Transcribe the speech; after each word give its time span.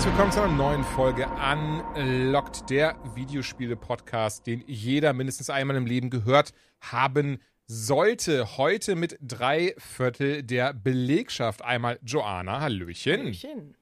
Herzlich 0.00 0.16
willkommen 0.16 0.32
zu 0.32 0.40
einer 0.40 0.54
neuen 0.54 0.82
Folge 0.82 1.26
Unlocked, 1.26 2.70
der 2.70 2.96
Videospiele-Podcast, 3.14 4.46
den 4.46 4.64
jeder 4.66 5.12
mindestens 5.12 5.50
einmal 5.50 5.76
im 5.76 5.84
Leben 5.84 6.08
gehört 6.08 6.54
haben 6.80 7.38
sollte. 7.66 8.56
Heute 8.56 8.96
mit 8.96 9.18
drei 9.20 9.74
Viertel 9.76 10.42
der 10.42 10.72
Belegschaft. 10.72 11.60
Einmal 11.60 11.98
Joanna, 12.02 12.62
Hallöchen. 12.62 13.26
Hallöchen. 13.26 13.76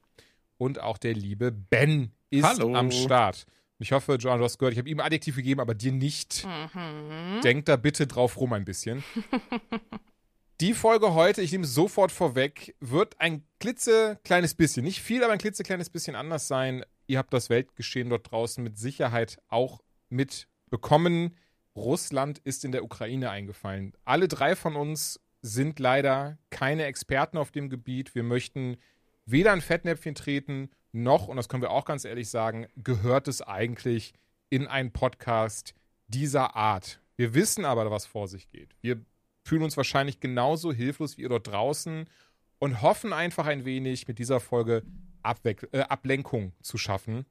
Und 0.57 0.81
auch 0.81 0.99
der 0.99 1.15
liebe 1.15 1.53
Ben 1.53 2.11
ist 2.31 2.43
Hallo. 2.43 2.75
am 2.75 2.91
Start. 2.91 3.47
Ich 3.79 3.93
hoffe, 3.93 4.17
Joanna, 4.17 4.39
du 4.39 4.45
hast 4.47 4.59
gehört, 4.59 4.73
ich 4.73 4.79
habe 4.81 4.89
ihm 4.89 4.99
Adjektiv 4.99 5.37
gegeben, 5.37 5.61
aber 5.61 5.75
dir 5.75 5.93
nicht. 5.93 6.45
Mhm. 6.75 7.43
Denk 7.43 7.67
da 7.67 7.77
bitte 7.77 8.09
drauf 8.09 8.41
rum 8.41 8.55
ein 8.55 8.65
bisschen. 8.65 9.05
Die 10.61 10.75
Folge 10.75 11.15
heute, 11.15 11.41
ich 11.41 11.53
nehme 11.53 11.63
es 11.63 11.75
sofort 11.75 12.11
vorweg, 12.11 12.75
wird 12.81 13.21
ein 13.21 13.45
klitzekleines 13.61 14.55
bisschen, 14.55 14.85
nicht 14.85 15.01
viel, 15.01 15.23
aber 15.23 15.33
ein 15.33 15.39
klitzekleines 15.39 15.89
bisschen 15.89 16.17
anders 16.17 16.49
sein. 16.49 16.85
Ihr 17.07 17.19
habt 17.19 17.33
das 17.33 17.49
Weltgeschehen 17.49 18.11
dort 18.11 18.33
draußen 18.33 18.65
mit 18.65 18.77
Sicherheit 18.77 19.39
auch 19.47 19.85
mitbekommen. 20.09 21.37
Russland 21.77 22.39
ist 22.39 22.65
in 22.65 22.73
der 22.73 22.83
Ukraine 22.83 23.31
eingefallen. 23.31 23.93
Alle 24.05 24.27
drei 24.27 24.57
von 24.57 24.75
uns 24.75 25.21
sind 25.43 25.79
leider 25.79 26.39
keine 26.51 26.87
Experten 26.87 27.39
auf 27.39 27.53
dem 27.53 27.71
Gebiet. 27.71 28.17
Wir 28.17 28.25
möchten 28.25 28.79
weder 29.27 29.53
ein 29.53 29.61
Fettnäpfchen 29.61 30.17
treten, 30.17 30.71
noch, 30.91 31.29
und 31.29 31.37
das 31.37 31.49
können 31.49 31.63
wir 31.63 31.71
auch 31.71 31.85
ganz 31.85 32.05
ehrlich 32.05 32.31
sagen, 32.31 32.67
gehört 32.75 33.29
es 33.29 33.43
eigentlich 33.43 34.13
in 34.51 34.67
einen 34.67 34.91
Podcast 34.91 35.75
dieser 36.09 36.57
Art. 36.57 37.01
Wir 37.15 37.33
wissen 37.35 37.65
aber, 37.65 37.89
was 37.93 38.07
vor 38.07 38.27
sich 38.27 38.49
geht. 38.49 38.75
Wir 38.81 39.01
fühlen 39.49 39.63
uns 39.63 39.77
wahrscheinlich 39.77 40.21
genauso 40.21 40.73
hilflos 40.73 41.17
wie 41.17 41.23
ihr 41.23 41.31
dort 41.31 41.47
draußen 41.47 42.09
und 42.59 42.83
hoffen 42.83 43.13
einfach 43.13 43.47
ein 43.47 43.65
wenig 43.65 44.07
mit 44.07 44.19
dieser 44.19 44.41
Folge 44.41 44.83
Abweck 45.23 45.69
äh, 45.73 45.81
Ablenkung 45.81 46.53
zu 46.61 46.77
schaffen. 46.77 47.25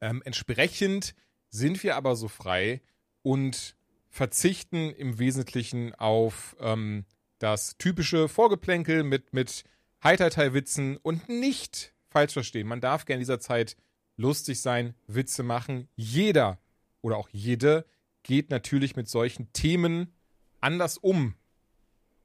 Ähm, 0.00 0.20
entsprechend 0.24 1.14
sind 1.48 1.82
wir 1.82 1.96
aber 1.96 2.16
so 2.16 2.28
frei 2.28 2.82
und 3.22 3.76
verzichten 4.10 4.90
im 4.90 5.18
Wesentlichen 5.18 5.94
auf 5.94 6.56
ähm, 6.60 7.04
das 7.38 7.78
typische 7.78 8.28
Vorgeplänkel 8.28 9.04
mit, 9.04 9.32
mit 9.32 9.64
Heiterteilwitzen 10.02 10.96
und 10.96 11.28
nicht 11.28 11.94
falsch 12.08 12.32
verstehen. 12.32 12.66
Man 12.66 12.80
darf 12.80 13.04
gerne 13.04 13.18
in 13.18 13.26
dieser 13.26 13.40
Zeit 13.40 13.76
lustig 14.16 14.60
sein, 14.60 14.94
Witze 15.06 15.44
machen. 15.44 15.88
Jeder 15.94 16.58
oder 17.00 17.16
auch 17.16 17.28
jede 17.30 17.86
geht 18.24 18.50
natürlich 18.50 18.96
mit 18.96 19.08
solchen 19.08 19.52
Themen 19.52 20.12
anders 20.60 20.98
um. 20.98 21.34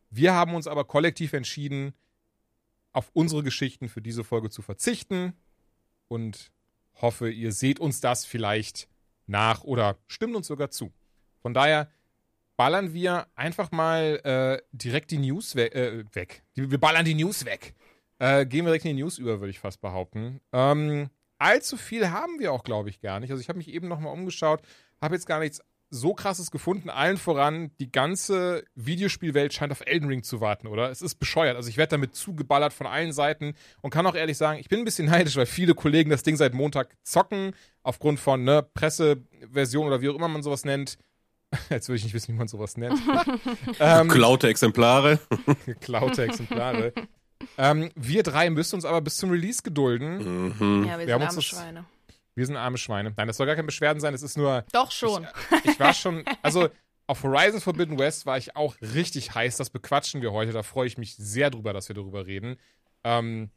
Wir 0.09 0.34
haben 0.34 0.53
uns 0.53 0.67
aber 0.67 0.86
kollektiv 0.86 1.34
entschieden, 1.34 1.94
auf 2.92 3.09
unsere 3.14 3.44
Geschichten 3.44 3.90
für 3.90 4.02
diese 4.02 4.23
Folge 4.23 4.50
zu 4.50 4.62
verzichten 4.62 5.34
und 6.08 6.52
hoffe, 7.02 7.30
ihr 7.31 7.52
seht 7.52 7.80
uns 7.80 8.02
das 8.02 8.25
vielleicht 8.25 8.88
nach 9.25 9.64
oder 9.64 9.98
stimmt 10.08 10.36
uns 10.36 10.48
sogar 10.48 10.70
zu. 10.70 10.94
Von 11.42 11.53
daher 11.53 11.90
ballern 12.56 12.94
wir 12.94 13.28
einfach 13.35 13.72
mal 13.72 14.22
äh, 14.24 14.62
direkt 14.72 15.12
die 15.12 15.18
News 15.18 15.56
we 15.56 15.74
äh, 15.74 16.06
weg. 16.13 16.44
Wir 16.53 16.79
ballern 16.79 17.06
die 17.06 17.16
News 17.16 17.46
weg. 17.46 17.74
Äh, 18.19 18.46
gehen 18.46 18.63
wir 18.63 18.69
direkt 18.69 18.85
in 18.85 18.96
die 18.96 19.02
News 19.02 19.18
über, 19.18 19.40
würde 19.40 19.50
ich 19.50 19.59
fast 19.59 19.81
behaupten. 19.81 20.40
Ähm, 20.52 21.09
allzu 21.40 21.78
viel 21.78 22.09
haben 22.12 22.40
wir 22.40 22.53
auch, 22.53 22.63
glaube 22.63 22.90
ich, 22.90 23.02
gar 23.02 23.19
nicht. 23.19 23.31
Also 23.31 23.41
ich 23.41 23.50
habe 23.50 23.58
mich 23.58 23.69
eben 23.69 23.88
nochmal 23.88 24.13
umgeschaut, 24.13 24.62
habe 25.02 25.16
jetzt 25.16 25.25
gar 25.25 25.40
nichts 25.40 25.62
so 25.96 26.14
krasses 26.14 26.50
gefunden. 26.50 26.90
Allen 26.90 27.18
voran, 27.18 27.70
die 27.80 27.92
ganze 27.92 28.64
Videospielwelt 28.76 29.54
scheint 29.54 29.72
auf 29.72 29.81
Elden 29.86 30.08
Ring 30.09 30.24
zu 30.24 30.42
warten, 30.42 30.68
oder? 30.68 30.90
Es 30.90 31.02
ist 31.04 31.16
bescheuert. 31.16 31.56
Also 31.56 31.70
ich 31.70 31.78
werde 31.78 31.92
damit 31.92 32.16
zugeballert 32.16 32.74
von 32.74 32.88
allen 32.88 33.14
Seiten 33.14 33.54
und 33.81 33.92
kann 33.92 34.08
auch 34.08 34.16
ehrlich 34.16 34.38
sagen, 34.38 34.59
ich 34.59 34.70
bin 34.70 34.80
ein 34.80 34.86
bisschen 34.86 35.06
neidisch, 35.09 35.36
weil 35.36 35.46
viele 35.46 35.76
Kollegen 35.76 36.09
das 36.09 36.24
Ding 36.24 36.36
seit 36.36 36.53
Montag 36.53 36.96
zocken, 37.03 37.52
aufgrund 37.84 38.20
von 38.20 38.44
ne, 38.44 38.66
Presseversion 38.74 39.86
oder 39.88 40.02
wie 40.02 40.09
auch 40.09 40.16
immer 40.16 40.28
man 40.28 40.42
sowas 40.44 40.66
nennt. 40.66 40.98
Jetzt 41.70 41.88
will 41.90 41.96
ich 41.96 42.03
nicht 42.03 42.14
wissen, 42.16 42.34
wie 42.34 42.38
man 42.40 42.48
sowas 42.48 42.78
nennt. 42.78 43.00
ähm, 43.80 44.08
Geklaute 44.09 44.48
Exemplare. 44.48 45.20
geklaute 45.66 46.24
Exemplare. 46.24 46.94
ähm, 47.58 47.92
wir 47.96 48.24
drei 48.24 48.50
müssen 48.50 48.76
uns 48.76 48.86
aber 48.86 49.02
bis 49.02 49.18
zum 49.18 49.30
Release 49.30 49.62
gedulden. 49.62 50.53
Mhm. 50.58 50.86
Ja, 50.88 50.98
wir 50.98 51.06
Wir 51.08 51.14
haben 51.14 51.22
sind 51.22 51.22
uns 51.22 51.22
arme 51.22 51.36
das- 51.36 51.46
Schweine. 51.46 51.86
Wir 52.36 52.46
sind 52.46 52.56
arme 52.56 52.78
Schweine. 52.78 53.14
Nein, 53.16 53.28
das 53.28 53.38
soll 53.38 53.46
gar 53.46 53.56
kein 53.56 53.66
Beschwerden 53.66 54.00
sein, 54.00 54.14
es 54.14 54.24
ist 54.24 54.38
nur. 54.38 54.66
Doch 54.72 54.92
schon. 54.92 55.28
Ich 55.64 55.80
war 55.80 55.94
schon, 55.94 56.24
also 56.42 56.70
auf 57.06 57.24
Horizon 57.24 57.62
Forbidden 57.62 58.00
West 58.00 58.26
war 58.26 58.38
ich 58.38 58.56
auch 58.56 58.76
richtig 58.82 59.36
heiß. 59.36 59.58
Das 59.58 59.70
bequatschen 59.70 60.22
wir 60.22 60.32
heute. 60.32 60.52
Da 60.52 60.64
freue 60.64 60.88
ich 60.88 60.98
mich 60.98 61.16
sehr 61.16 61.50
drüber, 61.50 61.74
dass 61.74 61.90
wir 61.90 61.96
darüber 61.96 62.26
reden. 62.26 62.58
Ähm, 63.04 63.52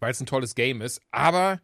weil 0.00 0.10
es 0.10 0.20
ein 0.20 0.26
tolles 0.26 0.54
Game 0.54 0.82
ist. 0.82 1.00
Aber 1.10 1.60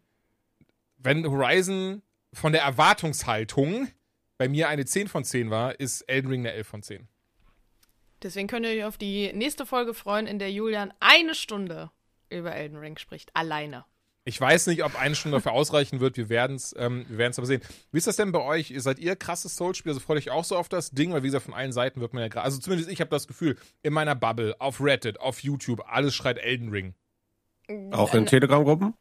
wenn 0.97 1.27
Horizon 1.27 2.03
von 2.33 2.53
der 2.53 2.63
Erwartungshaltung 2.63 3.89
bei 4.39 4.49
mir 4.49 4.69
eine 4.69 4.85
10 4.85 5.09
von 5.09 5.25
10 5.25 5.51
war, 5.51 5.79
ist 5.79 6.03
Elden 6.03 6.31
Ring 6.31 6.41
eine 6.41 6.53
11 6.53 6.67
von 6.67 6.83
10. 6.83 7.09
Deswegen 8.23 8.49
könnt 8.49 8.67
ihr 8.67 8.73
euch 8.73 8.85
auf 8.85 8.99
die 8.99 9.33
nächste 9.33 9.67
Folge 9.67 9.95
freuen, 9.95 10.27
in 10.27 10.39
der 10.39 10.53
Julian 10.53 10.93
eine 11.01 11.35
Stunde 11.35 11.91
über 12.29 12.55
Elden 12.55 12.79
Ring 12.79 12.97
spricht. 12.99 13.35
Alleine. 13.35 13.85
Ich 14.25 14.39
weiß 14.39 14.67
nicht, 14.67 14.85
ob 14.85 15.01
eine 15.01 15.15
Stunde 15.15 15.39
dafür 15.39 15.53
ausreichen 15.53 16.01
wird. 16.01 16.17
Wir 16.17 16.29
werden 16.29 16.57
es 16.57 16.75
ähm, 16.79 17.07
wir 17.09 17.19
werden's 17.19 17.39
aber 17.39 17.47
sehen. 17.47 17.63
Wie 17.91 17.99
ist 17.99 18.07
das 18.07 18.17
denn 18.17 18.33
bei 18.33 18.41
euch? 18.41 18.75
Seid 18.77 18.99
ihr 18.99 19.17
krasses 19.17 19.57
Soul-Spieler? 19.57 19.95
Also 19.95 20.05
freut 20.05 20.19
euch 20.19 20.31
auch 20.31 20.45
so 20.45 20.57
auf 20.57 20.69
das 20.69 20.91
Ding? 20.91 21.13
Weil 21.13 21.23
wie 21.23 21.29
gesagt, 21.29 21.47
von 21.47 21.55
allen 21.55 21.73
Seiten 21.73 22.01
wird 22.01 22.13
man 22.13 22.23
ja 22.23 22.29
gerade. 22.29 22.45
Also 22.45 22.59
zumindest 22.59 22.91
ich 22.91 23.01
habe 23.01 23.11
das 23.11 23.27
Gefühl, 23.27 23.57
in 23.83 23.95
meiner 23.95 24.15
Bubble, 24.15 24.55
auf 24.59 24.81
Reddit, 24.81 25.21
auf 25.21 25.43
YouTube, 25.43 25.83
alles 25.89 26.15
schreit 26.15 26.39
Elden 26.39 26.69
Ring. 26.69 26.95
Auch 27.93 28.15
in 28.15 28.27
Telegram-Gruppen? 28.27 28.95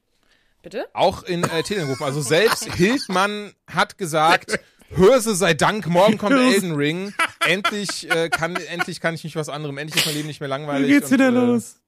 Bitte? 0.62 0.88
Auch 0.94 1.24
in 1.24 1.44
äh, 1.44 1.64
Telegram-Gruppen. 1.64 2.06
Also 2.06 2.22
selbst 2.22 2.74
Hildmann 2.76 3.54
hat 3.68 3.98
gesagt, 3.98 4.60
Hörse 4.90 5.36
sei 5.36 5.54
Dank, 5.54 5.88
morgen 5.88 6.18
kommt 6.18 6.36
Elden 6.36 6.76
Ring. 6.76 7.14
Endlich, 7.46 8.10
äh, 8.10 8.30
kann, 8.30 8.56
endlich 8.56 9.02
kann 9.02 9.16
ich 9.16 9.24
mich 9.24 9.36
was 9.36 9.50
anderem. 9.50 9.78
Endlich 9.78 10.00
ist 10.00 10.06
mein 10.06 10.16
Leben 10.16 10.28
nicht 10.28 10.40
mehr 10.40 10.50
langweilig. 10.50 10.88
Wie 10.88 10.94
geht's 10.94 11.08
und, 11.08 11.14
wieder 11.14 11.28
äh, 11.28 11.32
los? 11.32 11.80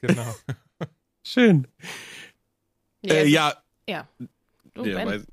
Genau. 0.00 0.34
Schön. 1.22 1.66
Äh, 3.04 3.26
ja, 3.26 3.54
Ja. 3.88 4.08
Du, 4.74 4.84
ja, 4.84 4.98
weiß- 4.98 5.26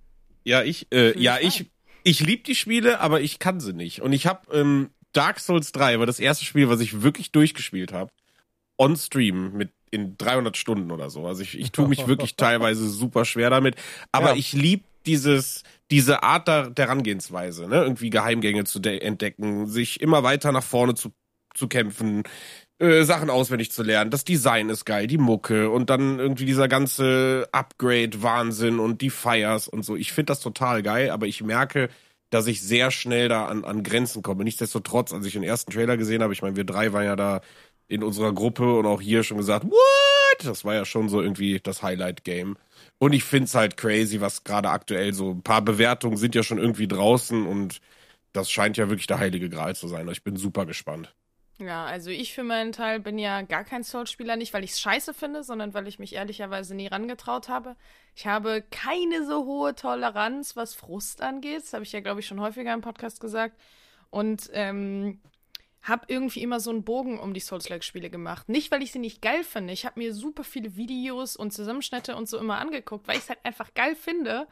ja, 0.43 0.63
ich, 0.63 0.87
äh, 0.91 1.17
ja, 1.19 1.37
ich, 1.39 1.65
ich 2.03 2.19
liebe 2.19 2.43
die 2.43 2.55
Spiele, 2.55 2.99
aber 2.99 3.21
ich 3.21 3.39
kann 3.39 3.59
sie 3.59 3.73
nicht. 3.73 4.01
Und 4.01 4.13
ich 4.13 4.27
habe 4.27 4.55
ähm, 4.57 4.89
Dark 5.13 5.39
Souls 5.39 5.71
3 5.71 5.99
war 5.99 6.05
das 6.05 6.19
erste 6.19 6.45
Spiel, 6.45 6.69
was 6.69 6.79
ich 6.79 7.01
wirklich 7.01 7.31
durchgespielt 7.31 7.93
habe. 7.93 8.11
On 8.77 8.95
Stream 8.95 9.53
mit 9.53 9.71
in 9.91 10.17
300 10.17 10.57
Stunden 10.57 10.91
oder 10.91 11.09
so. 11.09 11.25
Also 11.25 11.41
ich, 11.41 11.57
ich 11.57 11.71
tue 11.71 11.87
mich 11.87 12.07
wirklich 12.07 12.35
teilweise 12.37 12.89
super 12.89 13.23
schwer 13.25 13.49
damit. 13.49 13.75
Aber 14.11 14.31
Ja. 14.31 14.35
ich 14.35 14.53
liebe 14.53 14.83
dieses, 15.05 15.63
diese 15.91 16.23
Art 16.23 16.47
der, 16.47 16.69
der 16.71 16.85
Herangehensweise, 16.87 17.67
ne? 17.67 17.75
Irgendwie 17.83 18.09
Geheimgänge 18.09 18.63
zu 18.65 18.79
de- 18.79 18.99
entdecken, 18.99 19.67
sich 19.67 20.01
immer 20.01 20.23
weiter 20.23 20.51
nach 20.51 20.63
vorne 20.63 20.95
zu, 20.95 21.13
zu 21.53 21.67
kämpfen, 21.67 22.23
äh, 22.79 23.03
Sachen 23.03 23.29
auswendig 23.29 23.71
zu 23.71 23.83
lernen. 23.83 24.11
Das 24.11 24.23
Design 24.25 24.69
ist 24.69 24.85
geil, 24.85 25.07
die 25.07 25.17
Mucke 25.17 25.69
und 25.69 25.89
dann 25.89 26.19
irgendwie 26.19 26.45
dieser 26.45 26.67
ganze 26.67 27.47
Upgrade-Wahnsinn 27.51 28.79
und 28.79 29.01
die 29.01 29.09
Fires 29.09 29.67
und 29.67 29.83
so. 29.83 29.95
Ich 29.95 30.11
finde 30.11 30.31
das 30.31 30.41
total 30.41 30.83
geil, 30.83 31.09
aber 31.09 31.25
ich 31.27 31.41
merke, 31.41 31.89
dass 32.29 32.47
ich 32.47 32.61
sehr 32.61 32.91
schnell 32.91 33.29
da 33.29 33.45
an, 33.45 33.63
an 33.63 33.83
Grenzen 33.83 34.21
komme. 34.23 34.43
Nichtsdestotrotz, 34.43 35.13
als 35.13 35.25
ich 35.25 35.33
den 35.33 35.43
ersten 35.43 35.71
Trailer 35.71 35.95
gesehen 35.97 36.21
habe, 36.21 36.33
ich 36.33 36.41
meine, 36.41 36.57
wir 36.57 36.65
drei 36.65 36.91
waren 36.91 37.05
ja 37.05 37.15
da 37.15 37.41
in 37.87 38.03
unserer 38.03 38.33
Gruppe 38.33 38.77
und 38.77 38.85
auch 38.85 39.01
hier 39.01 39.23
schon 39.23 39.37
gesagt, 39.37 39.65
what? 39.65 40.45
Das 40.45 40.65
war 40.65 40.73
ja 40.73 40.85
schon 40.85 41.07
so 41.07 41.21
irgendwie 41.21 41.59
das 41.61 41.81
Highlight-Game. 41.83 42.57
Und 42.97 43.13
ich 43.13 43.23
find's 43.23 43.55
halt 43.55 43.77
crazy, 43.77 44.21
was 44.21 44.43
gerade 44.43 44.69
aktuell 44.69 45.13
so, 45.13 45.31
ein 45.31 45.43
paar 45.43 45.61
Bewertungen 45.61 46.17
sind 46.17 46.35
ja 46.35 46.43
schon 46.43 46.57
irgendwie 46.57 46.87
draußen 46.87 47.45
und 47.45 47.79
das 48.33 48.51
scheint 48.51 48.77
ja 48.77 48.89
wirklich 48.89 49.07
der 49.07 49.19
heilige 49.19 49.49
Gral 49.49 49.75
zu 49.75 49.87
sein. 49.87 50.07
Ich 50.09 50.23
bin 50.23 50.35
super 50.35 50.65
gespannt. 50.65 51.15
Ja, 51.57 51.85
also 51.85 52.09
ich 52.09 52.33
für 52.33 52.43
meinen 52.43 52.73
Teil 52.73 52.99
bin 52.99 53.17
ja 53.17 53.41
gar 53.41 53.63
kein 53.63 53.83
Soul-Spieler, 53.83 54.35
nicht 54.35 54.53
weil 54.53 54.65
ich 54.65 54.71
es 54.71 54.79
scheiße 54.81 55.13
finde, 55.13 55.41
sondern 55.43 55.73
weil 55.73 55.87
ich 55.87 55.99
mich 55.99 56.13
ehrlicherweise 56.13 56.75
nie 56.75 56.87
rangetraut 56.87 57.47
habe. 57.47 57.77
Ich 58.13 58.27
habe 58.27 58.61
keine 58.71 59.25
so 59.25 59.45
hohe 59.45 59.73
Toleranz, 59.73 60.57
was 60.57 60.75
Frust 60.75 61.21
angeht. 61.21 61.61
Das 61.61 61.73
habe 61.73 61.83
ich 61.83 61.93
ja, 61.93 62.01
glaube 62.01 62.19
ich, 62.19 62.27
schon 62.27 62.41
häufiger 62.41 62.73
im 62.73 62.81
Podcast 62.81 63.21
gesagt. 63.21 63.57
Und 64.09 64.49
ähm, 64.51 65.21
habe 65.81 66.05
irgendwie 66.09 66.41
immer 66.41 66.59
so 66.59 66.71
einen 66.71 66.83
Bogen 66.83 67.19
um 67.19 67.33
die 67.33 67.39
Souls-like-Spiele 67.39 68.09
gemacht. 68.09 68.49
Nicht, 68.49 68.71
weil 68.71 68.81
ich 68.83 68.91
sie 68.91 68.99
nicht 68.99 69.21
geil 69.21 69.43
finde. 69.45 69.71
Ich 69.71 69.85
habe 69.85 69.99
mir 69.99 70.13
super 70.13 70.43
viele 70.43 70.75
Videos 70.75 71.37
und 71.37 71.51
Zusammenschnitte 71.53 72.17
und 72.17 72.27
so 72.27 72.37
immer 72.37 72.57
angeguckt, 72.57 73.07
weil 73.07 73.17
ich 73.17 73.23
es 73.23 73.29
halt 73.29 73.39
einfach 73.43 73.73
geil 73.75 73.95
finde. 73.95 74.47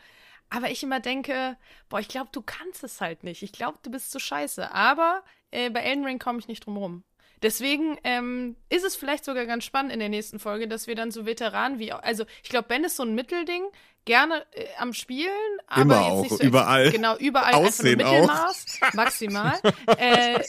Aber 0.49 0.69
ich 0.69 0.83
immer 0.83 0.99
denke, 0.99 1.57
boah, 1.89 1.99
ich 1.99 2.07
glaube, 2.07 2.29
du 2.31 2.41
kannst 2.41 2.83
es 2.83 3.01
halt 3.01 3.23
nicht. 3.23 3.41
Ich 3.43 3.51
glaube, 3.51 3.79
du 3.81 3.89
bist 3.91 4.11
zu 4.11 4.19
scheiße. 4.19 4.71
Aber 4.71 5.23
äh, 5.53 5.69
bei 5.69 5.81
Elden 5.81 6.05
Ring 6.05 6.19
komme 6.19 6.39
ich 6.39 6.47
nicht 6.47 6.65
drum 6.65 6.77
rum. 6.77 7.03
Deswegen 7.41 7.97
ähm, 8.05 8.55
ist 8.69 8.85
es 8.85 8.95
vielleicht 8.95 9.25
sogar 9.25 9.45
ganz 9.45 9.65
spannend 9.65 9.91
in 9.91 9.99
der 9.99 10.07
nächsten 10.07 10.39
Folge, 10.39 10.67
dass 10.67 10.87
wir 10.87 10.95
dann 10.95 11.11
so 11.11 11.25
Veteranen 11.25 11.77
wie, 11.77 11.91
also 11.91 12.23
ich 12.41 12.49
glaube, 12.49 12.69
Ben 12.69 12.85
ist 12.85 12.95
so 12.95 13.03
ein 13.03 13.15
Mittelding, 13.15 13.63
gerne 14.05 14.45
äh, 14.51 14.65
am 14.79 14.93
Spielen, 14.93 15.29
aber 15.67 15.81
Immer 15.81 16.01
auch, 16.01 16.25
so 16.25 16.39
überall. 16.39 16.91
Genau, 16.91 17.17
überall 17.17 17.53
Aussehen 17.53 18.01
einfach 18.01 18.13
Mittelmaß, 18.13 18.79
maximal. 18.93 19.59
äh, 19.97 20.41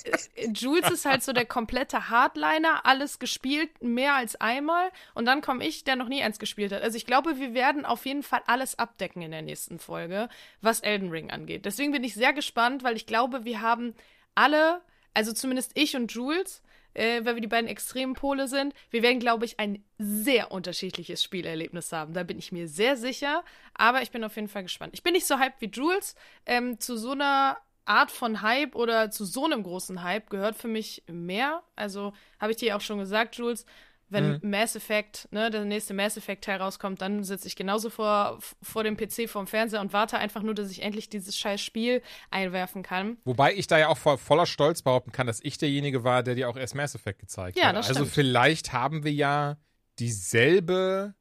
Jules 0.54 0.90
ist 0.90 1.04
halt 1.04 1.22
so 1.22 1.32
der 1.32 1.46
komplette 1.46 2.10
Hardliner, 2.10 2.84
alles 2.84 3.18
gespielt, 3.18 3.70
mehr 3.82 4.14
als 4.14 4.36
einmal. 4.40 4.90
Und 5.14 5.26
dann 5.26 5.40
komme 5.40 5.66
ich, 5.66 5.84
der 5.84 5.96
noch 5.96 6.08
nie 6.08 6.22
eins 6.22 6.38
gespielt 6.38 6.72
hat. 6.72 6.82
Also 6.82 6.96
ich 6.96 7.06
glaube, 7.06 7.38
wir 7.38 7.54
werden 7.54 7.84
auf 7.84 8.06
jeden 8.06 8.22
Fall 8.22 8.42
alles 8.46 8.78
abdecken 8.78 9.22
in 9.22 9.30
der 9.30 9.42
nächsten 9.42 9.78
Folge, 9.78 10.28
was 10.60 10.80
Elden 10.80 11.10
Ring 11.10 11.30
angeht. 11.30 11.64
Deswegen 11.64 11.92
bin 11.92 12.04
ich 12.04 12.14
sehr 12.14 12.32
gespannt, 12.32 12.82
weil 12.82 12.96
ich 12.96 13.06
glaube, 13.06 13.44
wir 13.44 13.60
haben 13.60 13.94
alle, 14.34 14.80
also 15.14 15.32
zumindest 15.32 15.72
ich 15.74 15.96
und 15.96 16.12
Jules, 16.12 16.62
äh, 16.94 17.24
weil 17.24 17.34
wir 17.34 17.42
die 17.42 17.48
beiden 17.48 17.68
extremen 17.68 18.14
Pole 18.14 18.48
sind. 18.48 18.74
Wir 18.90 19.02
werden, 19.02 19.20
glaube 19.20 19.44
ich, 19.44 19.58
ein 19.58 19.84
sehr 19.98 20.52
unterschiedliches 20.52 21.22
Spielerlebnis 21.22 21.92
haben. 21.92 22.14
Da 22.14 22.22
bin 22.22 22.38
ich 22.38 22.52
mir 22.52 22.68
sehr 22.68 22.96
sicher. 22.96 23.44
Aber 23.74 24.02
ich 24.02 24.10
bin 24.10 24.24
auf 24.24 24.36
jeden 24.36 24.48
Fall 24.48 24.62
gespannt. 24.62 24.94
Ich 24.94 25.02
bin 25.02 25.12
nicht 25.12 25.26
so 25.26 25.38
hyped 25.38 25.60
wie 25.60 25.70
Jules. 25.70 26.14
Ähm, 26.46 26.78
zu 26.78 26.96
so 26.96 27.12
einer 27.12 27.58
Art 27.84 28.10
von 28.10 28.42
Hype 28.42 28.74
oder 28.76 29.10
zu 29.10 29.24
so 29.24 29.44
einem 29.44 29.62
großen 29.62 30.02
Hype 30.02 30.30
gehört 30.30 30.56
für 30.56 30.68
mich 30.68 31.02
mehr. 31.06 31.62
Also 31.76 32.12
habe 32.40 32.52
ich 32.52 32.58
dir 32.58 32.76
auch 32.76 32.80
schon 32.80 32.98
gesagt, 32.98 33.36
Jules. 33.36 33.66
Wenn 34.08 34.32
Mhm. 34.42 34.50
Mass 34.50 34.76
Effect, 34.76 35.28
ne, 35.32 35.50
der 35.50 35.64
nächste 35.64 35.94
Mass 35.94 36.16
Effect 36.16 36.44
Teil 36.44 36.60
rauskommt, 36.60 37.00
dann 37.02 37.24
sitze 37.24 37.48
ich 37.48 37.56
genauso 37.56 37.90
vor, 37.90 38.38
vor 38.62 38.84
dem 38.84 38.96
PC, 38.96 39.28
vorm 39.28 39.46
Fernseher 39.46 39.80
und 39.80 39.92
warte 39.92 40.18
einfach 40.18 40.42
nur, 40.42 40.54
dass 40.54 40.70
ich 40.70 40.82
endlich 40.82 41.08
dieses 41.08 41.36
scheiß 41.36 41.60
Spiel 41.60 42.02
einwerfen 42.30 42.82
kann. 42.82 43.16
Wobei 43.24 43.54
ich 43.54 43.66
da 43.66 43.78
ja 43.78 43.88
auch 43.88 43.98
vo 43.98 44.16
voller 44.16 44.46
Stolz 44.46 44.82
behaupten 44.82 45.12
kann, 45.12 45.26
dass 45.26 45.40
ich 45.42 45.58
derjenige 45.58 46.04
war, 46.04 46.22
der 46.22 46.34
dir 46.34 46.48
auch 46.48 46.56
erst 46.56 46.74
Mass 46.74 46.94
Effect 46.94 47.18
gezeigt 47.20 47.58
Ja, 47.58 47.68
hat. 47.68 47.76
das 47.76 47.88
also 47.88 48.00
stimmt. 48.04 48.14
vielleicht 48.14 48.72
haben 48.72 49.04
wir 49.04 49.12
ja 49.12 49.56
dieselbe 49.98 51.14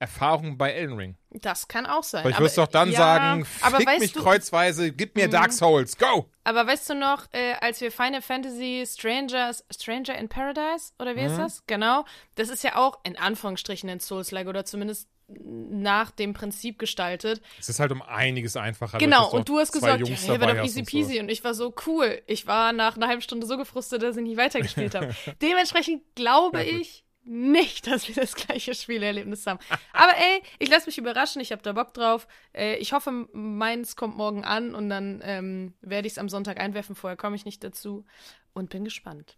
Erfahrung 0.00 0.58
bei 0.58 0.72
Elden 0.72 0.96
Ring. 0.96 1.16
Das 1.30 1.68
kann 1.68 1.86
auch 1.86 2.02
sein. 2.02 2.24
Weil 2.24 2.32
ich 2.32 2.38
würde 2.40 2.54
doch 2.56 2.66
dann 2.66 2.90
ja, 2.90 2.98
sagen, 2.98 3.46
aber 3.60 3.76
fick 3.76 3.86
weißt 3.86 4.00
mich 4.00 4.12
du, 4.12 4.18
Mhm. 4.20 4.24
kreuzweise, 4.24 4.92
gib 4.92 5.14
mir 5.14 5.28
Dark 5.28 5.52
Souls, 5.52 5.96
go! 5.96 6.28
Aber 6.42 6.66
weißt 6.66 6.90
du 6.90 6.94
noch, 6.94 7.26
äh, 7.32 7.52
als 7.60 7.80
wir 7.80 7.92
Final 7.92 8.22
Fantasy 8.22 8.82
Strangers, 8.86 9.64
Stranger 9.70 10.16
in 10.18 10.28
Paradise, 10.28 10.92
oder 10.98 11.14
wie 11.14 11.20
ist 11.20 11.34
Mhm. 11.34 11.38
das? 11.38 11.66
Genau. 11.66 12.04
Das 12.34 12.48
ist 12.48 12.64
ja 12.64 12.76
auch 12.76 12.98
in 13.04 13.16
Anführungsstrichen 13.16 13.88
ein 13.88 14.00
Souls-like 14.00 14.48
oder 14.48 14.64
zumindest 14.64 15.08
nach 15.28 16.10
dem 16.10 16.32
Prinzip 16.34 16.78
gestaltet. 16.80 17.40
Es 17.60 17.68
ist 17.68 17.78
halt 17.78 17.92
um 17.92 18.02
einiges 18.02 18.56
einfacher. 18.56 18.98
Genau, 18.98 19.30
und 19.30 19.48
du 19.48 19.60
hast 19.60 19.70
gesagt, 19.70 20.00
ja, 20.00 20.06
Jungs 20.06 20.22
hier 20.22 20.30
war 20.40 20.48
dabei 20.48 20.54
doch 20.60 20.64
easy 20.64 20.80
und 20.80 20.86
so. 20.86 20.90
peasy. 20.90 21.20
Und 21.20 21.28
ich 21.30 21.44
war 21.44 21.54
so, 21.54 21.72
cool. 21.86 22.20
Ich 22.26 22.48
war 22.48 22.72
nach 22.72 22.96
einer 22.96 23.06
halben 23.06 23.22
Stunde 23.22 23.46
so 23.46 23.56
gefrustet, 23.56 24.02
dass 24.02 24.16
ich 24.16 24.24
nicht 24.24 24.36
weitergespielt 24.36 24.94
habe. 24.96 25.14
Dementsprechend 25.40 26.02
glaube 26.16 26.58
Ja, 26.64 26.64
ich 26.80 27.04
nicht, 27.24 27.86
dass 27.90 28.08
wir 28.08 28.14
das 28.14 28.34
gleiche 28.34 28.74
Spielerlebnis 28.74 29.46
haben. 29.46 29.60
Aber 29.92 30.12
ey, 30.16 30.42
ich 30.58 30.70
lasse 30.70 30.86
mich 30.86 30.98
überraschen, 30.98 31.40
ich 31.40 31.52
habe 31.52 31.62
da 31.62 31.72
Bock 31.72 31.94
drauf. 31.94 32.26
Äh, 32.54 32.76
ich 32.76 32.92
hoffe, 32.92 33.28
meins 33.32 33.96
kommt 33.96 34.16
morgen 34.16 34.44
an 34.44 34.74
und 34.74 34.88
dann 34.88 35.20
ähm, 35.24 35.74
werde 35.80 36.06
ich 36.06 36.14
es 36.14 36.18
am 36.18 36.28
Sonntag 36.28 36.58
einwerfen. 36.60 36.94
Vorher 36.94 37.16
komme 37.16 37.36
ich 37.36 37.44
nicht 37.44 37.62
dazu 37.64 38.04
und 38.52 38.70
bin 38.70 38.84
gespannt. 38.84 39.36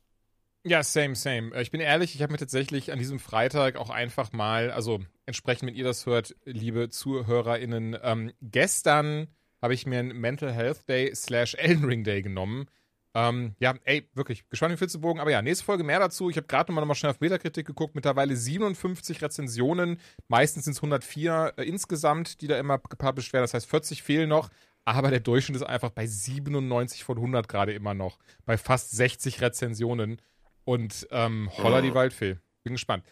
Ja, 0.65 0.85
same, 0.85 1.17
same. 1.17 1.55
Äh, 1.55 1.63
Ich 1.63 1.71
bin 1.71 1.81
ehrlich, 1.81 2.15
ich 2.15 2.23
habe 2.23 2.33
mir 2.33 2.39
tatsächlich 2.39 2.93
an 2.93 2.99
diesem 2.99 3.19
Freitag 3.19 3.77
auch 3.77 3.91
einfach 3.91 4.33
mal, 4.33 4.71
also 4.71 5.01
entsprechend, 5.27 5.69
wenn 5.69 5.75
ihr 5.75 5.85
das 5.85 6.07
hört, 6.07 6.37
liebe 6.45 6.89
ZuhörerInnen, 6.89 7.97
ähm, 8.03 8.33
gestern 8.41 9.27
habe 9.61 9.75
ich 9.75 9.87
mir 9.87 9.99
einen 9.99 10.17
Mental 10.21 10.53
Health 10.53 10.89
Day 10.89 11.15
slash 11.15 11.55
Elden 11.55 11.85
Ring 11.85 12.05
Day 12.05 12.23
genommen. 12.23 12.67
Ähm, 13.15 13.55
ja, 13.59 13.75
ey, 13.85 14.09
wirklich, 14.15 14.49
gespannt 14.49 14.73
wie 14.73 14.79
viel 14.79 14.89
zu 14.89 15.01
bogen. 15.01 15.21
Aber 15.21 15.31
ja, 15.31 15.43
nächste 15.43 15.65
Folge 15.65 15.85
mehr 15.85 15.99
dazu. 15.99 16.31
Ich 16.31 16.37
habe 16.37 16.47
gerade 16.47 16.71
nochmal 16.71 16.83
noch 16.83 16.89
mal 16.89 16.95
schnell 16.95 17.11
auf 17.11 17.21
Metakritik 17.21 17.67
geguckt. 17.67 17.95
Mittlerweile 17.95 18.35
57 18.35 19.21
Rezensionen. 19.21 20.01
Meistens 20.29 20.65
sind 20.65 20.73
es 20.73 20.79
104 20.79 21.55
äh, 21.57 21.63
insgesamt, 21.65 22.41
die 22.41 22.47
da 22.47 22.59
immer 22.59 22.79
gepublished 22.79 23.33
werden. 23.33 23.45
Das 23.45 23.55
heißt, 23.55 23.67
40 23.69 24.03
fehlen 24.03 24.29
noch. 24.29 24.49
Aber 24.85 25.11
der 25.11 25.21
Durchschnitt 25.21 25.57
ist 25.57 25.63
einfach 25.63 25.91
bei 25.91 26.07
97 26.07 27.05
von 27.05 27.19
100 27.19 27.49
gerade 27.49 27.73
immer 27.73 27.95
noch. 27.95 28.19
Bei 28.47 28.57
fast 28.57 28.93
60 28.93 29.41
Rezensionen. 29.41 30.21
Und 30.65 31.07
ähm, 31.11 31.51
holla 31.59 31.81
die 31.83 31.95
Waldfee. 31.95 32.39
Bin 32.63 32.75
gespannt. 32.75 33.05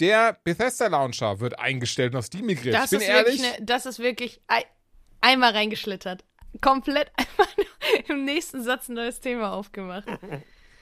Der 0.00 0.38
Bethesda 0.44 0.88
Launcher 0.88 1.40
wird 1.40 1.58
eingestellt 1.58 2.12
und 2.12 2.18
auf 2.18 2.26
Steam 2.26 2.46
migriert. 2.46 2.74
Das 2.74 2.92
ich 2.92 2.98
bin 2.98 3.00
ist 3.00 3.08
ehrlich. 3.08 3.42
wirklich, 3.42 3.60
ne, 3.60 3.64
das 3.66 3.86
ist 3.86 3.98
wirklich 4.00 4.40
ein, 4.48 4.62
einmal 5.20 5.52
reingeschlittert. 5.52 6.24
Komplett 6.60 7.10
einfach 7.16 7.56
nur 7.56 7.66
im 8.08 8.24
nächsten 8.24 8.62
Satz 8.62 8.88
ein 8.88 8.94
neues 8.94 9.20
Thema 9.20 9.52
aufgemacht. 9.52 10.06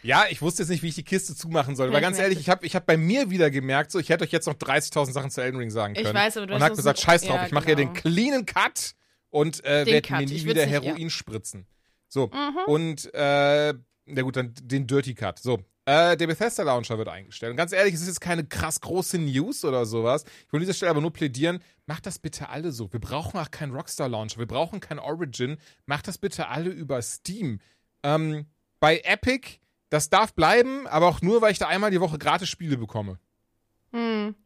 Ja, 0.02 0.24
ich 0.30 0.40
wusste 0.42 0.62
jetzt 0.62 0.70
nicht, 0.70 0.82
wie 0.82 0.88
ich 0.88 0.94
die 0.94 1.04
Kiste 1.04 1.34
zumachen 1.34 1.76
soll. 1.76 1.88
Weil 1.90 1.96
ich 1.96 2.02
ganz 2.02 2.18
ehrlich, 2.18 2.40
ich 2.40 2.48
habe 2.48 2.64
ich 2.66 2.74
hab 2.74 2.86
bei 2.86 2.96
mir 2.96 3.30
wieder 3.30 3.50
gemerkt, 3.50 3.90
so 3.92 3.98
ich 3.98 4.08
hätte 4.08 4.24
euch 4.24 4.32
jetzt 4.32 4.46
noch 4.46 4.54
30.000 4.54 5.12
Sachen 5.12 5.30
zu 5.30 5.42
Elden 5.42 5.58
Ring 5.58 5.70
sagen 5.70 5.94
Ich 5.94 6.02
können. 6.04 6.14
weiß, 6.14 6.38
aber 6.38 6.46
du 6.46 6.54
Und 6.54 6.60
hast 6.60 6.64
hab 6.64 6.70
uns 6.72 6.78
gesagt, 6.78 6.98
ein- 6.98 7.02
scheiß 7.02 7.22
drauf, 7.22 7.36
ja, 7.36 7.46
ich 7.46 7.52
mache 7.52 7.68
ja 7.68 7.74
den 7.74 7.88
genau. 7.92 8.00
cleanen 8.00 8.46
Cut 8.46 8.92
und 9.28 9.62
äh, 9.64 9.84
werde 9.86 10.12
mir 10.14 10.18
nie 10.26 10.32
ich 10.34 10.44
wieder 10.44 10.62
würd's 10.62 10.66
nicht, 10.72 10.82
ja. 10.84 10.90
Heroin 10.90 11.10
spritzen. 11.10 11.66
So, 12.08 12.26
Mhm. 12.28 12.58
und 12.66 13.14
äh, 13.14 13.74
na 14.06 14.22
gut, 14.22 14.36
dann 14.36 14.54
den 14.62 14.86
Dirty 14.86 15.14
Cut. 15.14 15.38
So, 15.38 15.60
äh, 15.90 16.16
der 16.16 16.28
Bethesda 16.28 16.62
Launcher 16.62 16.98
wird 16.98 17.08
eingestellt. 17.08 17.50
Und 17.50 17.56
ganz 17.56 17.72
ehrlich, 17.72 17.94
es 17.94 18.02
ist 18.02 18.06
jetzt 18.06 18.20
keine 18.20 18.44
krass 18.44 18.80
große 18.80 19.18
News 19.18 19.64
oder 19.64 19.86
sowas. 19.86 20.24
Ich 20.46 20.52
will 20.52 20.58
an 20.58 20.60
dieser 20.60 20.74
Stelle 20.74 20.90
aber 20.90 21.00
nur 21.00 21.12
plädieren, 21.12 21.58
macht 21.86 22.06
das 22.06 22.20
bitte 22.20 22.48
alle 22.48 22.70
so. 22.70 22.92
Wir 22.92 23.00
brauchen 23.00 23.40
auch 23.40 23.50
keinen 23.50 23.74
Rockstar 23.74 24.08
Launcher, 24.08 24.38
wir 24.38 24.46
brauchen 24.46 24.78
kein 24.78 25.00
Origin. 25.00 25.56
Macht 25.86 26.06
das 26.06 26.18
bitte 26.18 26.46
alle 26.46 26.70
über 26.70 27.02
Steam. 27.02 27.58
Ähm, 28.04 28.46
bei 28.78 29.00
Epic, 29.00 29.58
das 29.88 30.10
darf 30.10 30.32
bleiben, 30.32 30.86
aber 30.86 31.08
auch 31.08 31.22
nur, 31.22 31.42
weil 31.42 31.50
ich 31.50 31.58
da 31.58 31.66
einmal 31.66 31.90
die 31.90 32.00
Woche 32.00 32.18
gratis 32.18 32.48
Spiele 32.48 32.76
bekomme. 32.76 33.18
Hm. 33.92 34.36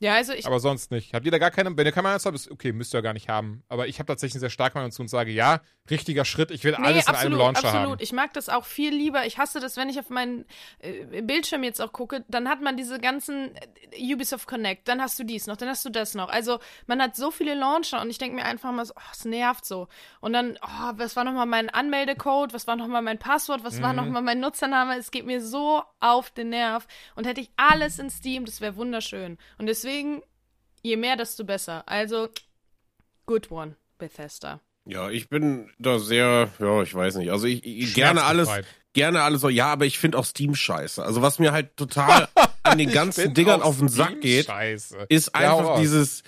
Ja, 0.00 0.14
also 0.14 0.32
ich, 0.32 0.46
Aber 0.46 0.60
sonst 0.60 0.90
nicht. 0.90 1.12
Habt 1.12 1.24
ihr 1.26 1.32
da 1.32 1.38
gar 1.38 1.50
keine, 1.50 1.76
wenn 1.76 1.84
ihr 1.86 1.92
keine 1.92 2.04
Meinung 2.08 2.20
habt, 2.24 2.50
okay, 2.50 2.72
müsst 2.72 2.94
ihr 2.94 2.98
ja 2.98 3.02
gar 3.02 3.12
nicht 3.14 3.28
haben. 3.28 3.64
Aber 3.68 3.88
ich 3.88 3.98
habe 3.98 4.06
tatsächlich 4.06 4.36
eine 4.36 4.40
sehr 4.40 4.50
starke 4.50 4.78
Meinung 4.78 4.92
zu 4.92 5.02
und 5.02 5.08
sage, 5.08 5.30
ja, 5.30 5.60
richtiger 5.90 6.24
Schritt, 6.24 6.50
ich 6.50 6.64
will 6.64 6.74
alles 6.74 7.08
in 7.08 7.14
einem 7.14 7.32
Launcher 7.34 7.64
absolut. 7.64 7.90
haben. 7.92 7.96
Ich 8.00 8.12
mag 8.12 8.32
das 8.32 8.48
auch 8.48 8.64
viel 8.64 8.94
lieber. 8.94 9.26
Ich 9.26 9.38
hasse 9.38 9.58
das, 9.60 9.76
wenn 9.76 9.88
ich 9.88 9.98
auf 9.98 10.10
meinen 10.10 10.44
äh, 10.80 11.22
Bildschirm 11.22 11.62
jetzt 11.64 11.80
auch 11.80 11.92
gucke, 11.92 12.24
dann 12.28 12.48
hat 12.48 12.60
man 12.60 12.76
diese 12.76 12.98
ganzen 12.98 13.54
äh, 13.90 14.14
Ubisoft 14.14 14.46
Connect, 14.46 14.86
dann 14.86 15.00
hast 15.00 15.18
du 15.18 15.24
dies 15.24 15.46
noch, 15.46 15.56
dann 15.56 15.68
hast 15.68 15.84
du 15.84 15.90
das 15.90 16.14
noch. 16.14 16.28
Also 16.28 16.58
man 16.86 17.02
hat 17.02 17.16
so 17.16 17.30
viele 17.30 17.54
Launcher 17.54 18.00
und 18.00 18.10
ich 18.10 18.18
denke 18.18 18.36
mir 18.36 18.44
einfach 18.44 18.70
mal 18.72 18.84
so, 18.84 18.94
oh, 18.96 19.02
es 19.12 19.24
nervt 19.24 19.64
so. 19.64 19.88
Und 20.20 20.32
dann, 20.32 20.58
oh, 20.62 20.92
was 20.94 21.16
war 21.16 21.24
nochmal 21.24 21.46
mein 21.46 21.70
Anmeldecode, 21.70 22.52
was 22.52 22.66
war 22.66 22.76
nochmal 22.76 23.02
mein 23.02 23.18
Passwort, 23.18 23.64
was 23.64 23.78
Mhm. 23.78 23.82
war 23.82 23.92
nochmal 23.94 24.22
mein 24.22 24.40
Nutzername? 24.40 24.96
Es 24.96 25.10
geht 25.10 25.26
mir 25.26 25.40
so 25.42 25.82
auf 26.00 26.30
den 26.30 26.50
Nerv. 26.50 26.86
Und 27.16 27.26
hätte 27.26 27.40
ich 27.40 27.50
alles 27.56 27.98
in 27.98 28.10
Steam, 28.10 28.44
das 28.44 28.60
wäre 28.60 28.76
wunderschön. 28.76 29.38
Und 29.58 29.66
deswegen, 29.66 29.87
je 30.82 30.96
mehr, 30.96 31.16
desto 31.16 31.44
besser. 31.44 31.82
Also, 31.86 32.28
good 33.26 33.50
one, 33.50 33.76
Bethesda. 33.98 34.60
Ja, 34.86 35.10
ich 35.10 35.28
bin 35.28 35.70
da 35.78 35.98
sehr, 35.98 36.50
ja, 36.58 36.82
ich 36.82 36.94
weiß 36.94 37.16
nicht. 37.16 37.30
Also 37.30 37.46
ich, 37.46 37.64
ich 37.64 37.92
gerne 37.92 38.24
alles, 38.24 38.48
gerne 38.94 39.22
alles 39.22 39.42
so, 39.42 39.50
ja, 39.50 39.66
aber 39.66 39.84
ich 39.84 39.98
finde 39.98 40.16
auch 40.18 40.24
Steam 40.24 40.54
scheiße. 40.54 41.04
Also 41.04 41.20
was 41.20 41.38
mir 41.38 41.52
halt 41.52 41.76
total 41.76 42.28
an 42.62 42.78
den 42.78 42.90
ganzen 42.90 43.34
Dingern 43.34 43.60
auf 43.60 43.78
den 43.78 43.88
Sack 43.88 44.20
geht, 44.22 44.46
Scheiße. 44.46 45.06
ist 45.10 45.26
Ja, 45.34 45.40
einfach 45.40 45.70
raus. 45.72 45.80
dieses 45.80 46.22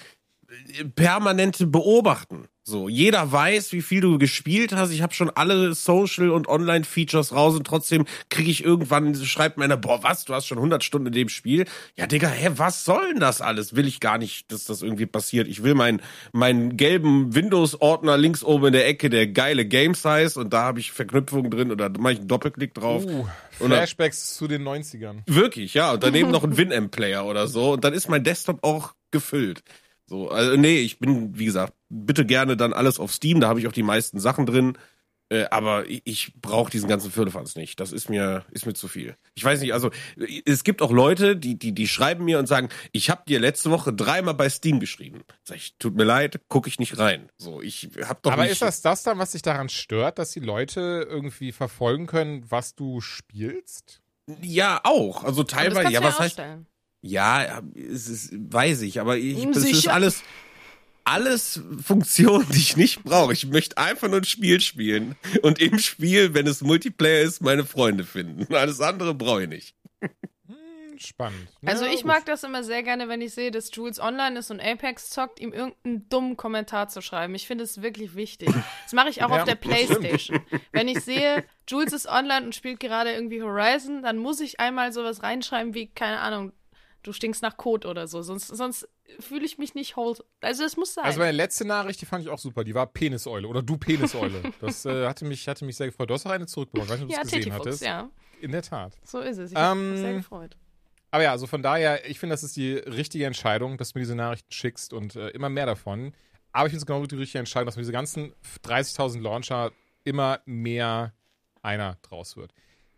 permanente 0.95 1.66
Beobachten. 1.66 2.49
So, 2.62 2.88
jeder 2.88 3.33
weiß, 3.33 3.73
wie 3.73 3.83
viel 3.83 4.00
du 4.00 4.19
gespielt 4.19 4.73
hast. 4.73 4.90
Ich 4.92 5.02
habe 5.02 5.14
schon 5.14 5.30
alle 5.30 5.75
Social- 5.75 6.30
und 6.30 6.47
Online-Features 6.47 7.35
raus 7.35 7.57
und 7.57 7.66
trotzdem 7.66 8.04
kriege 8.28 8.50
ich 8.50 8.62
irgendwann, 8.62 9.14
schreibt 9.16 9.57
mir 9.57 9.64
einer, 9.64 9.76
boah, 9.76 10.02
was, 10.02 10.25
du 10.25 10.35
hast 10.35 10.47
schon 10.47 10.59
100 10.59 10.85
Stunden 10.85 11.09
in 11.09 11.12
dem 11.12 11.28
Spiel? 11.28 11.64
Ja, 11.97 12.07
Digga, 12.07 12.28
hä, 12.28 12.50
was 12.57 12.85
soll 12.85 13.09
denn 13.12 13.21
das 13.21 13.40
alles? 13.40 13.75
Will 13.75 13.88
ich 13.88 13.99
gar 13.99 14.19
nicht, 14.19 14.52
dass 14.52 14.66
das 14.66 14.83
irgendwie 14.83 15.07
passiert. 15.07 15.49
Ich 15.49 15.64
will 15.64 15.75
meinen 15.75 16.00
meinen 16.33 16.76
gelben 16.76 17.35
Windows-Ordner 17.35 18.16
links 18.16 18.45
oben 18.45 18.66
in 18.66 18.73
der 18.75 18.87
Ecke, 18.87 19.11
der 19.11 19.26
geile 19.26 19.66
Game-Size 19.66 20.38
und 20.38 20.52
da 20.52 20.62
habe 20.62 20.80
ich 20.80 20.92
Verknüpfungen 20.92 21.50
drin 21.50 21.73
oder 21.73 21.90
mache 21.99 22.12
ich 22.12 22.19
einen 22.21 22.28
Doppelklick 22.28 22.75
drauf. 22.75 23.04
Uh, 23.04 23.26
Flashbacks 23.50 24.37
zu 24.37 24.47
den 24.47 24.62
90ern. 24.62 25.23
Wirklich, 25.26 25.75
ja. 25.75 25.92
Und 25.92 26.04
daneben 26.04 26.30
noch 26.30 26.45
ein 26.45 26.57
Winamp-Player 26.57 27.25
oder 27.25 27.49
so. 27.49 27.73
Und 27.73 27.85
dann 27.85 27.95
ist 27.95 28.09
mein 28.09 28.23
Desktop 28.23 28.62
auch 28.62 28.95
gefüllt. 29.11 29.64
So, 30.11 30.29
also 30.29 30.57
nee, 30.57 30.81
ich 30.81 30.99
bin, 30.99 31.38
wie 31.38 31.45
gesagt, 31.45 31.73
bitte 31.88 32.26
gerne 32.26 32.57
dann 32.57 32.73
alles 32.73 32.99
auf 32.99 33.12
Steam. 33.12 33.38
Da 33.38 33.47
habe 33.47 33.61
ich 33.61 33.69
auch 33.69 33.73
die 33.73 33.85
meisten 33.85 34.19
Sachen 34.19 34.45
drin. 34.45 34.76
Äh, 35.29 35.45
aber 35.52 35.88
ich, 35.88 36.02
ich 36.05 36.35
brauche 36.35 36.69
diesen 36.69 36.88
ganzen 36.88 37.12
Firlefanz 37.12 37.55
nicht. 37.55 37.79
Das 37.79 37.93
ist 37.93 38.11
mir, 38.11 38.45
ist 38.50 38.67
mir 38.67 38.75
zu 38.75 38.88
viel. 38.88 39.14
Ich 39.37 39.45
weiß 39.45 39.61
nicht, 39.61 39.73
also 39.73 39.93
es 40.45 40.64
gibt 40.64 40.83
auch 40.83 40.90
Leute, 40.90 41.37
die, 41.37 41.57
die, 41.57 41.71
die 41.71 41.87
schreiben 41.87 42.25
mir 42.25 42.40
und 42.40 42.47
sagen, 42.47 42.71
ich 42.90 43.09
habe 43.09 43.23
dir 43.29 43.38
letzte 43.38 43.71
Woche 43.71 43.93
dreimal 43.93 44.35
bei 44.35 44.49
Steam 44.50 44.81
geschrieben. 44.81 45.23
Sag 45.45 45.59
ich, 45.59 45.76
tut 45.79 45.95
mir 45.95 46.02
leid, 46.02 46.40
gucke 46.49 46.69
ich 46.69 46.81
nicht 46.81 46.99
rein. 46.99 47.29
So, 47.38 47.62
ich 47.62 47.90
hab 48.02 48.21
doch 48.25 48.33
Aber 48.33 48.43
nicht. 48.43 48.50
ist 48.50 48.62
das 48.62 48.83
das 48.83 49.05
dann, 49.05 49.17
was 49.19 49.31
dich 49.31 49.43
daran 49.43 49.69
stört, 49.69 50.19
dass 50.19 50.33
die 50.33 50.40
Leute 50.40 51.07
irgendwie 51.09 51.52
verfolgen 51.52 52.09
können, 52.09 52.50
was 52.50 52.75
du 52.75 53.00
spielst? 53.00 54.02
Ja, 54.43 54.81
auch. 54.83 55.23
Also 55.23 55.45
teilweise, 55.45 55.83
kannst 55.83 55.93
ja, 55.93 56.00
du 56.00 56.07
was 56.07 56.19
heißt, 56.19 56.40
ausstellen. 56.40 56.67
Ja, 57.02 57.62
es 57.75 58.09
ist, 58.09 58.33
weiß 58.33 58.83
ich, 58.83 59.00
aber 59.00 59.16
ich, 59.16 59.47
das 59.52 59.64
ist 59.64 59.88
alles, 59.88 60.23
alles 61.04 61.61
Funktionen, 61.83 62.47
die 62.50 62.59
ich 62.59 62.76
nicht 62.76 63.02
brauche. 63.04 63.33
Ich 63.33 63.47
möchte 63.47 63.78
einfach 63.78 64.09
nur 64.09 64.19
ein 64.19 64.25
Spiel 64.25 64.61
spielen 64.61 65.16
und 65.42 65.61
im 65.61 65.78
Spiel, 65.78 66.35
wenn 66.35 66.47
es 66.47 66.61
Multiplayer 66.61 67.23
ist, 67.23 67.40
meine 67.40 67.64
Freunde 67.64 68.04
finden. 68.04 68.52
Alles 68.54 68.80
andere 68.80 69.14
brauche 69.14 69.45
ich 69.45 69.49
nicht. 69.49 69.75
Hm, 70.00 70.99
spannend. 70.99 71.49
Also 71.64 71.87
ich 71.87 72.04
mag 72.04 72.26
das 72.26 72.45
immer 72.45 72.62
sehr 72.62 72.83
gerne, 72.83 73.09
wenn 73.09 73.23
ich 73.23 73.33
sehe, 73.33 73.50
dass 73.50 73.71
Jules 73.75 73.99
online 73.99 74.38
ist 74.38 74.50
und 74.50 74.61
Apex 74.61 75.09
zockt, 75.11 75.40
ihm 75.40 75.52
irgendeinen 75.52 76.09
dummen 76.11 76.37
Kommentar 76.37 76.88
zu 76.88 77.00
schreiben. 77.00 77.35
Ich 77.35 77.47
finde 77.47 77.64
es 77.64 77.80
wirklich 77.80 78.14
wichtig. 78.14 78.50
Das 78.85 78.92
mache 78.92 79.09
ich 79.09 79.23
auch 79.23 79.30
Ja, 79.35 79.38
auf 79.38 79.45
der 79.45 79.57
das 79.57 79.64
stimmt. 79.64 80.00
Playstation. 80.00 80.40
Wenn 80.73 80.87
ich 80.87 81.00
sehe, 81.00 81.45
Jules 81.66 81.95
ist 81.95 82.07
online 82.07 82.45
und 82.47 82.54
spielt 82.54 82.78
gerade 82.78 83.12
irgendwie 83.12 83.42
Horizon, 83.42 84.02
dann 84.02 84.19
muss 84.19 84.40
ich 84.40 84.61
einmal 84.61 84.92
sowas 84.92 85.23
reinschreiben 85.23 85.73
wie, 85.75 85.87
keine 85.88 86.21
Ahnung, 86.21 86.52
du 87.02 87.12
stinkst 87.12 87.42
nach 87.42 87.57
Kot 87.57 87.87
oder 87.87 88.07
so. 88.07 88.23
Sonst, 88.23 88.49
sonst 88.49 88.88
fühle 89.19 89.45
ich 89.45 89.59
mich 89.59 89.75
nicht 89.75 89.97
hold. 89.97 90.25
Also 90.40 90.62
das 90.62 90.76
muss 90.76 90.95
sein. 90.95 91.04
Also 91.04 91.19
meine 91.21 91.33
letzte 91.33 91.64
Nachricht, 91.64 92.00
die 92.00 92.07
fand 92.07 92.25
ich 92.25 92.30
auch 92.30 92.38
super. 92.38 92.64
Die 92.64 92.75
war 92.75 92.87
Peniseule 92.87 93.47
oder 93.49 93.62
du 93.62 93.76
Peniseule. 93.76 94.42
Das 94.61 94.85
äh, 94.85 95.07
hatte, 95.07 95.25
mich, 95.25 95.49
hatte 95.49 95.64
mich 95.64 95.76
sehr 95.76 95.87
gefreut. 95.88 96.11
Du 96.11 96.14
hast 96.14 96.26
auch 96.26 96.30
eine 96.30 96.47
zurückbekommen. 96.47 96.87
Ich 96.87 96.92
weiß 96.92 97.00
nicht, 97.00 97.04
ob 97.04 97.11
du 97.11 97.14
ja, 97.14 97.21
es 97.23 97.30
gesehen 97.30 97.42
Titifuchs, 97.42 97.66
hattest. 97.66 97.83
ja. 97.83 98.11
In 98.40 98.52
der 98.52 98.62
Tat. 98.62 98.92
So 99.04 99.21
ist 99.21 99.38
es. 99.38 99.50
Ich 99.52 99.57
Ähm, 99.57 99.62
habe 99.64 99.80
mich 99.80 100.00
sehr 100.00 100.12
gefreut. 100.14 100.57
Aber 101.11 101.23
ja, 101.25 101.33
also 101.33 101.47
von 101.47 101.62
daher, 101.62 102.09
ich 102.09 102.19
finde, 102.21 102.35
das 102.35 102.42
ist 102.45 102.57
die 102.57 102.73
richtige 102.75 103.26
Entscheidung, 103.26 103.76
dass 103.78 103.92
du 103.92 103.99
mir 103.99 104.02
diese 104.02 104.14
Nachrichten 104.14 104.52
schickst 104.52 104.92
und 104.92 105.16
äh, 105.16 105.28
immer 105.30 105.49
mehr 105.49 105.66
davon. 105.66 106.14
Aber 106.52 106.66
ich 106.66 106.71
finde 106.71 106.83
es 106.83 106.87
genau 106.87 107.04
die 107.04 107.16
richtige 107.16 107.38
Entscheidung, 107.40 107.66
dass 107.66 107.76
mir 107.76 107.83
diese 107.83 107.92
ganzen 107.92 108.33
30.000 108.64 109.21
Launcher 109.21 109.73
immer 110.04 110.40
mehr 110.45 111.12
einer 111.62 111.97
draus 112.02 112.37
wird. 112.37 112.52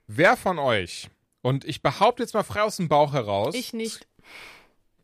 Wer 0.06 0.36
von 0.36 0.58
euch, 0.58 1.08
und 1.42 1.64
ich 1.64 1.82
behaupte 1.82 2.22
jetzt 2.22 2.34
mal 2.34 2.42
frei 2.42 2.62
aus 2.62 2.76
dem 2.76 2.88
Bauch 2.88 3.12
heraus. 3.12 3.54
Ich 3.54 3.72
nicht. 3.72 4.06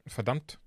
Verdammt. 0.07 0.59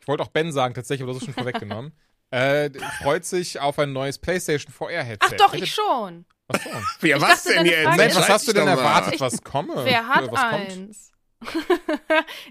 Ich 0.00 0.08
wollte 0.08 0.22
auch 0.22 0.28
Ben 0.28 0.52
sagen, 0.52 0.74
tatsächlich, 0.74 1.02
aber 1.04 1.12
das 1.12 1.22
ist 1.22 1.26
schon 1.26 1.34
vorweggenommen. 1.34 1.92
Äh, 2.30 2.70
freut 3.00 3.24
sich 3.24 3.60
auf 3.60 3.78
ein 3.78 3.92
neues 3.92 4.18
PlayStation 4.18 4.72
VR-Headset. 4.72 5.36
Ach 5.40 5.46
doch, 5.46 5.54
ich 5.54 5.72
schon. 5.72 6.24
Ach 6.48 6.58
so. 6.60 6.70
Ja, 7.06 7.16
Ich 7.16 7.22
dachte, 7.22 7.54
deine 7.54 7.70
Frage 7.70 7.88
Moment, 7.90 8.10
ist- 8.10 8.16
was 8.18 8.28
hast 8.28 8.48
du 8.48 8.52
denn 8.52 8.66
erwartet, 8.66 9.20
was 9.20 9.44
komme? 9.44 9.84
Wer 9.84 10.08
hat 10.08 10.32
was 10.32 10.40
kommt? 10.40 10.54
eins? 10.54 11.12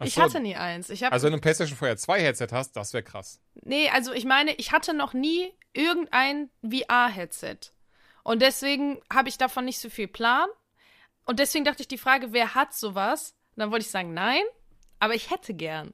ich 0.05 0.13
so. 0.13 0.21
hatte 0.21 0.39
nie 0.39 0.55
eins. 0.55 0.89
Also 0.89 1.25
wenn 1.25 1.33
du 1.33 1.37
ein 1.37 1.41
PlayStation 1.41 1.77
VR 1.77 1.97
2 1.97 2.21
Headset 2.21 2.47
hast, 2.51 2.77
das 2.77 2.93
wäre 2.93 3.03
krass. 3.03 3.41
Nee, 3.55 3.89
also 3.89 4.13
ich 4.13 4.23
meine, 4.23 4.53
ich 4.53 4.71
hatte 4.71 4.93
noch 4.93 5.13
nie 5.13 5.51
irgendein 5.73 6.49
VR-Headset. 6.63 7.73
Und 8.23 8.41
deswegen 8.41 9.01
habe 9.11 9.27
ich 9.27 9.37
davon 9.37 9.65
nicht 9.65 9.79
so 9.79 9.89
viel 9.89 10.07
Plan. 10.07 10.47
Und 11.25 11.39
deswegen 11.39 11.65
dachte 11.65 11.81
ich 11.81 11.87
die 11.87 11.97
Frage, 11.97 12.33
wer 12.33 12.55
hat 12.55 12.73
sowas? 12.73 13.35
Und 13.55 13.61
dann 13.61 13.71
wollte 13.71 13.85
ich 13.85 13.91
sagen, 13.91 14.13
nein, 14.13 14.43
aber 14.99 15.15
ich 15.15 15.29
hätte 15.31 15.53
gern. 15.53 15.93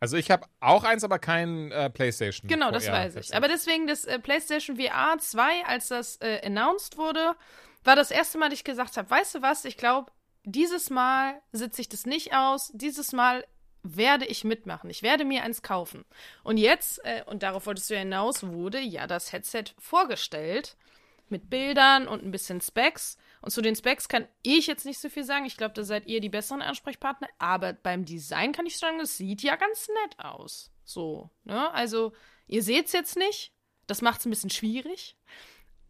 Also 0.00 0.16
ich 0.16 0.30
habe 0.30 0.46
auch 0.60 0.84
eins, 0.84 1.02
aber 1.02 1.18
kein 1.18 1.72
äh, 1.72 1.90
PlayStation. 1.90 2.48
Genau, 2.48 2.70
das 2.70 2.86
weiß 2.86 3.16
ich. 3.16 3.34
Aber 3.34 3.48
deswegen 3.48 3.86
das 3.88 4.04
äh, 4.04 4.18
PlayStation 4.18 4.76
VR 4.76 5.18
2, 5.18 5.64
als 5.66 5.88
das 5.88 6.16
äh, 6.16 6.40
announced 6.44 6.96
wurde, 6.96 7.34
war 7.82 7.96
das 7.96 8.10
erste 8.10 8.38
Mal, 8.38 8.48
dass 8.50 8.60
ich 8.60 8.64
gesagt 8.64 8.96
habe, 8.96 9.10
weißt 9.10 9.36
du 9.36 9.42
was, 9.42 9.64
ich 9.64 9.76
glaube, 9.76 10.12
dieses 10.44 10.90
Mal 10.90 11.40
sitze 11.52 11.80
ich 11.80 11.88
das 11.88 12.06
nicht 12.06 12.34
aus. 12.34 12.70
Dieses 12.74 13.12
Mal 13.12 13.44
werde 13.82 14.24
ich 14.24 14.44
mitmachen. 14.44 14.90
Ich 14.90 15.02
werde 15.02 15.24
mir 15.24 15.42
eins 15.42 15.62
kaufen. 15.62 16.04
Und 16.44 16.58
jetzt, 16.58 17.04
äh, 17.04 17.22
und 17.26 17.42
darauf 17.42 17.66
wolltest 17.66 17.90
du 17.90 17.94
ja 17.94 18.00
hinaus, 18.00 18.46
wurde 18.46 18.80
ja 18.80 19.06
das 19.06 19.32
Headset 19.32 19.64
vorgestellt 19.78 20.76
mit 21.28 21.50
Bildern 21.50 22.06
und 22.08 22.24
ein 22.24 22.30
bisschen 22.30 22.60
Specs. 22.60 23.18
Und 23.40 23.50
zu 23.50 23.60
den 23.60 23.76
Specs 23.76 24.08
kann 24.08 24.26
ich 24.42 24.66
jetzt 24.66 24.84
nicht 24.84 24.98
so 24.98 25.08
viel 25.08 25.24
sagen. 25.24 25.44
Ich 25.44 25.56
glaube, 25.56 25.74
da 25.74 25.84
seid 25.84 26.06
ihr 26.06 26.20
die 26.20 26.28
besseren 26.28 26.62
Ansprechpartner. 26.62 27.28
Aber 27.38 27.72
beim 27.72 28.04
Design 28.04 28.52
kann 28.52 28.66
ich 28.66 28.78
sagen, 28.78 29.00
es 29.00 29.16
sieht 29.16 29.42
ja 29.42 29.56
ganz 29.56 29.88
nett 29.88 30.18
aus. 30.18 30.72
So, 30.84 31.30
ne? 31.44 31.70
Also, 31.72 32.12
ihr 32.46 32.62
seht 32.62 32.86
es 32.86 32.92
jetzt 32.92 33.16
nicht. 33.16 33.52
Das 33.86 34.02
macht 34.02 34.20
es 34.20 34.26
ein 34.26 34.30
bisschen 34.30 34.50
schwierig. 34.50 35.16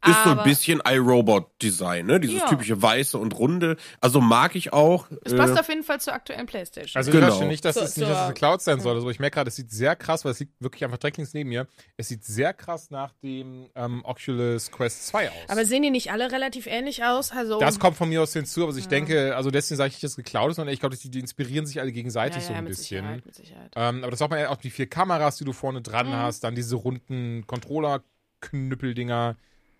Ist 0.07 0.15
so 0.23 0.31
ein 0.31 0.39
aber 0.39 0.45
bisschen 0.45 0.81
iRobot-Design, 0.89 2.07
ne? 2.07 2.21
Dieses 2.21 2.41
Ja. 2.43 2.49
typische 2.49 2.81
weiße 2.81 3.19
und 3.19 3.37
runde. 3.37 3.77
Also 4.01 4.21
mag 4.21 4.55
ich 4.55 4.73
auch. 4.73 5.09
Es 5.25 5.35
passt 5.37 5.57
äh, 5.57 5.61
auf 5.61 5.69
jeden 5.69 5.83
Fall 5.83 6.01
zur 6.01 6.13
aktuellen 6.13 6.47
Playstation. 6.47 7.01
Also 7.01 7.11
Genau. 7.11 7.25
ich 7.25 7.29
verstehe 7.31 7.49
nicht, 7.49 7.65
dass 7.65 7.75
So- 7.75 7.81
es 7.81 7.97
nicht, 7.97 8.07
so- 8.07 8.13
dass 8.13 8.21
es 8.21 8.25
eine 8.27 8.35
Cloud 8.35 8.63
sein 8.63 8.81
soll. 8.81 8.95
Also 8.95 9.11
ich 9.11 9.19
merke 9.19 9.35
gerade, 9.35 9.49
es 9.49 9.57
sieht 9.57 9.73
sehr 9.73 9.97
krass, 9.97 10.25
weil 10.25 10.31
es 10.33 10.39
liegt 10.41 10.53
wirklich 10.61 10.85
einfach 10.85 10.99
direkt 10.99 11.17
links 11.17 11.35
neben 11.35 11.49
mir. 11.49 11.67
Es 11.97 12.07
sieht 12.09 12.25
sehr 12.25 12.55
krass 12.55 12.91
nach 12.91 13.13
dem 13.25 13.71
ähm, 13.75 14.05
Oculus 14.05 14.71
Quest 14.71 15.09
2 15.09 15.31
aus. 15.31 15.35
aber 15.49 15.65
sehen 15.65 15.83
die 15.83 15.91
nicht 15.91 16.13
alle 16.13 16.31
relativ 16.31 16.67
ähnlich 16.69 17.03
aus? 17.05 17.33
Also, 17.33 17.59
das 17.59 17.81
kommt 17.81 17.97
von 17.97 18.09
mir 18.09 18.23
aus 18.23 18.33
hinzu, 18.33 18.69
aber 18.69 18.77
ich 18.77 18.87
denke, 18.89 19.35
also 19.35 19.51
deswegen 19.51 19.79
sage 19.79 19.89
ich 19.89 19.95
nicht, 19.95 20.05
dass 20.05 20.13
es 20.13 20.17
geklaut 20.17 20.51
ist, 20.51 20.57
sondern 20.57 20.73
ich 20.73 20.79
glaube, 20.81 20.97
die, 20.97 21.11
die 21.11 21.19
inspirieren 21.19 21.67
sich 21.67 21.81
alle 21.81 21.89
ja, 21.91 21.95
gegenseitig 21.95 22.43
ja, 22.43 22.49
so 22.49 22.53
ein 22.55 22.63
mit 22.65 22.69
bisschen. 22.71 23.03
Sicherheit, 23.05 23.27
mit 23.27 23.35
Sicherheit. 23.35 23.73
Ähm, 23.75 24.03
aber 24.05 24.11
das 24.13 24.21
sagt 24.21 24.31
man 24.31 24.39
ja 24.39 24.51
auch 24.51 24.57
die 24.59 24.71
vier 24.71 24.87
Kameras, 24.89 25.39
die 25.39 25.45
du 25.45 25.53
vorne 25.53 25.83
dran 25.83 26.07
Mhm. 26.09 26.13
hast, 26.13 26.45
dann 26.45 26.55
diese 26.55 26.77
runden 26.77 27.45
Controller-Knüppeldinger. 27.49 29.37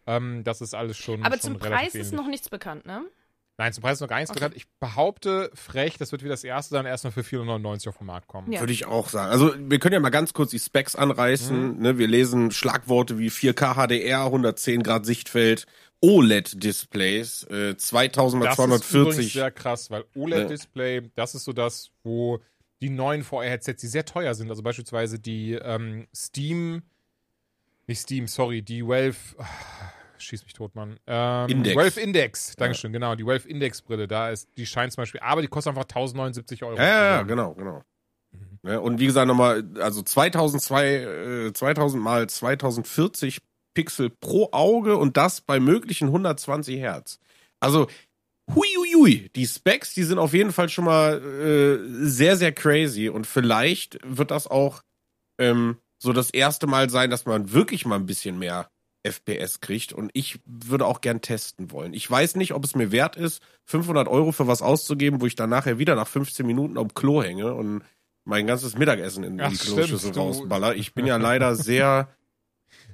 Ähm, 0.09 0.43
das 0.45 0.61
ist 0.61 0.75
alles 0.75 0.97
schon. 0.97 1.23
Aber 1.25 1.35
schon 1.37 1.41
zum 1.43 1.57
relativ 1.57 1.77
Preis 1.79 1.95
ist 1.95 2.07
ähnlich. 2.09 2.13
noch 2.21 2.27
nichts 2.29 2.49
bekannt, 2.49 2.87
ne? 2.87 3.05
Nein, 3.61 3.73
zum 3.73 3.83
Preis 3.83 3.95
ist 3.95 4.01
noch 4.03 4.09
gar 4.09 4.19
nichts 4.19 4.31
Okay. 4.31 4.39
bekannt. 4.39 4.57
Ich 4.57 4.67
behaupte 4.79 5.51
frech, 5.53 5.99
das 5.99 6.13
wird 6.13 6.23
wie 6.23 6.29
das 6.29 6.45
erste 6.45 6.75
dann 6.77 6.87
erst 6.87 7.05
noch 7.05 7.13
für 7.13 7.25
499 7.25 7.89
auf 7.89 7.99
den 7.99 8.07
Markt 8.07 8.29
kommen. 8.29 8.53
Ja. 8.53 8.61
Würde 8.61 8.73
ich 8.73 8.87
auch 8.87 9.09
sagen. 9.09 9.33
Also 9.33 9.53
wir 9.59 9.79
können 9.81 9.95
ja 9.95 10.01
mal 10.01 10.11
ganz 10.11 10.33
kurz 10.33 10.51
die 10.53 10.61
Specs 10.61 10.95
anreißen. 10.95 11.79
Ne? 11.81 11.99
Wir 11.99 12.07
lesen 12.07 12.53
Schlagworte 12.53 13.19
wie 13.19 13.31
4K 13.31 13.75
HDR, 13.75 14.25
110 14.27 14.85
Grad 14.85 15.05
Sichtfeld, 15.07 15.67
OLED-Displays, 16.01 17.45
äh, 17.51 17.77
2000 17.77 18.41
mal 18.43 18.47
Das 18.47 18.59
ist 18.59 18.65
übrigens 18.65 18.87
240. 18.91 19.33
sehr 19.33 19.51
krass, 19.51 19.91
weil 19.91 20.05
OLED-Display, 20.15 21.11
das 21.17 21.35
ist 21.35 21.45
so 21.45 21.53
das, 21.53 21.91
wo 22.05 22.39
die 22.81 22.91
neuen 22.91 23.25
VR-Headsets, 23.25 23.81
die 23.81 23.89
sehr 23.89 24.05
teuer 24.05 24.35
sind, 24.35 24.49
also 24.51 24.63
beispielsweise 24.63 25.19
die 25.19 25.55
ähm, 25.55 26.07
Steam, 26.15 26.83
nicht 27.89 28.01
Steam, 28.01 28.29
sorry, 28.29 28.63
die 28.63 28.87
Valve, 28.87 29.17
ah, 29.39 29.47
schieß 30.19 30.45
mich 30.45 30.53
tot, 30.53 30.75
Mann. 30.75 30.99
Ähm, 31.07 31.49
Index. 31.49 31.77
Valve 31.77 32.01
Index, 32.01 32.57
Dankeschön, 32.57 32.93
genau, 32.93 33.15
die 33.15 33.27
Valve 33.27 33.49
Index-Brille, 33.49 34.09
da 34.09 34.31
ist, 34.31 34.49
die 34.57 34.67
scheint 34.67 34.93
zum 34.93 35.03
Beispiel, 35.03 35.21
aber 35.21 35.43
die 35.43 35.49
kostet 35.49 35.71
einfach 35.71 35.85
1079 35.85 36.65
Euro. 36.65 36.77
Ja, 36.77 36.85
ja, 36.85 37.05
ja, 37.17 37.23
genau, 37.23 37.55
genau. 37.55 37.83
Ne? 38.63 38.81
Und 38.81 38.99
wie 39.01 39.07
gesagt 39.07 39.27
nochmal, 39.27 39.65
also 39.81 40.03
2002, 40.03 40.87
äh, 41.49 41.53
2000 41.53 42.03
mal 42.03 42.29
2040 42.29 43.41
Pixel 43.75 44.11
pro 44.11 44.49
Auge 44.53 44.97
und 44.97 45.17
das 45.17 45.41
bei 45.41 45.61
möglichen 45.61 46.09
120 46.09 46.79
Hertz. 46.79 47.21
Also 47.61 47.87
Huiuiui, 48.55 49.31
die 49.37 49.47
Specs, 49.47 49.95
die 49.95 50.03
sind 50.03 50.19
auf 50.19 50.33
jeden 50.33 50.53
Fall 50.53 50.69
schon 50.69 50.85
mal 50.85 51.23
äh, 51.23 51.79
sehr, 52.07 52.37
sehr 52.37 52.53
crazy 52.53 53.09
und 53.09 53.27
vielleicht 53.27 53.99
wird 54.05 54.31
das 54.31 54.47
auch 54.47 54.83
ähm, 55.39 55.77
so 55.99 56.13
das 56.13 56.31
erste 56.31 56.67
Mal 56.67 56.91
sein, 56.91 57.11
dass 57.11 57.27
man 57.27 57.53
wirklich 57.53 57.85
mal 57.87 57.97
ein 57.97 58.07
bisschen 58.07 58.39
mehr 58.39 58.71
FPS 59.05 59.61
kriegt 59.61 59.93
und 59.93 60.11
ich 60.13 60.41
würde 60.45 60.87
auch 60.87 61.01
gern 61.01 61.21
testen 61.21 61.71
wollen. 61.71 61.95
Ich 61.95 62.11
weiß 62.11 62.37
nicht, 62.37 62.53
ob 62.55 62.65
es 62.65 62.75
mir 62.75 62.93
wert 62.93 63.17
ist, 63.17 63.43
500 63.65 64.09
Euro 64.09 64.33
für 64.33 64.47
was 64.47 64.63
auszugeben, 64.63 65.21
wo 65.21 65.27
ich 65.27 65.37
dann 65.37 65.51
nachher 65.51 65.79
wieder 65.79 65.95
nach 65.95 66.09
15 66.09 66.47
Minuten 66.47 66.79
am 66.79 66.93
Klo 66.95 67.23
hänge 67.23 67.55
und 67.55 67.83
mein 68.25 68.47
ganzes 68.47 68.77
Mittagessen 68.77 69.25
in 69.25 69.41
Ach, 69.41 69.51
die 69.51 69.57
Kloschüssel 69.57 70.13
rausballer. 70.13 70.75
Ich 70.75 70.93
bin 70.95 71.07
ja 71.07 71.17
leider 71.17 71.55
sehr, 71.55 72.09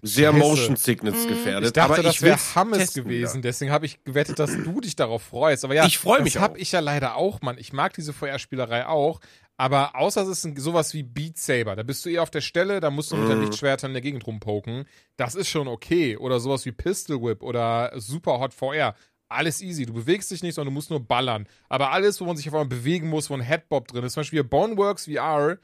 sehr 0.03 0.31
Scheiße. 0.33 0.39
Motion 0.45 0.77
Sickness 0.77 1.27
gefährdet. 1.27 1.69
Ich 1.69 1.73
dachte, 1.73 1.95
aber 1.95 2.03
das 2.03 2.17
ich 2.17 2.23
wäre 2.23 2.39
Hammes 2.55 2.79
testen 2.79 3.05
gewesen, 3.05 3.39
wieder. 3.39 3.49
deswegen 3.49 3.73
habe 3.73 3.87
ich 3.87 4.05
gewettet, 4.05 4.39
dass 4.39 4.53
du 4.53 4.81
dich 4.81 4.95
darauf 4.95 5.23
freust. 5.23 5.65
Aber 5.65 5.75
ja, 5.75 5.87
Ich 5.87 5.99
freu 5.99 6.21
mich 6.21 6.35
Das 6.35 6.43
habe 6.43 6.59
ich 6.59 6.71
ja 6.71 6.81
leider 6.81 7.17
auch, 7.17 7.41
Mann. 7.43 7.59
Ich 7.59 7.73
mag 7.73 7.95
diese 7.95 8.13
VR-Spielerei 8.13 8.87
auch. 8.87 9.21
Aber 9.57 9.95
außer 9.95 10.23
es 10.23 10.29
ist 10.29 10.45
ein, 10.45 10.57
sowas 10.57 10.95
wie 10.95 11.05
Beat 11.05 11.39
Saber, 11.39 11.77
da 11.77 11.83
bist 11.85 12.05
du 12.05 12.09
eher 12.11 12.23
auf 12.25 12.31
der 12.31 12.41
Stelle, 12.41 12.81
da 12.81 12.91
musst 12.91 13.13
du 13.13 13.17
mit 13.17 13.29
deinen 13.31 13.43
Lichtschwertern 13.43 13.91
in 13.91 13.95
der 13.95 14.03
Gegend 14.03 14.27
rumpoken. 14.27 14.85
Das 15.17 15.35
ist 15.37 15.49
schon 15.49 15.69
okay. 15.69 16.17
Oder 16.17 16.41
sowas 16.41 16.65
wie 16.65 16.73
Pistol 16.73 17.23
Whip 17.23 17.43
oder 17.43 17.93
Super 17.95 18.41
Hot 18.41 18.53
VR. 18.53 18.95
Alles 19.29 19.61
easy. 19.63 19.87
Du 19.87 19.93
bewegst 19.95 20.31
dich 20.31 20.43
nicht, 20.43 20.55
sondern 20.55 20.73
du 20.73 20.75
musst 20.75 20.91
nur 20.91 21.01
ballern. 21.07 21.47
Aber 21.69 21.93
alles, 21.93 22.21
wo 22.21 22.25
man 22.25 22.37
sich 22.37 22.49
auf 22.49 22.55
einmal 22.55 22.67
bewegen 22.69 23.09
muss, 23.09 23.31
wo 23.31 23.35
ein 23.35 23.41
Headbob 23.41 23.87
drin 23.89 24.05
ist, 24.05 24.15
zum 24.15 24.23
Beispiel 24.23 24.43
Boneworks 24.45 25.07
VR, 25.07 25.59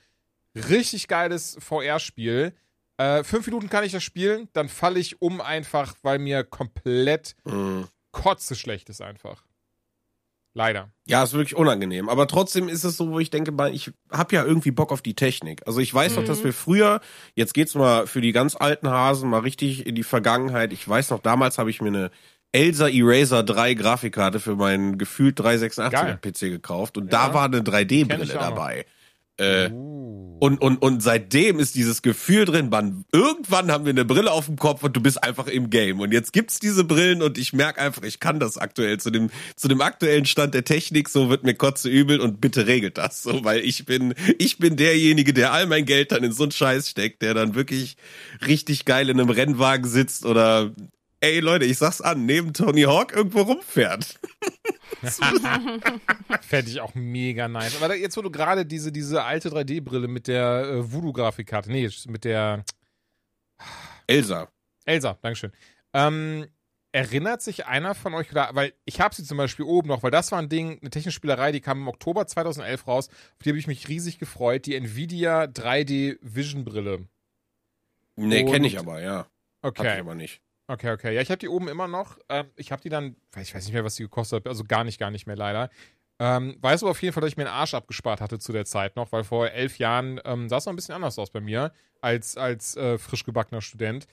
richtig 0.55 1.09
geiles 1.09 1.57
VR-Spiel. 1.61 2.55
Äh, 2.97 3.25
fünf 3.25 3.47
Minuten 3.47 3.69
kann 3.71 3.85
ich 3.85 3.93
das 3.93 4.03
spielen, 4.05 4.49
dann 4.53 4.69
falle 4.69 5.01
ich 5.01 5.21
um 5.23 5.41
einfach, 5.41 5.95
weil 6.03 6.19
mir 6.19 6.45
komplett 6.45 7.35
Mhm. 7.45 7.89
kotze 8.13 8.55
schlecht 8.55 8.89
ist 8.91 9.01
einfach. 9.01 9.45
Leider. 10.53 10.91
Ja, 11.07 11.23
ist 11.23 11.33
wirklich 11.33 11.57
unangenehm. 11.57 12.09
Aber 12.09 12.27
trotzdem 12.27 12.69
ist 12.69 12.83
es 12.85 12.97
so, 12.97 13.11
wo 13.11 13.21
ich 13.21 13.31
denke, 13.31 13.53
ich 13.73 13.93
habe 14.11 14.35
ja 14.35 14.45
irgendwie 14.45 14.73
Bock 14.73 14.91
auf 14.91 15.01
die 15.01 15.15
Technik. 15.15 15.63
Also 15.67 15.79
ich 15.81 15.95
weiß 15.95 16.17
noch, 16.17 16.25
dass 16.25 16.43
wir 16.43 16.53
früher, 16.53 17.01
jetzt 17.35 17.55
geht's 17.55 17.75
mal 17.75 18.07
für 18.09 18.21
die 18.21 18.33
ganz 18.33 18.57
alten 18.57 18.89
Hasen 18.89 19.31
mal 19.31 19.41
richtig 19.41 19.87
in 19.87 19.95
die 19.95 20.03
Vergangenheit. 20.03 20.73
Ich 20.73 20.89
weiß 20.89 21.11
noch, 21.11 21.21
damals 21.21 21.59
habe 21.59 21.71
ich 21.71 21.81
mir 21.81 21.89
eine 21.89 22.11
Elsa 22.53 22.89
Eraser 22.89 23.45
3 23.45 23.75
Grafikkarte 23.75 24.41
für 24.41 24.57
meinen 24.57 24.99
gefühlt 24.99 25.41
386er 25.41 25.91
Geil. 25.91 26.19
PC 26.21 26.41
gekauft 26.51 26.99
und 26.99 27.13
Ja. 27.13 27.29
da 27.29 27.35
war 27.35 27.45
eine 27.45 27.63
Kenn 27.63 27.73
3D-Brille 27.73 28.25
ich 28.25 28.37
auch 28.37 28.51
noch. 28.51 28.57
Äh, 29.41 29.71
Uh. 29.73 30.37
und, 30.41 30.61
und, 30.61 30.83
und 30.83 31.03
seitdem 31.03 31.59
ist 31.59 31.75
dieses 31.75 32.03
Gefühl 32.03 32.45
drin, 32.45 32.69
man, 32.69 33.05
irgendwann 33.13 33.71
haben 33.71 33.85
wir 33.87 33.91
eine 33.91 34.05
Brille 34.05 34.31
auf 34.33 34.47
dem 34.47 34.57
Kopf 34.57 34.83
und 34.83 34.95
du 34.95 35.01
bist 35.01 35.23
einfach 35.23 35.47
im 35.47 35.71
Game. 35.71 36.01
Und 36.01 36.13
jetzt 36.13 36.33
gibt's 36.33 36.59
diese 36.59 36.85
Brillen 36.85 37.23
und 37.23 37.39
ich 37.39 37.53
merke 37.53 37.81
einfach, 37.81 38.03
ich 38.03 38.21
kann 38.21 38.39
das 38.39 38.59
aktuell 38.59 38.99
zu 38.99 39.11
dem, 39.11 39.31
zu 39.57 39.69
dem 39.69 39.81
aktuellen 39.81 40.27
Stand 40.27 40.55
der 40.55 40.65
Technik, 40.65 41.09
so 41.09 41.31
wird 41.31 41.43
mir 41.45 41.55
kotze 41.55 41.89
übel 41.89 42.21
und 42.21 42.41
bitte 42.41 42.67
regelt 42.67 42.99
das 42.99 43.23
so, 43.23 43.45
weil 43.45 43.61
ich 43.61 43.87
bin, 43.87 44.15
ich 44.39 44.59
bin 44.59 44.77
derjenige, 44.77 45.33
der 45.33 45.53
all 45.53 45.67
mein 45.67 45.87
Geld 45.87 46.13
dann 46.13 46.23
in 46.23 46.33
so 46.33 46.43
einen 46.43 46.53
Scheiß 46.53 46.91
steckt, 46.91 47.23
der 47.23 47.33
dann 47.35 47.55
wirklich 47.55 47.97
richtig 48.47 48.85
geil 48.85 49.09
in 49.09 49.21
einem 49.21 49.31
Rennwagen 49.31 49.89
sitzt 49.89 50.27
oder 50.27 50.71
Ey 51.23 51.41
Leute, 51.41 51.67
ich 51.67 51.77
sag's 51.77 52.01
an, 52.01 52.25
neben 52.25 52.55
Tony 52.55 52.83
Hawk 52.83 53.13
irgendwo 53.13 53.43
rumfährt. 53.43 54.19
Fände 56.41 56.71
ich 56.71 56.81
auch 56.81 56.95
mega 56.95 57.47
nice. 57.49 57.77
Aber 57.77 57.89
da- 57.89 57.95
jetzt, 57.95 58.17
wo 58.17 58.23
du 58.23 58.31
gerade 58.31 58.65
diese, 58.65 58.91
diese 58.91 59.23
alte 59.25 59.51
3D-Brille 59.51 60.09
mit 60.09 60.29
der 60.29 60.63
äh, 60.65 60.93
Voodoo-Grafikkarte, 60.93 61.71
nee, 61.71 61.89
mit 62.09 62.25
der 62.25 62.65
Elsa. 64.07 64.49
Elsa, 64.87 65.19
Dankeschön. 65.21 65.53
Ähm, 65.93 66.47
erinnert 66.93 67.43
sich 67.43 67.67
einer 67.67 67.95
von 67.95 68.15
euch, 68.15 68.31
oder, 68.33 68.51
weil 68.55 68.73
ich 68.85 69.01
habe 69.01 69.15
sie 69.15 69.25
zum 69.25 69.37
Beispiel 69.37 69.65
oben 69.67 69.89
noch, 69.89 70.03
weil 70.03 70.11
das 70.11 70.33
war 70.33 70.39
ein 70.39 70.49
Ding, 70.49 70.79
eine 70.81 70.91
technische 70.91 71.17
Spielerei, 71.17 71.53
die 71.53 71.61
kam 71.61 71.79
im 71.79 71.89
Oktober 71.89 72.27
2011 72.27 72.87
raus, 72.87 73.09
auf 73.09 73.43
die 73.45 73.51
habe 73.51 73.59
ich 73.59 73.67
mich 73.67 73.89
riesig 73.89 74.19
gefreut, 74.19 74.67
die 74.67 74.75
Nvidia 74.75 75.45
3D 75.45 76.19
Vision 76.23 76.65
Brille. 76.65 77.07
Nee, 78.17 78.45
kenne 78.45 78.67
ich 78.67 78.79
aber, 78.79 79.01
ja. 79.01 79.27
Hab 79.63 79.75
ich 79.75 79.81
Okay, 79.81 80.01
aber 80.01 80.15
nicht. 80.15 80.41
Okay, 80.73 80.91
okay. 80.93 81.15
Ja, 81.15 81.21
ich 81.21 81.31
habe 81.31 81.39
die 81.39 81.49
oben 81.49 81.69
immer 81.69 81.89
noch. 81.89 82.19
Ähm, 82.29 82.47
ich 82.57 82.73
habe 82.73 82.83
die 82.83 82.89
dann, 82.89 83.17
weiß- 83.33 83.43
ich 83.43 83.55
weiß 83.55 83.65
nicht 83.65 83.75
mehr, 83.75 83.85
was 83.85 83.97
die 83.97 84.03
gekostet 84.05 84.41
hat, 84.45 84.49
also 84.49 84.65
gar 84.65 84.85
nicht, 84.85 84.99
gar 84.99 85.11
nicht 85.11 85.27
mehr 85.27 85.37
leider. 85.37 85.71
Ähm, 86.19 86.57
weiß 86.61 86.83
aber 86.83 86.91
auf 86.91 87.01
jeden 87.03 87.15
Fall, 87.15 87.23
dass 87.23 87.31
ich 87.31 87.37
mir 87.39 87.45
einen 87.47 87.55
Arsch 87.55 87.73
abgespart 87.75 88.21
hatte 88.21 88.39
zu 88.39 88.53
der 88.53 88.67
Zeit 88.67 88.95
noch, 88.97 89.11
weil 89.13 89.25
vor 89.25 89.49
elf 89.51 89.79
Jahren 89.79 90.21
ähm, 90.25 90.49
sah 90.51 90.59
es 90.59 90.67
noch 90.67 90.73
ein 90.73 90.77
bisschen 90.77 90.95
anders 90.95 91.19
aus 91.19 91.31
bei 91.31 91.41
mir 91.41 91.73
als, 92.03 92.37
als 92.37 92.77
äh, 92.77 92.99
frisch 92.99 93.25
gebackener 93.25 93.63
Student. 93.63 94.07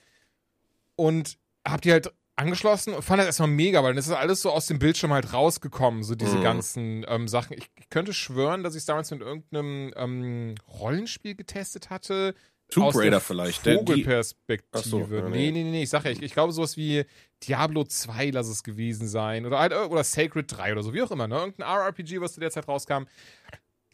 Und 0.96 1.38
hab 1.66 1.82
die 1.82 1.92
halt 1.92 2.12
angeschlossen 2.36 2.94
und 2.94 3.02
fand 3.02 3.18
das 3.18 3.26
erstmal 3.26 3.48
mega, 3.48 3.82
weil 3.82 3.90
dann 3.90 3.98
ist 3.98 4.08
das 4.08 4.16
alles 4.16 4.42
so 4.42 4.50
aus 4.50 4.66
dem 4.66 4.78
Bildschirm 4.78 5.12
halt 5.12 5.32
rausgekommen, 5.32 6.02
so 6.02 6.14
diese 6.14 6.38
Mhm. 6.38 6.42
ganzen 6.42 7.04
ähm, 7.08 7.28
Sachen. 7.28 7.56
Ich, 7.58 7.68
ich 7.76 7.90
könnte 7.90 8.12
schwören, 8.14 8.62
dass 8.62 8.74
ich 8.74 8.80
es 8.80 8.86
damals 8.86 9.10
mit 9.10 9.20
irgendeinem 9.20 9.92
ähm, 9.96 10.54
Rollenspiel 10.80 11.34
getestet 11.34 11.90
hatte. 11.90 12.34
Tomb 12.70 12.94
Raider 12.94 13.20
vielleicht. 13.20 13.62
Vogelperspektive. 13.64 14.68
Ach 14.72 14.82
so, 14.84 15.00
ja, 15.10 15.28
nee, 15.28 15.50
nee. 15.50 15.64
nee, 15.64 15.82
ich 15.84 15.90
sag 15.90 16.04
ja, 16.04 16.10
ich, 16.10 16.22
ich 16.22 16.32
glaube 16.32 16.52
sowas 16.52 16.76
wie 16.76 17.04
Diablo 17.46 17.84
2 17.84 18.30
lass 18.30 18.48
es 18.48 18.62
gewesen 18.62 19.08
sein 19.08 19.46
oder, 19.46 19.90
oder 19.90 20.04
Sacred 20.04 20.46
3 20.54 20.72
oder 20.72 20.82
so, 20.82 20.92
wie 20.92 21.02
auch 21.02 21.10
immer, 21.10 21.26
ne? 21.28 21.36
Irgendein 21.36 21.66
RRPG, 21.66 22.20
was 22.20 22.34
zu 22.34 22.40
der 22.40 22.50
Zeit 22.50 22.68
rauskam. 22.68 23.04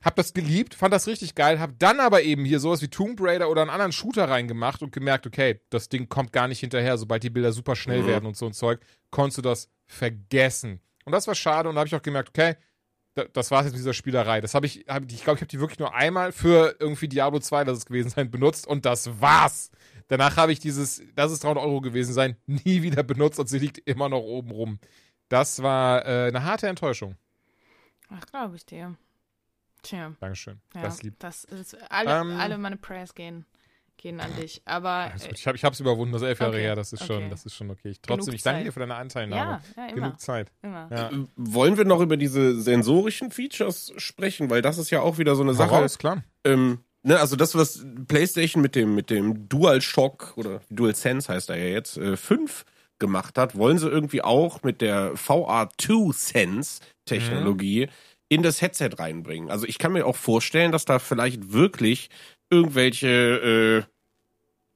Hab 0.03 0.17
das 0.17 0.35
geliebt, 0.35 0.75
fand 0.75 0.93
das 0.93 1.07
richtig 1.07 1.35
geil, 1.35 1.59
hab 1.61 1.79
dann 1.79 1.99
aber 1.99 2.23
eben 2.23 2.45
hier 2.45 2.61
sowas 2.61 2.83
wie 2.83 2.89
Tomb 2.89 3.19
Raider 3.23 3.49
oder 3.49 3.63
einen 3.63 3.71
anderen 3.71 3.93
Shooter 3.93 4.29
reingemacht 4.29 4.83
und 4.83 4.93
gemerkt, 4.93 5.27
okay, 5.27 5.61
das 5.71 5.89
Ding 5.89 6.11
kommt 6.11 6.31
gar 6.33 6.47
nicht 6.47 6.61
hinterher, 6.61 6.99
sobald 6.99 7.23
die 7.23 7.31
Bilder 7.31 7.53
super 7.53 7.75
schnell 7.75 8.03
Mhm. 8.03 8.07
werden 8.09 8.27
und 8.27 8.37
so 8.37 8.45
ein 8.45 8.53
Zeug, 8.53 8.81
konntest 9.11 9.39
du 9.39 9.43
das 9.43 9.71
vergessen. 9.87 10.81
Und 11.07 11.13
das 11.13 11.27
war 11.27 11.35
schade 11.35 11.69
und 11.69 11.75
da 11.77 11.81
habe 11.81 11.89
ich 11.89 11.95
auch 11.95 12.03
gemerkt, 12.03 12.31
okay, 12.31 12.57
da- 13.15 13.25
das 13.33 13.51
war's 13.51 13.65
jetzt 13.65 13.73
mit 13.73 13.81
dieser 13.81 13.95
Spielerei. 13.95 14.41
Das 14.41 14.55
habe 14.55 14.67
ich, 14.67 14.85
hab, 14.89 15.03
ich 15.11 15.23
glaube, 15.25 15.37
ich 15.37 15.43
habe 15.43 15.47
die 15.47 15.61
wirklich 15.61 15.79
nur 15.79 15.95
einmal 15.95 16.33
für 16.33 16.77
irgendwie 16.79 17.09
Diablo 17.09 17.39
2, 17.41 17.65
das 17.65 17.79
es 17.79 17.87
gewesen 17.87 18.11
sein, 18.11 18.31
benutzt 18.31 18.67
und 18.67 18.85
das 18.85 19.21
war's. 19.21 19.71
Danach 20.09 20.37
habe 20.37 20.53
ich 20.53 20.59
dieses, 20.61 21.03
das 21.15 21.33
ist 21.33 21.45
300 21.45 21.65
Euro 21.65 21.81
gewesen 21.81 22.13
sein, 22.13 22.37
nie 22.47 22.83
wieder 22.83 23.03
benutzt 23.03 23.39
und 23.41 23.49
sie 23.49 23.59
liegt 23.59 23.79
immer 23.89 24.09
noch 24.09 24.21
oben 24.21 24.51
rum. 24.51 24.79
Das 25.29 25.63
war 25.63 26.05
äh, 26.07 26.29
eine 26.29 26.45
harte 26.45 26.69
Enttäuschung. 26.69 27.17
Ach, 28.11 28.25
glaube 28.27 28.57
ich 28.57 28.67
dir. 28.67 28.95
Tja, 29.83 30.13
Dankeschön. 30.21 30.61
ja, 30.75 30.83
Das 30.83 31.03
lieb. 31.03 31.15
das 31.19 31.45
ist, 31.45 31.77
alle, 31.91 32.11
Ähm, 32.11 32.39
alle 32.41 32.59
meine 32.59 32.77
Prayers 32.77 33.15
gehen, 33.15 33.45
gehen 33.97 34.21
an 34.21 34.31
dich. 34.41 34.63
Aber 34.65 34.89
Alles 35.13 35.27
äh. 35.27 35.33
Ich 35.35 35.47
habe 35.47 35.57
es 35.75 35.81
überwunden, 35.81 36.13
das 36.13 36.23
ist 36.23 36.29
elf 36.29 36.41
Jahre 36.41 36.53
Okay, 36.53 36.63
her, 36.63 36.77
das 36.77 36.93
ist 36.93 37.05
schon, 37.05 37.17
okay. 37.17 37.27
das 37.31 37.47
ist 37.47 37.55
schon 37.55 37.71
okay. 37.71 37.91
Ich, 37.91 38.01
trotzdem, 38.01 38.27
Genug 38.27 38.35
ich 38.37 38.43
danke 38.43 38.59
Zeit. 38.61 38.67
dir 38.67 38.73
für 38.73 38.81
deine 38.81 38.95
Anteilnahme. 38.97 39.61
ja, 39.77 39.83
ja, 39.83 39.89
immer. 39.89 39.95
Genug 39.95 40.21
Zeit. 40.21 40.53
immer. 40.63 40.89
Ja. 40.91 41.11
Äh, 41.11 41.27
Wollen 41.37 41.77
wir 41.77 41.85
noch 41.85 42.01
über 42.01 42.17
diese 42.17 42.61
sensorischen 42.61 43.31
Features 43.31 43.93
sprechen? 43.97 44.51
Weil 44.51 44.63
das 44.63 44.79
ist 44.79 44.91
ja 44.91 45.01
auch 45.01 45.19
wieder 45.19 45.35
so 45.37 45.43
eine 45.43 45.55
Sache. 45.55 45.71
raus, 45.75 45.99
klar. 45.99 46.23
Ähm, 46.45 46.81
ne, 47.03 47.19
also 47.19 47.37
das, 47.37 47.55
was 47.55 47.85
PlayStation 48.09 48.63
mit 48.63 48.75
dem, 48.75 48.95
mit 48.95 49.11
dem 49.11 49.49
DualShock 49.49 50.35
oder 50.37 50.61
DualSense 50.71 51.33
heißt 51.33 51.51
er 51.51 51.57
ja 51.57 51.67
jetzt, 51.67 51.97
äh, 51.97 52.17
5 52.17 52.65
gemacht 53.01 53.39
hat, 53.39 53.57
wollen 53.57 53.79
sie 53.79 53.89
irgendwie 53.89 54.23
auch 54.23 54.63
mit 54.63 54.81
der 54.81 55.15
VR2-Sense-Technologie 55.15 57.89
in 58.29 58.43
das 58.43 58.63
Headset 58.63 58.91
reinbringen. 58.99 59.51
Also 59.51 59.67
ich 59.67 59.79
kann 59.79 59.93
mir 59.93 60.07
auch 60.07 60.17
vorstellen, 60.17 60.73
dass 60.73 60.85
da 60.85 60.99
vielleicht 60.99 61.53
wirklich 61.53 62.09
irgendwelche 62.51 63.87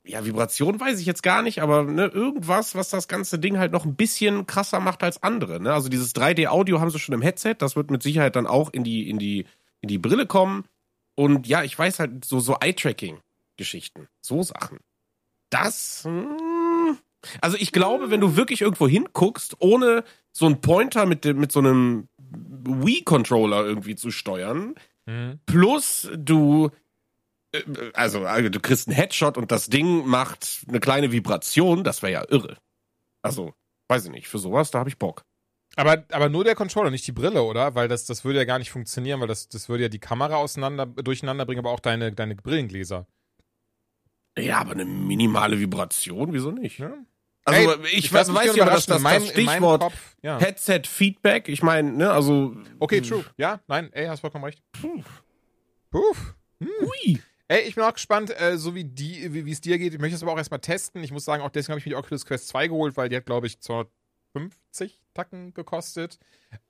äh, 0.05 0.11
ja, 0.11 0.25
Vibration 0.25 0.81
weiß 0.81 1.01
ich 1.01 1.07
jetzt 1.07 1.23
gar 1.23 1.43
nicht, 1.43 1.61
aber 1.61 1.85
ne, 1.85 2.07
irgendwas, 2.07 2.75
was 2.75 2.89
das 2.91 3.09
ganze 3.09 3.39
Ding 3.39 3.59
halt 3.59 3.73
noch 3.73 3.85
ein 3.85 3.95
bisschen 3.95 4.47
krasser 4.47 4.81
macht 4.81 5.03
als 5.03 5.23
andere. 5.23 5.61
Ne? 5.61 5.73
Also 5.73 5.89
dieses 5.89 6.15
3D-Audio 6.15 6.81
haben 6.81 6.91
sie 6.91 6.99
schon 6.99 7.15
im 7.15 7.23
Headset, 7.23 7.57
das 7.59 7.77
wird 7.77 7.91
mit 7.91 8.03
Sicherheit 8.03 8.35
dann 8.37 8.47
auch 8.47 8.73
in 8.73 8.85
die, 8.85 9.09
in 9.09 9.19
die, 9.19 9.45
in 9.81 9.89
die 9.89 9.99
Brille 9.99 10.27
kommen. 10.27 10.65
Und 11.15 11.47
ja, 11.47 11.63
ich 11.63 11.79
weiß 11.79 11.99
halt 11.99 12.25
so, 12.25 12.41
so 12.41 12.57
Eye-Tracking-Geschichten, 12.59 14.09
so 14.21 14.43
Sachen. 14.43 14.79
Das, 15.51 16.05
hm, 16.05 16.97
also 17.41 17.57
ich 17.59 17.73
glaube, 17.73 18.11
wenn 18.11 18.21
du 18.21 18.37
wirklich 18.37 18.63
irgendwo 18.63 18.89
hinguckst, 18.89 19.57
ohne 19.59 20.05
so 20.33 20.47
einen 20.47 20.61
Pointer 20.61 21.05
mit, 21.05 21.25
dem, 21.25 21.39
mit 21.39 21.53
so 21.53 21.59
einem 21.59 22.09
Wii-Controller 22.19 23.65
irgendwie 23.65 23.97
zu 23.97 24.11
steuern, 24.11 24.75
Mhm. 25.09 25.41
plus 25.47 26.11
du 26.15 26.71
also, 27.95 28.25
also 28.27 28.49
du 28.49 28.61
kriegst 28.61 28.89
einen 28.89 28.97
Headshot 28.97 29.37
und 29.39 29.51
das 29.51 29.67
Ding 29.69 30.07
macht 30.07 30.61
eine 30.69 30.81
kleine 30.81 31.13
Vibration, 31.13 31.83
das 31.85 32.03
wäre 32.03 32.13
ja 32.13 32.25
irre. 32.29 32.59
Also, 33.23 33.55
weiß 33.89 34.05
ich 34.07 34.11
nicht, 34.11 34.29
für 34.29 34.39
sowas, 34.39 34.71
da 34.71 34.79
habe 34.81 34.89
ich 34.91 34.99
Bock. 34.99 35.25
Aber, 35.77 36.05
aber 36.13 36.29
nur 36.29 36.45
der 36.45 36.55
Controller, 36.55 36.91
nicht 36.91 37.07
die 37.07 37.13
Brille, 37.13 37.43
oder? 37.43 37.75
Weil 37.75 37.89
das, 37.89 38.05
das 38.07 38.25
würde 38.25 38.39
ja 38.39 38.45
gar 38.45 38.59
nicht 38.59 38.71
funktionieren, 38.71 39.21
weil 39.21 39.29
das, 39.29 39.49
das 39.49 39.69
würde 39.69 39.85
ja 39.85 39.89
die 39.89 39.99
Kamera 39.99 40.37
auseinander, 40.37 40.87
durcheinander 40.87 41.47
bringen, 41.47 41.61
aber 41.61 41.71
auch 41.71 41.81
deine, 41.81 42.13
deine 42.13 42.35
Brillengläser. 42.35 43.07
Ja, 44.39 44.59
aber 44.61 44.73
eine 44.73 44.85
minimale 44.85 45.59
Vibration, 45.59 46.33
wieso 46.33 46.51
nicht? 46.51 46.79
Ja? 46.79 46.93
Also, 47.45 47.73
Ey, 47.73 47.87
ich, 47.93 48.11
lass 48.11 48.29
weiß, 48.29 48.35
weiß 48.49 48.57
ja, 48.57 48.67
das, 48.67 48.87
das 48.87 48.99
In 48.99 49.03
meinem- 49.03 49.23
in 49.23 49.45
meinem 49.45 49.49
Stichwort 49.57 49.81
Kopf, 49.83 50.17
ja. 50.23 50.39
Headset-Feedback, 50.39 51.49
ich 51.49 51.63
meine, 51.63 51.93
ne, 51.93 52.11
also. 52.11 52.57
Okay, 52.79 53.01
true. 53.01 53.25
Ja, 53.37 53.61
nein, 53.69 53.93
ey, 53.93 54.07
hast 54.07 54.21
vollkommen 54.21 54.45
recht. 54.45 54.63
Puh. 54.73 55.03
Hui. 56.61 57.23
Ey, 57.51 57.63
ich 57.63 57.77
bin 57.77 57.85
auch 57.85 57.95
gespannt, 57.95 58.31
äh, 58.39 58.59
so 58.59 58.75
wie 58.75 58.85
die, 58.85 59.33
wie 59.33 59.51
es 59.51 59.63
dir 59.63 59.79
geht. 59.79 59.95
Ich 59.95 60.01
möchte 60.01 60.15
es 60.15 60.23
aber 60.23 60.33
auch 60.33 60.37
erstmal 60.37 60.61
testen. 60.61 61.03
Ich 61.03 61.13
muss 61.13 61.25
sagen, 61.25 61.43
auch 61.43 61.49
deswegen 61.49 61.73
habe 61.73 61.79
ich 61.79 61.87
mir 61.87 61.91
die 61.91 61.97
Oculus 61.97 62.27
Quest 62.27 62.49
2 62.49 62.69
geholt, 62.69 62.97
weil 62.99 63.09
die 63.09 63.17
hat, 63.17 63.25
glaube 63.25 63.47
ich, 63.47 63.59
250 63.61 65.01
Tacken 65.15 65.55
gekostet. 65.55 66.19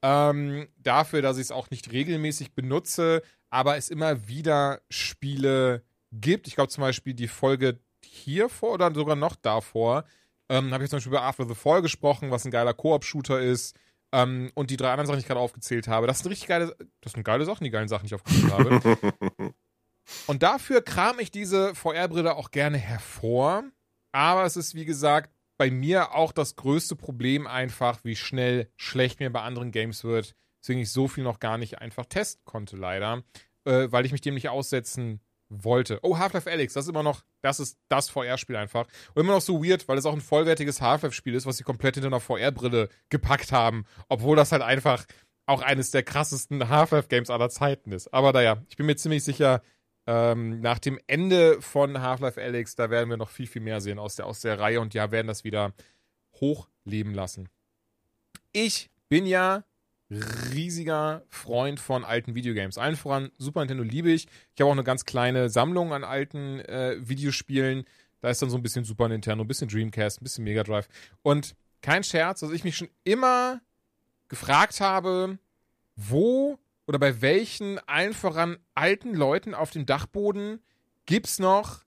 Ähm, 0.03 0.69
dafür, 0.77 1.21
dass 1.21 1.37
ich 1.37 1.45
es 1.45 1.51
auch 1.51 1.71
nicht 1.71 1.91
regelmäßig 1.91 2.53
benutze, 2.53 3.23
aber 3.51 3.77
es 3.77 3.91
immer 3.91 4.29
wieder 4.29 4.81
Spiele 4.89 5.83
gibt. 6.13 6.47
Ich 6.47 6.55
glaube 6.55 6.71
zum 6.71 6.83
Beispiel 6.83 7.15
die 7.15 7.29
Folge 7.29 7.81
hier 8.05 8.49
vor 8.49 8.75
oder 8.75 8.95
sogar 8.95 9.17
noch 9.17 9.35
davor. 9.35 10.05
Ähm, 10.49 10.73
habe 10.73 10.85
ich 10.85 10.91
zum 10.91 10.99
Beispiel 10.99 11.13
über 11.13 11.23
After 11.23 11.49
the 11.49 11.57
Fall 11.57 11.83
gesprochen, 11.83 12.31
was 12.31 12.45
ein 12.45 12.53
geiler 12.53 12.73
Koop-Shooter 12.73 13.41
ist. 13.41 13.77
Ähm, 14.13 14.53
und 14.55 14.71
die 14.71 14.77
drei 14.77 14.91
anderen 14.91 15.07
Sachen, 15.09 15.17
die 15.17 15.23
ich 15.23 15.27
gerade 15.27 15.41
aufgezählt 15.41 15.89
habe. 15.89 16.07
Das 16.07 16.21
sind 16.21 16.31
richtig 16.31 16.47
geile, 16.47 16.77
das 17.01 17.13
sind 17.13 17.25
geile 17.25 17.45
Sachen, 17.45 17.65
die 17.65 17.71
geilen 17.71 17.89
Sachen, 17.89 18.07
die 18.07 18.15
ich 18.15 18.21
aufgezählt 18.21 18.53
habe. 18.53 19.55
Und 20.27 20.43
dafür 20.43 20.83
kram 20.83 21.19
ich 21.19 21.31
diese 21.31 21.75
VR-Brille 21.75 22.37
auch 22.37 22.51
gerne 22.51 22.79
hervor. 22.79 23.65
Aber 24.13 24.45
es 24.45 24.57
ist, 24.57 24.75
wie 24.75 24.85
gesagt, 24.85 25.31
bei 25.59 25.71
mir 25.71 26.15
auch 26.15 26.33
das 26.33 26.57
größte 26.57 26.97
Problem 26.97 27.47
einfach, 27.47 28.05
wie 28.05 28.17
schnell 28.17 28.71
schlecht 28.77 29.21
mir 29.21 29.31
bei 29.31 29.43
anderen 29.43 29.73
Games 29.73 30.05
wird. 30.05 30.35
Deswegen 30.63 30.81
ich 30.81 30.91
so 30.91 31.09
viel 31.09 31.25
noch 31.25 31.41
gar 31.41 31.59
nicht 31.59 31.79
einfach 31.81 32.07
testen 32.07 32.43
konnte, 32.45 32.77
leider. 32.77 33.23
Äh, 33.65 33.91
weil 33.91 34.07
ich 34.07 34.13
mich 34.13 34.21
dem 34.21 34.35
nicht 34.35 34.49
aussetzen 34.49 35.21
wollte. 35.51 35.99
Oh, 36.03 36.19
Half-Life 36.19 36.51
Alyx, 36.51 36.75
das 36.75 36.85
ist 36.85 36.91
immer 36.91 37.03
noch, 37.03 37.25
das 37.43 37.59
ist 37.59 37.79
das 37.89 38.09
VR-Spiel 38.11 38.57
einfach. 38.57 38.87
Und 39.15 39.23
immer 39.23 39.35
noch 39.35 39.41
so 39.41 39.65
weird, 39.65 39.89
weil 39.89 39.99
es 39.99 40.07
auch 40.07 40.13
ein 40.13 40.21
vollwertiges 40.21 40.81
Half-Life-Spiel 40.81 41.35
ist, 41.35 41.47
was 41.47 41.57
sie 41.57 41.65
komplett 41.65 41.95
hinter 41.95 42.09
einer 42.09 42.21
VR-Brille 42.21 42.89
gepackt 43.09 43.53
haben. 43.53 43.85
Obwohl 44.09 44.37
das 44.37 44.53
halt 44.53 44.63
einfach 44.63 45.07
auch 45.47 45.63
eines 45.63 45.91
der 45.91 46.03
krassesten 46.03 46.69
Half-Life-Games 46.69 47.31
aller 47.31 47.49
Zeiten 47.49 47.93
ist. 47.93 48.13
Aber 48.13 48.33
naja, 48.33 48.63
ich 48.69 48.77
bin 48.77 48.87
mir 48.87 48.97
ziemlich 48.97 49.25
sicher, 49.25 49.63
ähm, 50.09 50.61
nach 50.61 50.79
dem 50.79 50.99
Ende 51.07 51.61
von 51.61 52.01
Half-Life 52.01 52.43
Alyx, 52.43 52.75
da 52.75 52.89
werden 52.89 53.11
wir 53.11 53.19
noch 53.19 53.29
viel, 53.29 53.47
viel 53.47 53.61
mehr 53.61 53.83
sehen 53.83 53.99
aus 53.99 54.17
der, 54.17 54.25
aus 54.25 54.41
der 54.41 54.59
Reihe 54.59 54.81
und 54.81 54.95
ja, 54.95 55.11
werden 55.11 55.27
das 55.27 55.45
wieder 55.45 55.75
hochleben 56.41 57.13
lassen. 57.13 57.51
Ich 58.53 58.89
bin 59.11 59.27
ja 59.27 59.65
riesiger 60.11 61.25
Freund 61.29 61.79
von 61.79 62.07
alten 62.07 62.35
Videogames. 62.35 62.79
Allen 62.79 62.97
voran 62.97 63.31
Super 63.37 63.61
Nintendo 63.61 63.83
liebe 63.83 64.11
ich. 64.11 64.27
Ich 64.55 64.61
habe 64.63 64.71
auch 64.71 64.73
eine 64.73 64.83
ganz 64.83 65.05
kleine 65.05 65.51
Sammlung 65.51 65.93
an 65.93 66.05
alten 66.05 66.61
äh, 66.61 66.97
Videospielen. 67.07 67.85
Da 68.21 68.31
ist 68.31 68.41
dann 68.41 68.49
so 68.49 68.57
ein 68.57 68.63
bisschen 68.63 68.87
Super 68.87 69.09
Nintendo, 69.11 69.45
ein 69.45 69.49
bisschen 69.49 69.69
Dreamcast, 69.69 70.23
ein 70.23 70.25
bisschen 70.25 70.45
Mega 70.45 70.63
Drive. 70.63 70.89
Und 71.21 71.55
kein 71.83 72.03
Scherz, 72.03 72.41
dass 72.41 72.51
ich 72.53 72.65
mich 72.65 72.79
schon 72.79 72.89
immer 73.05 73.61
gefragt 74.29 74.81
habe, 74.81 75.39
wo 75.97 76.59
oder 76.89 76.99
bei 76.99 77.21
welchen 77.21 77.79
allen 77.87 78.15
voran 78.15 78.57
alten 78.75 79.15
Leuten 79.15 79.55
auf 79.55 79.71
dem 79.71 79.85
Dachboden 79.85 80.61
gibt's 81.05 81.39
noch 81.39 81.85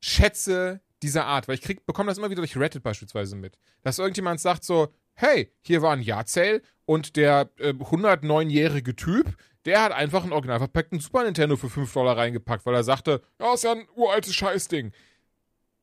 Schätze 0.00 0.82
dieser 1.02 1.24
Art? 1.24 1.48
Weil 1.48 1.54
ich 1.54 1.62
krieg, 1.62 1.86
bekomme 1.86 2.10
das 2.10 2.18
immer 2.18 2.28
wieder 2.28 2.42
durch 2.42 2.56
Reddit 2.56 2.82
beispielsweise 2.82 3.36
mit. 3.36 3.58
Dass 3.82 3.98
irgendjemand 3.98 4.38
sagt 4.38 4.64
so, 4.64 4.92
hey, 5.14 5.50
hier 5.62 5.80
war 5.80 5.94
ein 5.94 6.02
Jahrzähl 6.02 6.62
und 6.84 7.16
der 7.16 7.50
äh, 7.56 7.70
109-jährige 7.70 8.94
Typ, 8.94 9.34
der 9.64 9.82
hat 9.82 9.92
einfach 9.92 10.22
einen 10.22 10.32
original 10.32 10.58
verpackten 10.58 11.00
Super 11.00 11.24
Nintendo 11.24 11.56
für 11.56 11.70
5 11.70 11.90
Dollar 11.90 12.18
reingepackt, 12.18 12.66
weil 12.66 12.74
er 12.74 12.84
sagte, 12.84 13.22
ja, 13.40 13.54
ist 13.54 13.64
ja 13.64 13.72
ein 13.72 13.88
uraltes 13.96 14.34
Scheißding. 14.34 14.92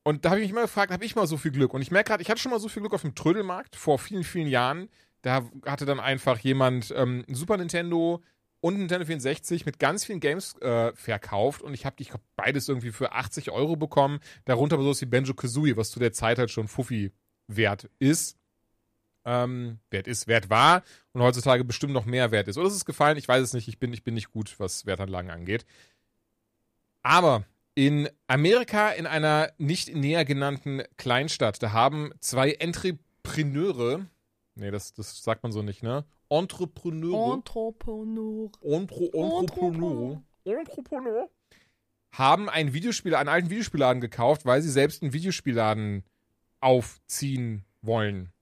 Und 0.04 0.24
da 0.24 0.30
habe 0.30 0.40
ich 0.40 0.46
mich 0.46 0.54
mal 0.54 0.62
gefragt, 0.62 0.92
habe 0.92 1.04
ich 1.04 1.16
mal 1.16 1.26
so 1.26 1.36
viel 1.36 1.50
Glück? 1.50 1.74
Und 1.74 1.82
ich 1.82 1.90
merke 1.90 2.10
gerade, 2.10 2.22
ich 2.22 2.30
hatte 2.30 2.40
schon 2.40 2.52
mal 2.52 2.60
so 2.60 2.68
viel 2.68 2.80
Glück 2.80 2.94
auf 2.94 3.02
dem 3.02 3.16
Trödelmarkt 3.16 3.74
vor 3.74 3.98
vielen, 3.98 4.22
vielen 4.22 4.46
Jahren. 4.46 4.88
Da 5.22 5.50
hatte 5.66 5.84
dann 5.84 5.98
einfach 5.98 6.38
jemand 6.38 6.94
ähm, 6.96 7.24
ein 7.28 7.34
Super 7.34 7.56
Nintendo 7.56 8.22
und 8.60 8.78
Nintendo 8.78 9.06
64 9.06 9.66
mit 9.66 9.78
ganz 9.78 10.04
vielen 10.04 10.20
Games 10.20 10.56
äh, 10.60 10.92
verkauft 10.94 11.62
und 11.62 11.74
ich 11.74 11.86
habe 11.86 11.96
ich 11.98 12.12
hab 12.12 12.20
beides 12.36 12.68
irgendwie 12.68 12.92
für 12.92 13.12
80 13.12 13.50
Euro 13.50 13.76
bekommen. 13.76 14.20
Darunter 14.44 14.76
sowas 14.78 15.00
wie 15.00 15.06
Benjo 15.06 15.34
Kazooie, 15.34 15.76
was 15.76 15.90
zu 15.90 15.98
der 15.98 16.12
Zeit 16.12 16.38
halt 16.38 16.50
schon 16.50 16.68
Fuffi 16.68 17.12
wert 17.48 17.88
ist. 17.98 18.36
Ähm, 19.24 19.80
wert 19.90 20.06
ist, 20.06 20.28
wert 20.28 20.50
war 20.50 20.84
und 21.12 21.20
heutzutage 21.20 21.64
bestimmt 21.64 21.92
noch 21.92 22.04
mehr 22.04 22.30
wert 22.30 22.46
ist. 22.46 22.58
Oder 22.58 22.68
ist 22.68 22.74
es 22.74 22.84
gefallen? 22.84 23.18
Ich 23.18 23.26
weiß 23.26 23.42
es 23.42 23.54
nicht. 23.54 23.66
Ich 23.66 23.78
bin, 23.78 23.92
ich 23.92 24.04
bin 24.04 24.14
nicht 24.14 24.30
gut, 24.30 24.54
was 24.58 24.86
Wertanlagen 24.86 25.32
angeht. 25.32 25.66
Aber 27.02 27.44
in 27.74 28.08
Amerika, 28.26 28.90
in 28.90 29.06
einer 29.06 29.52
nicht 29.58 29.94
näher 29.94 30.24
genannten 30.24 30.82
Kleinstadt, 30.96 31.62
da 31.62 31.72
haben 31.72 32.10
zwei 32.20 32.52
Entrepreneure, 32.52 34.06
nee, 34.54 34.70
das, 34.70 34.94
das 34.94 35.22
sagt 35.22 35.42
man 35.42 35.52
so 35.52 35.62
nicht, 35.62 35.82
ne? 35.82 36.04
Entrepreneure. 36.28 37.34
Entrepreneur. 37.34 38.50
Entre, 38.62 39.12
Entrepreneur. 39.12 40.22
Entrepreneur. 40.44 41.30
Haben 42.12 42.48
ein 42.48 42.72
Videospiel, 42.72 43.14
einen 43.14 43.28
alten 43.28 43.50
Videospielladen 43.50 44.00
gekauft, 44.00 44.46
weil 44.46 44.62
sie 44.62 44.70
selbst 44.70 45.02
einen 45.02 45.12
Videospielladen 45.12 46.04
aufziehen 46.60 47.64
wollen. 47.82 48.32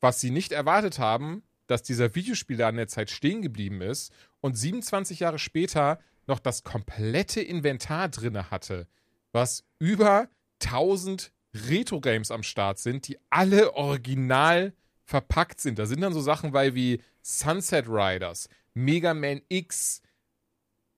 Was 0.00 0.20
sie 0.20 0.30
nicht 0.30 0.52
erwartet 0.52 0.98
haben, 0.98 1.42
dass 1.66 1.82
dieser 1.82 2.14
Videospielladen 2.14 2.76
der 2.76 2.88
Zeit 2.88 3.10
stehen 3.10 3.42
geblieben 3.42 3.80
ist 3.80 4.12
und 4.40 4.56
27 4.56 5.20
Jahre 5.20 5.38
später 5.38 5.98
noch 6.26 6.38
das 6.38 6.62
komplette 6.62 7.40
Inventar 7.40 8.08
drinne 8.08 8.50
hatte, 8.50 8.86
was 9.32 9.64
über 9.78 10.28
1000 10.62 11.32
Retro-Games 11.54 12.30
am 12.30 12.42
Start 12.42 12.78
sind, 12.78 13.08
die 13.08 13.18
alle 13.30 13.74
original 13.74 14.74
verpackt 15.04 15.60
sind. 15.60 15.78
Da 15.78 15.86
sind 15.86 16.00
dann 16.00 16.12
so 16.12 16.20
Sachen 16.20 16.52
bei 16.52 16.74
wie 16.74 17.00
Sunset 17.22 17.86
Riders, 17.88 18.48
Mega 18.74 19.14
Man 19.14 19.42
X, 19.48 20.00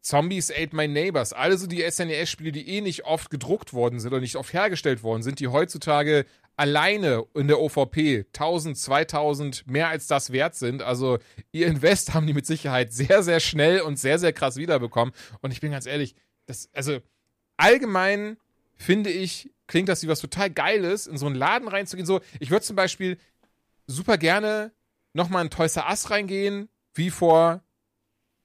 Zombies 0.01 0.53
Ate 0.53 0.75
My 0.75 0.87
Neighbors, 0.87 1.33
alle 1.33 1.59
so 1.59 1.67
die 1.67 1.83
SNES-Spiele, 1.83 2.53
die 2.53 2.69
eh 2.69 2.81
nicht 2.81 3.05
oft 3.05 3.29
gedruckt 3.29 3.73
worden 3.73 3.99
sind 3.99 4.13
oder 4.13 4.21
nicht 4.21 4.37
oft 4.37 4.53
hergestellt 4.53 5.03
worden 5.03 5.25
sind, 5.25 5.41
die 5.41 5.49
heutzutage 5.49 6.27
alleine 6.55 7.25
in 7.35 7.49
der 7.49 7.61
OVP 7.61 8.25
1000, 8.33 8.79
2000, 8.79 9.67
mehr 9.67 9.89
als 9.89 10.07
das 10.07 10.31
wert 10.31 10.55
sind. 10.55 10.81
Also 10.81 11.19
ihr 11.51 11.67
Invest 11.67 12.15
haben 12.15 12.27
die 12.27 12.35
mit 12.35 12.47
Sicherheit 12.47 12.93
sehr, 12.93 13.25
sehr 13.25 13.41
schnell 13.41 13.81
und 13.81 13.99
sehr, 13.99 14.19
sehr 14.19 14.33
krass 14.33 14.57
wiederbekommen. 14.57 15.13
Und 15.41 15.51
ich 15.51 15.61
bin 15.61 15.73
ganz 15.73 15.87
ehrlich, 15.87 16.15
das, 16.47 16.71
also 16.73 17.01
allgemein 17.57 18.37
finde 18.77 19.11
ich, 19.11 19.53
klingt 19.67 19.89
das 19.89 20.03
wie 20.03 20.09
was 20.09 20.21
total 20.21 20.51
Geiles, 20.51 21.07
in 21.07 21.19
so 21.19 21.27
einen 21.27 21.35
Laden 21.35 21.69
reinzugehen. 21.69 22.07
So, 22.07 22.21
ich 22.39 22.51
würde 22.51 22.65
zum 22.65 22.77
Beispiel 22.77 23.19
super 23.87 24.19
gerne 24.19 24.73
nochmal 25.13 25.45
in 25.45 25.51
Toys 25.51 25.77
R 25.77 25.87
Us 25.89 26.11
reingehen, 26.11 26.69
wie 26.95 27.11
vor, 27.11 27.63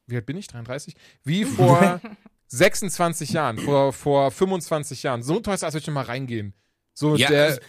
wie 0.07 0.15
alt 0.15 0.25
bin 0.25 0.37
ich? 0.37 0.47
33? 0.47 0.95
Wie 1.23 1.45
vor 1.45 1.99
26 2.47 3.31
Jahren, 3.31 3.57
vor, 3.57 3.93
vor 3.93 4.31
25 4.31 5.03
Jahren. 5.03 5.23
So 5.23 5.37
ein 5.37 5.43
Toys 5.43 5.61
R 5.61 5.67
Us 5.67 5.73
würde 5.73 5.81
ich 5.81 5.87
nochmal 5.87 6.05
reingehen. 6.05 6.53
So 6.93 7.15
Ja, 7.15 7.27
der, 7.29 7.43
also- 7.45 7.61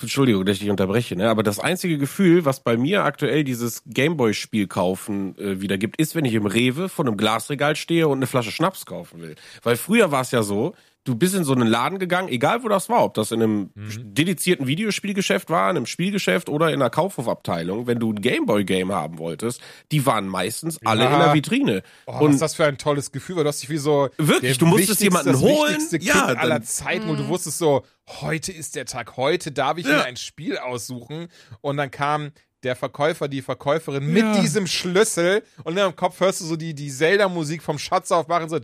Entschuldigung, 0.00 0.44
dass 0.46 0.54
ich 0.54 0.60
dich 0.60 0.70
unterbreche, 0.70 1.16
ne? 1.16 1.28
aber 1.28 1.42
das 1.42 1.58
einzige 1.58 1.98
Gefühl, 1.98 2.44
was 2.44 2.62
bei 2.62 2.76
mir 2.76 3.02
aktuell 3.04 3.42
dieses 3.42 3.82
Gameboy-Spiel 3.86 4.68
kaufen 4.68 5.36
äh, 5.36 5.60
wieder 5.60 5.78
gibt, 5.78 6.00
ist, 6.00 6.14
wenn 6.14 6.24
ich 6.24 6.34
im 6.34 6.46
Rewe 6.46 6.88
vor 6.88 7.04
einem 7.04 7.16
Glasregal 7.16 7.74
stehe 7.74 8.06
und 8.06 8.18
eine 8.18 8.28
Flasche 8.28 8.52
Schnaps 8.52 8.86
kaufen 8.86 9.20
will. 9.20 9.34
Weil 9.64 9.76
früher 9.76 10.12
war 10.12 10.20
es 10.22 10.30
ja 10.30 10.42
so, 10.44 10.74
du 11.04 11.14
bist 11.14 11.34
in 11.34 11.44
so 11.44 11.52
einen 11.54 11.66
Laden 11.66 11.98
gegangen, 11.98 12.28
egal 12.28 12.62
wo 12.62 12.68
das 12.68 12.88
war, 12.88 13.04
ob 13.04 13.14
das 13.14 13.32
in 13.32 13.42
einem 13.42 13.70
dedizierten 13.74 14.66
Videospielgeschäft 14.66 15.48
war, 15.50 15.70
in 15.70 15.76
einem 15.78 15.86
Spielgeschäft 15.86 16.48
oder 16.48 16.68
in 16.68 16.74
einer 16.74 16.90
Kaufhofabteilung, 16.90 17.86
wenn 17.86 17.98
du 17.98 18.12
ein 18.12 18.20
Gameboy-Game 18.20 18.92
haben 18.92 19.18
wolltest, 19.18 19.60
die 19.92 20.04
waren 20.06 20.28
meistens 20.28 20.78
alle 20.84 21.04
Ja. 21.04 21.12
in 21.14 21.18
der 21.20 21.34
Vitrine. 21.34 21.82
Oh, 22.06 22.14
was 22.14 22.20
und 22.22 22.30
ist 22.32 22.42
das 22.42 22.54
für 22.54 22.66
ein 22.66 22.76
tolles 22.78 23.12
Gefühl, 23.12 23.36
weil 23.36 23.44
du 23.44 23.48
hast 23.48 23.62
dich 23.62 23.70
wie 23.70 23.78
so 23.78 24.08
Wirklich, 24.18 24.58
du 24.58 24.66
musstest 24.66 25.00
jemanden 25.00 25.32
das 25.32 25.40
holen. 25.40 25.78
Kind 25.88 26.02
Ja, 26.04 26.26
dann- 26.28 26.36
aller 26.36 26.62
Zeiten 26.62 27.08
und 27.08 27.18
du 27.18 27.28
wusstest 27.28 27.58
so, 27.58 27.84
heute 28.20 28.52
ist 28.52 28.76
der 28.76 28.84
Tag, 28.86 29.16
heute 29.16 29.52
darf 29.52 29.78
ich 29.78 29.86
Ja. 29.86 29.92
mir 29.98 30.04
ein 30.04 30.16
Spiel 30.16 30.58
aussuchen 30.58 31.28
und 31.62 31.76
dann 31.78 31.90
kam 31.90 32.30
der 32.62 32.76
Verkäufer, 32.76 33.28
die 33.28 33.42
Verkäuferin 33.42 34.06
mit 34.06 34.22
Ja. 34.22 34.40
diesem 34.40 34.66
Schlüssel 34.66 35.42
und 35.64 35.72
in 35.72 35.76
deinem 35.76 35.96
Kopf 35.96 36.20
hörst 36.20 36.40
du 36.40 36.44
so 36.44 36.56
die, 36.56 36.74
die 36.74 36.90
Zelda-Musik 36.90 37.62
vom 37.62 37.78
Schatz 37.78 38.12
aufmachen, 38.12 38.48
so 38.48 38.58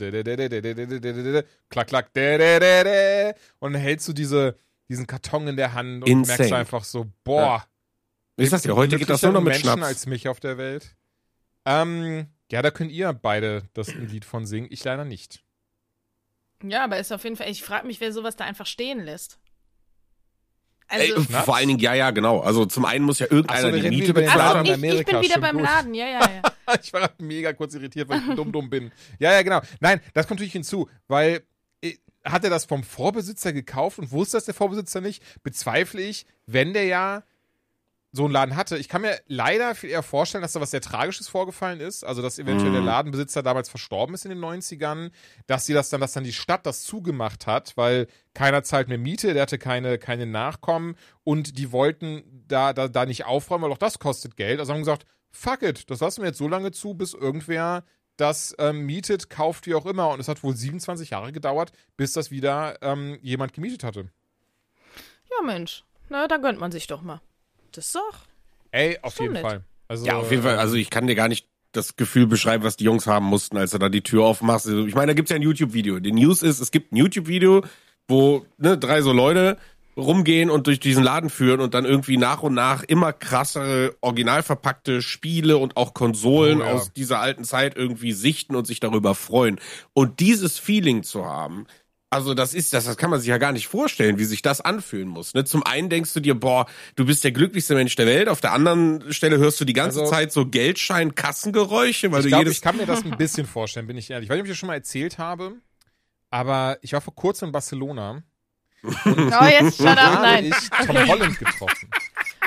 klack, 1.70 1.86
klack, 1.88 2.10
und 2.14 3.72
dann 3.72 3.80
hältst 3.80 4.06
du 4.08 4.12
diese, 4.12 4.58
diesen 4.88 5.06
Karton 5.06 5.48
in 5.48 5.56
der 5.56 5.72
Hand 5.72 6.02
und 6.02 6.08
Insane. 6.10 6.38
merkst 6.38 6.52
einfach 6.52 6.84
so, 6.84 7.06
boah, 7.24 7.64
ich 8.36 8.50
sag's 8.50 8.64
dir, 8.64 8.76
heute 8.76 8.98
geht 8.98 9.08
das 9.08 9.22
nur 9.22 9.32
noch 9.32 9.40
mit 9.40 9.52
Menschen 9.54 9.64
Schnaps. 9.70 9.82
als 9.82 10.06
mich 10.06 10.28
auf 10.28 10.40
der 10.40 10.58
Welt. 10.58 10.94
Ähm, 11.64 12.26
ja, 12.52 12.62
da 12.62 12.70
könnt 12.70 12.92
ihr 12.92 13.12
beide 13.14 13.62
das 13.72 13.88
ein 13.88 14.08
Lied 14.08 14.24
von 14.24 14.46
singen. 14.46 14.68
Ich 14.70 14.84
leider 14.84 15.04
nicht. 15.04 15.42
Ja, 16.62 16.84
aber 16.84 16.98
ist 16.98 17.12
auf 17.12 17.24
jeden 17.24 17.36
Fall, 17.36 17.50
ich 17.50 17.62
frage 17.62 17.86
mich, 17.86 18.00
wer 18.00 18.12
sowas 18.12 18.36
da 18.36 18.44
einfach 18.44 18.66
stehen 18.66 19.00
lässt. 19.00 19.38
Ey, 20.88 21.12
Also, 21.12 21.24
Schnaps? 21.24 21.44
vor 21.44 21.56
allen 21.56 21.68
Dingen, 21.68 21.80
ja, 21.80 21.94
ja, 21.94 22.10
genau. 22.10 22.40
Also 22.40 22.64
zum 22.66 22.84
einen 22.84 23.04
muss 23.04 23.18
ja 23.18 23.26
irgendeiner 23.30 23.70
so, 23.72 23.76
die 23.76 23.88
Miete 23.88 24.14
also 24.14 24.14
bezahlen. 24.14 24.66
in 24.66 24.84
ich, 24.84 25.00
ich 25.00 25.06
bin 25.06 25.20
wieder 25.22 25.40
beim 25.40 25.56
gut. 25.56 25.64
Laden, 25.64 25.94
ja, 25.94 26.06
ja, 26.06 26.20
ja. 26.20 26.74
ich 26.82 26.92
war 26.92 27.10
mega 27.18 27.52
kurz 27.52 27.74
irritiert, 27.74 28.08
weil 28.08 28.20
ich 28.28 28.34
dumm 28.34 28.52
dumm 28.52 28.70
bin. 28.70 28.92
Ja, 29.18 29.32
ja, 29.32 29.42
genau. 29.42 29.60
Nein, 29.80 30.00
das 30.14 30.26
kommt 30.26 30.38
natürlich 30.40 30.52
hinzu, 30.52 30.88
weil 31.08 31.42
äh, 31.82 31.94
hat 32.24 32.44
er 32.44 32.50
das 32.50 32.64
vom 32.64 32.84
Vorbesitzer 32.84 33.52
gekauft 33.52 33.98
und 33.98 34.12
wusste 34.12 34.36
das 34.36 34.44
der 34.44 34.54
Vorbesitzer 34.54 35.00
nicht? 35.00 35.22
Bezweifle 35.42 36.02
ich, 36.02 36.26
wenn 36.46 36.72
der 36.72 36.84
ja 36.84 37.22
so 38.16 38.24
einen 38.24 38.32
Laden 38.32 38.56
hatte. 38.56 38.76
Ich 38.78 38.88
kann 38.88 39.02
mir 39.02 39.20
leider 39.26 39.74
viel 39.74 39.90
eher 39.90 40.02
vorstellen, 40.02 40.42
dass 40.42 40.52
da 40.52 40.60
was 40.60 40.70
sehr 40.70 40.80
Tragisches 40.80 41.28
vorgefallen 41.28 41.80
ist. 41.80 42.04
Also, 42.04 42.22
dass 42.22 42.38
eventuell 42.38 42.72
der 42.72 42.80
Ladenbesitzer 42.80 43.42
damals 43.42 43.68
verstorben 43.68 44.14
ist 44.14 44.24
in 44.24 44.30
den 44.30 44.40
90ern, 44.40 45.10
dass 45.46 45.66
sie 45.66 45.74
das 45.74 45.90
dann, 45.90 46.00
dass 46.00 46.12
dann 46.12 46.24
die 46.24 46.32
Stadt 46.32 46.66
das 46.66 46.82
zugemacht 46.82 47.46
hat, 47.46 47.76
weil 47.76 48.08
keiner 48.34 48.62
zahlt 48.62 48.88
mehr 48.88 48.98
Miete, 48.98 49.34
der 49.34 49.42
hatte 49.42 49.58
keine, 49.58 49.98
keine 49.98 50.26
Nachkommen 50.26 50.96
und 51.24 51.58
die 51.58 51.72
wollten 51.72 52.24
da, 52.48 52.72
da, 52.72 52.88
da 52.88 53.06
nicht 53.06 53.26
aufräumen, 53.26 53.64
weil 53.64 53.72
auch 53.72 53.78
das 53.78 53.98
kostet 53.98 54.36
Geld. 54.36 54.60
Also 54.60 54.72
haben 54.72 54.80
gesagt, 54.80 55.06
fuck 55.30 55.62
it, 55.62 55.90
das 55.90 56.00
lassen 56.00 56.22
wir 56.22 56.28
jetzt 56.28 56.38
so 56.38 56.48
lange 56.48 56.72
zu, 56.72 56.94
bis 56.94 57.14
irgendwer 57.14 57.84
das 58.16 58.54
ähm, 58.58 58.86
mietet, 58.86 59.28
kauft, 59.30 59.66
wie 59.66 59.74
auch 59.74 59.86
immer. 59.86 60.08
Und 60.08 60.20
es 60.20 60.28
hat 60.28 60.42
wohl 60.42 60.56
27 60.56 61.10
Jahre 61.10 61.32
gedauert, 61.32 61.72
bis 61.96 62.12
das 62.12 62.30
wieder 62.30 62.80
ähm, 62.82 63.18
jemand 63.20 63.52
gemietet 63.52 63.84
hatte. 63.84 64.10
Ja, 65.30 65.44
Mensch. 65.44 65.84
Na, 66.08 66.26
da 66.28 66.36
gönnt 66.38 66.60
man 66.60 66.72
sich 66.72 66.86
doch 66.86 67.02
mal. 67.02 67.20
Das 67.76 67.86
ist 67.86 67.94
doch. 67.94 68.18
Ey, 68.72 68.98
auf 69.02 69.18
jeden 69.20 69.34
nett. 69.34 69.42
Fall. 69.42 69.64
Also, 69.88 70.06
Ja, 70.06 70.16
auf 70.16 70.30
jeden 70.30 70.42
Fall. 70.42 70.58
Also 70.58 70.74
ich 70.74 70.90
kann 70.90 71.06
dir 71.06 71.14
gar 71.14 71.28
nicht 71.28 71.46
das 71.72 71.96
Gefühl 71.96 72.26
beschreiben, 72.26 72.64
was 72.64 72.76
die 72.76 72.84
Jungs 72.84 73.06
haben 73.06 73.26
mussten, 73.26 73.56
als 73.56 73.70
du 73.72 73.78
da 73.78 73.88
die 73.88 74.02
Tür 74.02 74.24
aufmachst. 74.24 74.66
Also 74.66 74.86
Ich 74.86 74.94
meine, 74.94 75.08
da 75.08 75.14
gibt's 75.14 75.30
ja 75.30 75.36
ein 75.36 75.42
YouTube-Video. 75.42 76.00
Die 76.00 76.12
News 76.12 76.42
ist, 76.42 76.58
es 76.60 76.70
gibt 76.70 76.92
ein 76.92 76.96
YouTube-Video, 76.96 77.62
wo 78.08 78.46
ne, 78.58 78.78
drei 78.78 79.02
so 79.02 79.12
Leute 79.12 79.58
rumgehen 79.96 80.50
und 80.50 80.66
durch 80.66 80.80
diesen 80.80 81.02
Laden 81.02 81.30
führen 81.30 81.60
und 81.60 81.72
dann 81.74 81.84
irgendwie 81.86 82.16
nach 82.18 82.42
und 82.42 82.54
nach 82.54 82.82
immer 82.82 83.12
krassere, 83.14 83.94
original 84.00 84.42
verpackte 84.42 85.00
Spiele 85.00 85.56
und 85.56 85.76
auch 85.76 85.94
Konsolen 85.94 86.60
Oh 86.60 86.64
ja. 86.64 86.72
aus 86.72 86.92
dieser 86.92 87.20
alten 87.20 87.44
Zeit 87.44 87.76
irgendwie 87.76 88.12
sichten 88.12 88.56
und 88.56 88.66
sich 88.66 88.80
darüber 88.80 89.14
freuen. 89.14 89.58
Und 89.94 90.20
dieses 90.20 90.58
Feeling 90.58 91.02
zu 91.02 91.24
haben, 91.24 91.66
also 92.08 92.34
das 92.34 92.54
ist 92.54 92.72
das, 92.72 92.84
das 92.84 92.96
kann 92.96 93.10
man 93.10 93.18
sich 93.20 93.28
ja 93.28 93.38
gar 93.38 93.52
nicht 93.52 93.66
vorstellen, 93.66 94.18
wie 94.18 94.24
sich 94.24 94.40
das 94.42 94.60
anfühlen 94.60 95.08
muss. 95.08 95.34
Ne? 95.34 95.44
Zum 95.44 95.62
einen 95.64 95.90
denkst 95.90 96.12
du 96.14 96.20
dir, 96.20 96.34
boah, 96.38 96.66
du 96.94 97.04
bist 97.04 97.24
der 97.24 97.32
glücklichste 97.32 97.74
Mensch 97.74 97.96
der 97.96 98.06
Welt. 98.06 98.28
Auf 98.28 98.40
der 98.40 98.52
anderen 98.52 99.12
Stelle 99.12 99.38
hörst 99.38 99.60
du 99.60 99.64
die 99.64 99.72
ganze 99.72 100.00
Also- 100.00 100.10
Zeit 100.12 100.32
so 100.32 100.46
Geldschein-Kassengeräusche, 100.46 102.12
weil 102.12 102.20
ich 102.20 102.24
du 102.24 102.28
glaube, 102.28 102.44
jedes 102.44 102.56
ich 102.58 102.62
kann 102.62 102.76
mir 102.76 102.86
das 102.86 103.04
ein 103.04 103.16
bisschen 103.18 103.46
vorstellen, 103.46 103.86
bin 103.86 103.96
ich 103.96 104.08
ehrlich. 104.10 104.26
Ich 104.26 104.30
weiß 104.30 104.36
nicht, 104.36 104.42
ob 104.42 104.46
ich 104.46 104.52
das 104.52 104.58
schon 104.58 104.68
mal 104.68 104.74
erzählt 104.74 105.18
habe, 105.18 105.54
aber 106.30 106.78
ich 106.82 106.92
war 106.92 107.00
vor 107.00 107.14
kurzem 107.14 107.48
in 107.48 107.52
Barcelona. 107.52 108.22
Oh, 109.04 109.44
jetzt 109.44 109.78
shut 109.78 109.86
up, 109.88 110.20
nein. 110.22 110.44
ich 110.44 110.86
Tom 110.86 111.08
Holland 111.08 111.36
getroffen. 111.38 111.90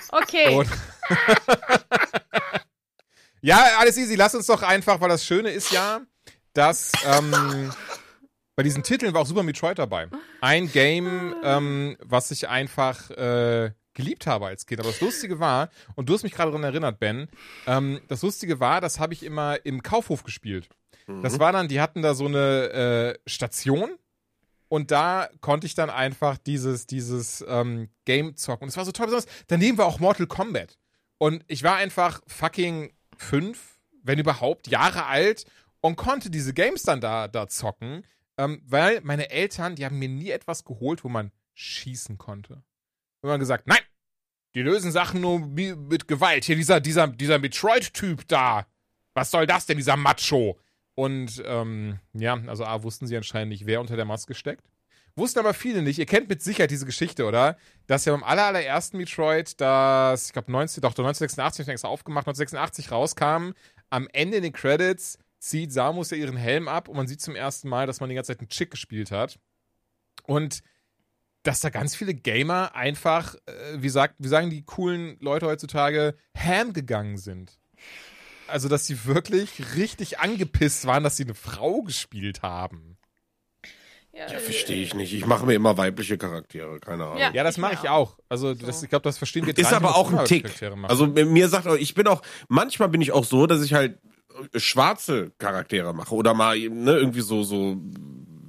Okay. 0.09 0.55
Und 0.55 0.69
ja, 3.41 3.57
alles 3.79 3.97
easy. 3.97 4.15
Lass 4.15 4.35
uns 4.35 4.45
doch 4.45 4.61
einfach, 4.61 5.01
weil 5.01 5.09
das 5.09 5.25
Schöne 5.25 5.49
ist 5.49 5.71
ja, 5.71 6.01
dass 6.53 6.91
ähm, 7.05 7.71
bei 8.59 8.63
diesen 8.63 8.83
Titeln 8.83 9.13
war 9.13 9.21
auch 9.21 9.25
Super 9.25 9.43
Metroid 9.43 9.79
dabei. 9.79 10.09
Ein 10.41 10.69
Game, 10.69 11.33
ähm, 11.45 11.95
was 12.01 12.27
sich 12.27 12.49
einfach 12.49 13.09
äh, 13.11 13.71
geliebt 13.93 14.27
habe 14.27 14.47
als 14.47 14.65
Kind. 14.65 14.81
Aber 14.81 14.89
das 14.89 14.99
Lustige 14.99 15.39
war, 15.39 15.69
und 15.95 16.09
du 16.09 16.13
hast 16.13 16.23
mich 16.23 16.33
gerade 16.33 16.51
daran 16.51 16.65
erinnert, 16.65 16.99
Ben, 16.99 17.29
ähm, 17.67 18.01
das 18.09 18.21
Lustige 18.21 18.59
war, 18.59 18.81
das 18.81 18.99
habe 18.99 19.13
ich 19.13 19.23
immer 19.23 19.65
im 19.65 19.81
Kaufhof 19.81 20.23
gespielt. 20.25 20.67
Das 21.21 21.35
Mhm. 21.35 21.39
war 21.39 21.53
dann, 21.53 21.69
die 21.69 21.79
hatten 21.79 22.01
da 22.01 22.13
so 22.13 22.25
eine 22.25 23.15
äh, 23.23 23.29
Station 23.29 23.91
und 24.67 24.91
da 24.91 25.29
konnte 25.39 25.65
ich 25.65 25.73
dann 25.73 25.89
einfach 25.89 26.37
dieses, 26.37 26.85
dieses 26.85 27.41
ähm, 27.47 27.87
Game 28.03 28.35
zocken. 28.35 28.63
Und 28.63 28.69
es 28.71 28.75
war 28.75 28.83
so 28.83 28.91
toll, 28.91 29.05
besonders 29.05 29.31
daneben 29.47 29.77
war 29.77 29.85
auch 29.85 30.01
Mortal 30.01 30.27
Kombat. 30.27 30.77
Und 31.17 31.45
ich 31.47 31.63
war 31.63 31.77
einfach 31.77 32.19
fucking 32.27 32.91
fünf, 33.15 33.77
wenn 34.03 34.19
überhaupt, 34.19 34.67
Jahre 34.67 35.05
alt 35.05 35.45
und 35.79 35.95
konnte 35.95 36.29
diese 36.29 36.53
Games 36.53 36.83
dann 36.83 36.99
da, 36.99 37.29
da 37.29 37.47
zocken, 37.47 38.03
ähm, 38.39 38.61
weil 38.65 39.01
meine 39.01 39.29
Eltern, 39.29 39.75
die 39.75 39.83
haben 39.85 39.99
mir 39.99 40.07
nie 40.07 40.29
etwas 40.29 40.63
geholt, 40.63 41.03
wo 41.03 41.09
man 41.09 41.31
schießen 41.55 42.17
konnte. 42.17 42.63
Immer 43.21 43.37
gesagt, 43.37 43.67
nein, 43.67 43.81
die 44.55 44.61
lösen 44.61 44.93
Sachen 44.93 45.19
nur 45.19 45.39
mi- 45.39 45.75
mit 45.75 46.07
Gewalt. 46.07 46.45
Hier 46.45 46.55
dieser, 46.55 46.79
dieser, 46.79 47.07
dieser 47.07 47.37
Metroid-Typ 47.37 48.27
da. 48.29 48.65
Was 49.13 49.31
soll 49.31 49.45
das 49.45 49.65
denn, 49.65 49.75
dieser 49.77 49.97
Macho? 49.97 50.57
Und 50.95 51.43
ähm, 51.45 51.99
ja, 52.13 52.39
also 52.47 52.63
A, 52.63 52.81
wussten 52.81 53.07
sie 53.07 53.17
anscheinend 53.17 53.49
nicht, 53.49 53.65
wer 53.65 53.81
unter 53.81 53.97
der 53.97 54.05
Maske 54.05 54.33
steckt. 54.33 54.63
Wussten 55.15 55.39
aber 55.39 55.53
viele 55.53 55.81
nicht. 55.81 55.99
Ihr 55.99 56.05
kennt 56.05 56.29
mit 56.29 56.41
Sicherheit 56.41 56.71
diese 56.71 56.85
Geschichte, 56.85 57.25
oder? 57.25 57.57
Dass 57.87 58.05
ja 58.05 58.13
beim 58.13 58.23
aller, 58.23 58.45
allerersten 58.45 58.97
Metroid, 58.97 59.59
das, 59.59 60.27
ich 60.27 60.33
glaube, 60.33 60.49
19, 60.51 60.81
doch, 60.81 60.91
1986, 60.91 61.67
ich 61.67 61.71
extra 61.73 61.89
aufgemacht, 61.89 62.25
1986 62.25 62.91
rauskam, 62.91 63.51
am 63.89 64.07
Ende 64.13 64.37
in 64.37 64.43
den 64.43 64.53
Credits 64.53 65.17
zieht 65.39 65.71
Samus 65.71 66.11
ja 66.11 66.17
ihren 66.17 66.37
Helm 66.37 66.67
ab 66.67 66.87
und 66.87 66.97
man 66.97 67.07
sieht 67.07 67.21
zum 67.21 67.35
ersten 67.35 67.69
Mal, 67.69 67.87
dass 67.87 67.99
man 67.99 68.09
die 68.09 68.15
ganze 68.15 68.33
Zeit 68.33 68.39
einen 68.39 68.49
Chick 68.49 68.71
gespielt 68.71 69.11
hat. 69.11 69.39
Und 70.23 70.61
dass 71.43 71.61
da 71.61 71.69
ganz 71.69 71.95
viele 71.95 72.13
Gamer 72.13 72.75
einfach, 72.75 73.35
äh, 73.45 73.81
wie, 73.81 73.89
sagt, 73.89 74.15
wie 74.19 74.27
sagen 74.27 74.49
die 74.49 74.63
coolen 74.63 75.17
Leute 75.21 75.45
heutzutage, 75.45 76.15
ham 76.37 76.73
gegangen 76.73 77.17
sind. 77.17 77.57
Also, 78.47 78.67
dass 78.67 78.85
sie 78.85 79.05
wirklich 79.05 79.75
richtig 79.75 80.19
angepisst 80.19 80.85
waren, 80.85 81.03
dass 81.03 81.15
sie 81.15 81.23
eine 81.23 81.35
Frau 81.35 81.81
gespielt 81.83 82.41
haben. 82.41 82.97
Ja, 84.11 84.27
Ja, 84.27 84.33
äh, 84.33 84.39
verstehe 84.39 84.81
ich 84.81 84.93
nicht. 84.93 85.13
Ich 85.13 85.25
mache 85.25 85.45
mir 85.45 85.53
immer 85.53 85.77
weibliche 85.77 86.17
Charaktere, 86.17 86.79
keine 86.79 87.05
Ahnung. 87.05 87.19
Ja. 87.19 87.31
Ja, 87.31 87.43
das 87.43 87.57
mache 87.57 87.75
ich 87.75 87.89
auch. 87.89 88.17
Also, 88.27 88.53
So. 88.53 88.65
das, 88.65 88.83
ich 88.83 88.89
glaube, 88.89 89.03
das 89.03 89.17
verstehen 89.17 89.45
wir 89.45 89.57
Ist 89.57 89.71
aber 89.71 89.95
auch 89.95 90.11
ein 90.11 90.25
Tick. 90.25 90.49
Also 90.83 91.07
mir 91.07 91.47
sagt 91.47 91.67
auch, 91.67 91.75
ich 91.75 91.93
bin 91.93 92.07
auch, 92.07 92.21
manchmal 92.49 92.89
bin 92.89 93.01
ich 93.01 93.11
auch 93.11 93.23
so, 93.23 93.47
dass 93.47 93.63
ich 93.63 93.73
halt 93.73 93.99
schwarze 94.55 95.31
Charaktere 95.37 95.93
mache 95.93 96.15
oder 96.15 96.33
mal 96.33 96.57
ne, 96.57 96.93
irgendwie 96.93 97.21
so, 97.21 97.43
so, 97.43 97.77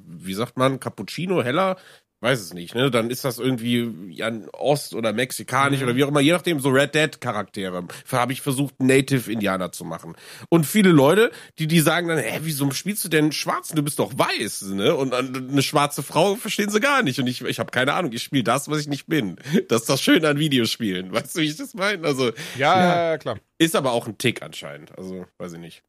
wie 0.06 0.34
sagt 0.34 0.56
man, 0.56 0.80
Cappuccino, 0.80 1.42
heller, 1.42 1.76
weiß 2.22 2.40
es 2.40 2.52
nicht, 2.52 2.74
ne? 2.74 2.90
Dann 2.90 3.08
ist 3.10 3.24
das 3.24 3.38
irgendwie 3.38 3.90
ja, 4.10 4.30
Ost- 4.52 4.94
oder 4.94 5.12
Mexikanisch 5.12 5.80
Mhm. 5.80 5.86
oder 5.86 5.96
wie 5.96 6.04
auch 6.04 6.08
immer, 6.08 6.20
je 6.20 6.32
nachdem, 6.32 6.60
so 6.60 6.68
Red 6.68 6.94
Dead-Charaktere. 6.94 7.84
Habe 8.12 8.32
ich 8.32 8.42
versucht, 8.42 8.78
Native-Indianer 8.82 9.72
zu 9.72 9.84
machen. 9.84 10.14
Und 10.50 10.66
viele 10.66 10.90
Leute, 10.90 11.30
die, 11.58 11.66
die 11.66 11.80
sagen 11.80 12.08
dann, 12.08 12.18
hä, 12.18 12.40
wieso 12.42 12.70
spielst 12.72 13.04
du 13.04 13.08
denn 13.08 13.32
Schwarzen? 13.32 13.74
Du 13.76 13.82
bist 13.82 13.98
doch 13.98 14.12
weiß, 14.18 14.62
ne? 14.72 14.94
Und 14.94 15.14
eine 15.14 15.62
schwarze 15.62 16.02
Frau 16.02 16.36
verstehen 16.36 16.68
sie 16.70 16.80
gar 16.80 17.02
nicht. 17.02 17.18
Und 17.18 17.26
ich, 17.26 17.40
ich 17.42 17.58
habe 17.58 17.70
keine 17.70 17.94
Ahnung, 17.94 18.12
ich 18.12 18.22
spiele 18.22 18.44
das, 18.44 18.68
was 18.68 18.80
ich 18.80 18.88
nicht 18.88 19.06
bin. 19.06 19.36
Das 19.68 19.82
ist 19.82 19.88
das 19.88 20.02
Schöne 20.02 20.28
an 20.28 20.38
Videospielen. 20.38 21.12
Weißt 21.12 21.36
du, 21.36 21.40
wie 21.40 21.46
ich 21.46 21.56
das 21.56 21.72
meine? 21.74 22.06
Also, 22.06 22.32
ja, 22.58 23.16
klar. 23.18 23.38
ist 23.58 23.74
aber 23.74 23.92
auch 23.92 24.06
ein 24.06 24.18
Tick 24.18 24.42
anscheinend. 24.42 24.96
Also, 24.98 25.24
weiß 25.38 25.54
ich 25.54 25.58
nicht. 25.58 25.82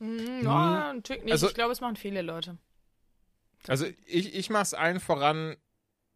ja, 0.00 0.90
ein 0.90 1.02
Tick 1.02 1.24
nicht. 1.24 1.32
Also- 1.32 1.48
ich 1.48 1.54
glaube, 1.54 1.72
es 1.72 1.80
machen 1.80 1.96
viele 1.96 2.22
Leute. 2.22 2.56
Also 3.66 3.86
ich, 4.06 4.34
ich 4.34 4.50
mache 4.50 4.62
es 4.62 4.74
allen 4.74 5.00
voran, 5.00 5.56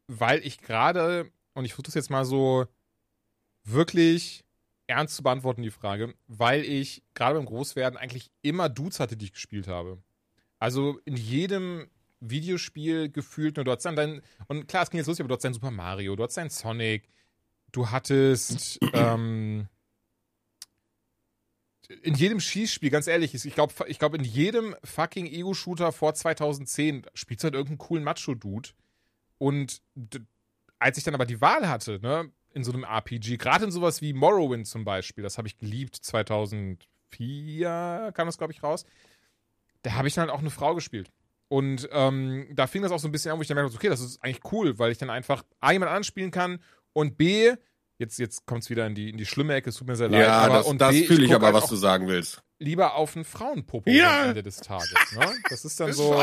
weil 0.07 0.45
ich 0.47 0.59
gerade, 0.59 1.31
und 1.55 1.65
ich 1.65 1.73
versuche 1.73 1.87
das 1.87 1.95
jetzt 1.95 2.11
mal 2.11 2.25
so 2.25 2.67
wirklich 3.65 4.45
ernst 4.87 5.17
zu 5.17 5.23
beantworten, 5.23 5.63
die 5.63 5.71
Frage, 5.71 6.15
weil 6.27 6.65
ich 6.65 7.03
gerade 7.15 7.37
beim 7.37 7.47
Großwerden 7.47 7.99
eigentlich 7.99 8.31
immer 8.43 8.69
Dudes 8.69 9.01
hatte, 9.01 9.17
die 9.17 9.27
ich 9.27 9.33
gespielt 9.33 9.69
habe. 9.69 10.03
Also 10.59 11.01
in 11.05 11.17
jedem 11.17 11.89
Videospiel 12.21 13.11
gefühlt 13.11 13.57
nur 13.57 13.65
dort 13.65 13.83
sein. 13.83 13.97
Dein, 13.97 14.23
und 14.47 14.69
klar, 14.69 14.85
es 14.85 14.91
ging 14.91 14.99
jetzt 14.99 15.07
lustig, 15.09 15.25
aber 15.25 15.31
dort 15.31 15.43
sein 15.43 15.55
Super 15.55 15.71
Mario, 15.71 16.15
dort 16.15 16.33
sein 16.33 16.51
Sonic, 16.51 17.09
du 17.73 17.91
hattest 17.91 18.79
ähm, 18.93 19.69
in 22.03 22.15
jedem 22.15 22.41
Schießspiel, 22.41 22.91
ganz 22.91 23.07
ehrlich, 23.07 23.35
ich 23.35 23.55
glaube, 23.55 23.73
ich 23.87 23.99
glaub, 23.99 24.15
in 24.15 24.25
jedem 24.25 24.75
fucking 24.85 25.27
Ego-Shooter 25.27 25.93
vor 25.93 26.15
2010 26.15 27.07
spielst 27.15 27.43
du 27.43 27.47
halt 27.47 27.55
irgendeinen 27.55 27.79
coolen 27.79 28.05
Macho-Dude. 28.05 28.71
Und 29.39 29.83
als 30.79 30.99
ich 30.99 31.05
dann 31.05 31.15
aber 31.15 31.27
die 31.27 31.41
Wahl 31.41 31.69
hatte, 31.69 32.01
ne, 32.01 32.31
in 32.55 32.65
so 32.65 32.73
einem 32.73 32.85
RPG, 32.85 33.37
gerade 33.37 33.65
in 33.65 33.71
sowas 33.71 34.03
wie 34.03 34.13
Morrowind 34.13 34.67
zum 34.67 34.85
Beispiel, 34.85 35.23
das 35.23 35.39
habe 35.39 35.49
ich 35.49 35.59
geliebt, 35.59 35.97
2004 35.97 38.13
kam 38.15 38.27
das, 38.27 38.39
glaube 38.39 38.53
ich, 38.53 38.63
raus, 38.63 38.85
da 39.83 39.95
habe 39.95 40.09
ich 40.09 40.15
dann 40.15 40.23
halt 40.23 40.33
auch 40.33 40.41
eine 40.41 40.51
Frau 40.51 40.75
gespielt. 40.75 41.11
Und 41.49 41.89
ähm, 41.93 42.49
da 42.53 42.67
fing 42.67 42.83
das 42.83 42.93
auch 42.93 42.99
so 42.99 43.09
ein 43.09 43.13
bisschen 43.13 43.31
an, 43.31 43.39
wo 43.39 43.43
ich 43.43 43.49
dann 43.49 43.57
merkte, 43.57 43.75
okay, 43.75 43.89
das 43.89 44.01
ist 44.01 44.25
eigentlich 44.25 44.53
cool, 44.53 44.79
weil 44.79 44.91
ich 44.91 44.99
dann 44.99 45.11
einfach 45.11 45.43
A, 45.61 45.73
jemand 45.73 45.91
anderen 45.91 46.05
spielen 46.05 46.31
kann 46.31 46.61
und 46.93 47.19
B, 47.19 47.55
jetzt, 48.03 48.19
jetzt 48.19 48.45
kommt 48.47 48.63
es 48.65 48.71
wieder 48.71 48.87
in 48.87 48.95
die, 48.95 49.09
in 49.11 49.17
die 49.17 49.25
schlimme 49.27 49.55
Ecke, 49.55 49.71
es 49.71 49.77
tut 49.77 49.87
mir 49.89 49.97
sehr 49.97 50.09
leid. 50.09 50.21
Ja, 50.27 50.33
aber, 50.41 50.59
das, 50.59 50.67
und 50.67 50.79
das 50.81 50.95
fühle 50.97 51.25
ich 51.25 51.35
aber, 51.35 51.47
halt 51.47 51.55
was 51.57 51.69
du 51.69 51.77
sagen 51.77 52.07
willst. 52.09 52.43
lieber 52.59 52.95
auf 52.95 53.17
einen 53.17 53.25
Frauenpopo 53.25 53.89
Ja. 53.89 54.23
am 54.25 54.29
Ende 54.31 54.43
des 54.43 54.57
Tages. 54.59 54.93
Ne? 55.17 55.27
Das 55.49 55.65
ist 55.65 55.81
dann 55.81 55.93
so, 55.93 56.23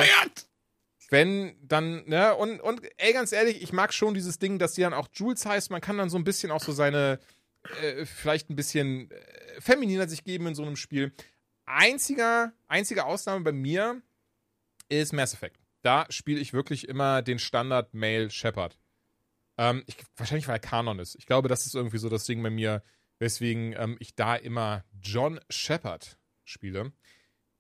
wenn 1.09 1.55
dann, 1.67 2.05
ne, 2.07 2.35
und, 2.35 2.59
und 2.61 2.81
ey, 2.97 3.13
ganz 3.13 3.31
ehrlich, 3.31 3.63
ich 3.63 3.73
mag 3.73 3.93
schon 3.93 4.13
dieses 4.13 4.37
Ding, 4.37 4.59
dass 4.59 4.73
die 4.73 4.81
dann 4.81 4.93
auch 4.93 5.07
Jules 5.11 5.45
heißt. 5.45 5.71
Man 5.71 5.81
kann 5.81 5.97
dann 5.97 6.09
so 6.09 6.17
ein 6.17 6.23
bisschen 6.23 6.51
auch 6.51 6.61
so 6.61 6.71
seine, 6.71 7.19
äh, 7.81 8.05
vielleicht 8.05 8.49
ein 8.51 8.55
bisschen 8.55 9.09
äh, 9.09 9.15
femininer 9.61 10.07
sich 10.07 10.23
geben 10.23 10.45
in 10.47 10.55
so 10.55 10.63
einem 10.63 10.75
Spiel. 10.75 11.11
Einziger, 11.65 12.51
einzige 12.67 13.05
Ausnahme 13.05 13.43
bei 13.43 13.51
mir 13.51 14.01
ist 14.89 15.13
Mass 15.13 15.33
Effect. 15.33 15.57
Da 15.81 16.05
spiele 16.09 16.39
ich 16.39 16.53
wirklich 16.53 16.87
immer 16.87 17.21
den 17.21 17.39
Standard 17.39 17.93
Male 17.93 18.29
Shepard. 18.29 18.77
Ähm, 19.59 19.83
ich, 19.87 19.97
wahrscheinlich, 20.15 20.47
weil 20.47 20.55
er 20.55 20.59
Kanon 20.59 20.99
ist. 20.99 21.15
Ich 21.15 21.25
glaube, 21.25 21.49
das 21.49 21.65
ist 21.65 21.75
irgendwie 21.75 21.97
so 21.97 22.07
das 22.07 22.23
Ding 22.23 22.41
bei 22.41 22.49
mir, 22.49 22.81
weswegen 23.19 23.75
ähm, 23.77 23.97
ich 23.99 24.15
da 24.15 24.35
immer 24.35 24.85
John 25.01 25.41
Shepard 25.49 26.17
spiele. 26.45 26.93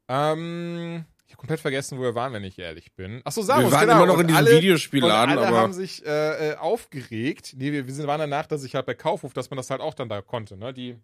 Ähm, 0.07 1.03
ich 1.25 1.33
habe 1.33 1.41
komplett 1.41 1.59
vergessen, 1.59 1.97
wo 1.99 2.03
wir 2.03 2.15
waren, 2.15 2.31
wenn 2.31 2.45
ich 2.45 2.57
ehrlich 2.57 2.93
bin. 2.95 3.21
Achso, 3.25 3.41
Samus, 3.41 3.65
Wir 3.65 3.71
waren 3.73 3.81
genau. 3.81 4.03
immer 4.03 4.13
noch 4.13 4.19
in 4.19 4.27
diesem 4.27 4.37
alle, 4.37 4.51
Videospielladen, 4.55 5.37
alle 5.37 5.47
aber 5.47 5.57
haben 5.57 5.73
sich 5.73 6.05
äh, 6.05 6.51
äh, 6.51 6.55
aufgeregt. 6.55 7.55
Nee, 7.57 7.73
wir, 7.73 7.85
wir 7.85 7.93
sind, 7.93 8.07
waren 8.07 8.19
danach, 8.19 8.47
dass 8.47 8.63
ich 8.63 8.75
halt 8.75 8.85
bei 8.85 8.93
Kaufhof, 8.93 9.33
dass 9.33 9.49
man 9.49 9.57
das 9.57 9.69
halt 9.69 9.81
auch 9.81 9.93
dann 9.93 10.07
da 10.07 10.21
konnte, 10.21 10.55
ne? 10.55 10.73
Die, 10.73 10.97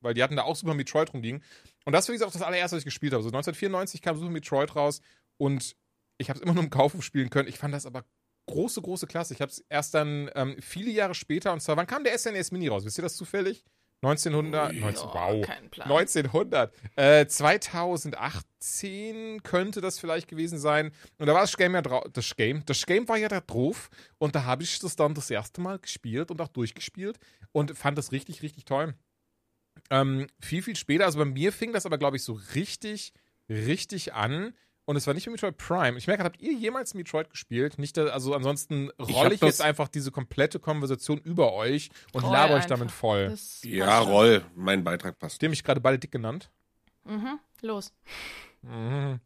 weil 0.00 0.12
die 0.12 0.22
hatten 0.22 0.36
da 0.36 0.42
auch 0.42 0.56
Super 0.56 0.74
Metroid 0.74 1.14
rumliegen. 1.14 1.42
Und 1.86 1.94
das 1.94 2.06
war 2.06 2.12
wie 2.12 2.16
gesagt 2.16 2.28
auch 2.28 2.38
das 2.38 2.42
allererste, 2.42 2.76
was 2.76 2.82
ich 2.82 2.84
gespielt 2.84 3.14
habe. 3.14 3.22
So 3.22 3.30
1994 3.30 4.02
kam 4.02 4.18
Super 4.18 4.30
Metroid 4.30 4.76
raus 4.76 5.00
und 5.38 5.74
ich 6.18 6.28
habe 6.28 6.38
es 6.38 6.44
immer 6.44 6.52
nur 6.52 6.62
im 6.62 6.70
Kaufhof 6.70 7.02
spielen 7.02 7.30
können. 7.30 7.48
Ich 7.48 7.56
fand 7.56 7.72
das 7.72 7.86
aber 7.86 8.04
große, 8.46 8.82
große 8.82 9.06
Klasse. 9.06 9.34
Ich 9.34 9.40
habe 9.40 9.50
es 9.50 9.60
erst 9.68 9.94
dann 9.94 10.30
ähm, 10.34 10.56
viele 10.60 10.90
Jahre 10.90 11.14
später, 11.14 11.52
und 11.52 11.60
zwar, 11.60 11.76
wann 11.76 11.86
kam 11.86 12.04
der 12.04 12.16
SNES 12.18 12.52
Mini 12.52 12.68
raus? 12.68 12.84
Wisst 12.84 12.98
ihr 12.98 13.02
das 13.02 13.16
zufällig? 13.16 13.64
1900, 14.02 14.74
19, 14.74 15.08
Oh, 15.08 15.14
wow. 15.14 15.46
Kein 15.46 15.70
Plan. 15.70 15.90
1900. 15.90 16.74
Äh, 16.96 17.26
2018 17.26 19.42
könnte 19.42 19.80
das 19.80 19.98
vielleicht 19.98 20.28
gewesen 20.28 20.58
sein. 20.58 20.92
Und 21.18 21.26
da 21.26 21.34
war 21.34 21.40
das 21.40 21.56
Game 21.56 21.74
ja 21.74 21.82
drauf. 21.82 22.04
Das 22.12 22.36
Game, 22.36 22.64
das 22.66 22.84
Game 22.84 23.08
war 23.08 23.16
ja 23.16 23.28
da 23.28 23.40
drauf. 23.40 23.88
Und 24.18 24.34
da 24.34 24.44
habe 24.44 24.62
ich 24.62 24.78
das 24.78 24.96
dann 24.96 25.14
das 25.14 25.30
erste 25.30 25.60
Mal 25.60 25.78
gespielt 25.78 26.30
und 26.30 26.40
auch 26.40 26.48
durchgespielt 26.48 27.18
und 27.52 27.76
fand 27.76 27.96
das 27.96 28.12
richtig, 28.12 28.42
richtig 28.42 28.66
toll. 28.66 28.94
Ähm, 29.90 30.26
viel, 30.40 30.62
viel 30.62 30.76
später, 30.76 31.04
also 31.04 31.18
bei 31.18 31.24
mir 31.24 31.52
fing 31.52 31.72
das 31.72 31.86
aber, 31.86 31.98
glaube 31.98 32.16
ich, 32.16 32.22
so 32.22 32.38
richtig, 32.54 33.12
richtig 33.48 34.14
an. 34.14 34.54
Und 34.86 34.96
es 34.96 35.06
war 35.06 35.14
nicht 35.14 35.26
mit 35.26 35.32
Metroid 35.32 35.56
Prime. 35.56 35.96
Ich 35.96 36.06
merke, 36.06 36.24
habt 36.24 36.40
ihr 36.40 36.52
jemals 36.52 36.92
Metroid 36.92 37.30
gespielt? 37.30 37.78
Nicht, 37.78 37.98
also 37.98 38.34
ansonsten 38.34 38.90
Ich 39.06 39.14
rolle 39.14 39.32
ich, 39.34 39.40
das- 39.40 39.48
jetzt 39.48 39.62
einfach 39.62 39.88
diese 39.88 40.10
komplette 40.10 40.58
Konversation 40.58 41.18
über 41.18 41.54
euch 41.54 41.88
und 42.12 42.22
Roll 42.24 42.32
laber 42.32 42.50
euch 42.54 42.64
einfach. 42.64 42.68
damit 42.76 42.90
voll. 42.90 43.28
Das 43.30 43.60
ja. 43.64 43.98
Roll, 44.00 44.44
mein 44.54 44.84
Beitrag 44.84 45.18
passt. 45.18 45.40
Dem 45.40 45.52
ich 45.54 45.64
gerade 45.64 45.80
beide 45.80 45.98
dick 45.98 46.12
genannt. 46.12 46.50
Mhm. 47.04 47.38
Los. 47.62 47.92
Mhm. 48.62 49.20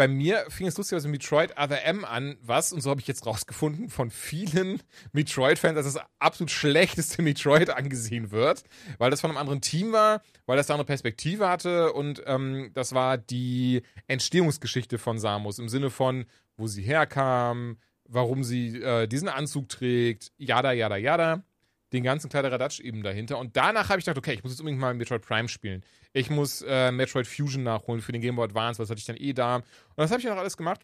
Bei 0.00 0.08
mir 0.08 0.46
fing 0.48 0.66
es 0.66 0.78
lustigerweise 0.78 1.08
mit 1.08 1.20
Metroid 1.20 1.58
Other 1.58 1.84
M 1.84 2.06
an, 2.06 2.38
was, 2.40 2.72
und 2.72 2.80
so 2.80 2.88
habe 2.88 3.02
ich 3.02 3.06
jetzt 3.06 3.26
rausgefunden, 3.26 3.90
von 3.90 4.10
vielen 4.10 4.82
Metroid-Fans 5.12 5.76
als 5.76 5.92
das 5.92 6.02
absolut 6.18 6.50
schlechteste 6.50 7.20
Metroid 7.30 7.68
angesehen 7.68 8.30
wird, 8.30 8.64
weil 8.96 9.10
das 9.10 9.20
von 9.20 9.28
einem 9.28 9.36
anderen 9.36 9.60
Team 9.60 9.92
war, 9.92 10.22
weil 10.46 10.56
das 10.56 10.68
da 10.68 10.74
eine 10.74 10.86
Perspektive 10.86 11.50
hatte 11.50 11.92
und 11.92 12.22
ähm, 12.24 12.70
das 12.72 12.94
war 12.94 13.18
die 13.18 13.82
Entstehungsgeschichte 14.06 14.96
von 14.96 15.18
Samus 15.18 15.58
im 15.58 15.68
Sinne 15.68 15.90
von, 15.90 16.24
wo 16.56 16.66
sie 16.66 16.80
herkam, 16.80 17.76
warum 18.08 18.42
sie 18.42 18.80
äh, 18.80 19.06
diesen 19.06 19.28
Anzug 19.28 19.68
trägt, 19.68 20.32
yada, 20.38 20.72
yada, 20.72 20.96
yada. 20.96 21.44
Den 21.92 22.04
ganzen 22.04 22.28
Kladderadatsch 22.30 22.80
eben 22.80 23.02
dahinter. 23.02 23.38
Und 23.38 23.56
danach 23.56 23.88
habe 23.88 23.98
ich 23.98 24.04
gedacht, 24.04 24.18
okay, 24.18 24.34
ich 24.34 24.42
muss 24.42 24.52
jetzt 24.52 24.60
unbedingt 24.60 24.80
mal 24.80 24.94
Metroid 24.94 25.22
Prime 25.22 25.48
spielen. 25.48 25.84
Ich 26.12 26.30
muss 26.30 26.62
äh, 26.62 26.92
Metroid 26.92 27.26
Fusion 27.26 27.62
nachholen 27.62 28.00
für 28.00 28.12
den 28.12 28.20
Game 28.20 28.36
Boy 28.36 28.44
Advance, 28.44 28.78
weil 28.78 28.84
das 28.84 28.90
hatte 28.90 29.00
ich 29.00 29.06
dann 29.06 29.16
eh 29.16 29.32
da. 29.32 29.56
Und 29.56 29.66
das 29.96 30.10
habe 30.10 30.20
ich 30.20 30.26
dann 30.26 30.36
auch 30.36 30.40
alles 30.40 30.56
gemacht. 30.56 30.80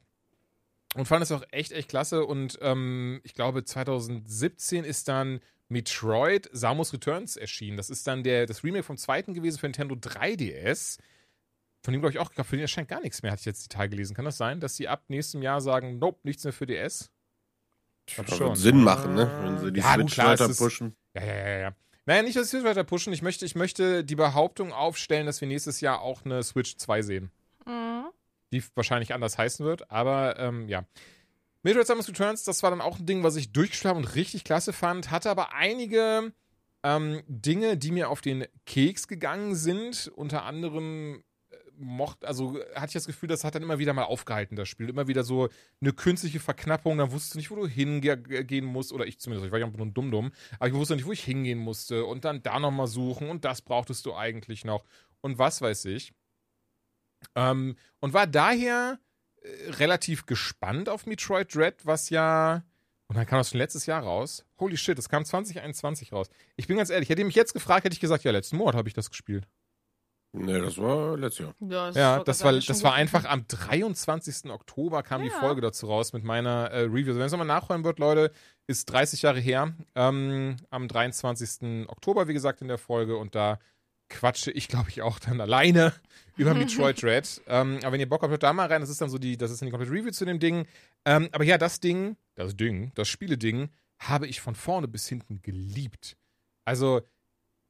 Und 0.94 1.06
fand 1.06 1.22
es 1.22 1.30
auch 1.30 1.44
echt, 1.50 1.72
echt 1.72 1.88
klasse. 1.88 2.24
Und 2.24 2.58
ähm, 2.62 3.20
ich 3.22 3.34
glaube, 3.34 3.64
2017 3.64 4.84
ist 4.84 5.08
dann 5.08 5.40
Metroid 5.68 6.48
Samus 6.52 6.92
Returns 6.92 7.36
erschienen. 7.36 7.76
Das 7.76 7.90
ist 7.90 8.06
dann 8.06 8.22
der, 8.22 8.46
das 8.46 8.64
Remake 8.64 8.84
vom 8.84 8.96
zweiten 8.96 9.34
gewesen 9.34 9.58
für 9.58 9.66
Nintendo 9.66 9.94
3DS. 9.94 10.98
Von 11.82 11.92
dem 11.92 12.00
glaube 12.00 12.12
ich 12.12 12.18
auch, 12.18 12.32
für 12.32 12.56
den 12.56 12.62
erscheint 12.62 12.88
gar 12.88 13.00
nichts 13.00 13.22
mehr, 13.22 13.30
hatte 13.30 13.40
ich 13.40 13.46
jetzt 13.46 13.64
die 13.64 13.68
Tage 13.68 13.90
gelesen. 13.90 14.14
Kann 14.14 14.24
das 14.24 14.36
sein, 14.36 14.60
dass 14.60 14.76
sie 14.76 14.88
ab 14.88 15.04
nächstem 15.08 15.42
Jahr 15.42 15.60
sagen, 15.60 15.98
nope, 15.98 16.20
nichts 16.24 16.44
mehr 16.44 16.52
für 16.52 16.66
DS? 16.66 17.10
Schon. 18.08 18.56
Sinn 18.56 18.82
machen, 18.82 19.14
ne? 19.14 19.30
Wenn 19.42 19.58
sie 19.58 19.72
die 19.72 19.80
Ja, 19.80 19.94
Switch 19.94 20.14
klar, 20.14 20.28
weiter 20.28 20.48
pushen. 20.48 20.96
Ja, 21.14 21.24
ja, 21.24 21.34
ja, 21.34 21.58
ja. 21.58 21.72
Naja, 22.06 22.22
nicht, 22.22 22.36
dass 22.36 22.44
ich 22.44 22.50
Switch 22.50 22.64
weiter 22.64 22.84
pushen. 22.84 23.12
Ich 23.12 23.22
möchte, 23.22 23.44
ich 23.44 23.56
möchte 23.56 24.04
die 24.04 24.14
Behauptung 24.14 24.72
aufstellen, 24.72 25.26
dass 25.26 25.40
wir 25.40 25.48
nächstes 25.48 25.80
Jahr 25.80 26.00
auch 26.00 26.24
eine 26.24 26.42
Switch 26.42 26.76
2 26.76 27.02
sehen. 27.02 27.30
Mhm. 27.66 28.06
Die 28.52 28.62
wahrscheinlich 28.74 29.12
anders 29.12 29.38
heißen 29.38 29.66
wird, 29.66 29.90
aber 29.90 30.38
ähm, 30.38 30.68
ja. 30.68 30.84
Metroid 31.62 31.86
Samus 31.86 32.08
Returns, 32.08 32.44
das 32.44 32.62
war 32.62 32.70
dann 32.70 32.80
auch 32.80 33.00
ein 33.00 33.06
Ding, 33.06 33.24
was 33.24 33.34
ich 33.34 33.52
durchgespielt 33.52 33.90
habe 33.90 33.98
und 33.98 34.14
richtig 34.14 34.44
klasse 34.44 34.72
fand. 34.72 35.10
Hatte 35.10 35.30
aber 35.30 35.52
einige 35.52 36.32
ähm, 36.84 37.22
Dinge, 37.26 37.76
die 37.76 37.90
mir 37.90 38.08
auf 38.08 38.20
den 38.20 38.46
Keks 38.66 39.08
gegangen 39.08 39.56
sind. 39.56 40.12
Unter 40.14 40.44
anderem 40.44 41.24
äh, 41.78 41.84
mocht, 41.84 42.24
also 42.24 42.58
hatte 42.74 42.88
ich 42.88 42.92
das 42.94 43.06
Gefühl, 43.06 43.28
das 43.28 43.44
hat 43.44 43.54
dann 43.54 43.62
immer 43.62 43.78
wieder 43.78 43.92
mal 43.92 44.04
aufgehalten, 44.04 44.56
das 44.56 44.68
Spiel. 44.68 44.88
Immer 44.88 45.08
wieder 45.08 45.24
so 45.24 45.48
eine 45.80 45.92
künstliche 45.92 46.40
Verknappung, 46.40 46.98
dann 46.98 47.12
wusstest 47.12 47.34
du 47.34 47.38
nicht, 47.38 47.50
wo 47.50 47.56
du 47.56 47.66
hingehen 47.66 48.64
musst, 48.64 48.92
oder 48.92 49.06
ich 49.06 49.18
zumindest, 49.18 49.46
ich 49.46 49.52
war 49.52 49.58
ja 49.58 49.66
nur 49.66 49.86
ein 49.86 49.94
Dumm-Dumm, 49.94 50.32
aber 50.58 50.68
ich 50.68 50.74
wusste 50.74 50.96
nicht, 50.96 51.06
wo 51.06 51.12
ich 51.12 51.24
hingehen 51.24 51.58
musste 51.58 52.04
und 52.04 52.24
dann 52.24 52.42
da 52.42 52.58
nochmal 52.58 52.86
suchen 52.86 53.28
und 53.28 53.44
das 53.44 53.62
brauchtest 53.62 54.06
du 54.06 54.14
eigentlich 54.14 54.64
noch 54.64 54.84
und 55.20 55.38
was 55.38 55.60
weiß 55.60 55.86
ich. 55.86 56.12
Ähm, 57.34 57.76
und 58.00 58.12
war 58.12 58.26
daher 58.26 58.98
äh, 59.42 59.70
relativ 59.72 60.26
gespannt 60.26 60.88
auf 60.88 61.06
Metroid 61.06 61.54
Dread, 61.54 61.84
was 61.84 62.10
ja. 62.10 62.64
Und 63.08 63.16
dann 63.16 63.26
kam 63.26 63.38
das 63.38 63.50
schon 63.50 63.58
letztes 63.58 63.86
Jahr 63.86 64.02
raus. 64.02 64.44
Holy 64.58 64.76
shit, 64.76 64.98
das 64.98 65.08
kam 65.08 65.24
2021 65.24 66.12
raus. 66.12 66.28
Ich 66.56 66.66
bin 66.66 66.76
ganz 66.76 66.90
ehrlich, 66.90 67.08
hätte 67.08 67.22
ihr 67.22 67.26
mich 67.26 67.36
jetzt 67.36 67.52
gefragt, 67.52 67.84
hätte 67.84 67.94
ich 67.94 68.00
gesagt, 68.00 68.24
ja, 68.24 68.32
letzten 68.32 68.56
Monat 68.56 68.74
habe 68.74 68.88
ich 68.88 68.94
das 68.94 69.10
gespielt. 69.10 69.46
Ne, 70.38 70.60
das 70.60 70.76
war 70.78 71.16
letztes 71.16 71.46
Jahr. 71.46 71.54
Ja, 71.60 71.90
Ja, 71.90 72.12
wollte 72.16 72.24
das 72.26 72.44
war, 72.44 72.52
das 72.52 72.82
war 72.84 72.92
einfach 72.94 73.24
am 73.24 73.46
23. 73.48 74.50
Oktober 74.50 75.02
kam 75.02 75.22
die 75.22 75.28
Ja. 75.28 75.40
Folge 75.40 75.60
dazu 75.62 75.86
raus 75.86 76.12
mit 76.12 76.24
meiner 76.24 76.70
äh, 76.70 76.80
Review. 76.82 77.08
Also 77.08 77.20
wenn 77.20 77.26
es 77.26 77.32
nochmal 77.32 77.46
nachholen 77.46 77.84
wird, 77.84 77.98
Leute, 77.98 78.30
ist 78.66 78.86
30 78.86 79.22
Jahre 79.22 79.40
her. 79.40 79.74
Ähm, 79.94 80.56
am 80.70 80.88
23. 80.88 81.88
Oktober, 81.88 82.28
wie 82.28 82.34
gesagt, 82.34 82.60
in 82.60 82.68
der 82.68 82.78
Folge. 82.78 83.16
Und 83.16 83.34
da 83.34 83.58
quatsche 84.08 84.50
ich, 84.50 84.68
glaube 84.68 84.90
ich, 84.90 85.00
auch 85.02 85.18
dann 85.18 85.40
alleine 85.40 85.92
über 86.36 86.52
Metroid 86.54 87.00
Dread. 87.02 87.40
Ähm, 87.46 87.78
aber 87.82 87.92
wenn 87.92 88.00
ihr 88.00 88.08
Bock 88.08 88.22
habt, 88.22 88.30
hört 88.30 88.42
da 88.42 88.52
mal 88.52 88.66
rein. 88.68 88.82
Das 88.82 88.90
ist 88.90 89.00
dann 89.00 89.08
so 89.10 89.18
die, 89.18 89.36
das 89.36 89.50
ist 89.50 89.62
dann 89.62 89.66
die 89.66 89.72
komplette 89.72 89.92
Review 89.94 90.10
zu 90.10 90.24
dem 90.26 90.38
Ding. 90.38 90.66
Ähm, 91.06 91.28
aber 91.32 91.44
ja, 91.44 91.56
das 91.56 91.80
Ding, 91.80 92.16
das 92.34 92.56
Ding, 92.56 92.92
das 92.94 93.08
Spieleding, 93.08 93.70
habe 93.98 94.26
ich 94.26 94.40
von 94.42 94.54
vorne 94.54 94.86
bis 94.88 95.08
hinten 95.08 95.40
geliebt. 95.40 96.18
Also, 96.66 97.00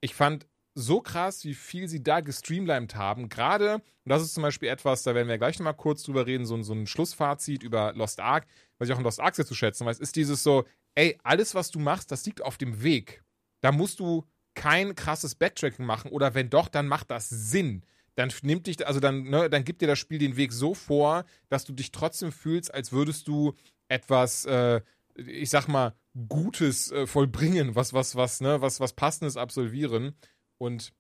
ich 0.01 0.15
fand 0.15 0.47
so 0.79 1.01
krass, 1.01 1.43
wie 1.45 1.55
viel 1.55 1.89
sie 1.89 2.03
da 2.03 2.21
gestreamlined 2.21 2.95
haben. 2.97 3.29
Gerade, 3.31 3.77
und 3.77 3.83
das 4.05 4.23
ist 4.23 4.35
zum 4.35 4.43
Beispiel 4.43 4.69
etwas, 4.69 5.03
da 5.03 5.15
werden 5.15 5.29
wir 5.29 5.39
gleich 5.39 5.59
nochmal 5.59 5.75
kurz 5.75 6.03
drüber 6.03 6.27
reden, 6.27 6.45
so, 6.45 6.55
ein- 6.55 6.65
so 6.65 6.75
ein 6.75 6.87
Schlussfazit 6.87 7.63
über 7.63 7.95
Lost 7.95 8.21
Ark, 8.21 8.47
was 8.79 8.89
ich 8.89 8.95
auch 8.95 8.99
in 8.99 9.05
Lost 9.05 9.21
Ark 9.21 9.35
sehr 9.35 9.47
zu 9.47 9.55
schätzen 9.55 9.87
weiß, 9.87 9.99
ist 9.99 10.17
dieses 10.17 10.43
so, 10.43 10.65
ey, 10.95 11.19
alles, 11.23 11.55
was 11.55 11.71
du 11.71 11.79
machst, 11.79 12.13
das 12.13 12.27
liegt 12.27 12.43
auf 12.43 12.59
dem 12.59 12.83
Weg. 12.83 13.23
Da 13.63 13.73
musst 13.73 14.01
du 14.01 14.27
kein 14.55 14.95
krasses 14.95 15.35
Backtracking 15.35 15.85
machen 15.87 16.11
oder 16.11 16.35
wenn 16.35 16.51
doch, 16.51 16.69
dann 16.69 16.89
macht 16.89 17.11
das 17.11 17.29
Sinn. 17.31 17.83
Dann 18.15 18.31
nimmt 18.43 18.67
dich, 18.67 18.87
also 18.87 19.01
dann, 19.01 19.25
ne, 19.25 19.49
dann 19.51 19.65
gibt 19.65 19.81
dir 19.83 19.89
das 19.89 19.99
Spiel 19.99 20.19
den 20.19 20.37
Weg 20.37 20.53
so 20.53 20.75
vor, 20.75 21.25
dass 21.49 21.65
du 21.65 21.73
dich 21.73 21.91
trotzdem 21.91 22.33
fühlst, 22.33 22.73
als 22.73 22.93
würdest 22.93 23.29
du 23.29 23.55
etwas, 23.89 24.45
äh, 24.47 24.81
ich 25.15 25.49
sag 25.51 25.69
mal, 25.69 25.95
Gutes 26.29 26.91
äh, 26.93 27.07
vollbringen, 27.07 27.75
was, 27.75 27.93
was, 27.93 28.17
was, 28.17 28.41
ne, 28.41 28.63
was, 28.63 28.81
was 28.81 28.95
Passendes 28.95 29.37
absolvieren. 29.37 30.15
Und 30.59 30.93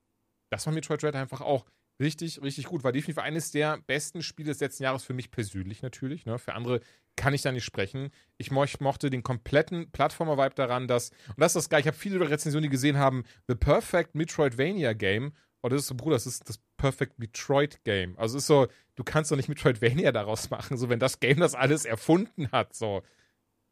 das 0.50 0.66
war 0.66 0.72
Metroid 0.72 1.02
Dread 1.02 1.14
einfach 1.14 1.40
auch 1.40 1.66
richtig, 2.00 2.42
richtig 2.42 2.66
gut. 2.66 2.84
War 2.84 2.92
definitiv 2.92 3.22
eines 3.22 3.50
der 3.50 3.78
besten 3.86 4.22
Spiele 4.22 4.50
des 4.50 4.60
letzten 4.60 4.84
Jahres 4.84 5.04
für 5.04 5.14
mich 5.14 5.30
persönlich 5.30 5.82
natürlich. 5.82 6.26
Ne? 6.26 6.38
Für 6.38 6.54
andere 6.54 6.80
kann 7.16 7.34
ich 7.34 7.42
da 7.42 7.50
nicht 7.52 7.64
sprechen. 7.64 8.10
Ich 8.36 8.50
mo 8.50 8.64
mochte 8.80 9.10
den 9.10 9.22
kompletten 9.22 9.90
Plattformer-Vibe 9.90 10.54
daran, 10.54 10.86
dass, 10.86 11.10
und 11.28 11.38
das 11.38 11.52
ist 11.52 11.56
das 11.56 11.68
geil, 11.70 11.80
ich 11.80 11.86
habe 11.86 11.96
viele 11.96 12.20
Rezensionen, 12.28 12.64
die 12.64 12.68
gesehen 12.68 12.98
haben, 12.98 13.24
The 13.48 13.54
Perfect 13.54 14.14
Metroidvania 14.14 14.92
Game. 14.92 15.32
Und 15.62 15.72
das 15.72 15.82
ist 15.82 15.88
so, 15.88 15.94
Bruder, 15.94 16.16
das 16.16 16.26
ist 16.26 16.48
das 16.48 16.60
Perfect 16.76 17.18
Metroid 17.18 17.82
Game. 17.84 18.16
Also 18.18 18.36
es 18.36 18.44
ist 18.44 18.48
so, 18.48 18.68
du 18.94 19.02
kannst 19.02 19.32
doch 19.32 19.36
nicht 19.36 19.48
Metroidvania 19.48 20.12
daraus 20.12 20.50
machen, 20.50 20.76
so 20.76 20.88
wenn 20.88 21.00
das 21.00 21.18
Game 21.18 21.40
das 21.40 21.54
alles 21.54 21.86
erfunden 21.86 22.52
hat. 22.52 22.74
So, 22.74 23.02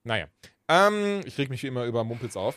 naja. 0.03 0.29
Ähm, 0.69 1.21
ich 1.27 1.37
reg 1.37 1.51
mich 1.51 1.63
wie 1.63 1.67
immer 1.67 1.85
über 1.85 2.03
Mumpels 2.03 2.37
auf. 2.37 2.57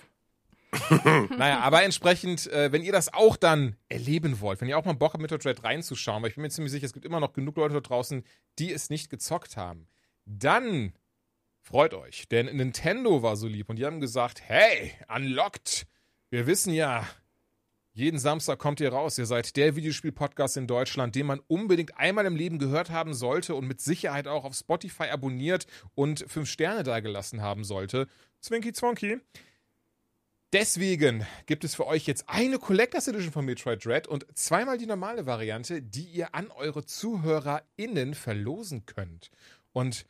naja, 1.38 1.60
aber 1.60 1.84
entsprechend, 1.84 2.47
äh, 2.47 2.71
wenn 2.71 2.84
ihr 2.84 2.91
das 2.91 3.13
auch 3.13 3.38
dann 3.38 3.77
erleben 3.89 4.41
wollt, 4.41 4.60
wenn 4.62 4.67
ihr 4.67 4.77
auch 4.77 4.86
mal 4.86 4.93
Bock 4.93 5.13
habt, 5.13 5.21
Metroid 5.21 5.43
Dread 5.43 5.63
reinzuschauen, 5.63 6.21
weil 6.21 6.30
ich 6.30 6.36
bin 6.36 6.41
mir 6.41 6.49
ziemlich 6.49 6.71
sicher, 6.71 6.86
es 6.86 6.93
gibt 6.93 7.06
immer 7.06 7.19
noch 7.19 7.34
genug 7.34 7.56
Leute 7.58 7.75
da 7.75 7.80
draußen, 7.80 8.23
die 8.60 8.71
es 8.71 8.89
nicht 8.89 9.10
gezockt 9.10 9.56
haben, 9.56 9.88
dann 10.25 10.93
freut 11.62 11.93
euch, 11.93 12.27
denn 12.27 12.47
Nintendo 12.47 13.23
war 13.23 13.38
so 13.38 13.47
lieb 13.47 13.69
und 13.69 13.77
die 13.77 13.86
haben 13.86 14.01
gesagt, 14.01 14.41
hey, 14.41 14.91
unlocked, 15.08 15.88
wir 16.30 16.47
wissen 16.47 16.73
ja, 16.73 17.08
jeden 17.97 18.19
Samstag 18.19 18.60
kommt 18.60 18.80
ihr 18.80 18.93
raus. 18.93 19.17
Ihr 19.17 19.25
seid 19.25 19.58
der 19.58 19.75
Videospiel-Podcast 19.75 20.56
in 20.56 20.67
Deutschland, 20.67 21.15
den 21.15 21.25
man 21.25 21.39
unbedingt 21.47 21.97
einmal 21.97 22.27
im 22.27 22.36
Leben 22.36 22.60
gehört 22.60 22.91
haben 22.91 23.15
sollte 23.15 23.56
und 23.56 23.65
mit 23.65 23.82
Sicherheit 23.82 24.27
auch 24.27 24.45
auf 24.45 24.53
Spotify 24.53 25.06
abonniert 25.06 25.65
und 25.95 26.23
fünf 26.27 26.47
Sterne 26.47 26.84
dagelassen 26.84 27.41
haben 27.41 27.63
sollte. 27.63 28.08
Zwinky 28.39 28.71
Zwonky. 28.71 29.17
Deswegen 30.53 31.25
gibt 31.45 31.65
es 31.65 31.75
für 31.75 31.86
euch 31.88 32.05
jetzt 32.05 32.29
eine 32.29 32.57
Collectors 32.57 33.10
Edition 33.10 33.33
von 33.33 33.43
Metroid 33.43 33.83
Dread 33.83 34.07
und 34.07 34.25
zweimal 34.33 34.77
die 34.77 34.86
normale 34.86 35.25
Variante, 35.25 35.81
die 35.81 36.05
ihr 36.05 36.33
an 36.33 36.51
eure 36.51 36.86
ZuhörerInnen 36.86 38.13
verlosen 38.15 38.86
könnt. 38.86 39.29
Und 39.73 40.05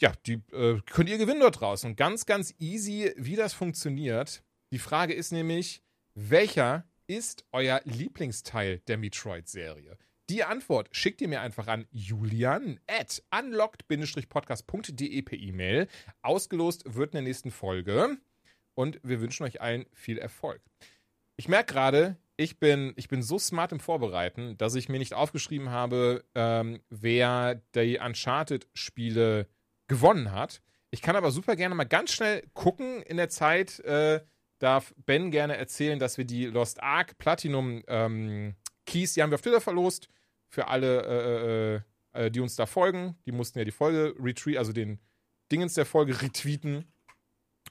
ja, 0.00 0.12
die 0.26 0.42
äh, 0.52 0.80
könnt 0.84 1.08
ihr 1.08 1.16
gewinnen 1.16 1.40
dort 1.40 1.60
draußen. 1.60 1.90
Und 1.90 1.96
ganz, 1.96 2.26
ganz 2.26 2.54
easy, 2.58 3.12
wie 3.16 3.36
das 3.36 3.54
funktioniert. 3.54 4.42
Die 4.70 4.78
Frage 4.78 5.14
ist 5.14 5.32
nämlich, 5.32 5.82
welcher 6.14 6.84
ist 7.06 7.46
euer 7.52 7.80
Lieblingsteil 7.84 8.80
der 8.80 8.98
Metroid-Serie? 8.98 9.96
Die 10.28 10.44
Antwort 10.44 10.90
schickt 10.92 11.22
ihr 11.22 11.28
mir 11.28 11.40
einfach 11.40 11.68
an 11.68 11.86
julian 11.90 12.78
at 12.86 13.22
unlocked-podcast.de 13.30 15.22
per 15.22 15.38
E-Mail. 15.38 15.88
Ausgelost 16.20 16.94
wird 16.94 17.14
in 17.14 17.16
der 17.16 17.22
nächsten 17.22 17.50
Folge. 17.50 18.18
Und 18.78 19.00
wir 19.02 19.20
wünschen 19.20 19.42
euch 19.42 19.60
allen 19.60 19.86
viel 19.92 20.18
Erfolg. 20.18 20.62
Ich 21.34 21.48
merke 21.48 21.72
gerade, 21.74 22.16
ich 22.36 22.60
bin, 22.60 22.92
ich 22.94 23.08
bin 23.08 23.24
so 23.24 23.36
smart 23.36 23.72
im 23.72 23.80
Vorbereiten, 23.80 24.56
dass 24.56 24.76
ich 24.76 24.88
mir 24.88 25.00
nicht 25.00 25.14
aufgeschrieben 25.14 25.70
habe, 25.70 26.24
ähm, 26.36 26.80
wer 26.88 27.56
die 27.74 27.98
Uncharted-Spiele 27.98 29.48
gewonnen 29.88 30.30
hat. 30.30 30.62
Ich 30.90 31.02
kann 31.02 31.16
aber 31.16 31.32
super 31.32 31.56
gerne 31.56 31.74
mal 31.74 31.86
ganz 31.88 32.12
schnell 32.12 32.44
gucken 32.54 33.02
in 33.02 33.16
der 33.16 33.28
Zeit. 33.28 33.80
Äh, 33.80 34.20
darf 34.60 34.94
Ben 35.06 35.32
gerne 35.32 35.56
erzählen, 35.56 35.98
dass 35.98 36.16
wir 36.16 36.24
die 36.24 36.46
Lost 36.46 36.80
Ark 36.80 37.18
Platinum 37.18 37.82
ähm, 37.88 38.54
Keys, 38.86 39.14
die 39.14 39.22
haben 39.24 39.30
wir 39.32 39.34
auf 39.34 39.42
Twitter 39.42 39.60
verlost. 39.60 40.08
Für 40.50 40.68
alle, 40.68 41.82
äh, 42.14 42.20
äh, 42.20 42.26
äh, 42.26 42.30
die 42.30 42.38
uns 42.38 42.54
da 42.54 42.66
folgen. 42.66 43.16
Die 43.26 43.32
mussten 43.32 43.58
ja 43.58 43.64
die 43.64 43.72
Folge 43.72 44.14
retweet, 44.22 44.56
also 44.56 44.72
den 44.72 45.00
Dingens 45.50 45.74
der 45.74 45.84
Folge 45.84 46.12
retweeten. 46.22 46.84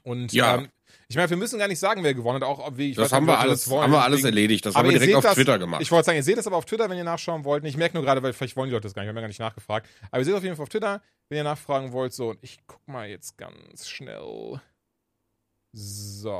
Und 0.02 0.34
Ja. 0.34 0.58
ähm, 0.58 0.68
ich 1.08 1.16
meine, 1.16 1.30
wir 1.30 1.36
müssen 1.36 1.58
gar 1.58 1.68
nicht 1.68 1.78
sagen, 1.78 2.02
wer 2.04 2.14
gewonnen 2.14 2.42
hat. 2.42 2.48
Auch 2.48 2.58
ob 2.66 2.76
wir, 2.76 2.86
ich 2.86 2.96
Das 2.96 3.06
weiß 3.06 3.12
haben 3.12 3.26
wir 3.26 3.38
alles, 3.38 3.64
das 3.64 3.70
wollen, 3.70 3.84
haben 3.84 3.92
wir 3.92 4.02
alles 4.02 4.24
erledigt. 4.24 4.66
Das 4.66 4.74
aber 4.74 4.88
haben 4.88 4.92
wir 4.92 4.98
direkt 4.98 5.16
auf 5.16 5.22
das, 5.22 5.34
Twitter 5.34 5.58
gemacht. 5.58 5.82
Ich 5.82 5.90
wollte 5.90 6.06
sagen, 6.06 6.16
ihr 6.16 6.22
seht 6.22 6.38
das 6.38 6.46
aber 6.46 6.56
auf 6.56 6.64
Twitter, 6.64 6.88
wenn 6.90 6.98
ihr 6.98 7.04
nachschauen 7.04 7.44
wollt. 7.44 7.64
Ich 7.64 7.76
merke 7.76 7.96
nur 7.96 8.04
gerade, 8.04 8.22
weil 8.22 8.32
vielleicht 8.32 8.56
wollen 8.56 8.68
die 8.68 8.74
Leute 8.74 8.84
das 8.84 8.94
gar 8.94 9.02
nicht, 9.02 9.06
wir 9.06 9.10
haben 9.10 9.16
ja 9.16 9.22
gar 9.22 9.28
nicht 9.28 9.40
nachgefragt. 9.40 9.88
Aber 10.10 10.20
ihr 10.20 10.24
seht 10.24 10.34
auf 10.34 10.42
jeden 10.42 10.56
Fall 10.56 10.64
auf 10.64 10.68
Twitter, 10.68 11.02
wenn 11.28 11.38
ihr 11.38 11.44
nachfragen 11.44 11.92
wollt. 11.92 12.12
So, 12.12 12.30
und 12.30 12.38
ich 12.42 12.58
guck 12.66 12.86
mal 12.86 13.08
jetzt 13.08 13.36
ganz 13.38 13.88
schnell. 13.88 14.60
So. 15.72 16.30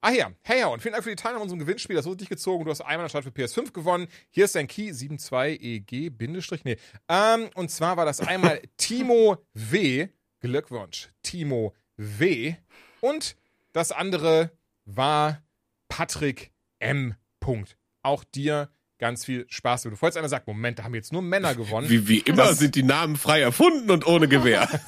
Ah 0.00 0.10
ja, 0.10 0.32
hey 0.42 0.60
ja, 0.60 0.68
und 0.68 0.80
vielen 0.80 0.92
Dank 0.92 1.04
für 1.04 1.10
die 1.10 1.16
Teilnahme 1.16 1.42
an 1.42 1.42
unserem 1.42 1.60
Gewinnspiel. 1.60 1.96
Das 1.96 2.06
wurde 2.06 2.18
dich 2.18 2.28
gezogen. 2.28 2.64
Du 2.64 2.70
hast 2.70 2.80
einmal 2.80 3.04
anstatt 3.04 3.24
für 3.24 3.30
PS5 3.30 3.72
gewonnen. 3.72 4.08
Hier 4.30 4.46
ist 4.46 4.54
dein 4.54 4.66
Key 4.66 4.90
72EG 4.90 6.10
Bindestrich. 6.10 6.64
Nee. 6.64 6.76
Ähm, 7.08 7.50
und 7.54 7.70
zwar 7.70 7.96
war 7.96 8.06
das 8.06 8.20
einmal 8.20 8.62
Timo 8.78 9.36
W. 9.52 10.08
Glückwunsch. 10.40 11.10
Timo 11.22 11.74
W. 11.96 12.54
Und 13.00 13.36
das 13.72 13.92
andere 13.92 14.50
war 14.84 15.42
Patrick 15.88 16.52
M. 16.78 17.14
Punkt. 17.40 17.76
Auch 18.02 18.24
dir 18.24 18.70
ganz 18.98 19.24
viel 19.24 19.46
Spaß. 19.48 19.84
Bevor 19.84 20.08
jetzt 20.08 20.16
einer 20.16 20.28
sagt, 20.28 20.46
Moment, 20.46 20.78
da 20.78 20.84
haben 20.84 20.94
jetzt 20.94 21.12
nur 21.12 21.22
Männer 21.22 21.54
gewonnen. 21.54 21.88
Wie, 21.88 22.06
wie 22.08 22.18
immer 22.18 22.44
Das- 22.48 22.58
sind 22.58 22.74
die 22.74 22.82
Namen 22.82 23.16
frei 23.16 23.40
erfunden 23.40 23.90
und 23.90 24.06
ohne 24.06 24.28
Gewehr. 24.28 24.68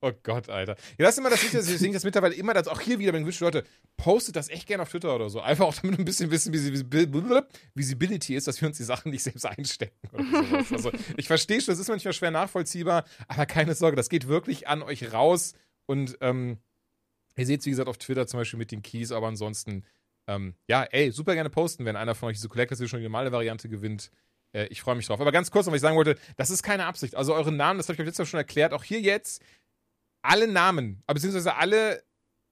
Oh 0.00 0.12
Gott, 0.22 0.48
Alter. 0.48 0.76
Ja, 0.96 1.06
das 1.06 1.14
ist 1.14 1.18
immer 1.18 1.28
das 1.28 1.42
Wichtigste, 1.42 1.72
deswegen 1.72 1.92
das 1.92 2.04
mittlerweile 2.04 2.32
immer, 2.36 2.54
das 2.54 2.68
auch 2.68 2.80
hier 2.80 3.00
wieder, 3.00 3.12
wenn 3.12 3.22
gewünscht 3.22 3.40
Leute, 3.40 3.64
postet 3.96 4.36
das 4.36 4.48
echt 4.48 4.68
gerne 4.68 4.84
auf 4.84 4.90
Twitter 4.90 5.12
oder 5.12 5.28
so. 5.28 5.40
Einfach 5.40 5.66
auch 5.66 5.74
damit 5.74 5.98
wir 5.98 5.98
ein 5.98 6.04
bisschen 6.04 6.30
wissen, 6.30 6.52
wie 6.52 6.58
Visibil- 6.58 7.44
Visibility 7.74 8.36
ist, 8.36 8.46
dass 8.46 8.60
wir 8.60 8.68
uns 8.68 8.76
die 8.76 8.84
Sachen 8.84 9.10
nicht 9.10 9.24
selbst 9.24 9.44
einstecken. 9.44 9.96
Also 10.70 10.92
ich 11.16 11.26
verstehe 11.26 11.60
schon, 11.60 11.72
das 11.72 11.80
ist 11.80 11.88
manchmal 11.88 12.12
schwer 12.12 12.30
nachvollziehbar, 12.30 13.06
aber 13.26 13.44
keine 13.46 13.74
Sorge, 13.74 13.96
das 13.96 14.08
geht 14.08 14.28
wirklich 14.28 14.68
an 14.68 14.82
euch 14.82 15.12
raus 15.12 15.54
und 15.86 16.16
ähm, 16.20 16.58
Ihr 17.38 17.46
seht 17.46 17.60
es, 17.60 17.66
wie 17.66 17.70
gesagt, 17.70 17.88
auf 17.88 17.98
Twitter 17.98 18.26
zum 18.26 18.40
Beispiel 18.40 18.58
mit 18.58 18.72
den 18.72 18.82
Keys, 18.82 19.12
aber 19.12 19.28
ansonsten, 19.28 19.84
ähm, 20.26 20.54
ja, 20.66 20.82
ey, 20.84 21.10
super 21.10 21.34
gerne 21.34 21.50
posten, 21.50 21.84
wenn 21.84 21.96
einer 21.96 22.14
von 22.14 22.28
euch 22.28 22.36
diese 22.36 22.48
Collectors 22.48 22.80
Edition 22.80 23.00
die 23.00 23.06
normale 23.06 23.32
Variante 23.32 23.68
gewinnt. 23.68 24.10
Äh, 24.52 24.66
ich 24.66 24.80
freue 24.80 24.96
mich 24.96 25.06
drauf. 25.06 25.20
Aber 25.20 25.32
ganz 25.32 25.50
kurz 25.50 25.66
noch, 25.66 25.72
was 25.72 25.78
ich 25.78 25.82
sagen 25.82 25.96
wollte, 25.96 26.16
das 26.36 26.50
ist 26.50 26.62
keine 26.62 26.86
Absicht. 26.86 27.14
Also 27.14 27.34
eure 27.34 27.52
Namen, 27.52 27.78
das 27.78 27.88
habe 27.88 27.94
ich 27.94 28.00
euch 28.00 28.06
letztes 28.06 28.26
Mal 28.26 28.30
schon 28.30 28.38
erklärt, 28.38 28.72
auch 28.72 28.84
hier 28.84 29.00
jetzt, 29.00 29.42
alle 30.22 30.48
Namen, 30.48 31.02
aber 31.06 31.14
beziehungsweise 31.14 31.54
alle 31.54 32.02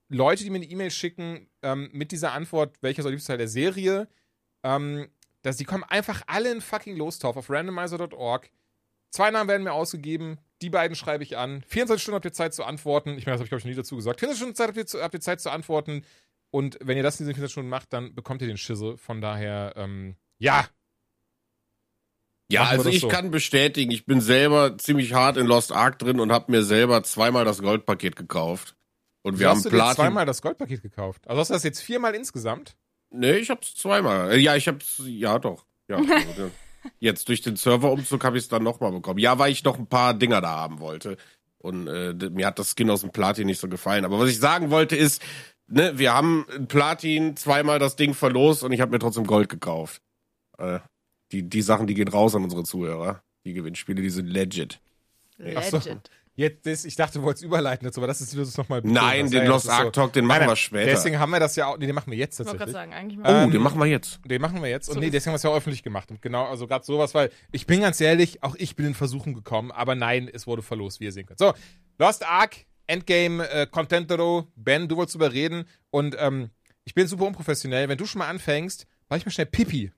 Leute, 0.09 0.43
die 0.43 0.49
mir 0.49 0.57
eine 0.57 0.69
E-Mail 0.69 0.91
schicken 0.91 1.49
ähm, 1.61 1.89
mit 1.91 2.11
dieser 2.11 2.31
Antwort, 2.31 2.77
welcher 2.81 3.03
soll 3.03 3.17
Teil 3.19 3.37
der 3.37 3.49
Serie, 3.49 4.07
ähm, 4.63 5.09
dass 5.41 5.57
die 5.57 5.65
kommen 5.65 5.83
einfach 5.83 6.21
alle 6.27 6.51
in 6.51 6.61
fucking 6.61 6.95
Lostopf 6.95 7.37
auf 7.37 7.49
randomizer.org. 7.49 8.49
Zwei 9.11 9.31
Namen 9.31 9.49
werden 9.49 9.63
mir 9.63 9.73
ausgegeben, 9.73 10.37
die 10.61 10.69
beiden 10.69 10.95
schreibe 10.95 11.23
ich 11.23 11.37
an. 11.37 11.63
24 11.67 12.01
Stunden 12.01 12.15
habt 12.15 12.25
ihr 12.25 12.33
Zeit 12.33 12.53
zu 12.53 12.63
antworten. 12.63 13.17
Ich 13.17 13.25
meine, 13.25 13.33
das 13.35 13.39
habe 13.39 13.43
ich, 13.45 13.49
glaube 13.49 13.59
ich, 13.59 13.65
noch 13.65 13.69
nie 13.71 13.75
dazu 13.77 13.95
gesagt. 13.95 14.19
24 14.19 14.37
Stunden 14.39 14.55
Zeit 14.55 14.67
habt, 14.69 14.77
ihr, 14.77 14.85
zu, 14.85 15.01
habt 15.01 15.13
ihr 15.13 15.21
Zeit 15.21 15.39
zu 15.41 15.49
antworten. 15.51 16.03
Und 16.49 16.77
wenn 16.81 16.97
ihr 16.97 17.03
das 17.03 17.19
in 17.19 17.25
diesen 17.25 17.35
24 17.35 17.51
Stunden 17.51 17.69
macht, 17.69 17.93
dann 17.93 18.15
bekommt 18.15 18.41
ihr 18.41 18.47
den 18.47 18.57
Schisse. 18.57 18.97
Von 18.97 19.21
daher, 19.21 19.73
ähm, 19.75 20.15
ja. 20.39 20.67
Ja, 22.49 22.61
Machen 22.63 22.77
also 22.77 22.89
ich 22.89 23.01
so. 23.01 23.07
kann 23.09 23.29
bestätigen, 23.29 23.91
ich 23.91 24.05
bin 24.05 24.21
selber 24.21 24.77
ziemlich 24.77 25.13
hart 25.13 25.35
in 25.35 25.45
Lost 25.45 25.73
Ark 25.73 25.99
drin 25.99 26.19
und 26.21 26.31
habe 26.31 26.49
mir 26.51 26.63
selber 26.63 27.03
zweimal 27.03 27.43
das 27.43 27.61
Goldpaket 27.61 28.15
gekauft. 28.15 28.75
Und 29.21 29.33
wir 29.33 29.39
Wie 29.39 29.49
haben 29.49 29.57
hast 29.57 29.65
du 29.65 29.69
dir 29.69 29.75
Platin. 29.75 29.95
zweimal 29.95 30.25
das 30.25 30.41
Goldpaket 30.41 30.81
gekauft? 30.81 31.27
Also 31.27 31.41
hast 31.41 31.49
du 31.49 31.53
das 31.55 31.63
jetzt 31.63 31.81
viermal 31.81 32.15
insgesamt? 32.15 32.77
Nee, 33.09 33.33
ich 33.37 33.49
hab's 33.49 33.75
zweimal. 33.75 34.31
Äh, 34.31 34.37
Ja, 34.37 34.55
ich 34.55 34.67
hab's, 34.69 35.01
ja 35.05 35.37
doch. 35.39 35.65
Ja, 35.89 35.97
also, 35.97 36.43
ja. 36.43 36.51
Jetzt 36.99 37.29
durch 37.29 37.41
den 37.41 37.55
Serverumzug 37.55 38.23
habe 38.23 38.37
ich 38.37 38.43
es 38.43 38.49
dann 38.49 38.63
nochmal 38.63 38.91
bekommen. 38.91 39.19
Ja, 39.19 39.39
weil 39.39 39.51
ich 39.51 39.63
noch 39.63 39.77
ein 39.77 39.87
paar 39.87 40.13
Dinger 40.13 40.41
da 40.41 40.49
haben 40.49 40.79
wollte. 40.79 41.17
Und 41.57 41.87
äh, 41.87 42.13
mir 42.29 42.47
hat 42.47 42.59
das 42.59 42.73
Skin 42.75 42.89
aus 42.89 43.01
dem 43.01 43.11
Platin 43.11 43.47
nicht 43.47 43.59
so 43.59 43.67
gefallen. 43.67 44.05
Aber 44.05 44.19
was 44.19 44.29
ich 44.29 44.39
sagen 44.39 44.69
wollte 44.69 44.95
ist, 44.95 45.21
ne, 45.67 45.97
wir 45.97 46.13
haben 46.13 46.45
in 46.55 46.67
Platin 46.67 47.35
zweimal 47.35 47.79
das 47.79 47.95
Ding 47.95 48.13
verlost 48.13 48.63
und 48.63 48.71
ich 48.71 48.81
habe 48.81 48.91
mir 48.91 48.99
trotzdem 48.99 49.25
Gold 49.25 49.49
gekauft. 49.49 50.01
Äh, 50.57 50.79
die, 51.31 51.43
die 51.43 51.61
Sachen, 51.61 51.87
die 51.87 51.93
gehen 51.93 52.07
raus 52.07 52.35
an 52.35 52.43
unsere 52.43 52.63
Zuhörer. 52.63 53.21
Die 53.45 53.53
Gewinnspiele, 53.53 54.01
die 54.01 54.09
sind 54.09 54.27
legit. 54.27 54.79
Ach 55.55 55.63
so. 55.63 55.79
Jetzt, 56.39 56.67
das, 56.67 56.85
ich 56.85 56.95
dachte, 56.95 57.17
du 57.17 57.25
wolltest 57.25 57.43
überleiten 57.43 57.83
dazu, 57.85 57.99
aber 57.99 58.05
das 58.05 58.21
ist, 58.21 58.31
wie 58.33 58.37
du 58.37 58.43
das 58.43 58.55
nochmal 58.57 58.81
Nein, 58.83 59.31
den 59.31 59.47
Lost 59.47 59.67
Ark 59.67 59.91
Talk, 59.91 60.13
den 60.13 60.23
machen 60.23 60.45
wir 60.45 60.55
später. 60.55 60.85
Deswegen 60.85 61.17
haben 61.17 61.31
wir 61.31 61.39
das 61.39 61.55
ja 61.55 61.65
auch, 61.65 61.79
nee, 61.79 61.87
den 61.87 61.95
machen 61.95 62.11
wir 62.11 62.17
jetzt 62.19 62.39
Ich 62.39 62.45
wollte 62.45 62.59
gerade 62.59 62.71
tatsächlich. 62.71 62.93
sagen, 62.95 63.05
eigentlich 63.07 63.17
Oh, 63.17 63.21
mal. 63.23 63.43
Ähm, 63.45 63.51
den 63.51 63.61
machen 63.63 63.79
wir 63.79 63.87
jetzt. 63.87 64.19
Den 64.23 64.39
machen 64.39 64.61
wir 64.61 64.69
jetzt. 64.69 64.85
So 64.85 64.91
Und 64.93 64.99
nee, 64.99 65.07
ist 65.07 65.13
deswegen 65.13 65.31
haben 65.31 65.33
wir 65.33 65.37
es 65.37 65.43
ja 65.43 65.49
auch 65.49 65.55
öffentlich 65.57 65.81
gemacht. 65.81 66.11
Und 66.11 66.21
genau, 66.21 66.45
also 66.45 66.67
gerade 66.67 66.85
sowas, 66.85 67.15
weil 67.15 67.31
ich 67.51 67.65
bin 67.65 67.81
ganz 67.81 67.99
ehrlich, 67.99 68.43
auch 68.43 68.53
ich 68.55 68.75
bin 68.75 68.85
in 68.85 68.93
Versuchen 68.93 69.33
gekommen, 69.33 69.71
aber 69.71 69.95
nein, 69.95 70.29
es 70.31 70.45
wurde 70.45 70.61
verlost, 70.61 70.99
wie 70.99 71.05
ihr 71.05 71.11
sehen 71.11 71.25
könnt. 71.25 71.39
So, 71.39 71.55
Lost 71.97 72.23
Ark, 72.23 72.55
Endgame, 72.85 73.49
äh, 73.49 73.65
Contentero, 73.65 74.47
Ben, 74.55 74.87
du 74.87 74.95
wolltest 74.95 75.15
überreden 75.15 75.65
und 75.89 76.15
ähm, 76.19 76.51
ich 76.83 76.93
bin 76.93 77.07
super 77.07 77.25
unprofessionell. 77.25 77.89
Wenn 77.89 77.97
du 77.97 78.05
schon 78.05 78.19
mal 78.19 78.27
anfängst, 78.27 78.85
mach 79.09 79.17
ich 79.17 79.25
mal 79.25 79.31
schnell 79.31 79.47
Pipi. 79.47 79.91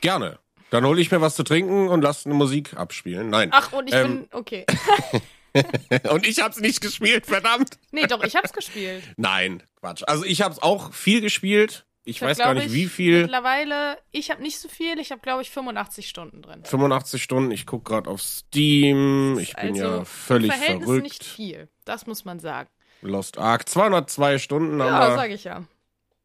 Gerne. 0.00 0.38
Dann 0.70 0.84
hole 0.86 1.00
ich 1.00 1.12
mir 1.12 1.20
was 1.20 1.36
zu 1.36 1.44
trinken 1.44 1.86
und 1.88 2.00
lass 2.00 2.24
eine 2.26 2.34
Musik 2.34 2.74
abspielen. 2.74 3.28
Nein. 3.30 3.50
Ach, 3.52 3.72
und 3.72 3.88
ich 3.88 3.94
Ähm. 3.94 4.22
bin. 4.22 4.28
Okay. 4.32 4.64
Und 6.10 6.26
ich 6.26 6.40
hab's 6.40 6.58
nicht 6.60 6.80
gespielt, 6.80 7.26
verdammt. 7.26 7.78
Nee, 7.92 8.06
doch, 8.06 8.22
ich 8.22 8.36
hab's 8.36 8.52
gespielt. 8.52 9.02
Nein, 9.16 9.62
Quatsch. 9.80 10.02
Also 10.06 10.24
ich 10.24 10.42
hab's 10.42 10.58
auch 10.58 10.92
viel 10.92 11.20
gespielt. 11.20 11.84
Ich, 12.08 12.22
hab, 12.22 12.28
weiß 12.28 12.38
gar 12.38 12.54
nicht, 12.54 12.66
ich, 12.66 12.72
wie 12.72 12.86
viel. 12.86 13.22
Mittlerweile, 13.22 13.98
ich 14.12 14.30
habe 14.30 14.40
nicht 14.40 14.60
so 14.60 14.68
viel, 14.68 14.98
ich 15.00 15.10
habe, 15.10 15.20
glaube 15.22 15.42
ich, 15.42 15.50
85 15.50 16.08
Stunden 16.08 16.40
drin. 16.40 16.62
85 16.64 17.20
Stunden. 17.20 17.50
Ich 17.50 17.66
guck 17.66 17.84
gerade 17.84 18.08
auf 18.08 18.22
Steam. 18.22 19.38
Ich 19.40 19.56
bin 19.56 19.70
Also, 19.70 19.82
ja 19.82 20.04
völlig 20.04 20.52
im 20.52 20.56
Verhältnis 20.56 20.84
verrückt. 20.86 21.02
nicht 21.02 21.24
viel. 21.24 21.68
Das 21.84 22.06
muss 22.06 22.24
man 22.24 22.38
sagen. 22.38 22.68
Lost 23.02 23.38
Ark. 23.38 23.68
202 23.68 24.38
Stunden 24.38 24.78
Ja, 24.78 24.90
haben 24.90 25.10
wir. 25.12 25.16
sage 25.16 25.34
ich 25.34 25.44
ja. 25.44 25.64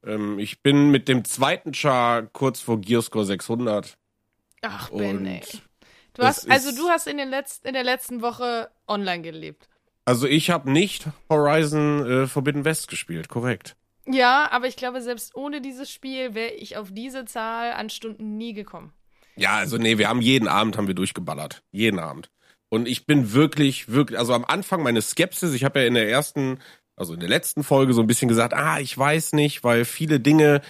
Ähm, 0.06 0.38
ich 0.40 0.62
bin 0.62 0.92
mit 0.92 1.08
dem 1.08 1.26
zweiten 1.26 1.74
Char 1.74 2.24
kurz 2.28 2.60
vor 2.62 2.80
Gearscore 2.80 3.26
600. 3.26 3.98
Ach, 4.62 4.90
Und 4.92 5.00
Ben, 5.00 5.26
ey. 5.26 5.42
Du 6.14 6.24
hast, 6.24 6.50
also 6.50 6.72
du 6.76 6.90
hast 6.90 7.08
in, 7.08 7.18
den 7.18 7.30
letzten, 7.30 7.68
in 7.68 7.74
der 7.74 7.84
letzten 7.84 8.22
Woche 8.22 8.70
online 8.88 9.22
gelebt. 9.22 9.70
Also 10.06 10.28
ich 10.28 10.50
habe 10.50 10.70
nicht 10.70 11.08
Horizon 11.30 12.06
äh, 12.06 12.28
Forbidden 12.28 12.66
West 12.66 12.90
gespielt, 12.90 13.30
korrekt. 13.30 13.76
Ja, 14.06 14.50
aber 14.52 14.68
ich 14.68 14.76
glaube, 14.76 15.02
selbst 15.02 15.36
ohne 15.36 15.62
dieses 15.62 15.90
Spiel 15.92 16.34
wäre 16.34 16.52
ich 16.52 16.76
auf 16.78 16.90
diese 16.92 17.26
Zahl 17.26 17.74
an 17.74 17.90
Stunden 17.90 18.38
nie 18.38 18.54
gekommen. 18.54 18.92
Ja, 19.36 19.58
also 19.58 19.78
nee, 19.78 19.98
wir 19.98 20.10
haben 20.10 20.22
jeden 20.22 20.48
Abend 20.48 20.78
haben 20.78 20.88
wir 20.88 20.96
durchgeballert. 20.96 21.64
Jeden 21.72 22.00
Abend. 22.00 22.30
Und 22.70 22.88
ich 22.88 23.06
bin 23.06 23.34
wirklich, 23.34 23.90
wirklich, 23.90 24.18
also 24.18 24.34
am 24.34 24.46
Anfang 24.46 24.82
meine 24.82 25.02
Skepsis, 25.02 25.54
ich 25.54 25.64
habe 25.64 25.82
ja 25.82 25.88
in 25.88 25.94
der 25.94 26.10
ersten, 26.10 26.60
also 26.96 27.14
in 27.14 27.20
der 27.20 27.30
letzten 27.30 27.64
Folge 27.64 27.94
so 27.94 28.02
ein 28.02 28.08
bisschen 28.08 28.28
gesagt, 28.28 28.54
ah, 28.54 28.80
ich 28.80 28.98
weiß 28.98 29.34
nicht, 29.34 29.64
weil 29.64 29.86
viele 29.86 30.20
Dinge 30.20 30.62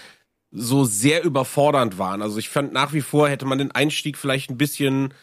so 0.51 0.83
sehr 0.83 1.23
überfordernd 1.23 1.97
waren. 1.97 2.21
Also 2.21 2.37
ich 2.37 2.49
fand 2.49 2.73
nach 2.73 2.93
wie 2.93 3.01
vor 3.01 3.29
hätte 3.29 3.45
man 3.45 3.57
den 3.57 3.71
Einstieg 3.71 4.17
vielleicht 4.17 4.49
ein 4.49 4.57
bisschen 4.57 5.13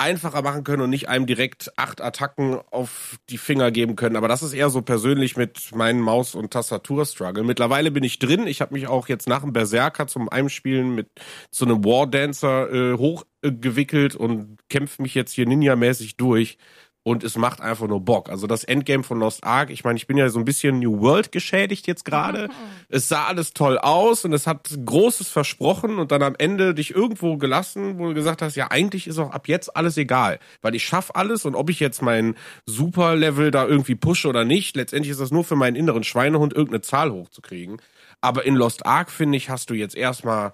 einfacher 0.00 0.40
machen 0.42 0.64
können 0.64 0.82
und 0.82 0.90
nicht 0.90 1.08
einem 1.08 1.26
direkt 1.26 1.72
acht 1.76 2.00
Attacken 2.00 2.58
auf 2.70 3.18
die 3.28 3.38
Finger 3.38 3.70
geben 3.70 3.96
können. 3.96 4.16
Aber 4.16 4.28
das 4.28 4.42
ist 4.42 4.54
eher 4.54 4.70
so 4.70 4.80
persönlich 4.80 5.36
mit 5.36 5.74
meinen 5.74 6.00
Maus- 6.00 6.34
und 6.34 6.52
Tastatur-Struggle. 6.52 7.44
Mittlerweile 7.44 7.90
bin 7.90 8.02
ich 8.02 8.18
drin. 8.18 8.46
Ich 8.46 8.62
habe 8.62 8.72
mich 8.72 8.88
auch 8.88 9.08
jetzt 9.08 9.28
nach 9.28 9.42
dem 9.42 9.52
Berserker 9.52 10.06
zum 10.06 10.30
Einspielen 10.30 10.94
mit 10.94 11.08
so 11.50 11.66
einem 11.66 11.84
War-Dancer 11.84 12.72
äh, 12.72 12.96
hochgewickelt 12.96 14.16
und 14.16 14.58
kämpfe 14.70 15.02
mich 15.02 15.14
jetzt 15.14 15.32
hier 15.32 15.46
Ninja-mäßig 15.46 16.16
durch. 16.16 16.56
Und 17.02 17.24
es 17.24 17.36
macht 17.36 17.62
einfach 17.62 17.88
nur 17.88 18.00
Bock. 18.00 18.28
Also 18.28 18.46
das 18.46 18.62
Endgame 18.62 19.02
von 19.02 19.18
Lost 19.18 19.42
Ark, 19.42 19.70
ich 19.70 19.84
meine, 19.84 19.96
ich 19.96 20.06
bin 20.06 20.18
ja 20.18 20.28
so 20.28 20.38
ein 20.38 20.44
bisschen 20.44 20.80
New 20.80 21.00
World 21.00 21.32
geschädigt 21.32 21.86
jetzt 21.86 22.04
gerade. 22.04 22.50
es 22.90 23.08
sah 23.08 23.24
alles 23.24 23.54
toll 23.54 23.78
aus 23.78 24.26
und 24.26 24.34
es 24.34 24.46
hat 24.46 24.68
Großes 24.84 25.28
versprochen 25.28 25.98
und 25.98 26.12
dann 26.12 26.22
am 26.22 26.34
Ende 26.36 26.74
dich 26.74 26.94
irgendwo 26.94 27.38
gelassen, 27.38 27.98
wo 27.98 28.08
du 28.08 28.14
gesagt 28.14 28.42
hast, 28.42 28.54
ja, 28.54 28.70
eigentlich 28.70 29.06
ist 29.06 29.18
auch 29.18 29.30
ab 29.30 29.48
jetzt 29.48 29.74
alles 29.74 29.96
egal, 29.96 30.40
weil 30.60 30.74
ich 30.74 30.84
schaff 30.84 31.10
alles 31.14 31.46
und 31.46 31.54
ob 31.54 31.70
ich 31.70 31.80
jetzt 31.80 32.02
mein 32.02 32.34
Super-Level 32.66 33.50
da 33.50 33.66
irgendwie 33.66 33.94
pushe 33.94 34.28
oder 34.28 34.44
nicht, 34.44 34.76
letztendlich 34.76 35.10
ist 35.10 35.20
das 35.20 35.30
nur 35.30 35.44
für 35.44 35.56
meinen 35.56 35.76
inneren 35.76 36.04
Schweinehund, 36.04 36.52
irgendeine 36.52 36.82
Zahl 36.82 37.10
hochzukriegen. 37.10 37.80
Aber 38.20 38.44
in 38.44 38.54
Lost 38.54 38.84
Ark, 38.84 39.10
finde 39.10 39.38
ich, 39.38 39.48
hast 39.48 39.70
du 39.70 39.74
jetzt 39.74 39.96
erstmal 39.96 40.52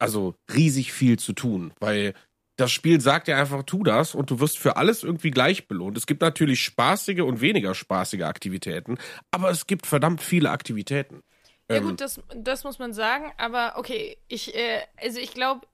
also 0.00 0.34
riesig 0.52 0.92
viel 0.92 1.18
zu 1.18 1.32
tun, 1.32 1.72
weil 1.78 2.14
das 2.60 2.72
Spiel 2.72 3.00
sagt 3.00 3.28
ja 3.28 3.38
einfach, 3.38 3.62
tu 3.62 3.82
das 3.82 4.14
und 4.14 4.30
du 4.30 4.40
wirst 4.40 4.58
für 4.58 4.76
alles 4.76 5.02
irgendwie 5.02 5.30
gleich 5.30 5.66
belohnt. 5.66 5.96
Es 5.96 6.06
gibt 6.06 6.20
natürlich 6.20 6.62
spaßige 6.62 7.20
und 7.20 7.40
weniger 7.40 7.74
spaßige 7.74 8.22
Aktivitäten, 8.22 8.98
aber 9.30 9.50
es 9.50 9.66
gibt 9.66 9.86
verdammt 9.86 10.22
viele 10.22 10.50
Aktivitäten. 10.50 11.22
Ja 11.70 11.76
Ähm, 11.76 11.84
gut, 11.84 12.00
das, 12.00 12.20
das 12.34 12.64
muss 12.64 12.78
man 12.78 12.92
sagen, 12.92 13.32
aber 13.38 13.74
okay, 13.76 14.18
ich, 14.28 14.54
äh, 14.54 14.80
also 15.00 15.18
ich 15.18 15.32
glaube, 15.32 15.66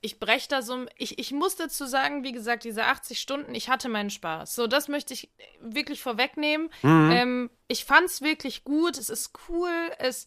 ich 0.00 0.18
breche 0.18 0.48
da 0.48 0.62
so, 0.62 0.86
ich, 0.96 1.18
ich 1.20 1.30
muss 1.30 1.54
dazu 1.54 1.86
sagen, 1.86 2.24
wie 2.24 2.32
gesagt, 2.32 2.64
diese 2.64 2.86
80 2.86 3.20
Stunden, 3.20 3.54
ich 3.54 3.68
hatte 3.68 3.88
meinen 3.88 4.10
Spaß. 4.10 4.52
So, 4.52 4.66
das 4.66 4.88
möchte 4.88 5.14
ich 5.14 5.30
wirklich 5.60 6.02
vorwegnehmen. 6.02 6.70
Mhm. 6.82 7.10
Ähm, 7.12 7.50
ich 7.68 7.84
fand's 7.84 8.20
wirklich 8.20 8.64
gut, 8.64 8.98
es 8.98 9.08
ist 9.08 9.30
cool, 9.48 9.70
es 9.98 10.26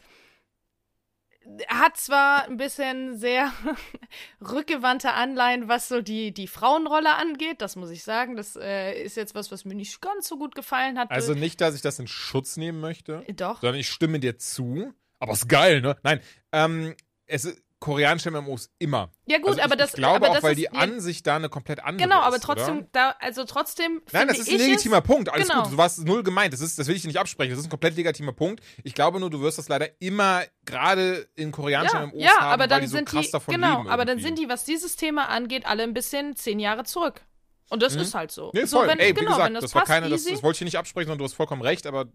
hat 1.68 1.98
zwar 1.98 2.46
ein 2.46 2.58
bisschen 2.58 3.18
sehr 3.18 3.52
rückgewandte 4.42 5.14
Anleihen, 5.14 5.68
was 5.68 5.88
so 5.88 6.02
die, 6.02 6.34
die 6.34 6.48
Frauenrolle 6.48 7.16
angeht, 7.16 7.62
das 7.62 7.76
muss 7.76 7.90
ich 7.90 8.04
sagen. 8.04 8.36
Das 8.36 8.56
äh, 8.56 9.02
ist 9.04 9.18
jetzt 9.18 9.36
was, 9.36 9.52
was 9.52 9.66
mir 9.66 9.76
nicht 9.76 10.02
ganz 10.02 10.28
so 10.28 10.38
gut 10.38 10.56
gefallen 10.56 10.98
hat. 10.98 11.12
Also 11.12 11.34
nicht, 11.34 11.62
dass 11.62 11.76
ich 11.76 11.82
das 11.82 12.00
in 12.00 12.08
Schutz 12.08 12.58
nehmen 12.58 12.80
möchte, 12.80 13.24
Doch. 13.36 13.62
sondern 13.62 13.80
ich 13.80 13.90
stimme 13.90 14.20
dir 14.20 14.38
zu. 14.38 14.94
Aber 15.20 15.34
ist 15.34 15.48
geil, 15.48 15.82
ne? 15.82 15.96
Nein, 16.04 16.20
ähm, 16.52 16.96
es 17.26 17.46
ist 17.46 17.65
koreanische 17.80 18.32
MMOs 18.32 18.70
immer. 18.80 19.12
Ja 19.26 19.38
gut, 19.38 19.50
also 19.50 19.62
aber 19.62 19.74
ich, 19.74 19.80
das 19.80 19.90
ich 19.92 19.96
glaube 19.98 20.16
aber 20.18 20.30
auch, 20.30 20.34
das 20.36 20.44
weil 20.44 20.54
ist, 20.54 20.60
die 20.60 20.70
Ansicht 20.70 21.28
da 21.28 21.36
eine 21.36 21.50
komplett 21.50 21.82
andere 21.84 22.08
Genau, 22.08 22.22
ist. 22.22 22.26
aber 22.26 22.40
trotzdem, 22.40 22.78
Oder? 22.80 22.88
da, 22.94 23.16
also 23.20 23.44
trotzdem. 23.44 24.02
Nein, 24.12 24.28
das 24.28 24.40
ist 24.40 24.50
ein 24.50 24.58
legitimer 24.58 25.00
es- 25.00 25.04
Punkt. 25.04 25.30
Alles 25.30 25.48
genau. 25.50 25.64
gut. 25.64 25.74
Du 25.74 25.78
warst 25.78 26.04
null 26.06 26.24
gemeint. 26.24 26.54
Das, 26.54 26.62
ist, 26.62 26.80
das 26.80 26.88
will 26.88 26.96
ich 26.96 27.02
dir 27.02 27.08
nicht 27.10 27.20
absprechen. 27.20 27.52
Das 27.52 27.60
ist 27.60 27.66
ein 27.66 27.70
komplett 27.70 27.96
legitimer 27.96 28.34
Punkt. 28.34 28.64
Ich 28.84 28.94
glaube 28.94 29.20
nur, 29.20 29.30
du 29.30 29.42
wirst 29.42 29.58
das 29.58 29.68
leider 29.68 29.90
immer 30.02 30.44
gerade 30.66 31.28
in 31.36 31.52
koreanischen 31.52 32.00
Ja, 32.00 32.06
MMOs 32.08 32.22
ja 32.24 32.30
haben, 32.38 32.44
aber 32.46 32.62
weil 32.64 32.68
dann 32.70 32.82
die 32.82 32.88
so 32.88 32.96
sind 32.98 33.10
krass 33.10 33.32
die, 33.32 33.52
genau, 33.52 33.88
aber 33.88 34.06
dann 34.06 34.20
sind 34.20 34.40
die, 34.40 34.50
was 34.50 34.64
dieses 34.66 34.96
Thema 34.96 35.30
angeht, 35.30 35.66
alle 35.66 35.84
ein 35.84 35.94
bisschen 35.94 36.36
zehn 36.36 36.60
Jahre 36.60 36.84
zurück. 36.86 37.22
Und 37.70 37.82
das 37.82 37.96
ist 37.96 38.14
halt 38.14 38.32
so. 38.32 38.46
Mhm. 38.46 38.52
Nee, 38.54 38.66
so, 38.66 38.78
voll. 38.78 38.88
wenn, 38.88 39.00
Ey, 39.00 39.10
wie 39.10 39.14
genau, 39.20 39.32
gesagt, 39.32 39.46
wenn 39.48 39.54
das, 39.56 39.64
das, 39.64 39.76
war 39.76 39.86
keine, 39.86 40.10
das, 40.10 40.24
das 40.24 40.44
wollte 40.44 40.58
ich 40.58 40.62
nicht 40.66 40.78
absprechen, 40.78 41.08
sondern 41.08 41.20
du 41.20 41.26
hast 41.26 41.34
vollkommen 41.34 41.62
recht, 41.64 41.88
aber 41.88 42.06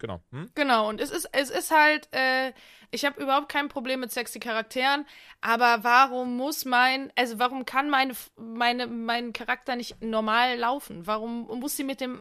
genau. 0.00 0.20
Hm? 0.32 0.50
Genau, 0.56 0.88
und 0.88 1.00
es 1.00 1.10
ist, 1.10 1.28
es 1.30 1.50
ist 1.50 1.70
halt, 1.70 2.08
äh, 2.12 2.52
ich 2.90 3.04
habe 3.04 3.22
überhaupt 3.22 3.48
kein 3.48 3.68
Problem 3.68 4.00
mit 4.00 4.10
sexy 4.10 4.40
Charakteren, 4.40 5.06
aber 5.40 5.84
warum 5.84 6.36
muss 6.36 6.64
mein, 6.64 7.12
also 7.14 7.38
warum 7.38 7.64
kann 7.64 7.88
meine, 7.88 8.14
meine, 8.36 8.88
mein 8.88 9.32
Charakter 9.32 9.76
nicht 9.76 10.02
normal 10.02 10.58
laufen? 10.58 11.06
Warum 11.06 11.46
muss 11.60 11.76
sie 11.76 11.84
mit 11.84 12.00
dem 12.00 12.20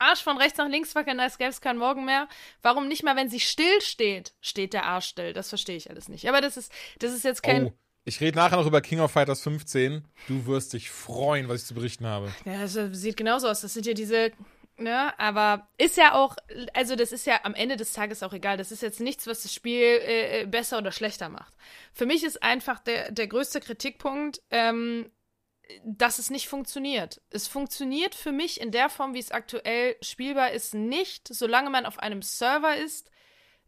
Arsch 0.00 0.22
von 0.22 0.38
rechts 0.38 0.58
nach 0.58 0.68
links 0.68 0.94
wackeln, 0.94 1.20
als 1.20 1.38
gäbe 1.38 1.50
es 1.50 1.60
keinen 1.60 1.78
Morgen 1.78 2.04
mehr? 2.04 2.26
Warum 2.62 2.88
nicht 2.88 3.04
mal, 3.04 3.16
wenn 3.16 3.28
sie 3.28 3.40
still 3.40 3.80
steht, 3.80 4.34
steht 4.40 4.72
der 4.72 4.86
Arsch 4.86 5.06
still? 5.06 5.32
Das 5.32 5.50
verstehe 5.50 5.76
ich 5.76 5.90
alles 5.90 6.08
nicht. 6.08 6.28
Aber 6.28 6.40
das 6.40 6.56
ist, 6.56 6.72
das 6.98 7.12
ist 7.12 7.22
jetzt 7.22 7.42
kein. 7.42 7.66
Oh, 7.66 7.72
ich 8.04 8.20
rede 8.20 8.38
nachher 8.38 8.56
noch 8.56 8.66
über 8.66 8.80
King 8.80 9.00
of 9.00 9.12
Fighters 9.12 9.42
15. 9.42 10.08
Du 10.26 10.46
wirst 10.46 10.72
dich 10.72 10.90
freuen, 10.90 11.48
was 11.48 11.62
ich 11.62 11.66
zu 11.68 11.74
berichten 11.74 12.06
habe. 12.06 12.32
Ja, 12.46 12.62
das 12.62 12.72
sieht 12.98 13.16
genauso 13.16 13.46
aus. 13.46 13.60
Das 13.60 13.74
sind 13.74 13.86
ja 13.86 13.92
diese 13.92 14.32
ne, 14.80 15.18
aber 15.18 15.68
ist 15.78 15.96
ja 15.96 16.14
auch, 16.14 16.36
also 16.74 16.96
das 16.96 17.12
ist 17.12 17.26
ja 17.26 17.40
am 17.44 17.54
Ende 17.54 17.76
des 17.76 17.92
Tages 17.92 18.22
auch 18.22 18.32
egal. 18.32 18.56
Das 18.56 18.72
ist 18.72 18.82
jetzt 18.82 19.00
nichts, 19.00 19.26
was 19.26 19.42
das 19.42 19.52
Spiel 19.52 20.00
äh, 20.02 20.46
besser 20.46 20.78
oder 20.78 20.92
schlechter 20.92 21.28
macht. 21.28 21.54
Für 21.92 22.06
mich 22.06 22.24
ist 22.24 22.42
einfach 22.42 22.80
der, 22.80 23.12
der 23.12 23.26
größte 23.26 23.60
Kritikpunkt, 23.60 24.42
ähm, 24.50 25.10
dass 25.84 26.18
es 26.18 26.30
nicht 26.30 26.48
funktioniert. 26.48 27.20
Es 27.30 27.46
funktioniert 27.46 28.14
für 28.14 28.32
mich 28.32 28.60
in 28.60 28.72
der 28.72 28.88
Form, 28.88 29.14
wie 29.14 29.20
es 29.20 29.30
aktuell 29.30 29.96
spielbar 30.00 30.50
ist, 30.52 30.74
nicht, 30.74 31.28
solange 31.28 31.70
man 31.70 31.86
auf 31.86 31.98
einem 31.98 32.22
Server 32.22 32.76
ist, 32.76 33.10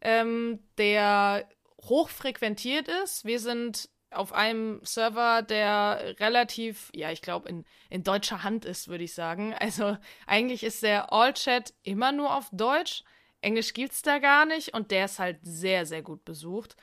ähm, 0.01 0.61
der 0.79 1.49
hochfrequentiert 1.83 2.89
ist. 2.89 3.25
Wir 3.25 3.41
sind 3.41 3.89
auf 4.15 4.33
einem 4.33 4.81
Server, 4.85 5.43
der 5.43 6.17
relativ, 6.21 6.91
ja, 6.95 7.11
ich 7.11 7.23
glaube, 7.23 7.49
in, 7.49 7.65
in 7.91 8.05
deutscher 8.05 8.43
Hand 8.43 8.65
ist, 8.65 8.89
würde 8.89 9.05
ich 9.05 9.15
sagen. 9.15 9.55
Also 9.55 9.97
eigentlich 10.27 10.65
ist 10.65 10.83
der 10.83 11.13
All-Chat 11.13 11.75
immer 11.83 12.13
nur 12.13 12.35
auf 12.37 12.49
Deutsch. 12.53 13.05
Englisch 13.41 13.75
gibt's 13.75 14.03
da 14.03 14.19
gar 14.19 14.47
nicht 14.47 14.75
und 14.75 14.91
der 14.91 15.07
ist 15.07 15.19
halt 15.19 15.39
sehr, 15.43 15.87
sehr 15.87 16.03
gut 16.03 16.25
besucht. 16.25 16.77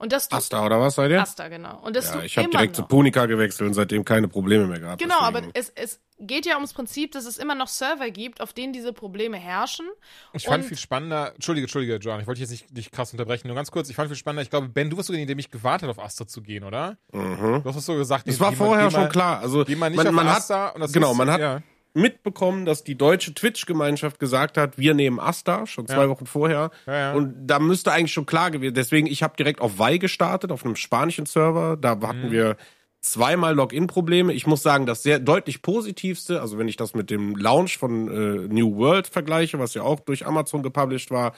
Und 0.00 0.12
das 0.12 0.28
du, 0.30 0.36
Asta 0.36 0.64
oder 0.64 0.80
was 0.80 0.94
seid 0.94 1.10
ihr? 1.10 1.20
Asta, 1.20 1.48
genau. 1.48 1.78
Und 1.82 1.94
das 1.94 2.06
ja, 2.12 2.22
ich 2.22 2.38
habe 2.38 2.48
direkt 2.48 2.78
noch. 2.78 2.84
zu 2.84 2.88
Punika 2.88 3.26
gewechselt 3.26 3.68
und 3.68 3.74
seitdem 3.74 4.02
keine 4.02 4.28
Probleme 4.28 4.66
mehr 4.66 4.80
gehabt. 4.80 5.02
Genau, 5.02 5.20
aber 5.20 5.42
deswegen. 5.42 5.58
es, 5.58 5.72
es 5.74 6.00
geht 6.18 6.46
ja 6.46 6.54
ums 6.54 6.72
Prinzip, 6.72 7.12
dass 7.12 7.26
es 7.26 7.36
immer 7.36 7.54
noch 7.54 7.68
Server 7.68 8.10
gibt, 8.10 8.40
auf 8.40 8.54
denen 8.54 8.72
diese 8.72 8.94
Probleme 8.94 9.36
herrschen. 9.36 9.86
Ich 10.32 10.46
fand 10.46 10.62
Und- 10.62 10.68
viel 10.68 10.78
spannender, 10.78 11.34
Entschuldige, 11.34 11.66
Entschuldige, 11.66 11.96
John, 11.96 12.18
ich 12.18 12.26
wollte 12.26 12.40
dich 12.40 12.50
jetzt 12.50 12.62
nicht, 12.62 12.72
nicht 12.74 12.92
krass 12.92 13.12
unterbrechen, 13.12 13.46
nur 13.48 13.56
ganz 13.56 13.70
kurz, 13.70 13.90
ich 13.90 13.96
fand 13.96 14.08
viel 14.08 14.16
spannender, 14.16 14.42
ich 14.42 14.48
glaube, 14.48 14.68
Ben, 14.70 14.88
du 14.88 14.96
warst 14.96 15.08
sogar 15.08 15.16
derjenige, 15.16 15.28
der 15.28 15.36
mich 15.36 15.50
gewartet 15.50 15.86
hat, 15.86 15.98
auf 15.98 16.02
Astra 16.02 16.26
zu 16.26 16.40
gehen, 16.40 16.64
oder? 16.64 16.96
Mhm. 17.12 17.60
Du 17.62 17.68
hast 17.68 17.76
es 17.76 17.84
so 17.84 17.94
gesagt. 17.94 18.26
Das 18.26 18.40
war 18.40 18.52
vorher 18.52 18.84
mal- 18.86 18.90
schon 18.90 19.08
klar. 19.10 19.40
Also 19.40 19.66
man, 19.76 19.94
hat 19.94 20.36
Asta 20.38 20.68
und 20.70 20.80
das 20.80 20.92
genau, 20.94 21.12
ist, 21.12 21.18
man 21.18 21.30
hat 21.30 21.40
ja. 21.40 21.60
Mitbekommen, 21.94 22.64
dass 22.66 22.84
die 22.84 22.96
deutsche 22.96 23.34
Twitch-Gemeinschaft 23.34 24.18
gesagt 24.18 24.56
hat, 24.56 24.78
wir 24.78 24.94
nehmen 24.94 25.18
Asta 25.20 25.66
schon 25.66 25.86
zwei 25.86 26.02
Ja. 26.02 26.08
Wochen 26.08 26.26
vorher. 26.26 26.70
Ja, 26.86 26.94
ja. 26.94 27.12
Und 27.14 27.46
da 27.46 27.58
müsste 27.58 27.92
eigentlich 27.92 28.12
schon 28.12 28.26
klar 28.26 28.50
gewesen. 28.50 28.74
Deswegen, 28.74 29.06
ich 29.06 29.22
habe 29.22 29.36
direkt 29.36 29.60
auf 29.60 29.78
Vi 29.78 29.98
gestartet, 29.98 30.52
auf 30.52 30.64
einem 30.64 30.76
spanischen 30.76 31.26
Server. 31.26 31.76
Da 31.76 31.90
hatten 32.00 32.28
Mhm. 32.28 32.32
wir 32.32 32.56
zweimal 33.02 33.54
Login-Probleme. 33.54 34.32
Ich 34.34 34.46
muss 34.46 34.62
sagen, 34.62 34.84
das 34.86 35.02
sehr 35.02 35.18
deutlich 35.18 35.62
positivste, 35.62 36.40
also 36.42 36.58
wenn 36.58 36.68
ich 36.68 36.76
das 36.76 36.94
mit 36.94 37.08
dem 37.10 37.34
Launch 37.34 37.78
von 37.78 38.08
äh, 38.08 38.48
New 38.52 38.76
World 38.76 39.06
vergleiche, 39.06 39.58
was 39.58 39.72
ja 39.74 39.82
auch 39.82 40.00
durch 40.00 40.26
Amazon 40.26 40.62
gepublished 40.62 41.10
war, 41.10 41.34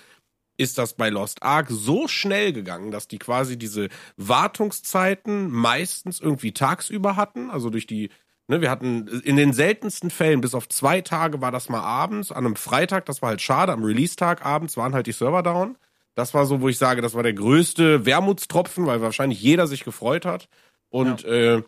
ist 0.58 0.76
das 0.76 0.94
bei 0.94 1.08
Lost 1.08 1.42
Ark 1.42 1.68
so 1.70 2.08
schnell 2.08 2.52
gegangen, 2.52 2.90
dass 2.90 3.08
die 3.08 3.18
quasi 3.18 3.56
diese 3.56 3.88
Wartungszeiten 4.16 5.50
meistens 5.50 6.20
irgendwie 6.20 6.52
tagsüber 6.52 7.16
hatten, 7.16 7.50
also 7.50 7.70
durch 7.70 7.86
die 7.86 8.10
Ne, 8.48 8.60
wir 8.60 8.70
hatten 8.70 9.06
in 9.24 9.36
den 9.36 9.52
seltensten 9.52 10.10
Fällen, 10.10 10.40
bis 10.40 10.54
auf 10.54 10.68
zwei 10.68 11.00
Tage 11.00 11.40
war 11.40 11.52
das 11.52 11.68
mal 11.68 11.80
abends, 11.80 12.32
an 12.32 12.44
einem 12.44 12.56
Freitag, 12.56 13.06
das 13.06 13.22
war 13.22 13.30
halt 13.30 13.40
schade, 13.40 13.72
am 13.72 13.84
Release-Tag 13.84 14.44
abends 14.44 14.76
waren 14.76 14.94
halt 14.94 15.06
die 15.06 15.12
Server 15.12 15.42
down. 15.42 15.76
Das 16.14 16.34
war 16.34 16.44
so, 16.44 16.60
wo 16.60 16.68
ich 16.68 16.76
sage, 16.76 17.00
das 17.02 17.14
war 17.14 17.22
der 17.22 17.32
größte 17.32 18.04
Wermutstropfen, 18.04 18.86
weil 18.86 19.00
wahrscheinlich 19.00 19.40
jeder 19.40 19.66
sich 19.66 19.84
gefreut 19.84 20.26
hat. 20.26 20.48
Und 20.90 21.24
äh, 21.24 21.62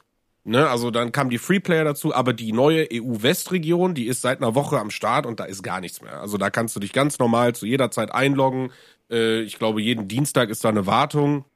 ne, 0.44 0.68
also 0.68 0.90
dann 0.90 1.12
kamen 1.12 1.30
die 1.30 1.38
Freeplayer 1.38 1.84
dazu, 1.84 2.14
aber 2.14 2.32
die 2.34 2.52
neue 2.52 2.86
EU-Westregion, 2.92 3.94
die 3.94 4.06
ist 4.06 4.20
seit 4.20 4.42
einer 4.42 4.54
Woche 4.54 4.78
am 4.78 4.90
Start 4.90 5.26
und 5.26 5.40
da 5.40 5.44
ist 5.44 5.62
gar 5.62 5.80
nichts 5.80 6.02
mehr. 6.02 6.20
Also 6.20 6.36
da 6.36 6.50
kannst 6.50 6.76
du 6.76 6.80
dich 6.80 6.92
ganz 6.92 7.18
normal 7.18 7.54
zu 7.54 7.66
jeder 7.66 7.90
Zeit 7.90 8.12
einloggen. 8.12 8.70
Äh, 9.10 9.40
ich 9.42 9.58
glaube, 9.58 9.80
jeden 9.80 10.08
Dienstag 10.08 10.50
ist 10.50 10.64
da 10.64 10.68
eine 10.68 10.86
Wartung. 10.86 11.46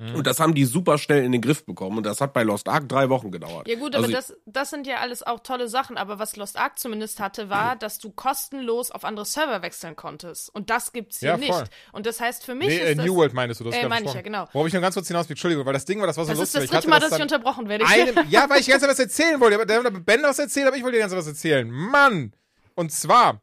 Und 0.00 0.28
das 0.28 0.38
haben 0.38 0.54
die 0.54 0.64
super 0.64 0.96
schnell 0.96 1.24
in 1.24 1.32
den 1.32 1.40
Griff 1.40 1.66
bekommen. 1.66 1.98
Und 1.98 2.06
das 2.06 2.20
hat 2.20 2.32
bei 2.32 2.44
Lost 2.44 2.68
Ark 2.68 2.88
drei 2.88 3.08
Wochen 3.08 3.32
gedauert. 3.32 3.66
Ja 3.66 3.74
gut, 3.76 3.96
Also 3.96 4.04
aber 4.06 4.14
das, 4.14 4.32
das 4.46 4.70
sind 4.70 4.86
ja 4.86 4.98
alles 4.98 5.24
auch 5.24 5.40
tolle 5.40 5.66
Sachen. 5.66 5.96
Aber 5.98 6.20
was 6.20 6.36
Lost 6.36 6.56
Ark 6.56 6.78
zumindest 6.78 7.18
hatte, 7.18 7.50
war, 7.50 7.74
dass 7.74 7.98
du 7.98 8.10
kostenlos 8.10 8.92
auf 8.92 9.04
andere 9.04 9.26
Server 9.26 9.60
wechseln 9.62 9.96
konntest. 9.96 10.54
Und 10.54 10.70
das 10.70 10.92
gibt's 10.92 11.18
hier 11.18 11.30
Ja, 11.30 11.36
nicht. 11.36 11.64
Und 11.90 12.06
das 12.06 12.20
heißt 12.20 12.44
für 12.44 12.54
mich 12.54 12.68
Nee, 12.68 12.78
äh, 12.78 12.90
ist 12.92 12.98
das, 12.98 13.06
New 13.06 13.16
World 13.16 13.34
meinst 13.34 13.58
du, 13.58 13.64
das 13.64 13.74
Äh, 13.74 13.88
meine 13.88 14.06
ich 14.06 14.14
ja, 14.14 14.20
genau. 14.22 14.48
Worauf 14.52 14.68
ich 14.68 14.72
nur 14.72 14.82
ganz 14.82 14.94
kurz 14.94 15.08
hinaus 15.08 15.28
will, 15.28 15.32
Entschuldigung, 15.32 15.66
weil 15.66 15.72
das 15.72 15.84
Ding 15.84 15.98
war, 15.98 16.06
das 16.06 16.16
war 16.16 16.24
so 16.26 16.30
Das 16.30 16.38
ist 16.38 16.54
lustig. 16.54 16.60
das 16.62 16.70
dritte 16.70 16.84
ich 16.86 16.90
Mal, 16.90 16.96
hatte 17.00 17.10
dass 17.10 17.18
ich 17.18 17.22
unterbrochen 17.22 17.68
werde. 17.68 17.84
Ich 17.84 17.90
Einem, 17.90 18.30
ja, 18.30 18.48
weil 18.48 18.60
ich 18.60 18.66
die 18.66 18.70
ganze 18.70 18.86
Zeit 18.86 18.92
was 18.92 19.00
erzählen 19.00 19.40
wollte. 19.40 19.56
Aber 19.56 19.66
der 19.66 19.82
hat 19.82 20.06
Ben 20.06 20.22
was 20.22 20.38
erzählt, 20.38 20.68
aber 20.68 20.76
ich 20.76 20.84
wollte 20.84 20.96
dir 20.98 21.00
ganz 21.00 21.12
was 21.12 21.26
erzählen. 21.26 21.68
Mann! 21.68 22.32
Und 22.76 22.92
zwar 22.92 23.42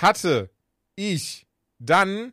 hatte 0.00 0.48
ich 0.96 1.46
dann 1.78 2.32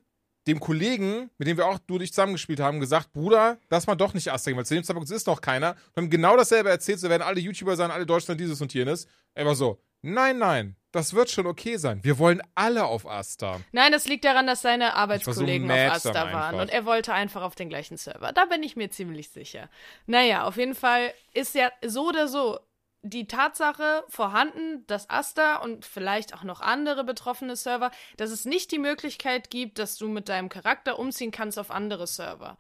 dem 0.50 0.60
Kollegen, 0.60 1.30
mit 1.38 1.48
dem 1.48 1.58
wir 1.58 1.68
auch 1.68 1.80
du 1.80 1.98
dich 1.98 2.12
zusammengespielt 2.12 2.60
haben, 2.60 2.80
gesagt, 2.80 3.14
Bruder, 3.14 3.58
lass 3.70 3.88
mal 3.88 3.96
doch 3.96 4.14
nicht 4.14 4.26
gehen, 4.26 4.58
weil 4.58 4.66
zu 4.66 4.74
dem 4.74 4.84
Zeitpunkt 4.84 5.10
ist 5.10 5.28
noch 5.28 5.42
keiner. 5.42 5.76
Und 5.96 6.04
haben 6.04 6.10
genau 6.10 6.36
dasselbe 6.36 6.70
erzählt, 6.70 7.00
so 7.00 7.10
werden 7.10 7.22
alle 7.22 7.40
YouTuber 7.40 7.76
sein, 7.76 7.92
alle 7.92 8.06
Deutschland 8.06 8.42
dieses 8.42 8.60
und 8.62 8.74
jenes. 8.74 9.08
Er 9.34 9.46
war 9.46 9.56
so, 9.56 9.82
nein, 10.02 10.38
nein, 10.38 10.76
das 10.92 11.14
wird 11.14 11.30
schon 11.30 11.46
okay 11.46 11.78
sein. 11.78 12.04
Wir 12.04 12.18
wollen 12.18 12.42
alle 12.56 12.86
auf 12.86 13.08
Asta. 13.08 13.60
Nein, 13.72 13.92
das 13.92 14.08
liegt 14.08 14.26
daran, 14.26 14.48
dass 14.48 14.62
seine 14.62 14.88
so 14.88 14.94
Arbeitskollegen 14.94 15.68
mad 15.68 15.88
auf 15.88 15.96
Asta 15.96 16.14
waren 16.14 16.36
einfach. 16.36 16.62
und 16.62 16.70
er 16.70 16.86
wollte 16.86 17.14
einfach 17.14 17.44
auf 17.44 17.56
den 17.56 17.70
gleichen 17.70 17.98
Server. 17.98 18.32
Da 18.34 18.46
bin 18.46 18.64
ich 18.64 18.76
mir 18.76 18.90
ziemlich 18.90 19.30
sicher. 19.30 19.70
Naja, 20.08 20.46
auf 20.46 20.58
jeden 20.58 20.76
Fall 20.76 21.14
ist 21.34 21.54
ja 21.54 21.72
so 21.86 22.08
oder 22.08 22.28
so 22.28 22.60
die 23.02 23.28
Tatsache 23.28 24.04
vorhanden, 24.10 24.86
dass 24.88 25.10
Asta 25.10 25.58
und 25.58 25.86
vielleicht 25.86 26.34
auch 26.34 26.44
noch 26.44 26.62
andere 26.62 27.04
betroffene 27.04 27.56
Server, 27.56 27.92
dass 28.18 28.32
es 28.32 28.46
nicht 28.46 28.72
die 28.72 28.80
Möglichkeit 28.80 29.50
gibt, 29.50 29.80
dass 29.80 29.98
du 29.98 30.08
mit 30.08 30.30
deinem 30.30 30.50
Charakter 30.50 31.00
umziehen 31.00 31.32
kannst 31.32 31.58
auf 31.58 31.72
andere 31.72 32.08
Server. 32.08 32.58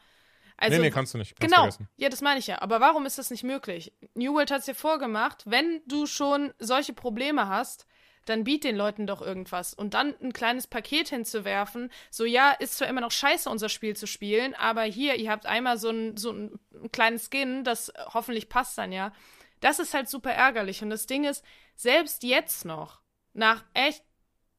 Also, 0.57 0.75
nee, 0.75 0.83
nee, 0.83 0.91
kannst 0.91 1.13
du 1.13 1.17
nicht. 1.17 1.39
Kannst 1.39 1.53
Genau, 1.53 1.63
vergessen. 1.63 1.89
ja, 1.97 2.09
das 2.09 2.21
meine 2.21 2.39
ich 2.39 2.47
ja. 2.47 2.61
Aber 2.61 2.81
warum 2.81 3.05
ist 3.05 3.17
das 3.17 3.31
nicht 3.31 3.43
möglich? 3.43 3.93
New 4.13 4.33
World 4.33 4.51
hat 4.51 4.59
es 4.59 4.65
dir 4.65 4.75
vorgemacht, 4.75 5.43
wenn 5.45 5.81
du 5.87 6.05
schon 6.05 6.53
solche 6.59 6.93
Probleme 6.93 7.47
hast, 7.47 7.85
dann 8.25 8.43
biet 8.43 8.63
den 8.63 8.75
Leuten 8.75 9.07
doch 9.07 9.21
irgendwas. 9.21 9.73
Und 9.73 9.93
dann 9.93 10.15
ein 10.21 10.33
kleines 10.33 10.67
Paket 10.67 11.09
hinzuwerfen, 11.09 11.91
so 12.11 12.25
ja, 12.25 12.51
ist 12.51 12.77
zwar 12.77 12.87
immer 12.87 13.01
noch 13.01 13.11
scheiße, 13.11 13.49
unser 13.49 13.69
Spiel 13.69 13.95
zu 13.95 14.05
spielen, 14.05 14.53
aber 14.53 14.83
hier, 14.83 15.15
ihr 15.15 15.31
habt 15.31 15.45
einmal 15.45 15.77
so 15.77 15.89
ein, 15.89 16.17
so 16.17 16.31
ein 16.31 16.59
kleines 16.91 17.29
Skin, 17.31 17.63
das 17.63 17.91
hoffentlich 18.13 18.49
passt 18.49 18.77
dann 18.77 18.91
ja. 18.91 19.13
Das 19.61 19.79
ist 19.79 19.93
halt 19.93 20.09
super 20.09 20.31
ärgerlich. 20.31 20.81
Und 20.83 20.89
das 20.89 21.05
Ding 21.05 21.23
ist, 21.25 21.43
selbst 21.75 22.23
jetzt 22.23 22.65
noch, 22.65 23.01
nach 23.33 23.63
echt, 23.73 24.03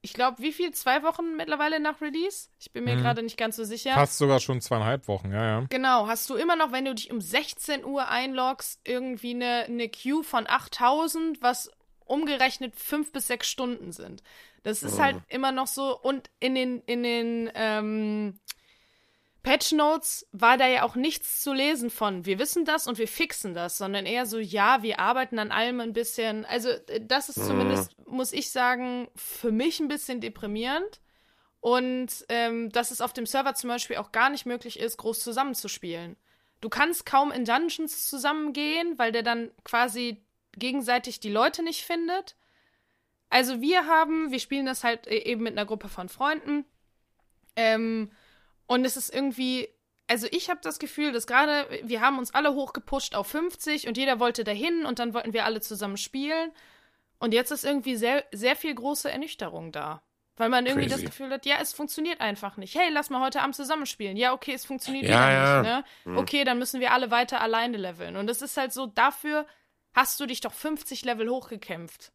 ich 0.03 0.13
glaube, 0.15 0.43
wie 0.43 0.53
viel? 0.53 0.73
Zwei 0.73 1.03
Wochen 1.03 1.37
mittlerweile 1.37 1.79
nach 1.81 2.01
Release? 2.01 2.49
Ich 2.59 2.73
bin 2.73 2.85
mir 2.85 2.97
Mhm. 2.97 3.01
gerade 3.03 3.23
nicht 3.23 3.37
ganz 3.37 3.57
so 3.57 3.65
sicher. 3.65 3.93
Fast 3.95 4.17
sogar 4.19 4.41
schon 4.41 4.61
zweieinhalb 4.61 5.09
Wochen, 5.09 5.31
ja, 5.33 5.45
ja. 5.61 5.67
Genau, 5.69 6.07
hast 6.07 6.29
du 6.31 6.37
immer 6.37 6.57
noch, 6.57 6.73
wenn 6.73 6.85
du 6.87 6.95
dich 6.95 7.11
um 7.11 7.21
16 7.21 7.85
Uhr 7.85 8.09
einloggst, 8.09 8.81
irgendwie 8.85 9.35
eine, 9.35 9.65
eine 9.67 9.89
Queue 9.91 10.23
von 10.25 10.47
8000, 10.49 11.43
was 11.43 11.71
umgerechnet 12.07 12.75
fünf 12.77 13.13
bis 13.13 13.27
sechs 13.27 13.49
Stunden 13.49 13.93
sind. 13.93 14.23
Das 14.63 14.83
ist 14.83 14.99
halt 14.99 15.17
immer 15.29 15.53
noch 15.53 15.67
so. 15.69 15.99
Und 15.99 16.29
in 16.41 16.55
den, 16.55 16.81
in 16.83 17.03
den 17.03 17.51
ähm, 17.55 18.41
Patch 19.43 19.72
Notes 19.72 20.26
war 20.32 20.59
da 20.59 20.66
ja 20.66 20.82
auch 20.82 20.97
nichts 20.97 21.41
zu 21.41 21.53
lesen 21.53 21.88
von, 21.88 22.26
wir 22.26 22.38
wissen 22.38 22.64
das 22.64 22.86
und 22.86 22.99
wir 22.99 23.09
fixen 23.09 23.55
das, 23.55 23.78
sondern 23.78 24.05
eher 24.05 24.26
so, 24.26 24.38
ja, 24.38 24.82
wir 24.82 24.99
arbeiten 24.99 25.38
an 25.38 25.51
allem 25.51 25.80
ein 25.80 25.93
bisschen. 25.95 26.45
Also, 26.45 26.68
äh, 26.68 27.01
das 27.03 27.28
ist 27.28 27.47
zumindest, 27.47 27.97
muss 28.07 28.32
ich 28.32 28.51
sagen, 28.51 29.09
für 29.16 29.51
mich 29.51 29.80
ein 29.80 29.88
bisschen 29.88 30.20
deprimierend. 30.20 31.01
Und 31.61 32.24
ähm, 32.30 32.70
dass 32.70 32.91
es 32.91 33.03
auf 33.03 33.12
dem 33.12 33.26
Server 33.26 33.55
zum 33.55 33.68
Beispiel 33.68 33.97
auch 33.97 34.12
gar 34.12 34.30
nicht 34.30 34.47
möglich 34.47 34.78
ist, 34.78 34.97
groß 34.97 35.20
zusammenzuspielen. 35.20 36.16
Du 36.62 36.68
kannst 36.68 37.05
kaum 37.05 37.30
in 37.32 37.45
Dungeons 37.45 38.07
zusammengehen, 38.09 38.99
weil 38.99 39.12
der 39.12 39.22
dann 39.22 39.51
quasi 39.64 40.22
gegenseitig 40.57 41.20
die 41.20 41.30
Leute 41.30 41.62
nicht 41.62 41.84
findet. 41.84 42.36
Also 43.28 43.61
wir 43.61 43.86
haben, 43.86 44.30
wir 44.30 44.41
spielen 44.41 44.66
das 44.66 44.84
halt 44.84 45.07
e- 45.07 45.18
eben 45.18 45.43
mit 45.43 45.53
einer 45.53 45.66
Gruppe 45.66 45.88
von 45.88 46.09
Freunden. 46.09 46.64
Ähm, 47.57 48.11
und 48.71 48.85
es 48.85 48.97
ist 48.97 49.12
irgendwie, 49.12 49.68
also 50.07 50.29
ich 50.31 50.49
habe 50.49 50.61
das 50.62 50.79
Gefühl, 50.79 51.11
dass 51.11 51.27
gerade, 51.27 51.66
wir 51.83 52.01
haben 52.01 52.21
uns 52.21 52.33
alle 52.33 52.55
hochgepusht 52.55 53.16
auf 53.16 53.27
50 53.27 53.89
und 53.89 53.97
jeder 53.97 54.21
wollte 54.21 54.45
dahin 54.45 54.87
und 54.87 55.01
dann 55.01 55.12
wollten 55.12 55.33
wir 55.33 55.45
alle 55.45 55.61
zusammen 55.61 55.97
spielen. 55.97 56.53
Und 57.18 57.35
jetzt 57.35 57.51
ist 57.51 57.64
irgendwie 57.64 57.97
sehr, 57.97 58.25
sehr 58.31 58.55
viel 58.55 58.73
große 58.73 59.11
Ernüchterung 59.11 59.73
da. 59.73 60.03
Weil 60.37 60.51
man 60.51 60.66
irgendwie 60.66 60.87
Crazy. 60.87 61.03
das 61.03 61.11
Gefühl 61.11 61.31
hat, 61.31 61.47
ja, 61.47 61.57
es 61.61 61.73
funktioniert 61.73 62.21
einfach 62.21 62.59
nicht. 62.59 62.77
Hey, 62.77 62.91
lass 62.93 63.11
mal 63.11 63.21
heute 63.21 63.41
Abend 63.43 63.57
zusammenspielen. 63.57 64.16
Ja, 64.16 64.33
okay, 64.35 64.53
es 64.53 64.64
funktioniert 64.64 65.09
Ja, 65.09 65.33
ja. 65.33 65.62
nicht. 65.62 66.07
Ne? 66.07 66.18
Okay, 66.21 66.45
dann 66.45 66.61
müssen 66.61 66.79
wir 66.79 66.93
alle 66.93 67.11
weiter 67.11 67.41
alleine 67.41 67.77
leveln. 67.77 68.14
Und 68.14 68.31
es 68.31 68.41
ist 68.41 68.57
halt 68.57 68.73
so, 68.73 68.87
dafür 68.87 69.47
hast 69.95 70.21
du 70.21 70.27
dich 70.27 70.43
doch 70.43 70.53
50 70.53 71.05
Level 71.05 71.29
hochgekämpft, 71.29 72.12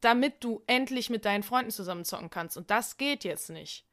damit 0.00 0.44
du 0.44 0.62
endlich 0.68 1.10
mit 1.10 1.24
deinen 1.24 1.42
Freunden 1.42 1.72
zusammen 1.72 2.04
zocken 2.04 2.30
kannst. 2.30 2.56
Und 2.56 2.70
das 2.70 2.98
geht 2.98 3.24
jetzt 3.24 3.50
nicht. 3.50 3.87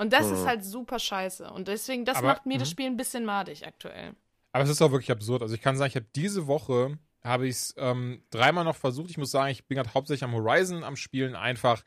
Und 0.00 0.12
das 0.12 0.30
ist 0.30 0.46
halt 0.46 0.64
super 0.64 0.98
scheiße. 0.98 1.50
Und 1.50 1.68
deswegen, 1.68 2.04
das 2.04 2.16
Aber- 2.18 2.28
macht 2.28 2.46
mir 2.46 2.58
das 2.58 2.68
mhm. 2.68 2.72
Spiel 2.72 2.86
ein 2.86 2.96
bisschen 2.96 3.24
madig 3.24 3.66
aktuell. 3.66 4.14
Aber 4.52 4.64
es 4.64 4.70
ist 4.70 4.80
auch 4.82 4.90
wirklich 4.90 5.10
absurd. 5.10 5.42
Also 5.42 5.54
ich 5.54 5.60
kann 5.60 5.76
sagen, 5.76 5.88
ich 5.90 5.96
habe 5.96 6.06
diese 6.16 6.46
Woche 6.46 6.98
habe 7.22 7.46
ich 7.46 7.56
es 7.56 7.74
ähm, 7.76 8.22
dreimal 8.30 8.64
noch 8.64 8.76
versucht. 8.76 9.10
Ich 9.10 9.18
muss 9.18 9.30
sagen, 9.30 9.50
ich 9.52 9.66
bin 9.66 9.76
gerade 9.76 9.92
hauptsächlich 9.92 10.24
am 10.24 10.32
Horizon 10.32 10.82
am 10.84 10.96
Spielen. 10.96 11.34
Einfach 11.36 11.82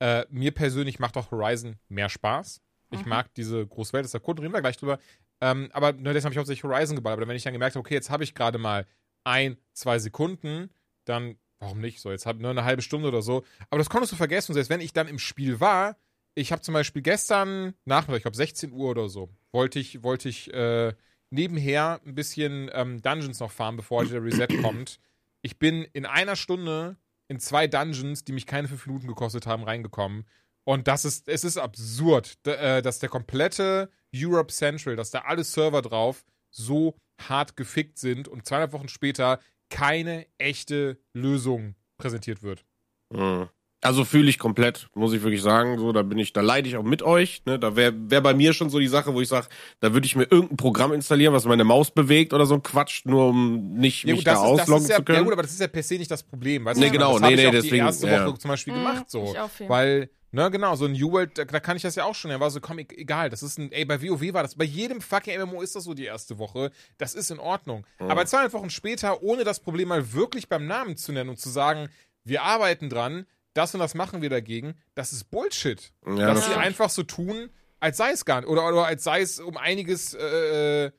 äh, 0.00 0.24
mir 0.30 0.52
persönlich 0.52 1.00
macht 1.00 1.16
auch 1.16 1.32
Horizon 1.32 1.76
mehr 1.88 2.08
Spaß. 2.08 2.60
Ich 2.92 3.02
Mhm. 3.04 3.08
mag 3.08 3.34
diese 3.34 3.66
Großwelt, 3.66 4.04
das 4.04 4.10
ist 4.10 4.14
der 4.14 4.20
Code, 4.20 4.40
reden 4.42 4.54
wir 4.54 4.60
gleich 4.60 4.76
drüber. 4.76 4.98
Ähm, 5.40 5.68
aber 5.72 5.92
ne, 5.92 6.12
deshalb 6.12 6.26
habe 6.26 6.34
ich 6.34 6.38
hauptsächlich 6.38 6.62
Horizon 6.64 6.94
geballert. 6.96 7.18
Aber 7.18 7.28
wenn 7.28 7.36
ich 7.36 7.42
dann 7.42 7.52
gemerkt 7.52 7.74
habe, 7.74 7.80
okay, 7.84 7.94
jetzt 7.94 8.08
habe 8.08 8.22
ich 8.24 8.34
gerade 8.36 8.58
mal 8.58 8.86
ein, 9.24 9.58
zwei 9.72 9.98
Sekunden, 9.98 10.70
dann 11.04 11.36
warum 11.58 11.80
nicht? 11.80 12.00
So, 12.00 12.12
jetzt 12.12 12.24
hab 12.26 12.38
nur 12.38 12.50
eine 12.52 12.62
halbe 12.64 12.82
Stunde 12.82 13.08
oder 13.08 13.20
so. 13.20 13.44
Aber 13.68 13.78
das 13.78 13.90
konntest 13.90 14.12
du 14.12 14.16
vergessen. 14.16 14.54
Selbst 14.54 14.70
wenn 14.70 14.80
ich 14.80 14.92
dann 14.92 15.08
im 15.08 15.18
Spiel 15.18 15.58
war, 15.58 15.96
ich 16.38 16.52
habe 16.52 16.62
zum 16.62 16.74
Beispiel 16.74 17.02
gestern 17.02 17.74
Nachmittag, 17.84 18.18
ich 18.18 18.22
glaube 18.22 18.36
16 18.36 18.72
Uhr 18.72 18.90
oder 18.90 19.08
so, 19.08 19.28
wollte 19.52 19.78
ich, 19.78 20.02
wollte 20.02 20.28
ich 20.28 20.52
äh, 20.54 20.94
nebenher 21.30 22.00
ein 22.06 22.14
bisschen 22.14 22.70
ähm, 22.72 23.02
Dungeons 23.02 23.40
noch 23.40 23.50
farmen, 23.50 23.76
bevor 23.76 24.04
der 24.04 24.22
Reset 24.22 24.46
kommt. 24.62 25.00
Ich 25.42 25.58
bin 25.58 25.84
in 25.92 26.06
einer 26.06 26.36
Stunde 26.36 26.96
in 27.28 27.40
zwei 27.40 27.66
Dungeons, 27.66 28.24
die 28.24 28.32
mich 28.32 28.46
keine 28.46 28.68
fünf 28.68 28.86
Minuten 28.86 29.08
gekostet 29.08 29.46
haben, 29.46 29.64
reingekommen. 29.64 30.26
Und 30.64 30.86
das 30.86 31.04
ist, 31.04 31.28
es 31.28 31.44
ist 31.44 31.56
absurd, 31.56 32.38
äh, 32.46 32.82
dass 32.82 32.98
der 32.98 33.08
komplette 33.08 33.90
Europe 34.14 34.52
Central, 34.52 34.96
dass 34.96 35.10
da 35.10 35.20
alle 35.20 35.44
Server 35.44 35.82
drauf 35.82 36.24
so 36.50 36.96
hart 37.20 37.56
gefickt 37.56 37.98
sind 37.98 38.28
und 38.28 38.46
zweieinhalb 38.46 38.72
Wochen 38.72 38.88
später 38.88 39.40
keine 39.70 40.26
echte 40.38 40.98
Lösung 41.12 41.74
präsentiert 41.98 42.42
wird. 42.42 42.64
Mhm. 43.10 43.48
Also 43.80 44.04
fühle 44.04 44.28
ich 44.28 44.40
komplett, 44.40 44.88
muss 44.94 45.12
ich 45.12 45.22
wirklich 45.22 45.40
sagen. 45.40 45.78
So, 45.78 45.92
da 45.92 46.02
bin 46.02 46.18
ich, 46.18 46.32
da 46.32 46.40
leide 46.40 46.68
ich 46.68 46.76
auch 46.76 46.82
mit 46.82 47.02
euch. 47.02 47.42
Ne? 47.46 47.60
Da 47.60 47.76
wäre 47.76 47.92
wär 47.96 48.20
bei 48.20 48.34
mir 48.34 48.52
schon 48.52 48.70
so 48.70 48.80
die 48.80 48.88
Sache, 48.88 49.14
wo 49.14 49.20
ich 49.20 49.28
sage, 49.28 49.46
da 49.78 49.92
würde 49.94 50.04
ich 50.04 50.16
mir 50.16 50.24
irgendein 50.24 50.56
Programm 50.56 50.92
installieren, 50.92 51.32
was 51.32 51.44
meine 51.44 51.62
Maus 51.62 51.92
bewegt 51.92 52.32
oder 52.32 52.44
so 52.44 52.54
ein 52.54 52.62
Quatsch, 52.64 53.02
nur 53.04 53.28
um 53.28 53.74
nicht 53.74 54.02
ja, 54.04 54.14
mich 54.14 54.24
gut, 54.24 54.26
da 54.26 54.36
ausloggen 54.40 54.88
ja, 54.88 54.96
zu 54.96 55.04
können. 55.04 55.18
Ja 55.18 55.22
gut, 55.22 55.32
aber 55.32 55.42
das 55.42 55.52
ist 55.52 55.60
ja 55.60 55.68
per 55.68 55.82
se 55.84 55.94
nicht 55.94 56.10
das 56.10 56.24
Problem. 56.24 56.64
Weißt 56.64 56.80
Nee, 56.80 56.86
du? 56.86 56.92
genau, 56.92 57.12
das 57.12 57.20
nee, 57.20 57.26
hab 57.26 57.32
ich 57.32 57.38
nee, 57.38 57.46
auch 57.46 57.52
deswegen, 57.52 57.74
die 57.74 57.78
erste 57.78 58.06
ja. 58.08 58.26
Woche 58.26 58.38
zum 58.38 58.48
Beispiel 58.48 58.72
Mhm, 58.74 58.78
gemacht 58.78 59.04
so. 59.10 59.30
ich 59.32 59.38
auch 59.38 59.50
viel. 59.50 59.68
Weil, 59.68 60.10
ne, 60.32 60.50
genau, 60.50 60.74
so 60.74 60.86
ein 60.86 60.92
New 60.92 61.12
World, 61.12 61.38
da, 61.38 61.44
da 61.44 61.60
kann 61.60 61.76
ich 61.76 61.82
das 61.82 61.94
ja 61.94 62.02
auch 62.04 62.16
schon. 62.16 62.32
Er 62.32 62.40
war 62.40 62.50
so, 62.50 62.60
komm, 62.60 62.80
e- 62.80 62.86
egal, 62.96 63.30
das 63.30 63.44
ist 63.44 63.58
ein, 63.60 63.70
ey, 63.70 63.84
bei 63.84 64.02
WoW 64.02 64.32
war 64.32 64.42
das, 64.42 64.56
bei 64.56 64.64
jedem 64.64 65.00
fucking 65.00 65.40
MMO 65.40 65.62
ist 65.62 65.76
das 65.76 65.84
so 65.84 65.94
die 65.94 66.04
erste 66.04 66.38
Woche. 66.38 66.72
Das 66.98 67.14
ist 67.14 67.30
in 67.30 67.38
Ordnung. 67.38 67.86
Mhm. 68.00 68.10
Aber 68.10 68.26
zweieinhalb 68.26 68.54
Wochen 68.54 68.70
später, 68.70 69.22
ohne 69.22 69.44
das 69.44 69.60
Problem 69.60 69.86
mal 69.86 70.12
wirklich 70.14 70.48
beim 70.48 70.66
Namen 70.66 70.96
zu 70.96 71.12
nennen 71.12 71.30
und 71.30 71.38
zu 71.38 71.48
sagen, 71.48 71.88
wir 72.24 72.42
arbeiten 72.42 72.90
dran, 72.90 73.24
das 73.54 73.74
und 73.74 73.80
das 73.80 73.94
machen 73.94 74.22
wir 74.22 74.30
dagegen, 74.30 74.74
das 74.94 75.12
ist 75.12 75.30
Bullshit. 75.30 75.92
Ja, 76.06 76.14
dass 76.14 76.26
das 76.26 76.38
sie 76.44 76.50
stimmt. 76.50 76.64
einfach 76.64 76.90
so 76.90 77.02
tun, 77.02 77.50
als 77.80 77.96
sei 77.96 78.10
es 78.12 78.24
gar 78.24 78.40
nicht. 78.40 78.48
Oder, 78.48 78.66
oder 78.68 78.86
als 78.86 79.04
sei 79.04 79.20
es 79.20 79.40
um 79.40 79.56
einiges 79.56 80.14
äh, 80.14 80.90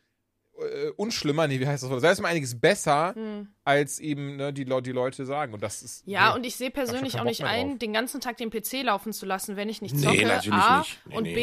äh, 0.62 0.89
unschlimmer, 0.97 1.47
nee, 1.47 1.60
wie 1.60 1.68
heißt 1.68 1.84
das? 1.84 1.89
Wort? 1.89 2.01
Sei 2.01 2.10
es 2.12 2.20
um 2.20 2.26
einiges 2.26 2.60
besser, 2.60 3.14
Hm. 3.16 3.47
als 3.64 3.99
eben 3.99 4.36
ne, 4.36 4.51
die, 4.53 4.66
die 4.66 4.91
Leute 4.91 5.26
sagen. 5.26 5.53
Und 5.53 5.62
das 5.64 5.82
ist. 5.82 6.03
Ja, 6.05 6.30
nee. 6.30 6.36
und 6.38 6.45
ich 6.45 6.55
sehe 6.55 6.72
persönlich 6.72 7.20
auch 7.20 7.24
nicht 7.24 7.43
ein, 7.43 7.70
drauf. 7.70 7.80
den 7.80 7.93
ganzen 7.93 8.22
Tag 8.22 8.38
den 8.38 8.49
PC 8.49 8.84
laufen 8.84 9.14
zu 9.14 9.26
lassen, 9.26 9.55
wenn 9.55 9.70
ich 9.70 9.82
nicht 9.82 9.95
Nee, 9.95 10.01
zocke. 10.03 10.26
natürlich 10.26 10.60
A. 10.60 10.80
nicht. 10.80 10.99
Nee, 11.05 11.18
und 11.18 11.24
nee. 11.24 11.36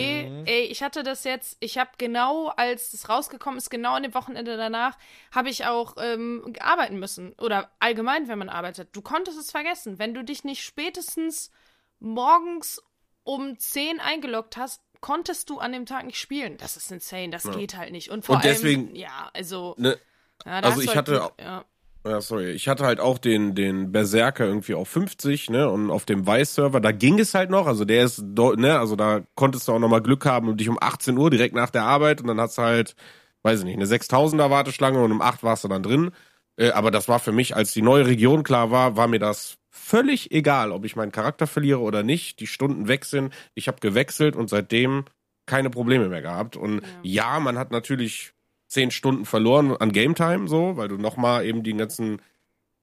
B, 0.44 0.50
ey, 0.50 0.62
ich 0.64 0.82
hatte 0.82 1.02
das 1.02 1.24
jetzt, 1.24 1.56
ich 1.60 1.78
habe 1.78 1.90
genau, 1.98 2.48
als 2.48 2.92
es 2.92 3.08
rausgekommen 3.08 3.58
ist, 3.58 3.70
genau 3.70 3.94
an 3.94 4.02
dem 4.02 4.14
Wochenende 4.14 4.56
danach, 4.56 4.96
habe 5.32 5.48
ich 5.50 5.66
auch 5.66 5.96
ähm, 6.00 6.54
arbeiten 6.60 6.98
müssen. 6.98 7.32
Oder 7.40 7.70
allgemein, 7.78 8.28
wenn 8.28 8.38
man 8.38 8.48
arbeitet. 8.48 8.88
Du 8.92 9.02
konntest 9.02 9.38
es 9.38 9.50
vergessen. 9.50 9.98
Wenn 9.98 10.14
du 10.14 10.24
dich 10.24 10.44
nicht 10.44 10.62
spätestens 10.62 11.50
morgens 11.98 12.82
um 13.24 13.58
10 13.58 13.98
eingeloggt 13.98 14.56
hast, 14.56 14.80
konntest 15.00 15.50
du 15.50 15.58
an 15.58 15.72
dem 15.72 15.86
Tag 15.86 16.04
nicht 16.06 16.18
spielen. 16.18 16.56
Das 16.58 16.76
ist 16.76 16.90
insane, 16.92 17.30
das 17.30 17.50
geht 17.50 17.76
halt 17.76 17.92
nicht. 17.92 18.10
Und 18.10 18.24
vor 18.24 18.36
Und 18.36 18.42
allem, 18.44 18.52
deswegen- 18.54 18.94
ja, 18.96 19.30
also, 19.34 19.74
Ne, 19.78 19.96
ja, 20.44 20.52
also 20.60 20.80
ich 20.80 20.88
halt 20.88 20.98
hatte 20.98 21.30
ja. 21.40 21.64
Ja, 22.04 22.20
sorry. 22.20 22.52
Ich 22.52 22.68
hatte 22.68 22.84
halt 22.84 23.00
auch 23.00 23.18
den, 23.18 23.56
den 23.56 23.90
Berserker 23.90 24.46
irgendwie 24.46 24.74
auf 24.74 24.88
50, 24.88 25.50
ne? 25.50 25.68
Und 25.68 25.90
auf 25.90 26.04
dem 26.04 26.24
Weiß-Server, 26.24 26.80
da 26.80 26.92
ging 26.92 27.18
es 27.18 27.34
halt 27.34 27.50
noch. 27.50 27.66
Also 27.66 27.84
der 27.84 28.04
ist, 28.04 28.22
ne? 28.22 28.78
Also 28.78 28.94
da 28.94 29.22
konntest 29.34 29.66
du 29.66 29.72
auch 29.72 29.80
nochmal 29.80 30.02
Glück 30.02 30.24
haben 30.24 30.48
und 30.48 30.58
dich 30.60 30.68
um 30.68 30.78
18 30.80 31.18
Uhr 31.18 31.30
direkt 31.30 31.56
nach 31.56 31.70
der 31.70 31.82
Arbeit 31.82 32.20
und 32.20 32.28
dann 32.28 32.40
hast 32.40 32.58
du 32.58 32.62
halt, 32.62 32.94
weiß 33.42 33.58
ich 33.58 33.64
nicht, 33.64 33.74
eine 33.74 33.86
6000er 33.86 34.50
Warteschlange 34.50 35.02
und 35.02 35.10
um 35.10 35.20
8 35.20 35.42
warst 35.42 35.64
du 35.64 35.68
dann 35.68 35.82
drin. 35.82 36.12
Äh, 36.56 36.70
aber 36.70 36.92
das 36.92 37.08
war 37.08 37.18
für 37.18 37.32
mich, 37.32 37.56
als 37.56 37.72
die 37.72 37.82
neue 37.82 38.06
Region 38.06 38.44
klar 38.44 38.70
war, 38.70 38.96
war 38.96 39.08
mir 39.08 39.18
das 39.18 39.58
völlig 39.76 40.32
egal, 40.32 40.72
ob 40.72 40.84
ich 40.84 40.96
meinen 40.96 41.12
Charakter 41.12 41.46
verliere 41.46 41.80
oder 41.80 42.02
nicht. 42.02 42.40
Die 42.40 42.46
Stunden 42.46 42.88
weg 42.88 43.04
sind. 43.04 43.32
Ich 43.54 43.68
habe 43.68 43.78
gewechselt 43.80 44.34
und 44.34 44.48
seitdem 44.48 45.04
keine 45.46 45.70
Probleme 45.70 46.08
mehr 46.08 46.22
gehabt. 46.22 46.56
Und 46.56 46.82
ja, 47.02 47.38
man 47.38 47.58
hat 47.58 47.70
natürlich 47.70 48.32
zehn 48.66 48.90
Stunden 48.90 49.24
verloren 49.24 49.76
an 49.76 49.92
Game 49.92 50.14
Time, 50.14 50.48
so, 50.48 50.76
weil 50.76 50.88
du 50.88 50.96
nochmal 50.96 51.46
eben 51.46 51.62
die 51.62 51.76
ganzen, 51.76 52.20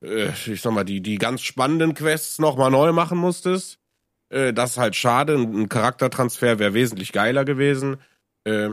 äh, 0.02 0.30
ich 0.46 0.62
sag 0.62 0.72
mal, 0.72 0.86
die, 0.86 1.02
die 1.02 1.18
ganz 1.18 1.42
spannenden 1.42 1.94
Quests 1.94 2.40
nochmal 2.40 2.72
neu 2.72 2.94
machen 2.94 3.18
musstest. 3.18 3.80
Äh, 4.30 4.54
das 4.54 4.72
ist 4.72 4.78
halt 4.78 4.96
schade. 4.96 5.36
Ein, 5.36 5.64
ein 5.64 5.70
Charaktertransfer 5.70 6.60
wäre 6.60 6.74
wesentlich 6.74 7.12
geiler 7.12 7.44
gewesen. 7.44 7.98
Äh, 8.46 8.70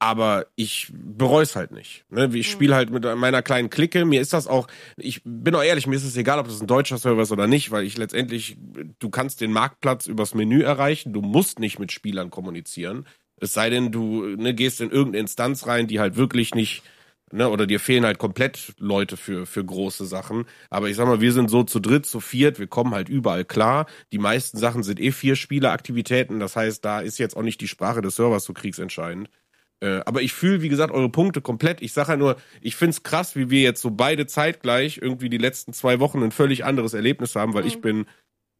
aber 0.00 0.46
ich 0.56 0.90
bereue 0.92 1.42
es 1.42 1.54
halt 1.54 1.72
nicht. 1.72 2.04
Ne? 2.08 2.30
Ich 2.32 2.50
spiele 2.50 2.74
halt 2.74 2.90
mit 2.90 3.04
meiner 3.16 3.42
kleinen 3.42 3.68
Clique. 3.68 4.06
Mir 4.06 4.22
ist 4.22 4.32
das 4.32 4.46
auch, 4.46 4.66
ich 4.96 5.20
bin 5.24 5.54
auch 5.54 5.62
ehrlich, 5.62 5.86
mir 5.86 5.96
ist 5.96 6.04
es 6.04 6.16
egal, 6.16 6.38
ob 6.38 6.46
das 6.46 6.60
ein 6.60 6.66
deutscher 6.66 6.96
Server 6.96 7.22
ist 7.22 7.32
oder 7.32 7.46
nicht, 7.46 7.70
weil 7.70 7.84
ich 7.84 7.98
letztendlich, 7.98 8.56
du 8.98 9.10
kannst 9.10 9.42
den 9.42 9.52
Marktplatz 9.52 10.06
übers 10.06 10.34
Menü 10.34 10.62
erreichen, 10.62 11.12
du 11.12 11.20
musst 11.20 11.58
nicht 11.58 11.78
mit 11.78 11.92
Spielern 11.92 12.30
kommunizieren. 12.30 13.06
Es 13.36 13.52
sei 13.52 13.68
denn, 13.68 13.92
du 13.92 14.24
ne, 14.24 14.54
gehst 14.54 14.80
in 14.80 14.90
irgendeine 14.90 15.20
Instanz 15.20 15.66
rein, 15.66 15.86
die 15.86 16.00
halt 16.00 16.16
wirklich 16.16 16.54
nicht, 16.54 16.82
ne, 17.30 17.50
oder 17.50 17.66
dir 17.66 17.78
fehlen 17.78 18.06
halt 18.06 18.18
komplett 18.18 18.72
Leute 18.78 19.18
für, 19.18 19.44
für 19.44 19.62
große 19.62 20.06
Sachen. 20.06 20.46
Aber 20.70 20.88
ich 20.88 20.96
sag 20.96 21.08
mal, 21.08 21.20
wir 21.20 21.32
sind 21.34 21.50
so 21.50 21.62
zu 21.62 21.78
dritt, 21.78 22.06
zu 22.06 22.20
viert, 22.20 22.58
wir 22.58 22.68
kommen 22.68 22.94
halt 22.94 23.10
überall 23.10 23.44
klar. 23.44 23.84
Die 24.12 24.18
meisten 24.18 24.56
Sachen 24.56 24.82
sind 24.82 24.98
eh 24.98 25.12
vier 25.12 25.36
Spieleraktivitäten. 25.36 26.40
Das 26.40 26.56
heißt, 26.56 26.82
da 26.82 27.00
ist 27.00 27.18
jetzt 27.18 27.36
auch 27.36 27.42
nicht 27.42 27.60
die 27.60 27.68
Sprache 27.68 28.00
des 28.00 28.16
Servers 28.16 28.44
so 28.44 28.54
kriegsentscheidend. 28.54 29.28
Äh, 29.80 30.00
aber 30.04 30.20
ich 30.22 30.32
fühle, 30.32 30.60
wie 30.62 30.68
gesagt, 30.68 30.92
eure 30.92 31.08
Punkte 31.08 31.40
komplett. 31.40 31.80
Ich 31.80 31.92
sage 31.92 32.08
halt 32.08 32.18
nur, 32.18 32.36
ich 32.60 32.76
find's 32.76 33.02
krass, 33.02 33.34
wie 33.34 33.48
wir 33.50 33.62
jetzt 33.62 33.80
so 33.80 33.90
beide 33.90 34.26
zeitgleich 34.26 34.98
irgendwie 35.00 35.30
die 35.30 35.38
letzten 35.38 35.72
zwei 35.72 36.00
Wochen 36.00 36.22
ein 36.22 36.32
völlig 36.32 36.64
anderes 36.64 36.92
Erlebnis 36.94 37.34
haben, 37.34 37.54
weil 37.54 37.66
ich 37.66 37.80
bin, 37.80 38.06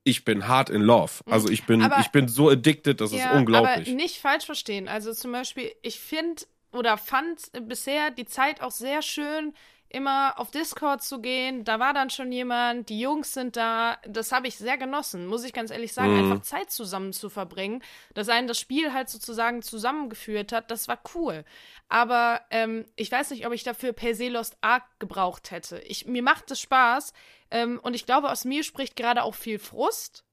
ich 0.03 0.25
bin 0.25 0.49
hard 0.49 0.71
in 0.71 0.81
love. 0.81 1.13
Also 1.27 1.51
ich 1.51 1.65
bin, 1.65 1.83
Aber- 1.83 2.01
ich 2.01 2.09
bin 2.09 2.27
so 2.29 2.49
addicted, 2.49 3.01
das 3.01 3.13
ist 3.13 3.19
unglaublich. 3.33 3.89
Aber 3.89 3.97
nicht 3.97 4.19
falsch 4.19 4.47
verstehen. 4.47 4.89
Also 4.89 5.13
zum 5.13 5.33
Beispiel, 5.33 5.71
ich 5.83 6.01
finde 6.01 6.43
oder 6.73 6.97
fand 6.97 7.51
bisher 7.69 8.11
die 8.11 8.25
Zeit 8.25 8.63
auch 8.63 8.71
sehr 8.71 9.03
schön, 9.03 9.53
immer 9.91 10.39
auf 10.39 10.51
Discord 10.51 11.03
zu 11.03 11.21
gehen. 11.21 11.65
Da 11.65 11.79
war 11.79 11.93
dann 11.93 12.11
schon 12.11 12.31
jemand, 12.33 12.89
die 12.89 13.01
Jungs 13.01 13.35
sind 13.35 13.57
da. 13.57 13.99
Das 14.07 14.33
habe 14.33 14.47
ich 14.49 14.57
sehr 14.57 14.79
genossen, 14.79 15.27
muss 15.27 15.45
ich 15.45 15.53
ganz 15.53 15.71
ehrlich 15.71 15.93
sagen. 15.93 16.13
Mhm. 16.17 16.33
Einfach 16.33 16.43
Zeit 16.43 16.71
zusammen 16.71 17.13
zu 17.13 17.29
verbringen, 17.29 17.83
dass 18.15 18.29
einen 18.29 18.47
das 18.49 18.59
Spiel 18.59 18.93
halt 18.93 19.09
sozusagen 19.09 19.63
zusammengeführt 19.63 20.53
hat, 20.53 20.71
das 20.71 20.89
war 20.89 20.99
cool. 21.15 21.45
Aber 21.89 22.41
ähm, 22.51 22.85
ich 22.97 23.11
weiß 23.11 23.31
nicht, 23.31 23.47
ob 23.47 23.53
ich 23.53 23.65
dafür 23.65 23.93
per 23.93 24.15
se 24.15 24.29
Lost 24.29 24.57
Ark 24.61 24.85
gebraucht 25.01 25.51
hätte. 25.51 25.79
Ich, 25.81 26.07
mir 26.07 26.23
macht 26.23 26.51
es 26.51 26.61
Spaß 26.61 27.13
ähm, 27.51 27.81
und 27.83 27.95
ich 27.95 28.07
glaube, 28.07 28.31
aus 28.31 28.45
mir 28.45 28.63
spricht 28.63 28.95
gerade 28.97 29.25
auch 29.25 29.35
viel 29.35 29.59
Frust. 29.59 30.25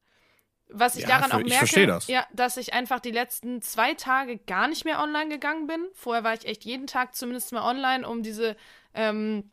Was 0.69 0.97
ich 0.97 1.03
Ja, 1.03 1.07
daran 1.07 1.29
für- 1.31 1.37
auch 1.37 1.41
ich 1.41 1.47
merke, 1.49 1.87
das. 1.87 2.07
ja, 2.07 2.27
dass 2.33 2.57
ich 2.57 2.73
einfach 2.73 2.99
die 2.99 3.11
letzten 3.11 3.61
zwei 3.61 3.93
Tage 3.93 4.37
gar 4.37 4.67
nicht 4.67 4.83
mehr 4.83 4.99
online 5.01 5.29
gegangen 5.29 5.65
bin. 5.65 5.87
Vorher 5.93 6.25
war 6.25 6.33
ich 6.33 6.45
echt 6.45 6.65
jeden 6.65 6.87
Tag 6.87 7.15
zumindest 7.15 7.53
mal 7.53 7.61
online, 7.63 8.05
um 8.05 8.21
diese 8.21 8.57
ähm, 8.97 9.51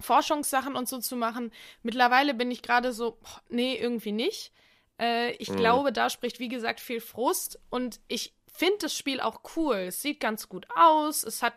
Forschungssachen 0.00 0.76
und 0.76 0.88
so 0.88 0.98
zu 0.98 1.16
machen. 1.16 1.52
Mittlerweile 1.82 2.34
bin 2.34 2.50
ich 2.50 2.62
gerade 2.62 2.92
so, 2.92 3.18
nee, 3.48 3.76
irgendwie 3.76 4.12
nicht. 4.12 4.52
Äh, 4.98 5.32
ich 5.32 5.54
glaube, 5.54 5.92
da 5.92 6.10
spricht, 6.10 6.40
wie 6.40 6.48
gesagt, 6.48 6.80
viel 6.80 7.00
Frust 7.00 7.58
und 7.70 8.00
ich 8.08 8.34
finde 8.52 8.78
das 8.80 8.96
Spiel 8.96 9.20
auch 9.20 9.40
cool. 9.56 9.76
Es 9.76 10.02
sieht 10.02 10.20
ganz 10.20 10.48
gut 10.48 10.66
aus, 10.74 11.22
es 11.22 11.42
hat 11.42 11.54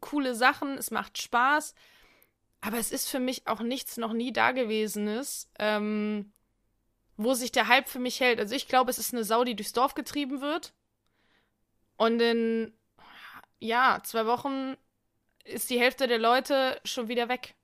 coole 0.00 0.34
Sachen, 0.34 0.76
es 0.78 0.90
macht 0.90 1.18
Spaß. 1.18 1.74
Aber 2.60 2.78
es 2.78 2.90
ist 2.90 3.08
für 3.08 3.20
mich 3.20 3.46
auch 3.46 3.60
nichts 3.60 3.96
noch 3.96 4.12
nie 4.12 4.32
Dagewesenes, 4.32 5.50
ähm, 5.58 6.32
wo 7.16 7.34
sich 7.34 7.52
der 7.52 7.68
Hype 7.68 7.88
für 7.88 7.98
mich 7.98 8.20
hält. 8.20 8.40
Also 8.40 8.54
ich 8.54 8.68
glaube, 8.68 8.90
es 8.90 8.98
ist 8.98 9.14
eine 9.14 9.24
Sau, 9.24 9.44
die 9.44 9.54
durchs 9.54 9.72
Dorf 9.72 9.94
getrieben 9.94 10.40
wird. 10.40 10.74
Und 11.96 12.20
in, 12.20 12.72
ja, 13.58 14.00
zwei 14.04 14.26
Wochen 14.26 14.76
ist 15.52 15.70
die 15.70 15.78
Hälfte 15.78 16.06
der 16.06 16.18
Leute 16.18 16.78
schon 16.84 17.08
wieder 17.08 17.28
weg. 17.28 17.54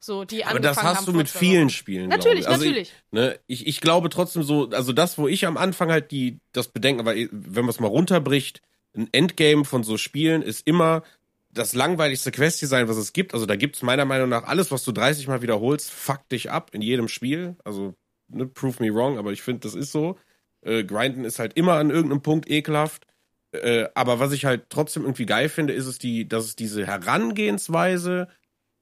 So, 0.00 0.24
die 0.24 0.44
aber 0.44 0.60
das 0.60 0.76
haben 0.76 0.86
hast 0.86 1.08
du 1.08 1.12
vor 1.12 1.18
mit 1.18 1.28
vielen. 1.28 1.70
Spielen. 1.70 2.08
Natürlich. 2.08 2.46
Also 2.46 2.64
natürlich. 2.64 2.92
Ich, 2.92 3.12
ne, 3.12 3.38
ich, 3.46 3.66
ich 3.66 3.80
glaube 3.80 4.10
trotzdem 4.10 4.44
so, 4.44 4.68
also 4.70 4.92
das, 4.92 5.18
wo 5.18 5.26
ich 5.26 5.44
am 5.46 5.56
Anfang 5.56 5.90
halt 5.90 6.12
die, 6.12 6.38
das 6.52 6.68
Bedenken, 6.68 7.00
aber 7.00 7.14
wenn 7.16 7.64
man 7.64 7.70
es 7.70 7.80
mal 7.80 7.88
runterbricht, 7.88 8.62
ein 8.96 9.08
Endgame 9.12 9.64
von 9.64 9.82
so 9.82 9.96
Spielen 9.96 10.42
ist 10.42 10.66
immer 10.66 11.02
das 11.50 11.74
langweiligste 11.74 12.30
Quest-Design, 12.30 12.88
was 12.88 12.96
es 12.96 13.12
gibt. 13.12 13.34
Also 13.34 13.46
da 13.46 13.56
gibt 13.56 13.76
es 13.76 13.82
meiner 13.82 14.04
Meinung 14.04 14.28
nach 14.28 14.44
alles, 14.44 14.70
was 14.70 14.84
du 14.84 14.92
30 14.92 15.26
Mal 15.26 15.42
wiederholst, 15.42 15.90
fuck 15.90 16.28
dich 16.28 16.50
ab 16.50 16.70
in 16.72 16.82
jedem 16.82 17.08
Spiel. 17.08 17.56
Also, 17.64 17.94
ne, 18.28 18.46
prove 18.46 18.82
me 18.82 18.94
wrong, 18.94 19.18
aber 19.18 19.32
ich 19.32 19.42
finde, 19.42 19.60
das 19.60 19.74
ist 19.74 19.90
so. 19.90 20.16
Äh, 20.60 20.84
Grinden 20.84 21.24
ist 21.24 21.38
halt 21.38 21.54
immer 21.54 21.74
an 21.74 21.90
irgendeinem 21.90 22.22
Punkt 22.22 22.48
ekelhaft. 22.48 23.06
Äh, 23.52 23.86
aber 23.94 24.20
was 24.20 24.32
ich 24.32 24.44
halt 24.44 24.66
trotzdem 24.68 25.04
irgendwie 25.04 25.26
geil 25.26 25.48
finde, 25.48 25.72
ist 25.72 25.86
es 25.86 25.98
die, 25.98 26.28
dass 26.28 26.44
es 26.44 26.56
diese 26.56 26.86
Herangehensweise 26.86 28.28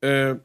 äh, 0.01 0.37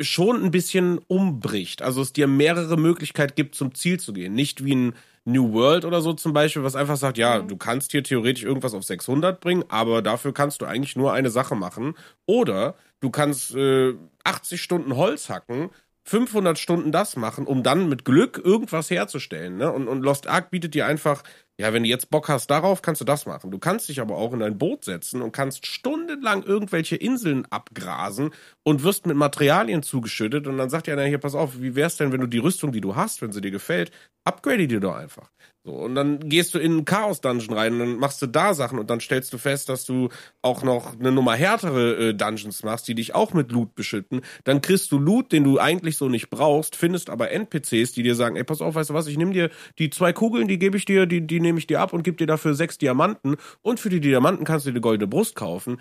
schon 0.00 0.44
ein 0.44 0.50
bisschen 0.50 0.98
umbricht. 1.06 1.82
Also 1.82 2.02
es 2.02 2.12
dir 2.12 2.26
mehrere 2.26 2.76
Möglichkeiten 2.76 3.34
gibt, 3.34 3.54
zum 3.54 3.74
Ziel 3.74 4.00
zu 4.00 4.12
gehen. 4.12 4.34
Nicht 4.34 4.64
wie 4.64 4.74
ein 4.74 4.94
New 5.24 5.52
World 5.52 5.84
oder 5.84 6.00
so 6.00 6.12
zum 6.14 6.32
Beispiel, 6.32 6.64
was 6.64 6.74
einfach 6.74 6.96
sagt, 6.96 7.16
ja, 7.16 7.40
du 7.40 7.56
kannst 7.56 7.92
hier 7.92 8.02
theoretisch 8.02 8.42
irgendwas 8.42 8.74
auf 8.74 8.82
600 8.82 9.40
bringen, 9.40 9.64
aber 9.68 10.02
dafür 10.02 10.34
kannst 10.34 10.60
du 10.60 10.66
eigentlich 10.66 10.96
nur 10.96 11.12
eine 11.12 11.30
Sache 11.30 11.54
machen. 11.54 11.94
Oder 12.26 12.74
du 13.00 13.10
kannst 13.10 13.54
äh, 13.54 13.94
80 14.24 14.60
Stunden 14.60 14.96
Holz 14.96 15.28
hacken 15.28 15.70
500 16.04 16.58
Stunden 16.58 16.90
das 16.92 17.16
machen, 17.16 17.46
um 17.46 17.62
dann 17.62 17.88
mit 17.88 18.04
Glück 18.04 18.40
irgendwas 18.42 18.90
herzustellen. 18.90 19.56
Ne? 19.56 19.70
Und, 19.70 19.86
und 19.88 20.02
Lost 20.02 20.26
Ark 20.26 20.50
bietet 20.50 20.74
dir 20.74 20.86
einfach, 20.86 21.22
ja, 21.62 21.72
wenn 21.72 21.84
du 21.84 21.88
jetzt 21.88 22.10
Bock 22.10 22.28
hast 22.28 22.48
darauf, 22.48 22.82
kannst 22.82 23.00
du 23.00 23.04
das 23.04 23.24
machen. 23.24 23.52
Du 23.52 23.58
kannst 23.60 23.88
dich 23.88 24.00
aber 24.00 24.16
auch 24.16 24.32
in 24.32 24.40
dein 24.40 24.58
Boot 24.58 24.84
setzen 24.84 25.22
und 25.22 25.30
kannst 25.30 25.64
stundenlang 25.64 26.42
irgendwelche 26.42 26.96
Inseln 26.96 27.46
abgrasen 27.50 28.32
und 28.64 28.82
wirst 28.82 29.06
mit 29.06 29.16
Materialien 29.16 29.84
zugeschüttet. 29.84 30.48
Und 30.48 30.58
dann 30.58 30.70
sagt 30.70 30.88
dir 30.88 30.94
einer 30.94 31.04
hier, 31.04 31.18
pass 31.18 31.36
auf, 31.36 31.60
wie 31.60 31.76
wär's 31.76 31.96
denn, 31.96 32.10
wenn 32.10 32.20
du 32.20 32.26
die 32.26 32.38
Rüstung, 32.38 32.72
die 32.72 32.80
du 32.80 32.96
hast, 32.96 33.22
wenn 33.22 33.30
sie 33.30 33.40
dir 33.40 33.52
gefällt, 33.52 33.92
upgrade 34.24 34.66
die 34.66 34.80
doch 34.80 34.96
einfach. 34.96 35.30
So, 35.64 35.74
und 35.74 35.94
dann 35.94 36.28
gehst 36.28 36.54
du 36.54 36.58
in 36.58 36.72
einen 36.72 36.84
Chaos-Dungeon 36.84 37.56
rein 37.56 37.74
und 37.74 37.78
dann 37.78 37.96
machst 37.96 38.20
du 38.20 38.26
da 38.26 38.52
Sachen 38.52 38.80
und 38.80 38.90
dann 38.90 38.98
stellst 38.98 39.32
du 39.32 39.38
fest, 39.38 39.68
dass 39.68 39.84
du 39.84 40.08
auch 40.42 40.64
noch 40.64 40.98
eine 40.98 41.12
Nummer 41.12 41.36
härtere 41.36 42.08
äh, 42.08 42.14
Dungeons 42.14 42.64
machst, 42.64 42.88
die 42.88 42.96
dich 42.96 43.14
auch 43.14 43.32
mit 43.32 43.52
Loot 43.52 43.76
beschütten. 43.76 44.22
Dann 44.42 44.60
kriegst 44.60 44.90
du 44.90 44.98
Loot, 44.98 45.30
den 45.30 45.44
du 45.44 45.60
eigentlich 45.60 45.96
so 45.96 46.08
nicht 46.08 46.30
brauchst, 46.30 46.74
findest 46.74 47.10
aber 47.10 47.30
NPCs, 47.30 47.92
die 47.92 48.02
dir 48.02 48.16
sagen, 48.16 48.34
ey, 48.34 48.42
pass 48.42 48.60
auf, 48.60 48.74
weißt 48.74 48.90
du 48.90 48.94
was, 48.94 49.06
ich 49.06 49.16
nehme 49.16 49.32
dir 49.32 49.50
die 49.78 49.90
zwei 49.90 50.12
Kugeln, 50.12 50.48
die 50.48 50.58
gebe 50.58 50.76
ich 50.76 50.84
dir, 50.84 51.06
die, 51.06 51.24
die 51.24 51.38
nehme 51.52 51.58
ich 51.58 51.66
dir 51.66 51.80
ab 51.80 51.92
und 51.92 52.02
gebe 52.02 52.16
dir 52.16 52.26
dafür 52.26 52.54
sechs 52.54 52.78
Diamanten 52.78 53.36
und 53.60 53.78
für 53.78 53.90
die 53.90 54.00
Diamanten 54.00 54.44
kannst 54.44 54.64
du 54.64 54.70
dir 54.70 54.74
eine 54.74 54.80
goldene 54.80 55.06
Brust 55.06 55.36
kaufen. 55.36 55.78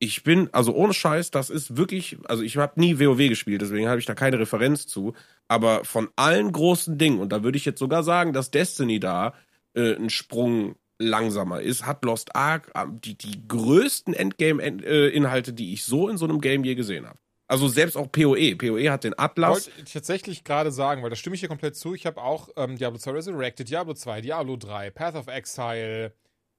Ich 0.00 0.24
bin, 0.24 0.48
also 0.52 0.74
ohne 0.74 0.92
Scheiß, 0.92 1.30
das 1.30 1.48
ist 1.48 1.76
wirklich, 1.76 2.18
also 2.24 2.42
ich 2.42 2.56
habe 2.56 2.80
nie 2.80 2.98
WoW 2.98 3.28
gespielt, 3.28 3.62
deswegen 3.62 3.88
habe 3.88 4.00
ich 4.00 4.06
da 4.06 4.14
keine 4.14 4.40
Referenz 4.40 4.88
zu. 4.88 5.14
Aber 5.46 5.84
von 5.84 6.08
allen 6.16 6.50
großen 6.50 6.98
Dingen, 6.98 7.20
und 7.20 7.30
da 7.32 7.44
würde 7.44 7.56
ich 7.56 7.64
jetzt 7.64 7.78
sogar 7.78 8.02
sagen, 8.02 8.32
dass 8.32 8.50
Destiny 8.50 8.98
da 8.98 9.34
äh, 9.74 9.94
ein 9.94 10.10
Sprung 10.10 10.74
langsamer 10.98 11.60
ist, 11.60 11.86
hat 11.86 12.04
Lost 12.04 12.34
Ark 12.34 12.72
äh, 12.74 12.86
die, 12.90 13.16
die 13.16 13.46
größten 13.46 14.12
Endgame-Inhalte, 14.12 15.52
die 15.52 15.72
ich 15.72 15.84
so 15.84 16.08
in 16.08 16.16
so 16.16 16.24
einem 16.24 16.40
Game 16.40 16.64
je 16.64 16.74
gesehen 16.74 17.06
habe. 17.06 17.18
Also 17.52 17.68
selbst 17.68 17.98
auch 17.98 18.10
PoE. 18.10 18.56
PoE 18.56 18.90
hat 18.90 19.04
den 19.04 19.18
Atlas. 19.18 19.66
Wollte 19.66 19.82
ich 19.84 19.92
tatsächlich 19.92 20.42
gerade 20.42 20.72
sagen, 20.72 21.02
weil 21.02 21.10
da 21.10 21.16
stimme 21.16 21.34
ich 21.34 21.40
hier 21.40 21.50
komplett 21.50 21.76
zu. 21.76 21.92
Ich 21.92 22.06
habe 22.06 22.22
auch 22.22 22.48
ähm, 22.56 22.78
Diablo 22.78 22.98
2 22.98 23.10
Resurrected, 23.10 23.68
Diablo 23.68 23.92
2, 23.92 24.22
Diablo 24.22 24.56
3, 24.56 24.90
Path 24.90 25.14
of 25.16 25.26
Exile, 25.26 26.14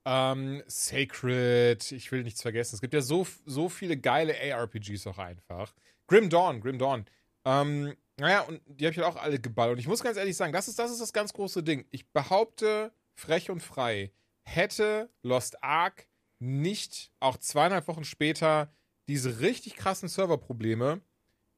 ähm, 0.05 0.61
Sacred, 0.67 1.91
ich 1.91 2.11
will 2.11 2.21
nichts 2.21 2.43
vergessen. 2.43 2.75
Es 2.75 2.81
gibt 2.81 2.93
ja 2.93 3.01
so, 3.01 3.25
so 3.47 3.69
viele 3.69 3.97
geile 3.97 4.35
ARPGs 4.53 5.07
auch 5.07 5.17
einfach. 5.17 5.73
Grim 6.05 6.29
Dawn, 6.29 6.61
Grim 6.61 6.77
Dawn. 6.77 7.05
Ähm, 7.43 7.95
naja, 8.19 8.41
und 8.41 8.61
die 8.67 8.85
habe 8.85 8.91
ich 8.91 8.99
halt 8.99 9.07
auch 9.07 9.19
alle 9.19 9.39
geballert. 9.39 9.73
Und 9.73 9.79
ich 9.79 9.87
muss 9.87 10.03
ganz 10.03 10.17
ehrlich 10.17 10.37
sagen, 10.37 10.53
das 10.53 10.67
ist, 10.67 10.77
das 10.77 10.91
ist 10.91 11.01
das 11.01 11.11
ganz 11.11 11.33
große 11.33 11.63
Ding. 11.63 11.87
Ich 11.89 12.11
behaupte, 12.11 12.91
frech 13.15 13.49
und 13.49 13.63
frei, 13.63 14.11
hätte 14.43 15.09
Lost 15.23 15.63
Ark 15.63 16.07
nicht 16.37 17.11
auch 17.19 17.37
zweieinhalb 17.37 17.87
Wochen 17.87 18.03
später 18.03 18.71
diese 19.08 19.39
richtig 19.39 19.76
krassen 19.76 20.10
Serverprobleme, 20.10 21.01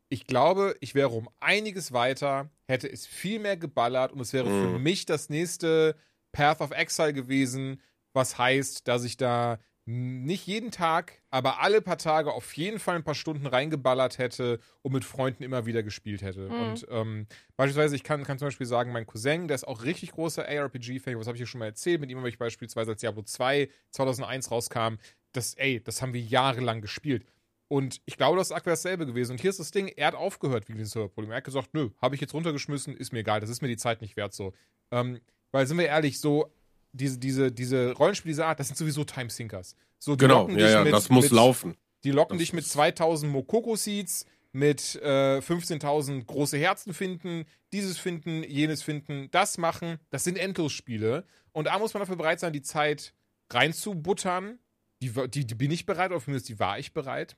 ich 0.10 0.28
glaube, 0.28 0.76
ich 0.82 0.94
wäre 0.96 1.10
um 1.10 1.30
einiges 1.40 1.92
weiter, 1.92 2.50
hätte 2.68 2.92
es 2.92 3.08
viel 3.08 3.40
mehr 3.40 3.58
geballert 3.58 4.12
und 4.12 4.20
es 4.20 4.34
wäre 4.34 4.50
Mhm. 4.50 4.74
für 4.74 4.80
mich 4.80 5.06
das 5.06 5.30
nächste 5.30 5.96
Path 6.32 6.62
of 6.62 6.72
Exile 6.72 7.14
gewesen, 7.14 7.82
was 8.14 8.38
heißt, 8.38 8.88
dass 8.88 9.04
ich 9.04 9.18
da 9.18 9.60
nicht 9.88 10.48
jeden 10.48 10.72
Tag, 10.72 11.22
aber 11.30 11.62
alle 11.62 11.80
paar 11.82 12.00
Tage 12.00 12.34
auf 12.34 12.54
jeden 12.58 12.80
Fall 12.80 12.96
ein 12.96 13.04
paar 13.04 13.14
Stunden 13.14 13.46
reingeballert 13.46 14.18
hätte 14.18 14.60
und 14.82 14.94
mit 14.94 15.06
Freunden 15.06 15.44
immer 15.44 15.68
wieder 15.68 15.84
gespielt 15.84 16.24
hätte. 16.24 16.50
Mhm. 16.50 16.60
Und 16.60 16.88
ähm, 16.90 17.28
beispielsweise, 17.56 17.96
ich 17.96 18.04
kann, 18.04 18.24
kann 18.24 18.40
zum 18.40 18.48
Beispiel 18.48 18.66
sagen, 18.66 18.92
mein 18.92 19.06
Cousin, 19.06 19.48
der 19.48 19.56
ist 19.56 19.68
auch 19.68 19.84
richtig 19.84 20.12
großer 20.14 20.44
ARPG-Fan, 20.48 21.20
was 21.20 21.28
habe 21.28 21.36
ich 21.38 21.42
hier 21.42 21.48
schon 21.48 21.60
mal 21.60 21.66
erzählt, 21.68 22.02
mit 22.02 22.10
ihm 22.10 22.18
habe 22.18 22.30
ich 22.30 22.40
beispielsweise 22.40 22.92
als 22.92 23.02
Diablo 23.02 23.22
2 23.24 23.70
2001 23.92 24.50
rauskam, 24.50 24.96
das, 25.34 25.54
ey, 25.56 25.84
das 25.84 26.02
haben 26.02 26.14
wir 26.14 26.22
jahrelang 26.22 26.82
gespielt. 26.82 27.26
Und 27.68 28.00
ich 28.06 28.18
glaube, 28.18 28.38
das 28.38 28.48
ist 28.48 28.52
aktuell 28.52 28.74
dasselbe 28.76 29.06
gewesen. 29.06 29.34
Und 29.34 29.42
hier 29.42 29.50
ist 29.50 29.60
das 29.60 29.72
Ding, 29.72 29.88
er 29.88 30.08
hat 30.08 30.16
aufgehört 30.16 30.68
wegen 30.70 30.78
diesem 30.78 30.92
Serverproblem. 30.92 31.32
Er 31.32 31.38
hat 31.38 31.44
gesagt, 31.44 31.74
nö, 31.74 31.90
habe 32.02 32.14
ich 32.16 32.22
jetzt 32.22 32.34
runtergeschmissen, 32.34 32.96
ist 32.96 33.12
mir 33.12 33.20
egal, 33.20 33.40
das 33.40 33.50
ist 33.50 33.62
mir 33.62 33.68
die 33.68 33.78
Zeit 33.78 34.02
nicht 34.02 34.16
wert 34.18 34.34
so. 34.34 34.54
Ähm, 34.92 35.20
weil, 35.52 35.66
sind 35.66 35.78
wir 35.78 35.88
ehrlich, 35.88 36.20
so, 36.20 36.54
diese, 36.92 37.18
diese, 37.18 37.52
diese 37.52 37.92
Rollenspiele 37.94 38.32
dieser 38.34 38.46
Art, 38.48 38.60
das 38.60 38.68
sind 38.68 38.78
sowieso 38.78 39.04
Time-Sinkers. 39.04 39.76
So, 40.00 40.16
Genau, 40.16 40.48
ja, 40.50 40.70
ja, 40.70 40.84
mit- 40.84 40.94
das 40.94 41.10
muss 41.10 41.24
mit, 41.26 41.32
laufen. 41.32 41.76
Die 42.04 42.12
locken 42.12 42.38
Das 42.38 42.44
dich 42.44 42.54
mit 42.54 42.66
ist- 42.66 42.72
2000 42.74 43.32
Mokoko-Seeds, 43.32 44.26
mit 44.52 44.96
äh, 45.02 45.42
15.000 45.42 46.24
große 46.28 46.58
Herzen 46.58 46.94
finden, 46.94 47.46
dieses 47.74 47.98
finden, 47.98 48.44
jenes 48.44 48.84
finden, 48.84 49.28
das 49.32 49.58
machen. 49.58 50.00
Das 50.12 50.24
sind 50.24 50.38
Endlosspiele. 50.38 51.26
Und 51.52 51.66
da 51.66 51.78
muss 51.80 51.94
man 51.94 52.02
dafür 52.02 52.16
bereit 52.16 52.40
sein, 52.40 52.54
die 52.54 52.62
Zeit 52.62 53.14
reinzubuttern. 53.52 54.60
Die, 55.02 55.12
die, 55.30 55.46
die 55.46 55.56
bin 55.56 55.72
ich 55.72 55.86
bereit, 55.86 56.12
oder 56.12 56.22
zumindest 56.22 56.48
die 56.50 56.60
war 56.60 56.80
ich 56.80 56.94
bereit. 56.94 57.36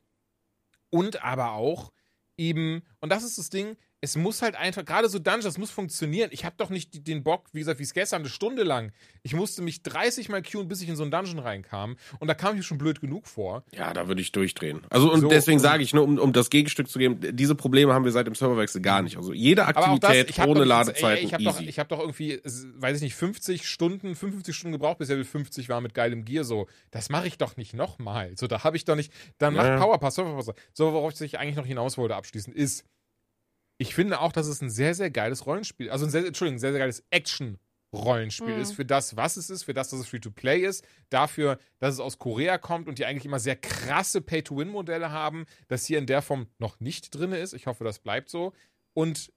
Und 0.90 1.22
aber 1.22 1.52
auch 1.52 1.92
eben, 2.36 2.82
und 3.00 3.10
das 3.10 3.24
ist 3.24 3.38
das 3.38 3.50
Ding, 3.50 3.76
es 4.00 4.16
muss 4.16 4.42
halt 4.42 4.54
einfach, 4.54 4.84
gerade 4.84 5.08
so 5.08 5.18
Dungeons, 5.18 5.44
das 5.44 5.58
muss 5.58 5.70
funktionieren. 5.70 6.30
Ich 6.32 6.44
habe 6.44 6.54
doch 6.56 6.70
nicht 6.70 7.06
den 7.08 7.24
Bock, 7.24 7.46
wie 7.52 7.58
gesagt, 7.58 7.80
wie 7.80 7.82
es 7.82 7.94
gestern, 7.94 8.22
eine 8.22 8.28
Stunde 8.28 8.62
lang. 8.62 8.92
Ich 9.22 9.34
musste 9.34 9.60
mich 9.60 9.82
30 9.82 10.28
Mal 10.28 10.40
queuen, 10.42 10.68
bis 10.68 10.80
ich 10.82 10.88
in 10.88 10.94
so 10.94 11.02
einen 11.02 11.10
Dungeon 11.10 11.40
reinkam. 11.40 11.96
Und 12.20 12.28
da 12.28 12.34
kam 12.34 12.52
ich 12.52 12.58
mir 12.58 12.62
schon 12.62 12.78
blöd 12.78 13.00
genug 13.00 13.26
vor. 13.26 13.64
Ja, 13.72 13.92
da 13.92 14.06
würde 14.06 14.20
ich 14.20 14.30
durchdrehen. 14.30 14.82
Also 14.88 15.12
und 15.12 15.22
So, 15.22 15.28
deswegen 15.28 15.58
sage 15.58 15.82
ich 15.82 15.94
nur, 15.94 16.04
um, 16.04 16.18
um 16.18 16.32
das 16.32 16.48
Gegenstück 16.48 16.88
zu 16.88 17.00
geben, 17.00 17.18
diese 17.36 17.56
Probleme 17.56 17.92
haben 17.92 18.04
wir 18.04 18.12
seit 18.12 18.28
dem 18.28 18.36
Serverwechsel 18.36 18.80
gar 18.80 19.02
nicht. 19.02 19.16
Also 19.16 19.32
jede 19.32 19.62
das, 19.62 19.68
Aktivität 19.68 20.38
habe 20.38 20.50
ohne 20.50 20.60
doch, 20.60 20.66
Ladezeiten 20.66 21.18
ey, 21.18 21.24
ich 21.24 21.34
habe 21.34 21.42
doch, 21.44 21.60
ich 21.60 21.78
hab 21.80 21.88
doch 21.88 21.98
irgendwie, 21.98 22.40
weiß 22.44 22.98
ich 22.98 23.02
nicht, 23.02 23.16
50 23.16 23.66
Stunden, 23.66 24.14
55 24.14 24.54
Stunden 24.54 24.72
gebraucht, 24.72 24.98
bis 24.98 25.08
Level 25.08 25.24
50 25.24 25.68
war 25.68 25.80
mit 25.80 25.94
geilem 25.94 26.24
Gear. 26.24 26.44
So, 26.44 26.68
das 26.92 27.08
mache 27.08 27.26
ich 27.26 27.36
doch 27.36 27.56
nicht 27.56 27.74
nochmal. 27.74 28.32
So, 28.36 28.46
da 28.46 28.62
habe 28.62 28.76
ich 28.76 28.84
doch 28.84 28.94
nicht. 28.94 29.12
Dann 29.38 29.56
Ja. 29.56 29.62
macht 29.64 29.80
Powerpass, 29.82 30.14
Serverpass. 30.14 30.52
So, 30.72 30.92
worauf 30.92 31.20
ich 31.20 31.38
eigentlich 31.38 31.56
noch 31.56 31.66
hinaus 31.66 31.98
wollte 31.98 32.14
abschließend, 32.14 32.54
ist, 32.54 32.84
ich 33.78 33.94
finde 33.94 34.20
auch, 34.20 34.32
dass 34.32 34.46
es 34.46 34.60
ein 34.60 34.70
sehr, 34.70 34.94
sehr 34.94 35.10
geiles 35.10 35.46
Rollenspiel, 35.46 35.90
also 35.90 36.04
ein 36.04 36.10
sehr, 36.10 36.26
Entschuldigung, 36.26 36.56
ein 36.56 36.60
sehr, 36.60 36.72
sehr 36.72 36.80
geiles 36.80 37.04
Action-Rollenspiel 37.10 38.54
Mhm. 38.56 38.60
ist, 38.60 38.72
für 38.72 38.84
das, 38.84 39.16
was 39.16 39.36
es 39.36 39.50
ist, 39.50 39.62
für 39.62 39.74
das, 39.74 39.90
dass 39.90 40.00
es 40.00 40.08
Free-to-Play 40.08 40.60
ist, 40.60 40.84
dafür, 41.10 41.58
dass 41.78 41.94
es 41.94 42.00
aus 42.00 42.18
Korea 42.18 42.58
kommt 42.58 42.88
und 42.88 42.98
die 42.98 43.06
eigentlich 43.06 43.24
immer 43.24 43.38
sehr 43.38 43.56
krasse 43.56 44.20
Pay-to-Win-Modelle 44.20 45.10
haben, 45.10 45.46
das 45.68 45.86
hier 45.86 45.98
in 45.98 46.06
der 46.06 46.22
Form 46.22 46.48
noch 46.58 46.80
nicht 46.80 47.14
drin 47.14 47.32
ist. 47.32 47.54
Ich 47.54 47.66
hoffe, 47.66 47.84
das 47.84 48.00
bleibt 48.00 48.28
so. 48.28 48.52
Und 48.94 49.32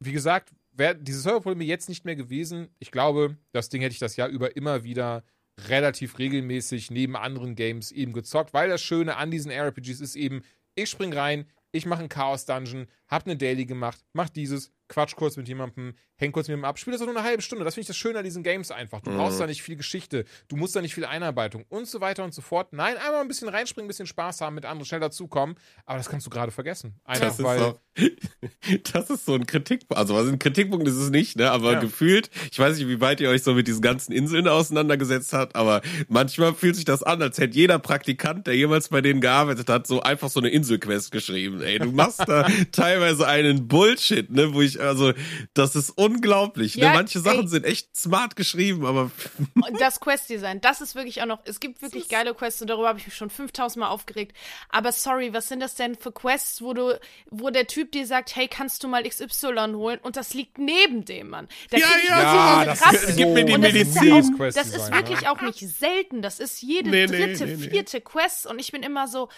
wie 0.00 0.12
gesagt, 0.12 0.52
wäre 0.72 0.96
diese 0.96 1.20
Serverprobleme 1.20 1.64
jetzt 1.64 1.88
nicht 1.88 2.04
mehr 2.04 2.16
gewesen, 2.16 2.68
ich 2.78 2.90
glaube, 2.90 3.36
das 3.52 3.68
Ding 3.68 3.82
hätte 3.82 3.92
ich 3.92 3.98
das 3.98 4.16
Jahr 4.16 4.28
über 4.28 4.56
immer 4.56 4.84
wieder 4.84 5.22
relativ 5.68 6.18
regelmäßig 6.18 6.90
neben 6.90 7.14
anderen 7.14 7.54
Games 7.54 7.92
eben 7.92 8.14
gezockt, 8.14 8.54
weil 8.54 8.70
das 8.70 8.80
Schöne 8.80 9.16
an 9.16 9.30
diesen 9.30 9.50
RPGs 9.50 10.00
ist 10.00 10.16
eben, 10.16 10.42
ich 10.74 10.88
spring 10.88 11.12
rein, 11.12 11.44
ich 11.72 11.86
mache 11.86 12.00
einen 12.00 12.08
Chaos-Dungeon, 12.08 12.86
hab 13.08 13.26
eine 13.26 13.36
Daily 13.36 13.66
gemacht, 13.66 14.04
mach 14.12 14.28
dieses, 14.28 14.72
quatsch 14.92 15.16
kurz 15.16 15.36
mit 15.36 15.48
jemandem, 15.48 15.94
häng 16.16 16.32
kurz 16.32 16.46
mit 16.48 16.52
jemandem 16.52 16.68
ab, 16.68 16.78
spiel 16.78 16.92
das 16.92 17.00
auch 17.00 17.06
nur 17.06 17.16
eine 17.16 17.24
halbe 17.26 17.42
Stunde. 17.42 17.64
Das 17.64 17.74
finde 17.74 17.82
ich 17.82 17.86
das 17.88 17.96
Schöne 17.96 18.18
an 18.18 18.24
diesen 18.24 18.42
Games 18.42 18.70
einfach. 18.70 19.00
Du 19.00 19.10
Mhm. 19.10 19.16
brauchst 19.16 19.40
da 19.40 19.46
nicht 19.46 19.62
viel 19.62 19.76
Geschichte, 19.76 20.24
du 20.48 20.56
musst 20.56 20.76
da 20.76 20.82
nicht 20.82 20.94
viel 20.94 21.04
Einarbeitung 21.06 21.64
und 21.70 21.86
so 21.88 22.00
weiter 22.00 22.24
und 22.24 22.34
so 22.34 22.42
fort. 22.42 22.72
Nein, 22.72 22.96
einmal 22.98 23.22
ein 23.22 23.28
bisschen 23.28 23.48
reinspringen, 23.48 23.86
ein 23.86 23.88
bisschen 23.88 24.06
Spaß 24.06 24.40
haben, 24.42 24.54
mit 24.54 24.64
anderen 24.66 24.84
schnell 24.86 25.00
dazukommen, 25.00 25.56
aber 25.86 25.98
das 25.98 26.08
kannst 26.08 26.26
du 26.26 26.30
gerade 26.30 26.52
vergessen. 26.52 27.00
Einfach 27.04 27.26
Das 27.28 27.38
ist, 27.38 27.44
weil. 27.44 27.58
so, 27.58 27.78
das 28.92 29.10
ist 29.10 29.24
so 29.24 29.34
ein 29.34 29.46
Kritikpunkt. 29.46 29.96
Also 29.98 30.14
was 30.14 30.28
ein 30.28 30.38
Kritikpunkt 30.38 30.86
ist 30.86 30.96
es 30.96 31.10
nicht, 31.10 31.36
ne? 31.36 31.50
Aber 31.50 31.72
Ja. 31.74 31.80
gefühlt, 31.80 32.30
ich 32.50 32.58
weiß 32.58 32.76
nicht, 32.78 32.88
wie 32.88 33.00
weit 33.00 33.20
ihr 33.20 33.28
euch 33.30 33.42
so 33.42 33.54
mit 33.54 33.66
diesen 33.68 33.82
ganzen 33.82 34.12
Inseln 34.12 34.48
auseinandergesetzt 34.48 35.32
habt, 35.32 35.56
aber 35.56 35.82
manchmal 36.08 36.54
fühlt 36.54 36.76
sich 36.76 36.84
das 36.84 37.02
an, 37.02 37.20
als 37.22 37.38
hätte 37.38 37.56
jeder 37.56 37.78
Praktikant, 37.78 38.46
der 38.46 38.56
jemals 38.56 38.88
bei 38.88 39.00
denen 39.00 39.20
gearbeitet 39.20 39.68
hat, 39.68 39.86
so 39.86 40.02
einfach 40.02 40.28
so 40.28 40.40
eine 40.40 40.48
Inselquest 40.50 41.10
geschrieben. 41.12 41.60
Ey, 41.62 41.78
du 41.78 41.92
machst 41.92 42.20
da 42.26 42.46
teilweise 42.72 43.26
einen 43.26 43.68
Bullshit, 43.68 44.30
ne? 44.30 44.54
Wo 44.54 44.60
ich, 44.62 44.80
also, 44.82 45.12
das 45.54 45.76
ist 45.76 45.90
unglaublich. 45.90 46.74
Ja, 46.74 46.90
ne? 46.90 46.94
Manche 46.96 47.20
Sachen 47.20 47.42
ey. 47.42 47.48
sind 47.48 47.64
echt 47.64 47.96
smart 47.96 48.36
geschrieben, 48.36 48.84
aber 48.84 49.10
Und 49.54 49.80
das 49.80 50.00
Quest-Design, 50.00 50.60
das 50.60 50.80
ist 50.80 50.94
wirklich 50.94 51.22
auch 51.22 51.26
noch, 51.26 51.40
es 51.44 51.60
gibt 51.60 51.82
wirklich 51.82 52.08
geile 52.08 52.34
Quests 52.34 52.60
und 52.62 52.68
darüber 52.68 52.88
habe 52.88 52.98
ich 52.98 53.06
mich 53.06 53.16
schon 53.16 53.30
5000 53.30 53.80
Mal 53.80 53.88
aufgeregt. 53.88 54.36
Aber 54.68 54.92
sorry, 54.92 55.32
was 55.32 55.48
sind 55.48 55.60
das 55.60 55.74
denn 55.74 55.96
für 55.96 56.12
Quests, 56.12 56.62
wo 56.62 56.74
du, 56.74 56.98
wo 57.30 57.50
der 57.50 57.66
Typ 57.66 57.92
dir 57.92 58.06
sagt, 58.06 58.34
hey, 58.36 58.48
kannst 58.48 58.84
du 58.84 58.88
mal 58.88 59.02
XY 59.02 59.72
holen 59.74 59.98
und 60.02 60.16
das 60.16 60.34
liegt 60.34 60.58
neben 60.58 61.04
dem 61.04 61.30
Mann. 61.30 61.48
Da 61.70 61.78
Ja, 61.78 61.86
ja, 62.08 62.22
ja, 62.22 62.64
das 62.64 62.80
ist 63.04 63.16
Gib 63.16 63.28
mir 63.28 63.44
die 63.44 63.52
und 63.54 63.62
das 63.62 63.72
ist 63.72 63.94
Medizin. 63.94 64.06
Ja 64.06 64.20
Das 64.20 64.30
auch, 64.30 64.54
das 64.54 64.68
ist 64.74 64.94
wirklich 64.94 65.28
auch 65.28 65.40
nicht 65.40 65.58
selten. 65.58 66.22
Das 66.22 66.40
ist 66.40 66.62
jede 66.62 66.90
Nee, 66.90 67.06
nee, 67.06 67.26
dritte, 67.26 67.46
nee, 67.46 67.56
nee. 67.56 67.70
vierte 67.70 68.00
Quest 68.00 68.46
und 68.46 68.58
ich 68.58 68.72
bin 68.72 68.82
immer 68.82 69.08
so, 69.08 69.28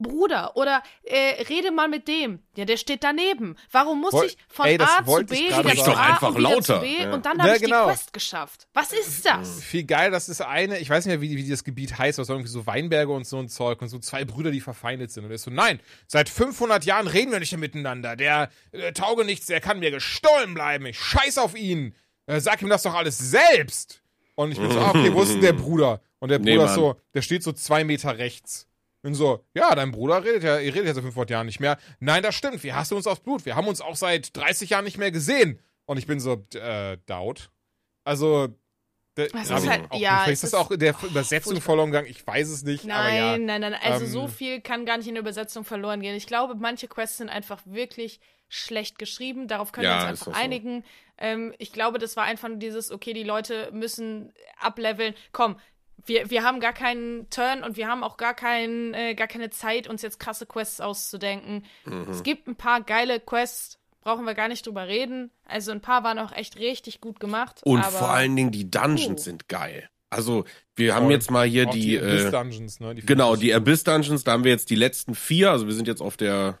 Bruder, 0.00 0.56
oder 0.56 0.82
äh, 1.04 1.42
rede 1.48 1.70
mal 1.70 1.88
mit 1.88 2.08
dem. 2.08 2.40
Ja, 2.56 2.64
der 2.64 2.76
steht 2.76 3.04
daneben. 3.04 3.56
Warum 3.70 4.00
muss 4.00 4.12
Woll- 4.12 4.26
ich 4.26 4.36
von 4.48 4.66
ey, 4.66 4.78
A 4.80 5.04
zu 5.04 5.24
B 5.26 5.36
wieder 5.48 5.62
sagen. 5.62 5.76
zu 5.78 5.92
A 5.96 6.02
einfach 6.14 6.28
und 6.30 6.38
wieder 6.38 6.50
lauter. 6.50 6.74
zu 6.76 6.80
B 6.80 7.02
Ja. 7.02 7.12
und 7.12 7.24
dann 7.26 7.38
Ja, 7.38 7.44
habe 7.44 7.56
ich 7.56 7.62
genau. 7.62 7.84
die 7.86 7.90
Quest 7.92 8.12
geschafft? 8.12 8.66
Was 8.74 8.92
ist 8.92 9.24
das? 9.26 9.62
viel 9.62 9.84
geil, 9.84 10.10
das 10.10 10.28
ist 10.28 10.40
eine, 10.40 10.78
ich 10.78 10.90
weiß 10.90 11.06
nicht 11.06 11.12
mehr, 11.12 11.20
wie, 11.20 11.36
wie 11.36 11.48
das 11.48 11.62
Gebiet 11.64 11.98
heißt, 11.98 12.18
was 12.18 12.28
irgendwie 12.28 12.48
so 12.50 12.66
Weinberge 12.66 13.12
und 13.12 13.26
so 13.26 13.38
ein 13.38 13.48
Zeug 13.48 13.80
und 13.82 13.88
so 13.88 13.98
zwei 13.98 14.24
Brüder, 14.24 14.50
die 14.50 14.60
verfeindet 14.60 15.10
sind. 15.12 15.24
Und 15.24 15.30
er 15.30 15.34
ist 15.36 15.42
so, 15.44 15.50
nein, 15.50 15.80
seit 16.06 16.28
500 16.28 16.84
Jahren 16.84 17.06
reden 17.06 17.30
wir 17.30 17.38
nicht 17.40 17.52
mehr 17.52 17.58
miteinander. 17.60 18.16
Der 18.16 18.48
äh, 18.72 18.92
tauge 18.92 19.24
nichts, 19.24 19.46
der 19.46 19.60
kann 19.60 19.78
mir 19.78 19.90
gestohlen 19.90 20.54
bleiben. 20.54 20.86
Ich 20.86 20.98
scheiß 20.98 21.38
auf 21.38 21.56
ihn. 21.56 21.94
Äh, 22.26 22.40
sag 22.40 22.62
ihm 22.62 22.68
das 22.68 22.82
doch 22.84 22.94
alles 22.94 23.18
selbst. 23.18 24.02
Und 24.34 24.52
ich 24.52 24.58
bin 24.58 24.70
so, 24.70 24.78
ah, 24.78 24.90
okay, 24.90 25.12
wo 25.12 25.22
ist 25.22 25.32
denn 25.32 25.40
der 25.42 25.52
Bruder? 25.52 26.00
Und 26.18 26.30
der 26.30 26.38
Nee, 26.38 26.52
Bruder 26.52 26.64
ist 26.64 26.70
Mann. 26.70 26.80
so, 26.80 27.00
der 27.14 27.22
steht 27.22 27.42
so 27.42 27.52
zwei 27.52 27.84
Meter 27.84 28.16
rechts. 28.18 28.66
Bin 29.02 29.14
so, 29.14 29.44
ja, 29.54 29.74
dein 29.74 29.92
Bruder 29.92 30.22
redet 30.22 30.42
ja, 30.42 30.58
ihr 30.58 30.74
redet 30.74 30.88
ja 30.88 30.94
seit 30.94 31.04
500 31.04 31.30
Jahren 31.30 31.46
nicht 31.46 31.60
mehr. 31.60 31.78
Nein, 32.00 32.22
das 32.22 32.34
stimmt, 32.34 32.62
wir 32.62 32.74
hassen 32.76 32.94
uns 32.96 33.06
aufs 33.06 33.20
Blut. 33.22 33.46
Wir 33.46 33.56
haben 33.56 33.66
uns 33.66 33.80
auch 33.80 33.96
seit 33.96 34.36
30 34.36 34.70
Jahren 34.70 34.84
nicht 34.84 34.98
mehr 34.98 35.10
gesehen. 35.10 35.58
Und 35.86 35.96
ich 35.98 36.06
bin 36.06 36.20
so, 36.20 36.44
äh, 36.54 36.98
Doubt. 37.06 37.50
Also, 38.04 38.48
da- 39.14 39.26
Das 39.26 39.50
ist 39.50 39.68
halt- 39.68 39.90
auch, 39.90 39.98
ja, 39.98 40.18
vielleicht 40.18 40.32
ist 40.34 40.42
das 40.44 40.50
ist- 40.50 40.54
auch 40.54 40.70
in 40.70 40.78
der 40.80 40.94
oh, 41.02 41.06
Übersetzung 41.06 41.60
verloren 41.60 41.90
gegangen. 41.90 42.08
Ich 42.08 42.26
weiß 42.26 42.48
es 42.50 42.62
nicht, 42.62 42.84
aber 42.90 43.08
ja. 43.10 43.32
Nein, 43.38 43.46
nein, 43.46 43.60
nein. 43.62 43.74
Also 43.82 44.04
ähm, 44.04 44.10
so 44.10 44.28
viel 44.28 44.60
kann 44.60 44.84
gar 44.86 44.98
nicht 44.98 45.08
in 45.08 45.14
der 45.14 45.22
Übersetzung 45.22 45.64
verloren 45.64 46.00
gehen. 46.00 46.14
Ich 46.14 46.26
glaube, 46.26 46.54
manche 46.54 46.86
Quests 46.86 47.16
sind 47.18 47.28
einfach 47.30 47.60
wirklich 47.64 48.20
schlecht 48.48 48.98
geschrieben. 48.98 49.48
Darauf 49.48 49.72
können 49.72 49.84
Ja, 49.86 49.92
wir 50.04 50.10
uns 50.10 50.20
einfach 50.20 50.32
auch 50.32 50.36
so. 50.36 50.40
einigen. 50.40 50.84
Ähm, 51.18 51.54
ich 51.58 51.72
glaube, 51.72 51.98
das 51.98 52.16
war 52.16 52.24
einfach 52.24 52.48
nur 52.48 52.58
dieses, 52.58 52.90
okay, 52.90 53.12
die 53.12 53.22
Leute 53.22 53.70
müssen 53.72 54.32
ableveln. 54.58 55.14
Komm, 55.32 55.58
wir, 56.06 56.30
wir 56.30 56.42
haben 56.42 56.60
gar 56.60 56.72
keinen 56.72 57.28
Turn 57.30 57.62
und 57.62 57.76
wir 57.76 57.88
haben 57.88 58.02
auch 58.02 58.16
gar, 58.16 58.34
kein, 58.34 58.94
äh, 58.94 59.14
gar 59.14 59.26
keine 59.28 59.50
Zeit, 59.50 59.88
uns 59.88 60.02
jetzt 60.02 60.18
krasse 60.18 60.46
Quests 60.46 60.80
auszudenken. 60.80 61.64
Mhm. 61.84 62.06
Es 62.10 62.22
gibt 62.22 62.48
ein 62.48 62.56
paar 62.56 62.82
geile 62.82 63.20
Quests, 63.20 63.78
brauchen 64.00 64.24
wir 64.24 64.34
gar 64.34 64.48
nicht 64.48 64.66
drüber 64.66 64.88
reden. 64.88 65.30
Also 65.46 65.72
ein 65.72 65.80
paar 65.80 66.04
waren 66.04 66.18
auch 66.18 66.32
echt 66.32 66.58
richtig 66.58 67.00
gut 67.00 67.20
gemacht. 67.20 67.60
Und 67.64 67.80
aber 67.80 67.90
vor 67.90 68.10
allen 68.10 68.34
Dingen 68.36 68.50
die 68.50 68.70
Dungeons 68.70 69.20
Oh. 69.20 69.24
sind 69.24 69.48
geil. 69.48 69.88
Also, 70.12 70.44
wir 70.74 70.94
haben 70.96 71.04
Voll. 71.04 71.12
jetzt 71.12 71.30
mal 71.30 71.46
hier 71.46 71.68
Auch 71.68 71.72
die, 71.72 71.96
Abyss 71.96 72.24
äh, 72.24 72.30
Dungeons, 72.32 72.80
ne? 72.80 72.94
Die 72.96 73.06
genau, 73.06 73.36
die 73.36 73.54
Abyss 73.54 73.84
Dungeons, 73.84 74.24
da 74.24 74.32
haben 74.32 74.42
wir 74.42 74.50
jetzt 74.50 74.68
die 74.70 74.74
letzten 74.74 75.14
vier, 75.14 75.52
also 75.52 75.68
wir 75.68 75.74
sind 75.74 75.86
jetzt 75.86 76.00
auf 76.00 76.16
der 76.16 76.58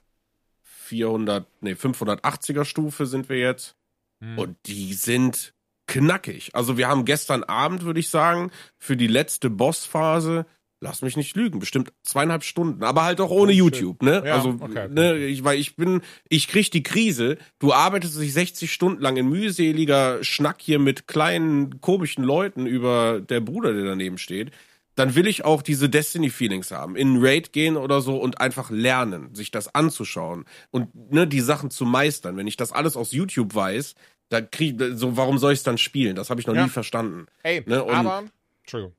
400, 0.62 1.46
nee, 1.60 1.72
580er 1.72 2.64
Stufe 2.64 3.06
sind 3.06 3.28
wir 3.28 3.38
jetzt. 3.38 3.74
Hm. 4.20 4.38
Und 4.38 4.56
die 4.66 4.94
sind 4.94 5.52
knackig. 5.90 6.50
Also 6.54 6.78
wir 6.78 6.88
haben 6.88 7.04
gestern 7.04 7.42
Abend, 7.44 7.84
würde 7.84 8.00
ich 8.00 8.08
sagen, 8.08 8.50
für 8.78 8.96
die 8.96 9.08
letzte 9.08 9.50
Bossphase, 9.50 10.46
lass 10.80 11.02
mich 11.02 11.16
nicht 11.16 11.36
lügen, 11.36 11.58
bestimmt 11.58 11.92
zweieinhalb 12.04 12.44
Stunden, 12.44 12.82
aber 12.84 13.04
halt 13.04 13.20
auch 13.20 13.30
ohne 13.30 13.52
Oh. 13.52 13.56
YouTube, 13.56 14.02
ne? 14.02 14.22
Ja, 14.24 14.36
also, 14.36 14.50
okay, 14.50 14.84
okay. 14.84 14.88
ne, 14.88 15.16
ich, 15.18 15.42
weil 15.44 15.58
ich 15.58 15.76
bin, 15.76 16.00
ich 16.28 16.48
krieg 16.48 16.70
die 16.70 16.82
Krise, 16.82 17.36
du 17.58 17.72
arbeitest 17.72 18.18
dich 18.20 18.32
60 18.32 18.72
Stunden 18.72 19.02
lang 19.02 19.16
in 19.16 19.28
mühseliger 19.28 20.22
Schnack 20.24 20.56
hier 20.60 20.78
mit 20.78 21.06
kleinen, 21.08 21.80
komischen 21.80 22.24
Leuten 22.24 22.66
über 22.66 23.20
der 23.20 23.40
Bruder, 23.40 23.74
der 23.74 23.84
daneben 23.84 24.16
steht. 24.16 24.52
Dann 24.94 25.14
will 25.14 25.26
ich 25.26 25.44
auch 25.44 25.62
diese 25.62 25.88
Destiny-Feelings 25.88 26.70
haben. 26.72 26.94
In 26.96 27.08
einen 27.08 27.24
Raid 27.24 27.52
gehen 27.52 27.76
oder 27.76 28.00
so 28.00 28.16
und 28.16 28.40
einfach 28.40 28.70
lernen, 28.70 29.34
sich 29.34 29.50
das 29.50 29.74
anzuschauen 29.74 30.44
und 30.70 31.12
ne, 31.12 31.26
die 31.26 31.40
Sachen 31.40 31.70
zu 31.70 31.84
meistern. 31.84 32.36
Wenn 32.36 32.46
ich 32.46 32.56
das 32.56 32.72
alles 32.72 32.96
aus 32.96 33.12
YouTube 33.12 33.54
weiß, 33.54 33.94
da 34.30 34.40
krieg 34.40 34.80
so, 34.94 35.16
warum 35.16 35.36
soll 35.38 35.52
ich 35.52 35.58
es 35.58 35.62
dann 35.64 35.76
spielen? 35.78 36.16
Das 36.16 36.30
habe 36.30 36.40
ich 36.40 36.46
noch 36.46 36.54
Ja. 36.54 36.64
nie 36.64 36.70
verstanden. 36.70 37.26
Ey, 37.42 37.62
ne, 37.66 37.84
und- 37.84 37.94
aber. 37.94 38.24
Entschuldigung. 38.62 38.94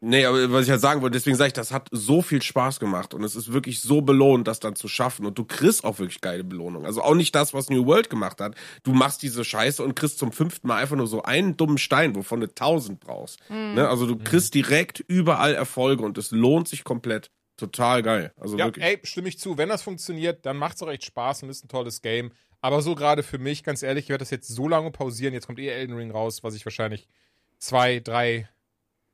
Nee, 0.00 0.24
aber 0.26 0.52
was 0.52 0.64
ich 0.66 0.70
halt 0.70 0.80
sagen 0.80 1.02
wollte, 1.02 1.14
deswegen 1.18 1.36
sage 1.36 1.48
ich, 1.48 1.52
das 1.54 1.72
hat 1.72 1.88
so 1.90 2.22
viel 2.22 2.40
Spaß 2.40 2.78
gemacht 2.78 3.14
und 3.14 3.24
es 3.24 3.34
ist 3.34 3.52
wirklich 3.52 3.80
so 3.80 4.00
belohnt, 4.00 4.46
das 4.46 4.60
dann 4.60 4.76
zu 4.76 4.86
schaffen 4.86 5.26
und 5.26 5.36
du 5.36 5.44
kriegst 5.44 5.82
auch 5.82 5.98
wirklich 5.98 6.20
geile 6.20 6.44
Belohnung. 6.44 6.86
Also 6.86 7.02
auch 7.02 7.16
nicht 7.16 7.34
das, 7.34 7.52
was 7.52 7.68
New 7.68 7.84
World 7.84 8.08
gemacht 8.08 8.40
hat. 8.40 8.54
Du 8.84 8.92
machst 8.92 9.22
diese 9.24 9.44
Scheiße 9.44 9.82
und 9.82 9.96
kriegst 9.96 10.20
zum 10.20 10.30
fünften 10.30 10.68
Mal 10.68 10.76
einfach 10.76 10.94
nur 10.94 11.08
so 11.08 11.22
einen 11.24 11.56
dummen 11.56 11.78
Stein, 11.78 12.14
wovon 12.14 12.40
du 12.40 12.46
tausend 12.54 13.00
brauchst. 13.00 13.40
Ne? 13.50 13.88
Also 13.88 14.06
du 14.06 14.16
kriegst 14.16 14.54
direkt 14.54 15.00
überall 15.00 15.54
Erfolge 15.56 16.04
und 16.04 16.16
es 16.16 16.30
lohnt 16.30 16.68
sich 16.68 16.84
komplett. 16.84 17.32
Total 17.56 18.04
geil. 18.04 18.32
Also 18.36 18.56
Ja, 18.56 18.66
wirklich. 18.66 18.84
ey, 18.84 19.00
stimme 19.02 19.28
ich 19.28 19.40
zu. 19.40 19.58
Wenn 19.58 19.68
das 19.68 19.82
funktioniert, 19.82 20.46
dann 20.46 20.56
macht 20.58 20.76
es 20.76 20.82
auch 20.84 20.88
echt 20.90 21.06
Spaß 21.06 21.42
und 21.42 21.48
ist 21.48 21.64
ein 21.64 21.68
tolles 21.68 22.02
Game. 22.02 22.30
Aber 22.68 22.82
so 22.82 22.94
gerade 22.94 23.22
für 23.22 23.38
mich, 23.38 23.64
ganz 23.64 23.82
ehrlich, 23.82 24.04
ich 24.04 24.08
werde 24.10 24.20
das 24.20 24.30
jetzt 24.30 24.46
so 24.46 24.68
lange 24.68 24.90
pausieren. 24.90 25.32
Jetzt 25.32 25.46
kommt 25.46 25.58
eh 25.58 25.68
Elden 25.68 25.96
Ring 25.96 26.10
raus, 26.10 26.44
was 26.44 26.54
ich 26.54 26.66
wahrscheinlich 26.66 27.08
zwei, 27.56 27.98
drei 27.98 28.46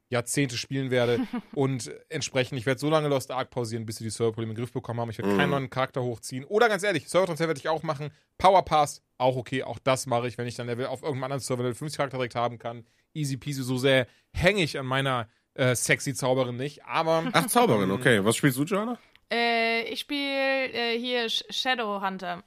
Jahrzehnte 0.09 0.57
spielen 0.57 0.91
werde. 0.91 1.21
und 1.55 1.89
entsprechend, 2.09 2.59
ich 2.59 2.67
werde 2.67 2.81
so 2.81 2.91
lange 2.91 3.07
Lost 3.07 3.31
Ark 3.31 3.51
pausieren, 3.51 3.87
bis 3.87 3.99
sie 3.99 4.03
die 4.03 4.11
Serverprobleme 4.11 4.51
in 4.51 4.57
den 4.57 4.61
Griff 4.65 4.73
bekommen 4.73 4.99
haben. 4.99 5.11
Ich 5.11 5.19
werde 5.19 5.37
keinen 5.37 5.51
neuen 5.51 5.71
Charakter 5.71 6.03
hochziehen. 6.03 6.45
Oder 6.47 6.69
ganz 6.69 6.83
ehrlich, 6.83 7.09
Servertransfer 7.09 7.47
werde 7.47 7.61
ich 7.61 7.69
auch 7.69 7.85
machen. 7.85 8.11
Power 8.39 8.65
Pass, 8.65 9.05
auch 9.19 9.37
okay. 9.37 9.63
Auch 9.63 9.79
das 9.79 10.07
mache 10.07 10.27
ich, 10.27 10.37
wenn 10.37 10.49
ich 10.49 10.57
dann 10.57 10.67
Level 10.67 10.87
auf 10.87 11.03
irgendeinem 11.03 11.23
anderen 11.23 11.41
Server 11.41 11.63
Level 11.63 11.77
50 11.77 11.97
Charakter 11.97 12.17
direkt 12.17 12.35
haben 12.35 12.59
kann. 12.59 12.85
Easy 13.15 13.37
peasy, 13.37 13.63
so 13.63 13.79
sehr 13.79 14.09
hänge 14.33 14.65
ich 14.65 14.81
an 14.81 14.87
meiner 14.87 15.29
äh, 15.55 15.77
sexy 15.77 16.13
Zauberin 16.13 16.57
nicht. 16.57 16.85
Aber 16.87 17.23
Ach, 17.33 17.47
Zauberin, 17.47 17.93
okay. 17.93 18.25
Was 18.25 18.35
spielst 18.35 18.59
du, 18.59 18.65
Joanna? 18.65 18.99
Äh, 19.33 19.85
ich 19.85 20.01
spiele 20.01 20.73
äh, 20.73 20.99
hier 20.99 21.29
Sh 21.29 21.45
Shadowhunter. 21.51 22.43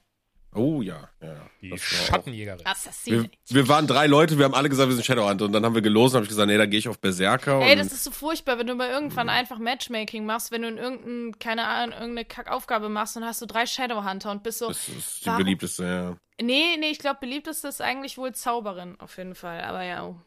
Oh 0.57 0.81
ja. 0.81 1.09
ja 1.21 1.35
die 1.61 1.69
Das 1.69 1.81
Schattenjägerin. 1.81 2.61
Wir, 3.05 3.29
wir 3.47 3.67
waren 3.67 3.87
drei 3.87 4.07
Leute, 4.07 4.37
wir 4.37 4.45
haben 4.45 4.53
alle 4.53 4.69
gesagt, 4.69 4.89
wir 4.89 4.95
sind 4.95 5.05
Shadowhunter 5.05 5.45
und 5.45 5.51
dann 5.51 5.63
haben 5.65 5.75
wir 5.75 5.81
gelost 5.81 6.13
und 6.13 6.17
habe 6.17 6.23
ich 6.25 6.29
gesagt, 6.29 6.47
nee, 6.47 6.57
da 6.57 6.65
gehe 6.65 6.79
ich 6.79 6.87
auf 6.87 6.99
Berserker. 6.99 7.61
Ey, 7.61 7.73
und 7.73 7.79
das 7.79 7.93
ist 7.93 8.03
so 8.03 8.11
furchtbar, 8.11 8.57
wenn 8.59 8.67
du 8.67 8.75
mal 8.75 8.89
irgendwann 8.89 9.29
einfach 9.29 9.59
Matchmaking 9.59 10.25
machst, 10.25 10.51
wenn 10.51 10.63
du 10.63 10.67
in 10.69 10.77
irgendein, 10.77 11.39
keine 11.39 11.65
Ahnung, 11.65 11.93
irgendeine 11.93 12.25
Kackaufgabe 12.25 12.89
machst 12.89 13.17
und 13.17 13.25
hast 13.25 13.41
du 13.41 13.45
drei 13.45 13.65
Shadowhunter 13.65 14.31
und 14.31 14.43
bist 14.43 14.59
so. 14.59 14.67
das 14.67 14.87
ist 14.89 15.21
die 15.21 15.27
Warum- 15.27 15.43
beliebteste, 15.43 15.83
ja. 15.83 16.17
Nee, 16.39 16.77
nee, 16.79 16.91
ich 16.91 16.99
glaube, 16.99 17.17
beliebteste 17.19 17.67
ist 17.67 17.81
eigentlich 17.81 18.17
wohl 18.17 18.33
Zauberin, 18.33 18.99
auf 18.99 19.17
jeden 19.17 19.33
Fall. 19.33 19.61
Aber 19.61 19.83
ja, 19.83 20.05
oh. 20.05 20.17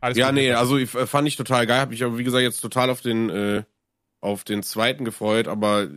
Alles 0.00 0.18
ja, 0.18 0.26
gut. 0.26 0.36
nee, 0.36 0.52
also 0.52 0.78
ich, 0.78 0.94
äh, 0.94 1.06
fand 1.06 1.26
ich 1.26 1.34
total 1.34 1.66
geil. 1.66 1.80
Hab 1.80 1.90
mich 1.90 2.04
aber, 2.04 2.16
wie 2.16 2.24
gesagt, 2.24 2.42
jetzt 2.42 2.60
total 2.60 2.90
auf 2.90 3.00
den, 3.00 3.28
äh, 3.28 3.64
auf 4.20 4.44
den 4.44 4.62
zweiten 4.62 5.04
gefreut. 5.04 5.48
Aber 5.48 5.88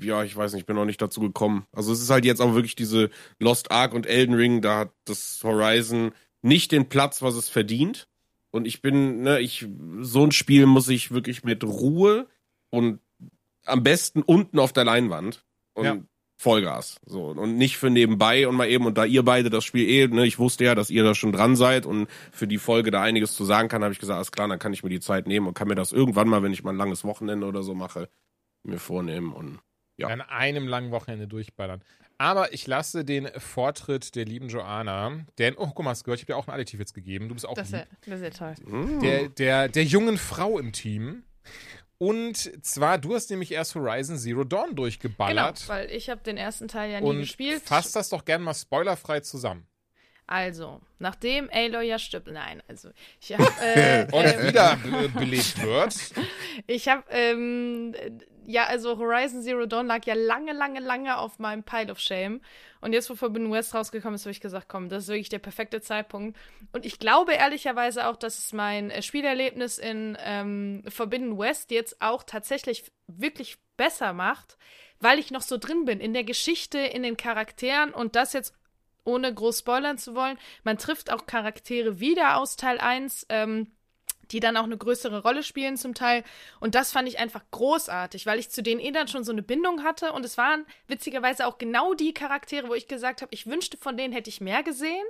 ja, 0.00 0.24
ich 0.24 0.36
weiß 0.36 0.52
nicht, 0.52 0.62
ich 0.62 0.66
bin 0.66 0.76
noch 0.76 0.84
nicht 0.84 1.02
dazu 1.02 1.20
gekommen. 1.20 1.66
Also 1.72 1.92
es 1.92 2.00
ist 2.00 2.10
halt 2.10 2.24
jetzt 2.24 2.40
auch 2.40 2.54
wirklich 2.54 2.76
diese 2.76 3.10
Lost 3.38 3.70
Ark 3.70 3.94
und 3.94 4.06
Elden 4.06 4.34
Ring. 4.34 4.62
Da 4.62 4.78
hat 4.78 4.92
das 5.04 5.40
Horizon 5.42 6.12
nicht 6.42 6.72
den 6.72 6.88
Platz, 6.88 7.22
was 7.22 7.34
es 7.34 7.48
verdient. 7.48 8.08
Und 8.50 8.66
ich 8.66 8.80
bin, 8.80 9.22
ne, 9.22 9.40
ich, 9.40 9.66
so 10.00 10.24
ein 10.24 10.32
Spiel 10.32 10.66
muss 10.66 10.88
ich 10.88 11.10
wirklich 11.10 11.44
mit 11.44 11.64
Ruhe 11.64 12.26
und 12.70 13.00
am 13.64 13.82
besten 13.82 14.22
unten 14.22 14.58
auf 14.58 14.72
der 14.72 14.84
Leinwand 14.84 15.44
und 15.74 15.84
Ja. 15.84 15.98
Vollgas. 16.40 17.00
So. 17.04 17.26
Und 17.30 17.56
nicht 17.56 17.76
für 17.78 17.90
nebenbei 17.90 18.46
und 18.46 18.54
mal 18.54 18.68
eben, 18.68 18.86
und 18.86 18.96
da 18.96 19.04
ihr 19.04 19.24
beide 19.24 19.50
das 19.50 19.64
Spiel 19.64 19.88
eh, 19.88 20.06
ne, 20.06 20.24
ich 20.24 20.38
wusste 20.38 20.64
ja, 20.64 20.74
dass 20.76 20.88
ihr 20.88 21.02
da 21.02 21.14
schon 21.14 21.32
dran 21.32 21.56
seid 21.56 21.84
und 21.84 22.06
für 22.30 22.46
die 22.46 22.58
Folge 22.58 22.90
da 22.92 23.02
einiges 23.02 23.34
zu 23.34 23.44
sagen 23.44 23.68
kann, 23.68 23.82
habe 23.82 23.92
ich 23.92 23.98
gesagt, 23.98 24.16
alles 24.16 24.30
klar, 24.32 24.46
dann 24.48 24.58
kann 24.60 24.72
ich 24.72 24.82
mir 24.84 24.90
die 24.90 25.00
Zeit 25.00 25.26
nehmen 25.26 25.48
und 25.48 25.54
kann 25.54 25.66
mir 25.68 25.74
das 25.74 25.90
irgendwann 25.92 26.28
mal, 26.28 26.42
wenn 26.44 26.52
ich 26.52 26.62
mal 26.62 26.70
ein 26.72 26.76
langes 26.76 27.02
Wochenende 27.04 27.46
oder 27.46 27.62
so 27.64 27.74
mache, 27.74 28.08
mir 28.62 28.78
vornehmen 28.78 29.32
und 29.32 29.58
Ja. 29.96 30.06
an 30.08 30.20
einem 30.20 30.68
langen 30.68 30.92
Wochenende 30.92 31.26
durchballern. 31.26 31.82
Aber 32.18 32.52
ich 32.52 32.66
lasse 32.68 33.04
den 33.04 33.28
Vortritt 33.36 34.14
der 34.16 34.24
lieben 34.24 34.48
Joanna, 34.48 35.24
denn, 35.38 35.54
oh, 35.56 35.68
guck 35.74 35.84
mal, 35.84 35.90
hast 35.90 36.04
gehört, 36.04 36.18
ich 36.20 36.24
habe 36.24 36.32
dir 36.34 36.36
auch 36.36 36.46
ein 36.48 36.52
Adjektiv 36.54 36.78
jetzt 36.80 36.94
gegeben. 36.94 37.28
Du 37.28 37.34
bist 37.34 37.46
auch 37.48 37.54
Das 37.54 37.68
ist 37.68 37.74
lieb. 37.74 37.86
ja, 38.06 38.10
das 38.12 38.20
ist 38.20 38.38
ja 38.40 38.54
toll. 38.64 38.76
mm, 38.96 39.00
der, 39.00 39.28
der, 39.28 39.68
der 39.68 39.84
jungen 39.84 40.18
Frau 40.18 40.58
im 40.60 40.70
Team. 40.72 41.22
Und 41.98 42.64
zwar, 42.64 42.98
du 42.98 43.14
hast 43.14 43.28
nämlich 43.30 43.50
erst 43.52 43.74
Horizon 43.74 44.16
Zero 44.18 44.44
Dawn 44.44 44.66
Genau, 44.66 44.74
durchgeballert. 44.76 45.68
weil 45.68 45.90
ich 45.90 46.08
habe 46.08 46.20
den 46.22 46.36
ersten 46.36 46.68
Teil 46.68 46.92
ja 46.92 47.00
nie 47.00 47.06
und 47.06 47.18
gespielt. 47.20 47.62
fass 47.64 47.90
das 47.92 48.08
doch 48.08 48.24
gerne 48.24 48.44
mal 48.44 48.54
spoilerfrei 48.54 49.20
zusammen. 49.20 49.66
Also, 50.30 50.80
nachdem 50.98 51.48
Aloy 51.50 51.88
ja 51.88 51.98
stirbt, 51.98 52.28
nein, 52.30 52.62
also 52.68 52.90
ich 53.20 53.32
habe 53.38 53.50
äh, 53.62 54.06
Und 54.12 54.24
ähm, 54.26 54.46
wieder 54.46 54.76
be 54.76 55.08
belebt 55.08 55.60
wird. 55.62 55.96
ich 56.66 56.86
habe 56.88 57.02
ähm, 57.10 57.94
ja, 58.48 58.64
also 58.64 58.96
Horizon 58.96 59.42
Zero 59.42 59.66
Dawn 59.66 59.86
lag 59.86 60.06
ja 60.06 60.14
lange, 60.14 60.54
lange, 60.54 60.80
lange 60.80 61.18
auf 61.18 61.38
meinem 61.38 61.62
Pile 61.62 61.92
of 61.92 62.00
Shame. 62.00 62.40
Und 62.80 62.94
jetzt, 62.94 63.10
wo 63.10 63.14
Forbidden 63.14 63.52
West 63.52 63.74
rausgekommen 63.74 64.14
ist, 64.14 64.22
habe 64.22 64.30
ich 64.30 64.40
gesagt, 64.40 64.68
komm, 64.70 64.88
das 64.88 65.02
ist 65.02 65.08
wirklich 65.10 65.28
der 65.28 65.38
perfekte 65.38 65.82
Zeitpunkt. 65.82 66.34
Und 66.72 66.86
ich 66.86 66.98
glaube 66.98 67.34
ehrlicherweise 67.34 68.06
auch, 68.06 68.16
dass 68.16 68.38
es 68.38 68.54
mein 68.54 68.90
äh, 68.90 69.02
Spielerlebnis 69.02 69.76
in 69.76 70.16
ähm, 70.22 70.82
Forbidden 70.88 71.38
West 71.38 71.70
jetzt 71.70 72.00
auch 72.00 72.22
tatsächlich 72.22 72.90
wirklich 73.06 73.58
besser 73.76 74.14
macht, 74.14 74.56
weil 74.98 75.18
ich 75.18 75.30
noch 75.30 75.42
so 75.42 75.58
drin 75.58 75.84
bin 75.84 76.00
in 76.00 76.14
der 76.14 76.24
Geschichte, 76.24 76.78
in 76.78 77.02
den 77.02 77.18
Charakteren 77.18 77.92
und 77.92 78.16
das 78.16 78.32
jetzt 78.32 78.54
ohne 79.04 79.32
groß 79.32 79.58
spoilern 79.58 79.98
zu 79.98 80.14
wollen. 80.14 80.38
Man 80.64 80.78
trifft 80.78 81.12
auch 81.12 81.26
Charaktere 81.26 82.00
wieder 82.00 82.38
aus 82.38 82.56
Teil 82.56 82.78
1. 82.78 83.26
Ähm, 83.28 83.72
die 84.30 84.40
dann 84.40 84.56
auch 84.56 84.64
eine 84.64 84.76
größere 84.76 85.22
Rolle 85.22 85.42
spielen 85.42 85.76
zum 85.76 85.94
Teil. 85.94 86.24
Und 86.60 86.74
das 86.74 86.92
fand 86.92 87.08
ich 87.08 87.18
einfach 87.18 87.42
großartig, 87.50 88.26
weil 88.26 88.38
ich 88.38 88.50
zu 88.50 88.62
denen 88.62 88.80
eh 88.80 88.92
dann 88.92 89.08
schon 89.08 89.24
so 89.24 89.32
eine 89.32 89.42
Bindung 89.42 89.84
hatte. 89.84 90.12
Und 90.12 90.24
es 90.24 90.38
waren 90.38 90.66
witzigerweise 90.86 91.46
auch 91.46 91.58
genau 91.58 91.94
die 91.94 92.14
Charaktere, 92.14 92.68
wo 92.68 92.74
ich 92.74 92.88
gesagt 92.88 93.22
habe, 93.22 93.34
ich 93.34 93.46
wünschte, 93.46 93.76
von 93.76 93.96
denen 93.96 94.12
hätte 94.12 94.30
ich 94.30 94.40
mehr 94.40 94.62
gesehen. 94.62 95.04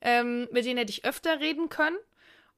Ähm, 0.00 0.48
mit 0.50 0.64
denen 0.64 0.78
hätte 0.78 0.90
ich 0.90 1.04
öfter 1.04 1.40
reden 1.40 1.68
können. 1.68 1.96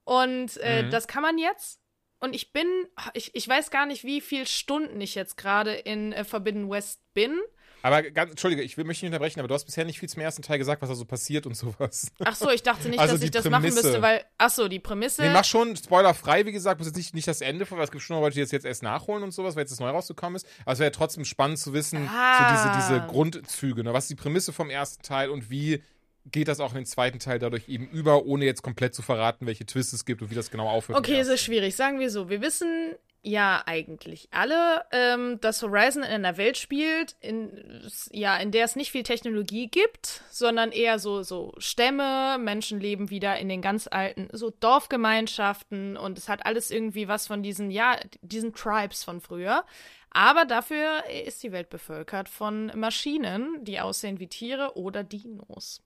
Und 0.03 0.57
äh, 0.57 0.83
mhm. 0.83 0.91
das 0.91 1.07
kann 1.07 1.21
man 1.21 1.37
jetzt. 1.37 1.79
Und 2.19 2.33
ich 2.33 2.53
bin, 2.53 2.67
ich, 3.13 3.35
ich 3.35 3.47
weiß 3.47 3.71
gar 3.71 3.85
nicht, 3.85 4.03
wie 4.03 4.21
viele 4.21 4.45
Stunden 4.45 4.99
ich 5.01 5.15
jetzt 5.15 5.37
gerade 5.37 5.73
in 5.73 6.13
äh, 6.13 6.23
Forbidden 6.23 6.69
West 6.69 7.01
bin. 7.13 7.39
Aber 7.85 8.01
ganz, 8.01 8.31
Entschuldige, 8.31 8.63
ich 8.63 8.77
will 8.77 8.83
mich 8.83 8.99
nicht 9.03 9.09
unterbrechen, 9.09 9.39
aber 9.39 9.47
du 9.47 9.53
hast 9.53 9.65
bisher 9.65 9.85
nicht 9.85 9.99
viel 9.99 10.09
zum 10.09 10.19
ersten 10.23 10.41
Teil 10.41 10.57
gesagt, 10.57 10.81
was 10.81 10.89
da 10.89 10.95
so 10.95 11.05
passiert 11.05 11.45
und 11.45 11.53
sowas. 11.55 12.07
Ach 12.23 12.35
so, 12.35 12.49
ich 12.49 12.63
dachte 12.63 12.89
nicht, 12.89 12.97
also 12.97 13.13
dass 13.13 13.23
ich 13.23 13.29
das 13.29 13.47
machen 13.47 13.61
müsste, 13.61 14.01
weil. 14.01 14.25
Ach 14.39 14.49
so, 14.49 14.67
die 14.67 14.79
Prämisse. 14.79 15.21
Nee, 15.21 15.29
mach 15.29 15.43
schon 15.45 15.75
spoilerfrei, 15.75 16.47
wie 16.47 16.51
gesagt, 16.51 16.79
muss 16.79 16.87
jetzt 16.87 16.97
nicht, 16.97 17.13
nicht 17.13 17.27
das 17.27 17.41
Ende 17.41 17.69
weil 17.69 17.83
es 17.83 17.91
gibt 17.91 18.03
schon 18.03 18.19
Leute, 18.19 18.33
die 18.33 18.41
das 18.41 18.49
jetzt 18.49 18.65
erst 18.65 18.81
nachholen 18.81 19.21
und 19.21 19.35
sowas, 19.35 19.55
weil 19.55 19.61
jetzt 19.61 19.71
das 19.71 19.79
neu 19.79 19.89
rausgekommen 19.89 20.35
ist. 20.35 20.47
Aber 20.63 20.73
es 20.73 20.79
wäre 20.79 20.87
ja 20.87 20.97
trotzdem 20.97 21.25
spannend 21.25 21.59
zu 21.59 21.73
wissen, 21.73 22.09
ah. 22.11 22.39
so 22.39 22.55
diese, 22.55 22.95
diese 22.95 23.07
Grundzüge, 23.07 23.83
ne? 23.83 23.93
Was 23.93 24.05
ist 24.05 24.09
die 24.09 24.15
Prämisse 24.15 24.51
vom 24.51 24.71
ersten 24.71 25.03
Teil 25.03 25.29
und 25.29 25.51
wie 25.51 25.83
geht 26.31 26.47
das 26.47 26.59
auch 26.59 26.71
in 26.71 26.77
den 26.77 26.85
zweiten 26.85 27.19
Teil 27.19 27.39
dadurch 27.39 27.69
eben 27.69 27.87
über, 27.87 28.25
ohne 28.25 28.45
jetzt 28.45 28.63
komplett 28.63 28.95
zu 28.95 29.01
verraten, 29.01 29.45
welche 29.45 29.65
Twists 29.65 29.93
es 29.93 30.05
gibt 30.05 30.21
und 30.21 30.31
wie 30.31 30.35
das 30.35 30.51
genau 30.51 30.67
aufhört. 30.67 30.97
Okay, 30.97 31.19
es 31.19 31.27
ist 31.27 31.41
schwierig. 31.41 31.75
Sagen 31.75 31.99
wir 31.99 32.09
so, 32.09 32.29
wir 32.29 32.41
wissen 32.41 32.95
ja 33.21 33.63
eigentlich 33.65 34.27
alle, 34.31 34.85
ähm, 34.91 35.39
dass 35.41 35.61
Horizon 35.63 36.03
in 36.03 36.09
einer 36.09 36.37
Welt 36.37 36.57
spielt, 36.57 37.15
in, 37.21 37.89
ja, 38.11 38.37
in 38.37 38.51
der 38.51 38.65
es 38.65 38.75
nicht 38.75 38.91
viel 38.91 39.03
Technologie 39.03 39.67
gibt, 39.67 40.21
sondern 40.29 40.71
eher 40.71 40.99
so, 40.99 41.23
so 41.23 41.53
Stämme, 41.57 42.37
Menschen 42.39 42.79
leben 42.79 43.09
wieder 43.09 43.37
in 43.37 43.49
den 43.49 43.61
ganz 43.61 43.87
alten, 43.89 44.27
so 44.31 44.51
Dorfgemeinschaften 44.51 45.97
und 45.97 46.17
es 46.17 46.29
hat 46.29 46.45
alles 46.45 46.69
irgendwie 46.69 47.07
was 47.07 47.25
von 47.27 47.41
diesen, 47.41 47.71
ja, 47.71 47.97
diesen 48.21 48.53
Tribes 48.53 49.03
von 49.03 49.21
früher. 49.21 49.65
Aber 50.11 50.45
dafür 50.45 51.03
ist 51.25 51.43
die 51.43 51.51
Welt 51.51 51.69
bevölkert 51.69 52.29
von 52.29 52.71
Maschinen, 52.75 53.63
die 53.63 53.79
aussehen 53.79 54.19
wie 54.19 54.27
Tiere 54.27 54.77
oder 54.77 55.03
Dinos 55.03 55.81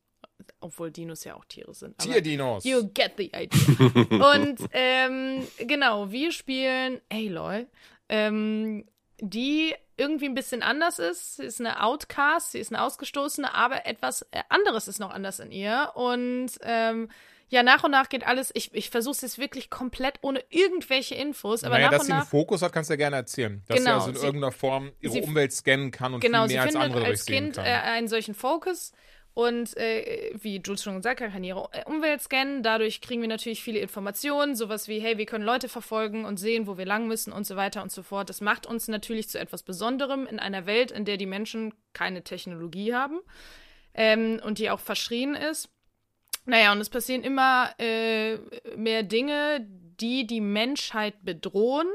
obwohl 0.60 0.92
Dinos 0.92 1.24
ja 1.24 1.36
auch 1.36 1.46
Tiere 1.46 1.74
sind. 1.74 1.98
Tierdinos. 1.98 2.64
You 2.64 2.90
get 2.94 3.14
the 3.18 3.32
idea. 3.34 3.50
und 4.34 4.60
ähm, 4.74 5.48
genau, 5.58 6.12
wir 6.12 6.32
spielen 6.32 7.02
Aloy, 7.10 7.68
ähm, 8.10 8.86
die 9.20 9.74
irgendwie 9.98 10.26
ein 10.26 10.34
bisschen 10.34 10.64
anders 10.64 11.00
ist. 11.00 11.38
Sie 11.38 11.44
ist 11.44 11.60
eine 11.60 11.84
Outcast, 11.84 12.54
sie 12.54 12.60
ist 12.60 12.74
eine 12.74 12.82
Ausgestoßene, 12.84 13.54
aber 13.54 13.86
etwas 13.86 14.24
äh, 14.32 14.42
anderes 14.50 14.88
ist 14.88 15.00
noch 15.00 15.12
anders 15.12 15.40
in 15.40 15.52
ihr. 15.52 15.92
Und 15.96 16.52
ähm, 16.62 17.10
ja, 17.50 17.64
nach 17.64 17.84
und 17.84 17.92
nach 17.92 18.10
geht 18.10 18.26
alles. 18.26 18.52
Ich, 18.54 18.74
ich 18.74 18.90
versuche 18.92 19.14
es 19.14 19.22
jetzt 19.22 19.40
wirklich 19.40 19.70
komplett 19.70 20.20
ohne 20.22 20.44
irgendwelche 20.50 21.16
Infos. 21.16 21.64
Aber 21.64 21.76
naja, 21.76 21.88
nach 21.88 21.92
dass 21.92 22.02
und 22.02 22.06
sie 22.06 22.12
nach, 22.12 22.20
einen 22.20 22.28
Fokus 22.28 22.62
hat, 22.62 22.72
kannst 22.72 22.90
du 22.90 22.94
ja 22.94 22.98
gerne 22.98 23.16
erzählen. 23.16 23.64
Dass 23.68 23.78
genau, 23.78 23.92
sie 23.92 23.96
also 23.96 24.10
in 24.10 24.16
sie, 24.16 24.26
irgendeiner 24.26 24.52
Form 24.52 24.92
ihre 25.00 25.14
sie, 25.14 25.22
Umwelt 25.22 25.52
scannen 25.52 25.92
kann 25.92 26.14
und 26.14 26.20
genau, 26.20 26.46
viel 26.46 26.56
mehr 26.56 26.64
als 26.64 26.76
andere 26.76 27.06
als 27.06 27.26
Kind. 27.26 27.58
Äh, 27.58 27.62
einen 27.62 28.08
solchen 28.08 28.36
Fokus. 28.36 28.94
Und 29.40 29.78
äh, 29.78 30.34
wie 30.42 30.58
Jules 30.58 30.84
schon 30.84 30.98
gesagt 30.98 31.22
hat, 31.22 31.32
kann 31.32 31.46
ihre 31.46 31.70
Umwelt 31.86 32.22
scannen. 32.22 32.62
Dadurch 32.62 33.00
kriegen 33.00 33.22
wir 33.22 33.30
natürlich 33.30 33.64
viele 33.64 33.80
Informationen, 33.80 34.54
sowas 34.54 34.90
wie, 34.90 35.00
hey, 35.00 35.18
wir 35.18 35.26
können 35.26 35.46
Leute 35.46 35.70
verfolgen 35.70 36.26
und 36.26 36.36
sehen, 36.36 36.68
wo 36.68 36.78
wir 36.78 36.86
lang 36.86 37.08
müssen 37.08 37.32
und 37.32 37.48
so 37.48 37.56
weiter 37.56 37.82
und 37.82 37.90
so 37.90 38.04
fort. 38.04 38.30
Das 38.30 38.42
macht 38.42 38.66
uns 38.66 38.90
natürlich 38.90 39.30
zu 39.30 39.40
etwas 39.40 39.64
Besonderem 39.64 40.28
in 40.28 40.40
einer 40.40 40.66
Welt, 40.66 40.92
in 40.92 41.06
der 41.06 41.16
die 41.16 41.26
Menschen 41.26 41.74
keine 41.94 42.22
Technologie 42.22 42.94
haben 42.94 43.22
ähm, 43.94 44.42
und 44.44 44.60
die 44.60 44.70
auch 44.70 44.82
verschrien 44.82 45.36
ist. 45.36 45.70
Naja, 46.46 46.74
und 46.74 46.82
es 46.82 46.90
passieren 46.90 47.24
immer 47.24 47.70
äh, 47.80 48.40
mehr 48.76 49.04
Dinge, 49.04 49.66
die 50.02 50.28
die 50.28 50.42
Menschheit 50.42 51.16
bedrohen 51.24 51.88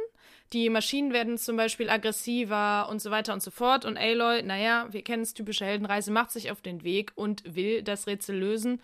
die 0.53 0.71
Maschinen 0.71 1.13
werden 1.13 1.39
zum 1.39 1.57
Beispiel 1.57 1.91
aggressiver 1.91 2.89
und 2.89 3.01
so 3.01 3.11
weiter 3.11 3.33
und 3.33 3.43
so 3.43 3.51
fort. 3.51 3.85
Und 3.85 3.97
Aloy, 3.97 4.43
naja, 4.43 4.87
wir 4.91 5.03
kennen 5.03 5.23
es, 5.23 5.35
typische 5.35 5.65
Heldenreise, 5.65 6.13
macht 6.13 6.31
sich 6.31 6.51
auf 6.51 6.61
den 6.61 6.85
Weg 6.85 7.13
und 7.17 7.43
will 7.57 7.83
das 7.83 8.07
Rätsel 8.07 8.37
lösen. 8.37 8.81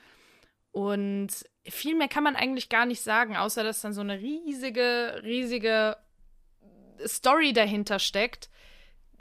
Und 0.72 1.28
viel 1.64 1.94
mehr 1.94 2.08
kann 2.08 2.24
man 2.24 2.36
eigentlich 2.36 2.68
gar 2.68 2.86
nicht 2.86 3.02
sagen, 3.02 3.36
außer 3.36 3.62
dass 3.62 3.80
dann 3.80 3.92
so 3.92 4.00
eine 4.00 4.18
riesige, 4.18 5.20
riesige 5.22 5.96
Story 7.06 7.52
dahinter 7.52 7.98
steckt. 7.98 8.50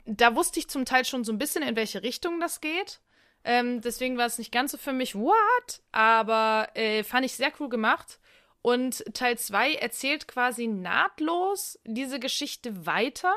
Da 0.06 0.34
wusste 0.34 0.58
ich 0.58 0.68
zum 0.68 0.84
Teil 0.84 1.04
schon 1.04 1.24
so 1.24 1.32
ein 1.32 1.38
bisschen, 1.38 1.62
in 1.62 1.76
welche 1.76 2.02
Richtung 2.02 2.40
das 2.40 2.60
geht. 2.60 3.00
Ähm, 3.44 3.80
deswegen 3.80 4.18
war 4.18 4.26
es 4.26 4.38
nicht 4.38 4.52
ganz 4.52 4.72
so 4.72 4.78
für 4.78 4.92
mich, 4.92 5.14
what? 5.14 5.82
Aber 5.92 6.68
äh, 6.74 7.04
fand 7.04 7.24
ich 7.24 7.32
sehr 7.32 7.52
cool 7.58 7.68
gemacht. 7.68 8.18
Und 8.62 9.04
Teil 9.14 9.38
2 9.38 9.74
erzählt 9.74 10.28
quasi 10.28 10.66
nahtlos 10.66 11.78
diese 11.84 12.20
Geschichte 12.20 12.86
weiter. 12.86 13.34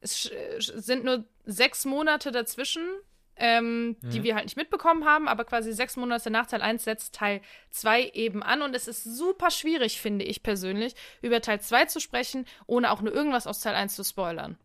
Es 0.00 0.30
sind 0.74 1.04
nur 1.04 1.24
sechs 1.44 1.84
Monate 1.86 2.32
dazwischen, 2.32 2.86
ähm, 3.36 3.88
mhm. 4.00 4.10
die 4.10 4.22
wir 4.22 4.34
halt 4.34 4.44
nicht 4.44 4.56
mitbekommen 4.56 5.04
haben, 5.04 5.26
aber 5.26 5.44
quasi 5.44 5.72
sechs 5.72 5.96
Monate 5.96 6.30
nach 6.30 6.46
Teil 6.46 6.60
1 6.60 6.84
setzt 6.84 7.14
Teil 7.14 7.40
2 7.70 8.10
eben 8.10 8.42
an. 8.42 8.60
Und 8.62 8.76
es 8.76 8.88
ist 8.88 9.04
super 9.04 9.50
schwierig, 9.50 10.00
finde 10.00 10.24
ich 10.24 10.42
persönlich, 10.42 10.94
über 11.22 11.40
Teil 11.40 11.60
2 11.60 11.86
zu 11.86 12.00
sprechen, 12.00 12.46
ohne 12.66 12.90
auch 12.90 13.00
nur 13.00 13.14
irgendwas 13.14 13.46
aus 13.46 13.60
Teil 13.60 13.74
1 13.74 13.94
zu 13.94 14.04
spoilern. 14.04 14.58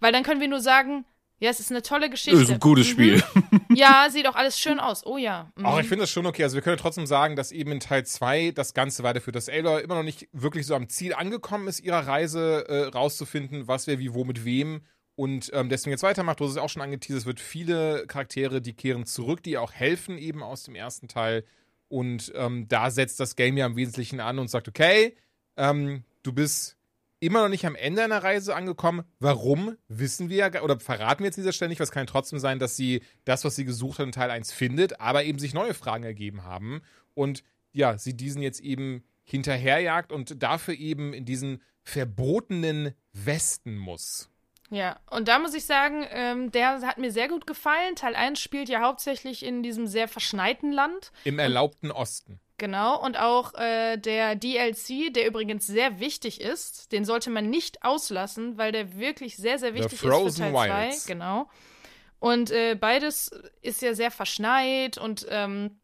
Weil 0.00 0.12
dann 0.12 0.22
können 0.22 0.40
wir 0.40 0.48
nur 0.48 0.60
sagen, 0.60 1.04
ja, 1.40 1.50
es 1.50 1.60
ist 1.60 1.70
eine 1.70 1.82
tolle 1.82 2.10
Geschichte. 2.10 2.38
Das 2.38 2.48
ist 2.48 2.54
ein 2.54 2.60
gutes 2.60 2.86
mhm. 2.88 2.92
Spiel. 2.92 3.22
Ja, 3.78 4.08
sieht 4.10 4.26
auch 4.26 4.34
alles 4.34 4.58
schön 4.58 4.80
aus. 4.80 5.06
Oh 5.06 5.18
ja. 5.18 5.52
Mhm. 5.56 5.66
Auch 5.66 5.78
ich 5.78 5.86
finde 5.86 6.02
das 6.02 6.10
schon 6.10 6.26
okay. 6.26 6.42
Also 6.42 6.56
wir 6.56 6.62
können 6.62 6.78
trotzdem 6.78 7.06
sagen, 7.06 7.36
dass 7.36 7.52
eben 7.52 7.70
in 7.70 7.80
Teil 7.80 8.04
2 8.04 8.50
das 8.50 8.74
Ganze 8.74 9.04
weiterführt, 9.04 9.36
dass 9.36 9.48
Aloy 9.48 9.82
immer 9.82 9.94
noch 9.94 10.02
nicht 10.02 10.28
wirklich 10.32 10.66
so 10.66 10.74
am 10.74 10.88
Ziel 10.88 11.14
angekommen 11.14 11.68
ist, 11.68 11.80
ihrer 11.80 12.06
Reise 12.06 12.66
äh, 12.68 12.84
rauszufinden, 12.88 13.68
was 13.68 13.86
wer 13.86 13.98
wie 13.98 14.14
wo 14.14 14.24
mit 14.24 14.44
wem 14.44 14.82
und 15.18 15.50
ähm, 15.52 15.68
deswegen 15.68 15.90
jetzt 15.92 16.02
weitermacht. 16.02 16.38
Du 16.38 16.44
hast 16.44 16.52
es 16.52 16.58
auch 16.58 16.68
schon 16.68 16.82
angeteasert, 16.82 17.22
es 17.22 17.26
wird 17.26 17.40
viele 17.40 18.06
Charaktere, 18.06 18.60
die 18.60 18.72
kehren 18.72 19.04
zurück, 19.04 19.42
die 19.42 19.58
auch 19.58 19.72
helfen 19.72 20.16
eben 20.16 20.44
aus 20.44 20.62
dem 20.62 20.76
ersten 20.76 21.08
Teil. 21.08 21.44
Und 21.88 22.32
ähm, 22.36 22.68
da 22.68 22.90
setzt 22.90 23.18
das 23.18 23.34
Game 23.34 23.56
ja 23.56 23.66
im 23.66 23.76
Wesentlichen 23.76 24.20
an 24.20 24.38
und 24.38 24.48
sagt, 24.48 24.68
okay, 24.68 25.16
ähm, 25.56 26.04
du 26.22 26.32
bist 26.32 26.77
immer 27.20 27.42
noch 27.42 27.48
nicht 27.48 27.66
am 27.66 27.74
Ende 27.74 28.04
einer 28.04 28.22
Reise 28.22 28.54
angekommen. 28.54 29.04
Warum, 29.18 29.76
wissen 29.88 30.28
wir 30.28 30.36
ja, 30.36 30.62
oder 30.62 30.78
verraten 30.80 31.20
wir 31.20 31.26
jetzt 31.26 31.36
dieser 31.36 31.52
Stelle 31.52 31.70
nicht, 31.70 31.80
was 31.80 31.90
kann 31.90 32.06
trotzdem 32.06 32.38
sein, 32.38 32.58
dass 32.58 32.76
sie 32.76 33.02
das, 33.24 33.44
was 33.44 33.56
sie 33.56 33.64
gesucht 33.64 33.98
hat, 33.98 34.06
in 34.06 34.12
Teil 34.12 34.30
1 34.30 34.52
findet, 34.52 35.00
aber 35.00 35.24
eben 35.24 35.38
sich 35.38 35.54
neue 35.54 35.74
Fragen 35.74 36.04
ergeben 36.04 36.44
haben 36.44 36.82
und 37.14 37.42
ja, 37.72 37.98
sie 37.98 38.16
diesen 38.16 38.42
jetzt 38.42 38.60
eben 38.60 39.04
hinterherjagt 39.24 40.12
und 40.12 40.42
dafür 40.42 40.74
eben 40.74 41.12
in 41.12 41.24
diesen 41.24 41.62
verbotenen 41.82 42.94
Westen 43.12 43.76
muss. 43.76 44.30
Ja, 44.70 45.00
und 45.10 45.28
da 45.28 45.38
muss 45.38 45.54
ich 45.54 45.64
sagen, 45.64 46.06
ähm, 46.10 46.50
der 46.52 46.82
hat 46.82 46.98
mir 46.98 47.10
sehr 47.10 47.28
gut 47.28 47.46
gefallen. 47.46 47.96
Teil 47.96 48.14
1 48.14 48.38
spielt 48.38 48.68
ja 48.68 48.80
hauptsächlich 48.80 49.44
in 49.44 49.62
diesem 49.62 49.86
sehr 49.86 50.08
verschneiten 50.08 50.72
Land. 50.72 51.10
Im 51.24 51.38
erlaubten 51.38 51.90
Osten. 51.90 52.40
Genau, 52.58 53.00
und 53.00 53.16
auch 53.16 53.54
äh, 53.54 53.96
der 53.96 54.34
DLC, 54.34 55.14
der 55.14 55.26
übrigens 55.26 55.66
sehr 55.66 56.00
wichtig 56.00 56.40
ist, 56.40 56.90
den 56.90 57.04
sollte 57.04 57.30
man 57.30 57.48
nicht 57.48 57.84
auslassen, 57.84 58.58
weil 58.58 58.72
der 58.72 58.98
wirklich 58.98 59.36
sehr, 59.36 59.60
sehr 59.60 59.74
wichtig 59.74 59.92
ist 59.92 60.00
für 60.00 60.08
Teil 60.08 60.92
2. 60.92 60.96
Genau. 61.06 61.48
Und 62.18 62.50
äh, 62.50 62.74
beides 62.74 63.30
ist 63.62 63.80
ja 63.80 63.94
sehr 63.94 64.10
verschneit 64.10 64.98
und 64.98 65.24
ähm, 65.30 65.78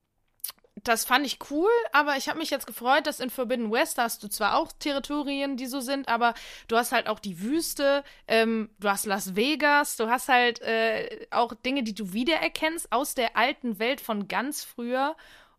das 0.83 1.05
fand 1.05 1.25
ich 1.25 1.39
cool, 1.51 1.71
aber 1.93 2.17
ich 2.17 2.29
habe 2.29 2.39
mich 2.39 2.51
jetzt 2.51 2.67
gefreut, 2.67 3.07
dass 3.07 3.21
in 3.21 3.31
Forbidden 3.31 3.71
West 3.71 3.97
hast 3.97 4.23
du 4.23 4.29
zwar 4.29 4.57
auch 4.57 4.73
Territorien, 4.73 5.57
die 5.57 5.67
so 5.67 5.81
sind, 5.81 6.09
aber 6.09 6.35
du 6.69 6.77
hast 6.77 6.93
halt 6.93 7.09
auch 7.09 7.21
die 7.21 7.41
Wüste, 7.41 8.03
ähm, 8.27 8.69
du 8.81 8.89
hast 8.89 9.07
Las 9.07 9.37
Vegas, 9.37 9.97
du 9.97 10.11
hast 10.11 10.29
halt 10.29 10.61
äh, 10.61 11.27
auch 11.31 11.55
Dinge, 11.55 11.85
die 11.85 11.95
du 11.95 12.13
wiedererkennst 12.13 12.93
aus 12.93 13.15
der 13.15 13.37
alten 13.37 13.79
Welt 13.79 14.01
von 14.01 14.29
ganz 14.29 14.65
früher. 14.65 15.17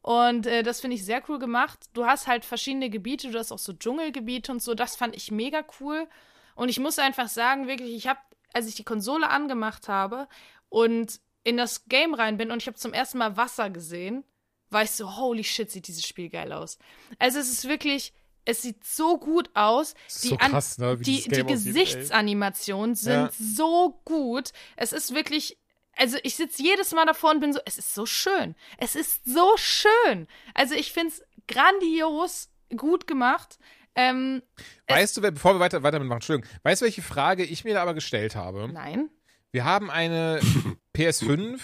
Und 0.07 0.45
äh, 0.45 0.61
das 0.61 0.81
finde 0.81 0.95
ich 0.97 1.03
sehr 1.03 1.23
cool 1.27 1.39
gemacht. 1.39 1.79
Du 1.93 2.05
hast 2.05 2.27
halt 2.27 2.45
verschiedene 2.45 2.91
Gebiete, 2.91 3.31
du 3.31 3.39
hast 3.39 3.51
auch 3.51 3.57
so 3.57 3.73
Dschungelgebiete 3.73 4.51
und 4.51 4.61
so. 4.61 4.75
Das 4.75 4.95
fand 4.95 5.15
ich 5.15 5.31
mega 5.31 5.63
cool. 5.79 6.07
Und 6.53 6.69
ich 6.69 6.79
muss 6.79 6.99
einfach 6.99 7.27
sagen, 7.27 7.67
wirklich, 7.67 7.95
ich 7.95 8.05
habe, 8.07 8.19
als 8.53 8.67
ich 8.67 8.75
die 8.75 8.83
Konsole 8.83 9.27
angemacht 9.27 9.87
habe 9.87 10.27
und 10.69 11.19
in 11.43 11.57
das 11.57 11.85
Game 11.85 12.13
rein 12.13 12.37
bin 12.37 12.51
und 12.51 12.61
ich 12.61 12.67
habe 12.67 12.77
zum 12.77 12.93
ersten 12.93 13.17
Mal 13.17 13.35
Wasser 13.35 13.71
gesehen, 13.71 14.23
war 14.69 14.83
ich 14.83 14.91
so, 14.91 15.17
holy 15.17 15.43
shit, 15.43 15.71
sieht 15.71 15.87
dieses 15.87 16.05
Spiel 16.05 16.29
geil 16.29 16.53
aus. 16.53 16.77
Also 17.17 17.39
es 17.39 17.51
ist 17.51 17.67
wirklich 17.67 18.13
Es 18.47 18.61
sieht 18.61 18.83
so 18.85 19.17
gut 19.17 19.49
aus. 19.55 19.95
ist 20.07 20.21
so 20.21 20.37
krass, 20.37 20.77
ne, 20.77 20.97
die, 20.97 21.23
die. 21.27 21.43
Gesichtsanimationen 21.43 22.93
sind 22.93 23.11
Ja. 23.11 23.29
so 23.37 23.99
gut. 24.05 24.51
Es 24.75 24.93
ist 24.93 25.15
wirklich. 25.15 25.57
Also 25.97 26.17
ich 26.23 26.35
sitze 26.35 26.61
jedes 26.63 26.91
Mal 26.93 27.05
davor 27.05 27.31
und 27.31 27.39
bin 27.39 27.53
so, 27.53 27.59
es 27.65 27.77
ist 27.77 27.93
so 27.93 28.05
schön. 28.05 28.55
Es 28.77 28.95
ist 28.95 29.21
so 29.25 29.55
schön. 29.57 30.27
Also 30.53 30.75
ich 30.75 30.91
finde 30.91 31.13
es 31.13 31.23
grandios 31.47 32.49
gut 32.75 33.07
gemacht. 33.07 33.57
Ähm, 33.95 34.41
Weißt 34.87 35.15
du, 35.15 35.21
bevor 35.21 35.53
wir 35.55 35.59
weiter, 35.59 35.81
weiter 35.83 35.99
mitmachen, 35.99 36.17
Entschuldigung, 36.17 36.51
weißt 36.63 36.81
du, 36.81 36.85
welche 36.85 37.01
Frage 37.01 37.43
ich 37.45 37.63
mir 37.63 37.75
da 37.75 37.81
aber 37.81 37.93
gestellt 37.93 38.35
habe? 38.35 38.67
nein. 38.71 39.09
Wir 39.51 39.63
haben 39.63 39.89
eine 39.89 40.41
PS5, 40.97 41.61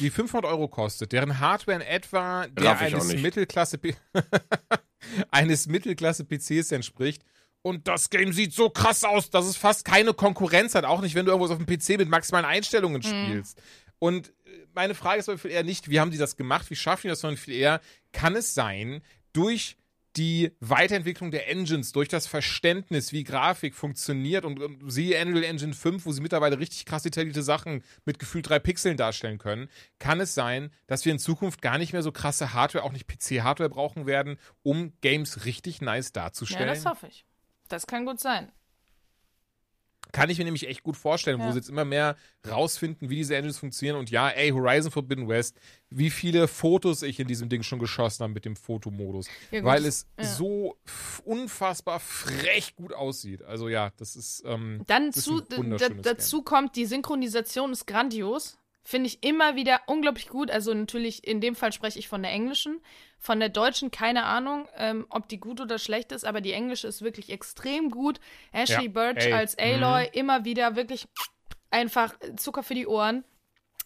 die 0.00 0.10
500 0.10 0.50
Euro 0.50 0.66
kostet, 0.66 1.12
deren 1.12 1.38
Hardware 1.38 1.76
in 1.76 1.82
etwa 1.86 2.48
der 2.48 2.76
eines. 2.80 3.14
Mittelklasse 3.14 3.78
eines 5.30 5.68
Mittelklasse 5.68 6.24
PCs 6.24 6.72
entspricht. 6.72 7.22
Und 7.68 7.86
das 7.86 8.08
Game 8.08 8.32
sieht 8.32 8.54
so 8.54 8.70
krass 8.70 9.04
aus, 9.04 9.28
dass 9.28 9.44
es 9.44 9.56
fast 9.58 9.84
keine 9.84 10.14
Konkurrenz 10.14 10.74
hat, 10.74 10.84
auch 10.84 11.02
nicht, 11.02 11.14
wenn 11.14 11.26
du 11.26 11.32
irgendwas 11.32 11.50
auf 11.50 11.62
dem 11.62 11.66
PC 11.66 11.98
mit 11.98 12.08
maximalen 12.08 12.46
Einstellungen 12.46 13.02
spielst. 13.02 13.60
Und 13.98 14.28
äh, 14.28 14.32
meine 14.74 14.94
Frage 14.94 15.20
ist 15.20 15.28
aber 15.28 15.36
viel 15.36 15.50
eher 15.50 15.64
nicht, 15.64 15.90
wie 15.90 16.00
haben 16.00 16.10
die 16.10 16.16
das 16.18 16.36
gemacht, 16.36 16.70
wie 16.70 16.76
schaffen 16.76 17.02
die 17.02 17.08
das, 17.08 17.20
sondern 17.20 17.36
viel 17.36 17.54
eher, 17.54 17.80
kann 18.12 18.34
es 18.36 18.54
sein, 18.54 19.02
durch 19.34 19.76
die 20.16 20.50
Weiterentwicklung 20.60 21.30
der 21.30 21.48
Engines, 21.48 21.92
durch 21.92 22.08
das 22.08 22.26
Verständnis, 22.26 23.12
wie 23.12 23.22
Grafik 23.22 23.74
funktioniert 23.74 24.44
und, 24.44 24.60
und 24.60 24.90
siehe 24.90 25.20
Unreal 25.22 25.44
Engine 25.44 25.74
5, 25.74 26.06
wo 26.06 26.12
sie 26.12 26.22
mittlerweile 26.22 26.58
richtig 26.58 26.86
krass 26.86 27.02
detaillierte 27.02 27.42
Sachen 27.42 27.84
mit 28.04 28.18
gefühlt 28.18 28.48
drei 28.48 28.58
Pixeln 28.58 28.96
darstellen 28.96 29.38
können, 29.38 29.68
kann 29.98 30.20
es 30.20 30.34
sein, 30.34 30.70
dass 30.86 31.04
wir 31.04 31.12
in 31.12 31.18
Zukunft 31.18 31.62
gar 31.62 31.78
nicht 31.78 31.92
mehr 31.92 32.02
so 32.02 32.10
krasse 32.10 32.52
Hardware, 32.54 32.84
auch 32.84 32.92
nicht 32.92 33.06
PC-Hardware 33.06 33.68
brauchen 33.68 34.06
werden, 34.06 34.38
um 34.62 34.92
Games 35.02 35.44
richtig 35.44 35.82
nice 35.82 36.08
Ja, 36.08 36.22
darzustellen. 36.22 36.68
das 36.68 36.86
hoffe 36.86 37.06
ich. 37.08 37.24
Das 37.68 37.86
kann 37.86 38.06
gut 38.06 38.20
sein. 38.20 38.50
Kann 40.10 40.30
ich 40.30 40.38
mir 40.38 40.44
nämlich 40.44 40.66
echt 40.66 40.82
gut 40.82 40.96
vorstellen, 40.96 41.38
wo 41.38 41.44
Ja. 41.44 41.52
sie 41.52 41.58
jetzt 41.58 41.68
immer 41.68 41.84
mehr 41.84 42.16
rausfinden, 42.48 43.10
wie 43.10 43.16
diese 43.16 43.36
Engines 43.36 43.58
funktionieren. 43.58 43.96
Und 43.98 44.08
ja, 44.10 44.30
ey, 44.30 44.48
Horizon 44.50 44.90
Forbidden 44.90 45.28
West, 45.28 45.54
wie 45.90 46.08
viele 46.08 46.48
Fotos 46.48 47.02
ich 47.02 47.20
in 47.20 47.28
diesem 47.28 47.50
Ding 47.50 47.62
schon 47.62 47.78
geschossen 47.78 48.22
habe 48.22 48.32
mit 48.32 48.46
dem 48.46 48.56
Fotomodus. 48.56 49.26
Ja, 49.50 49.62
weil 49.64 49.84
es 49.84 50.06
ja. 50.18 50.24
so 50.24 50.78
unfassbar 51.26 52.00
frech 52.00 52.74
gut 52.76 52.94
aussieht. 52.94 53.42
Also 53.42 53.68
ja, 53.68 53.90
das 53.98 54.16
ist. 54.16 54.42
Ähm, 54.46 54.82
Dann 54.86 55.08
das 55.08 55.18
ist 55.18 55.24
zu, 55.24 55.40
d- 55.42 56.00
dazu 56.00 56.40
kommt, 56.42 56.76
die 56.76 56.86
Synchronisation 56.86 57.72
ist 57.72 57.86
grandios. 57.86 58.56
Finde 58.82 59.08
ich 59.08 59.22
immer 59.22 59.54
wieder 59.54 59.82
unglaublich 59.86 60.28
gut. 60.28 60.50
Also 60.50 60.72
natürlich, 60.72 61.26
in 61.26 61.40
dem 61.40 61.54
Fall 61.54 61.72
spreche 61.72 61.98
ich 61.98 62.08
von 62.08 62.22
der 62.22 62.32
englischen. 62.32 62.80
Von 63.18 63.40
der 63.40 63.48
deutschen 63.48 63.90
keine 63.90 64.24
Ahnung, 64.24 64.68
ähm, 64.76 65.06
ob 65.10 65.28
die 65.28 65.40
gut 65.40 65.60
oder 65.60 65.78
schlecht 65.78 66.12
ist, 66.12 66.24
aber 66.24 66.40
die 66.40 66.52
englische 66.52 66.86
ist 66.86 67.02
wirklich 67.02 67.30
extrem 67.30 67.90
gut. 67.90 68.20
Ashley 68.52 68.86
Ja, 68.86 68.90
Birch 68.90 69.26
ey, 69.26 69.32
als 69.32 69.58
Aloy 69.58 70.08
immer 70.12 70.44
wieder 70.44 70.76
wirklich 70.76 71.08
einfach 71.70 72.14
Zucker 72.36 72.62
für 72.62 72.74
die 72.74 72.86
Ohren. 72.86 73.24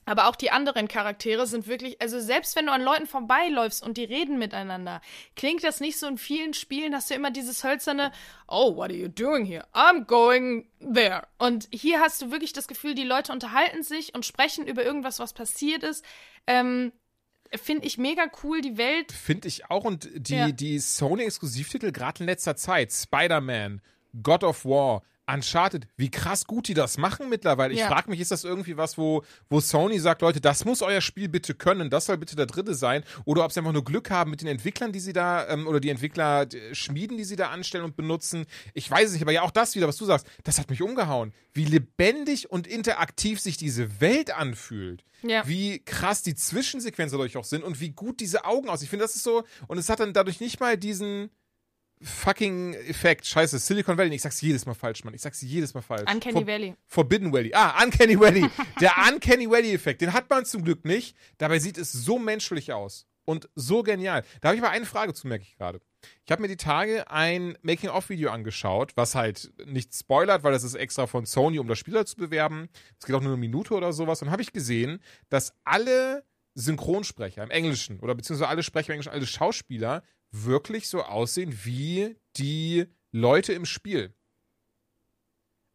Aber 0.05 0.27
auch 0.29 0.35
die 0.35 0.51
anderen 0.51 0.89
Charaktere 0.89 1.47
sind 1.47 1.69
wirklich, 1.69 2.01
also 2.03 2.19
selbst 2.19 2.57
wenn 2.57 2.67
du 2.67 2.73
an 2.73 2.83
Leuten 2.83 3.07
vorbeiläufst 3.07 3.85
und 3.85 3.97
die 3.97 4.05
reden 4.05 4.37
miteinander, 4.39 5.01
klingt 5.37 5.63
das 5.63 5.81
nicht 5.81 5.97
so 5.99 6.09
in 6.09 6.19
vielen 6.19 6.55
Spielen, 6.55 6.95
hast 6.95 7.11
du 7.11 7.15
immer 7.15 7.31
dieses 7.31 7.63
hölzerne, 7.63 8.11
oh, 8.49 8.75
what 8.77 8.91
are 8.91 8.95
you 8.99 9.07
doing 9.09 9.45
here? 9.45 9.65
I'm 9.73 10.05
going 10.05 10.69
there. 10.81 11.27
Und 11.39 11.69
hier 11.71 12.01
hast 12.01 12.21
du 12.21 12.33
wirklich 12.33 12.53
das 12.53 12.67
Gefühl, 12.67 12.95
die 12.95 13.05
Leute 13.05 13.31
unterhalten 13.33 13.85
sich 13.85 14.13
und 14.15 14.27
sprechen 14.27 14.67
über 14.67 14.85
irgendwas, 14.85 15.21
was 15.21 15.33
passiert 15.33 15.85
ist. 15.85 16.05
Ähm, 16.49 16.93
Finde 17.55 17.87
ich 17.87 17.99
mega 17.99 18.25
cool, 18.43 18.63
die 18.63 18.79
Welt. 18.79 19.13
Finde 19.13 19.47
ich 19.47 19.71
auch. 19.71 19.85
Und 19.85 20.09
die, 20.15 20.35
Ja. 20.35 20.51
die 20.51 20.79
Sony-Exklusivtitel, 20.79 21.93
gerade 21.93 22.21
in 22.21 22.27
letzter 22.27 22.57
Zeit, 22.57 22.91
Spider-Man, 22.93 23.83
God 24.23 24.43
of 24.43 24.65
War, 24.65 25.03
Uncharted, 25.27 25.87
wie 25.97 26.11
krass 26.11 26.47
gut 26.47 26.69
die 26.69 26.75
das 26.75 26.99
machen 26.99 27.29
mittlerweile. 27.29 27.73
Ich 27.73 27.81
Ja. 27.81 27.89
frage 27.89 28.11
mich, 28.11 28.21
ist 28.21 28.31
das 28.31 28.45
irgendwie 28.45 28.77
was, 28.77 28.99
wo, 28.99 29.23
wo 29.49 29.61
Sony 29.61 29.99
sagt, 29.99 30.21
Leute, 30.23 30.41
das 30.41 30.65
muss 30.65 30.83
euer 30.83 31.01
Spiel 31.01 31.29
bitte 31.29 31.55
können, 31.55 31.91
das 31.91 32.07
soll 32.07 32.19
bitte 32.19 32.35
der 32.37 32.47
dritte 32.47 32.75
sein, 32.75 33.05
oder 33.25 33.45
ob 33.45 33.53
sie 33.53 33.61
einfach 33.61 33.73
nur 33.73 33.85
Glück 33.85 34.11
haben 34.11 34.31
mit 34.31 34.41
den 34.41 34.49
Entwicklern, 34.49 34.93
die 34.93 35.01
sie 35.01 35.13
da, 35.13 35.47
ähm, 35.49 35.67
oder 35.67 35.81
die 35.81 35.91
Entwickler 35.91 36.43
äh, 36.53 36.75
schmieden, 36.75 37.17
die 37.17 37.25
sie 37.25 37.37
da 37.37 37.51
anstellen 37.51 37.85
und 37.85 37.97
benutzen. 37.97 38.47
Ich 38.75 38.91
weiß 38.91 39.07
es 39.09 39.13
nicht, 39.13 39.23
aber 39.23 39.33
ja, 39.33 39.43
auch 39.43 39.51
das 39.53 39.75
wieder, 39.77 39.89
was 39.89 39.97
du 39.97 40.05
sagst, 40.05 40.27
das 40.45 40.59
hat 40.59 40.71
mich 40.71 40.83
umgehauen. 40.83 41.33
Wie 41.55 41.65
lebendig 41.67 42.51
und 42.51 42.67
interaktiv 42.67 43.41
sich 43.41 43.57
diese 43.57 44.01
Welt 44.01 44.35
anfühlt 44.35 45.05
Ja. 45.23 45.47
wie 45.47 45.79
krass 45.85 46.23
die 46.23 46.35
Zwischensequenzen 46.35 47.17
dadurch 47.17 47.37
auch 47.37 47.45
sind 47.45 47.63
und 47.63 47.81
wie 47.81 47.91
gut 47.91 48.19
diese 48.21 48.45
Augen 48.45 48.69
aussehen. 48.69 48.85
Ich 48.85 48.91
finde, 48.91 49.05
das 49.05 49.15
ist 49.15 49.23
so, 49.23 49.45
und 49.69 49.79
es 49.79 49.89
hat 49.89 50.01
dann 50.01 50.13
dadurch 50.13 50.41
nicht 50.41 50.59
mal 50.61 50.77
diesen 50.77 51.31
fucking 52.03 52.75
Effekt. 52.75 53.27
Scheiße, 53.27 53.59
Silicon 53.59 53.97
Valley. 53.97 54.15
Ich 54.15 54.23
sag's 54.23 54.41
jedes 54.41 54.67
Mal 54.67 54.75
falsch, 54.75 55.05
Mann. 55.05 55.15
Ich 55.15 55.23
sag's 55.23 55.41
jedes 55.41 55.75
Mal 55.75 55.83
falsch. 55.83 56.11
Uncanny 56.11 56.41
For 56.41 56.47
Valley. 56.47 56.75
Forbidden 56.87 57.33
Valley. 57.33 57.53
Ah, 57.55 57.83
Uncanny 57.83 58.19
Valley. 58.19 58.49
Der 58.81 58.93
Uncanny 59.09 59.49
Valley-Effekt, 59.49 60.01
den 60.01 60.13
hat 60.13 60.29
man 60.31 60.45
zum 60.45 60.65
Glück 60.65 60.85
nicht. 60.85 61.17
Dabei 61.39 61.59
sieht 61.59 61.79
es 61.79 61.93
so 61.93 62.19
menschlich 62.19 62.73
aus. 62.73 63.07
Und 63.25 63.49
so 63.55 63.85
genial. 63.85 64.25
Da 64.41 64.49
habe 64.49 64.57
ich 64.57 64.63
aber 64.63 64.73
eine 64.73 64.85
Frage 64.85 65.15
zu, 65.15 65.29
merke 65.29 65.45
ich 65.45 65.57
gerade. 65.57 65.81
Ich 66.25 66.33
habe 66.33 66.43
mir 66.43 66.49
die 66.49 66.57
Tage 66.57 67.09
ein 67.09 67.57
Making-of-Video 67.63 68.31
angeschaut, 68.31 68.97
was 68.97 69.15
halt 69.15 69.53
nicht 69.65 69.95
spoilert, 69.95 70.43
weil 70.43 70.51
das 70.51 70.65
ist 70.65 70.75
extra 70.75 71.07
von 71.07 71.25
Sony, 71.25 71.61
um 71.61 71.69
das 71.69 71.79
Spiel 71.79 71.95
halt 71.95 72.09
zu 72.09 72.17
bewerben. 72.17 72.69
Es 72.99 73.07
geht 73.07 73.15
auch 73.15 73.21
nur 73.21 73.31
eine 73.31 73.41
Minute 73.41 73.75
oder 73.75 73.93
sowas. 73.93 74.23
Und 74.23 74.33
habe 74.33 74.43
ich 74.43 74.53
gesehen, 74.53 75.01
dass 75.29 75.55
alle 75.65 76.25
Synchronsprecher 76.55 77.45
im 77.45 77.51
Englischen 77.51 78.01
oder 78.01 78.15
beziehungsweise 78.15 78.49
alle 78.49 78.65
Sprecher 78.65 78.89
im 78.89 78.95
Englischen, 78.95 79.13
alle 79.13 79.27
Schauspieler 79.27 80.03
wirklich 80.33 80.89
so 80.89 81.03
aussehen 81.03 81.57
wie 81.65 82.17
die 82.37 82.87
Leute 83.13 83.53
im 83.53 83.65
Spiel. 83.67 84.13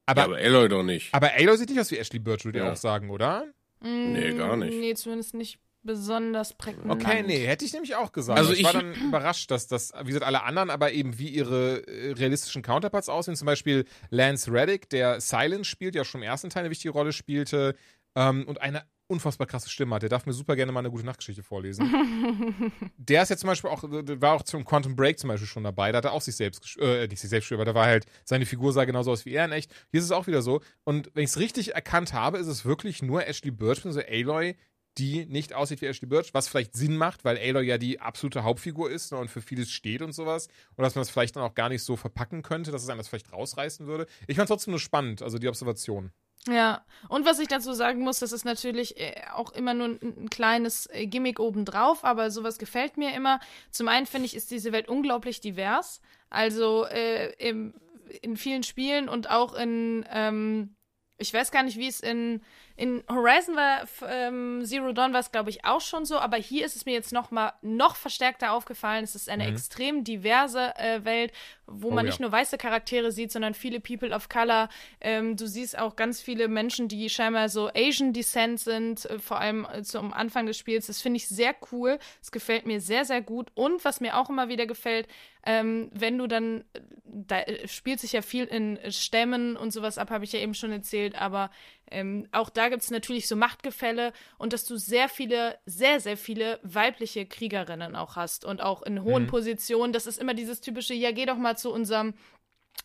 Aber, 0.05 0.21
ja, 0.21 0.25
aber 0.25 0.37
Aloy 0.37 0.69
doch 0.69 0.83
nicht. 0.83 1.13
aber 1.13 1.33
Aloy 1.33 1.57
sieht 1.57 1.69
nicht 1.69 1.79
aus 1.79 1.91
wie 1.91 1.97
Ashley 1.97 2.19
Birch, 2.19 2.45
würde 2.45 2.59
ich 2.59 2.65
Ja. 2.65 2.71
auch 2.71 2.77
sagen, 2.77 3.09
oder? 3.09 3.45
Nee, 3.81 4.33
gar 4.33 4.55
nicht. 4.55 4.73
Mm, 4.73 4.79
Nee, 4.79 4.93
zumindest 4.95 5.33
nicht 5.33 5.59
besonders 5.83 6.53
prägnant. 6.53 7.01
Okay, 7.01 7.23
nee, 7.23 7.45
hätte 7.45 7.63
ich 7.63 7.71
nämlich 7.73 7.95
auch 7.95 8.11
gesagt. 8.11 8.37
Also 8.39 8.51
ich 8.53 8.63
war 8.63 8.71
ich- 8.73 8.79
dann 8.79 8.93
überrascht, 8.95 9.51
dass 9.51 9.67
das, 9.67 9.93
wie 10.01 10.07
gesagt, 10.07 10.25
alle 10.25 10.43
anderen 10.43 10.69
aber 10.69 10.91
eben 10.91 11.17
wie 11.19 11.29
ihre 11.29 11.85
äh, 11.87 12.11
realistischen 12.13 12.61
Counterparts 12.61 13.07
aussehen. 13.09 13.35
Zum 13.35 13.45
Beispiel 13.45 13.85
Lance 14.09 14.51
Reddick, 14.51 14.89
der 14.89 15.21
Silence 15.21 15.65
spielt, 15.69 15.95
der 15.95 16.03
schon 16.03 16.21
im 16.21 16.27
ersten 16.27 16.49
Teil 16.49 16.61
eine 16.63 16.71
wichtige 16.71 16.91
Rolle 16.91 17.13
spielte 17.13 17.75
ähm, 18.17 18.45
und 18.47 18.61
eine 18.61 18.83
unfassbar 19.05 19.47
krasse 19.47 19.69
Stimme 19.69 19.95
hat. 19.95 20.01
Der 20.01 20.09
darf 20.09 20.25
mir 20.25 20.33
super 20.33 20.55
gerne 20.55 20.71
mal 20.71 20.79
eine 20.79 20.89
gute 20.89 21.05
Nachtgeschichte 21.05 21.43
vorlesen. 21.43 22.71
der 22.97 23.21
ist 23.21 23.29
jetzt 23.29 23.41
zum 23.41 23.47
Beispiel 23.47 23.69
auch, 23.69 23.83
war 23.83 24.33
auch 24.33 24.43
zum 24.43 24.65
Quantum 24.65 24.95
Break 24.95 25.17
zum 25.19 25.29
Beispiel 25.29 25.47
schon 25.47 25.63
dabei. 25.63 25.91
Da 25.91 25.99
hat 25.99 26.05
er 26.05 26.11
auch 26.11 26.21
sich 26.21 26.35
selbst, 26.35 26.77
äh, 26.79 27.07
nicht 27.07 27.21
sich 27.21 27.29
selbst 27.29 27.45
gespielt, 27.45 27.61
aber 27.61 27.71
da 27.71 27.75
war 27.75 27.85
halt, 27.85 28.05
seine 28.25 28.45
Figur 28.45 28.73
sah 28.73 28.83
genauso 28.83 29.11
aus 29.11 29.25
wie 29.25 29.33
er 29.33 29.45
in 29.45 29.51
echt. 29.51 29.71
Hier 29.91 29.99
ist 29.99 30.05
es 30.05 30.11
auch 30.11 30.27
wieder 30.27 30.41
so. 30.41 30.61
Und 30.83 31.11
wenn 31.13 31.23
ich 31.23 31.29
es 31.29 31.39
richtig 31.39 31.75
erkannt 31.75 32.11
habe, 32.11 32.39
ist 32.39 32.47
es 32.47 32.65
wirklich 32.65 33.01
nur 33.01 33.25
Ashley 33.25 33.51
Birch, 33.51 33.85
also 33.85 34.01
Aloy, 34.01 34.55
die 34.97 35.27
nicht 35.27 35.53
aussieht 35.53 35.79
wie 35.81 35.85
Ashley 35.85 36.07
Birch, 36.07 36.33
was 36.33 36.47
vielleicht 36.47 36.75
Sinn 36.75 36.97
macht, 36.97 37.23
weil 37.23 37.37
Aloy 37.37 37.65
ja 37.65 37.77
die 37.77 38.01
absolute 38.01 38.43
Hauptfigur 38.43 38.89
ist 38.89 39.11
ne, 39.11 39.19
und 39.19 39.29
für 39.29 39.41
vieles 39.41 39.71
steht 39.71 40.01
und 40.01 40.11
sowas. 40.11 40.47
Und 40.75 40.83
dass 40.83 40.95
man 40.95 41.01
das 41.01 41.11
vielleicht 41.11 41.35
dann 41.35 41.43
auch 41.43 41.53
gar 41.53 41.69
nicht 41.69 41.83
so 41.83 41.95
verpacken 41.95 42.41
könnte, 42.41 42.71
dass 42.71 42.83
es 42.83 42.89
einen 42.89 42.97
das 42.97 43.07
vielleicht 43.07 43.31
rausreißen 43.31 43.85
würde. 43.85 44.07
Ich 44.25 44.35
fand 44.37 44.49
trotzdem 44.49 44.71
nur 44.71 44.79
spannend, 44.79 45.21
also 45.21 45.37
die 45.37 45.47
Observation. 45.47 46.11
Ja, 46.47 46.85
und 47.09 47.25
was 47.25 47.39
ich 47.39 47.49
dazu 47.49 47.73
sagen 47.73 48.01
muss, 48.01 48.19
das 48.19 48.31
ist 48.31 48.45
natürlich 48.45 48.97
äh, 48.99 49.15
auch 49.33 49.51
immer 49.51 49.73
nur 49.73 49.87
ein, 49.87 49.99
ein 50.01 50.29
kleines 50.29 50.87
äh, 50.87 51.05
Gimmick 51.05 51.39
obendrauf, 51.39 52.05
aber 52.05 52.31
sowas 52.31 52.57
gefällt 52.57 52.95
mir 52.95 53.13
immer. 53.13 53.39
Zum 53.71 53.89
einen 53.89 54.05
finde 54.05 54.27
ich, 54.27 54.35
ist 54.35 54.49
diese 54.49 54.71
Welt 54.71 54.87
unglaublich 54.87 55.41
divers. 55.41 56.01
Also 56.29 56.85
äh, 56.85 57.33
im, 57.33 57.73
in 58.21 58.37
vielen 58.37 58.63
Spielen 58.63 59.09
und 59.09 59.29
auch 59.29 59.55
in, 59.55 60.05
ähm, 60.09 60.75
ich 61.17 61.33
weiß 61.33 61.51
gar 61.51 61.63
nicht, 61.63 61.77
wie 61.77 61.87
es 61.87 61.99
in, 61.99 62.41
in 62.77 63.03
Horizon 63.09 63.55
war, 63.55 63.81
ähm, 64.07 64.61
Zero 64.63 64.91
Dawn 64.93 65.11
war 65.11 65.19
es, 65.19 65.31
glaube 65.31 65.49
ich, 65.49 65.65
auch 65.65 65.81
schon 65.81 66.05
so, 66.05 66.19
aber 66.19 66.37
hier 66.37 66.63
ist 66.65 66.75
es 66.75 66.85
mir 66.85 66.93
jetzt 66.93 67.11
noch 67.11 67.31
mal 67.31 67.53
noch 67.61 67.95
verstärkter 67.95 68.51
aufgefallen. 68.53 69.03
Es 69.03 69.15
ist 69.15 69.29
eine 69.29 69.45
Mhm. 69.47 69.53
extrem 69.53 70.03
diverse 70.03 70.73
äh, 70.77 71.03
Welt, 71.03 71.33
wo 71.65 71.87
Oh 71.89 71.91
man 71.91 72.05
ja. 72.05 72.11
nicht 72.11 72.19
nur 72.19 72.31
weiße 72.31 72.57
Charaktere 72.57 73.11
sieht, 73.11 73.31
sondern 73.31 73.55
viele 73.55 73.79
People 73.79 74.11
of 74.15 74.29
Color. 74.29 74.69
Ähm, 75.01 75.35
du 75.35 75.47
siehst 75.47 75.77
auch 75.77 75.95
ganz 75.95 76.21
viele 76.21 76.47
Menschen, 76.47 76.87
die 76.87 77.09
scheinbar 77.09 77.49
so 77.49 77.69
Asian 77.75 78.13
Descent 78.13 78.59
sind, 78.59 79.05
äh, 79.05 79.19
vor 79.19 79.39
allem 79.39 79.65
äh, 79.73 79.81
zum 79.83 80.13
Anfang 80.13 80.45
des 80.45 80.57
Spiels. 80.57 80.87
Das 80.87 81.01
finde 81.01 81.17
ich 81.17 81.27
sehr 81.27 81.55
cool. 81.71 81.97
Es 82.21 82.31
gefällt 82.31 82.65
mir 82.67 82.79
sehr, 82.79 83.03
sehr 83.05 83.21
gut. 83.21 83.49
Und 83.55 83.83
was 83.85 83.99
mir 84.01 84.15
auch 84.17 84.29
immer 84.29 84.49
wieder 84.49 84.67
gefällt, 84.67 85.07
ähm, 85.45 85.89
wenn 85.93 86.17
du 86.17 86.27
dann, 86.27 86.61
äh, 86.73 86.81
da 87.05 87.39
äh, 87.39 87.67
spielt 87.67 87.99
sich 87.99 88.11
ja 88.13 88.21
viel 88.21 88.45
in 88.45 88.79
Stämmen 88.91 89.57
und 89.57 89.71
sowas 89.71 89.97
ab, 89.97 90.11
habe 90.11 90.25
ich 90.25 90.31
ja 90.33 90.39
eben 90.39 90.53
schon 90.53 90.71
erzählt, 90.71 91.15
aber 91.19 91.49
ähm, 91.91 92.27
auch 92.31 92.49
da 92.49 92.69
gibt 92.69 92.83
es 92.83 92.91
natürlich 92.91 93.27
so 93.27 93.35
Machtgefälle 93.35 94.13
und 94.37 94.53
dass 94.53 94.65
du 94.65 94.77
sehr 94.77 95.09
viele, 95.09 95.57
sehr, 95.65 95.99
sehr 95.99 96.17
viele 96.17 96.59
weibliche 96.63 97.25
Kriegerinnen 97.25 97.95
auch 97.95 98.15
hast 98.15 98.45
und 98.45 98.61
auch 98.61 98.81
in 98.83 99.03
hohen 99.03 99.23
Mhm. 99.23 99.27
Positionen. 99.27 99.93
Das 99.93 100.07
ist 100.07 100.19
immer 100.19 100.33
dieses 100.33 100.61
typische, 100.61 100.93
ja, 100.93 101.11
geh 101.11 101.25
doch 101.25 101.37
mal 101.37 101.57
zu 101.57 101.71
unserem 101.71 102.13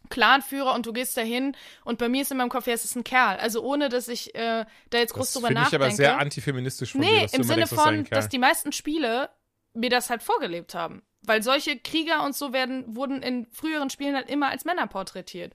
Clanführer 0.09 0.75
und 0.75 0.87
du 0.87 0.93
gehst 0.93 1.17
dahin 1.17 1.57
und 1.85 1.99
bei 1.99 2.09
mir 2.09 2.23
ist 2.23 2.31
in 2.31 2.37
meinem 2.39 2.49
Kopf, 2.49 2.67
ja, 2.67 2.73
es 2.75 2.85
ist 2.85 2.97
ein 2.97 3.05
Kerl. 3.05 3.37
Also 3.39 3.63
ohne, 3.63 3.89
dass 3.89 4.09
ich 4.09 4.35
äh, 4.35 4.65
da 4.91 4.99
jetzt 4.99 5.15
groß 5.15 5.27
Das 5.27 5.33
drüber 5.35 5.49
finde 5.49 5.63
ich 5.63 5.65
nachdenke. 5.67 5.85
aber 5.87 5.95
sehr 5.95 6.19
antifeministisch 6.19 6.93
von 6.93 7.01
dir, 7.03 7.11
nee, 7.11 7.23
dass 7.23 7.31
du 7.33 7.37
im 7.39 7.43
Sinne 7.45 7.57
denkst, 7.59 7.71
das 7.71 7.83
von, 7.83 8.05
dass 8.05 8.29
die 8.29 8.39
meisten 8.39 8.73
Spiele 8.73 9.31
mir 9.75 9.91
das 9.91 10.11
halt 10.11 10.23
vorgelebt 10.23 10.75
haben. 10.75 11.03
weil 11.25 11.41
solche 11.43 11.79
Krieger 11.79 12.25
und 12.25 12.35
so 12.35 12.53
werden, 12.53 12.97
wurden 12.97 13.23
in 13.23 13.47
früheren 13.53 13.91
Spielen 13.91 14.17
halt 14.17 14.29
immer 14.29 14.49
als 14.49 14.65
Männer 14.65 14.89
porträtiert. 14.89 15.55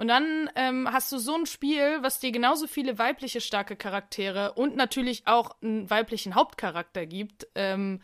Und 0.00 0.08
dann 0.08 0.48
ähm, 0.54 0.88
hast 0.90 1.12
du 1.12 1.18
so 1.18 1.34
ein 1.34 1.44
Spiel, 1.44 1.98
was 2.00 2.20
dir 2.20 2.32
genauso 2.32 2.66
viele 2.66 2.98
weibliche 2.98 3.42
starke 3.42 3.76
Charaktere 3.76 4.54
und 4.54 4.74
natürlich 4.74 5.26
auch 5.26 5.60
einen 5.60 5.90
weiblichen 5.90 6.34
Hauptcharakter 6.34 7.04
gibt. 7.04 7.46
Ähm, 7.54 8.00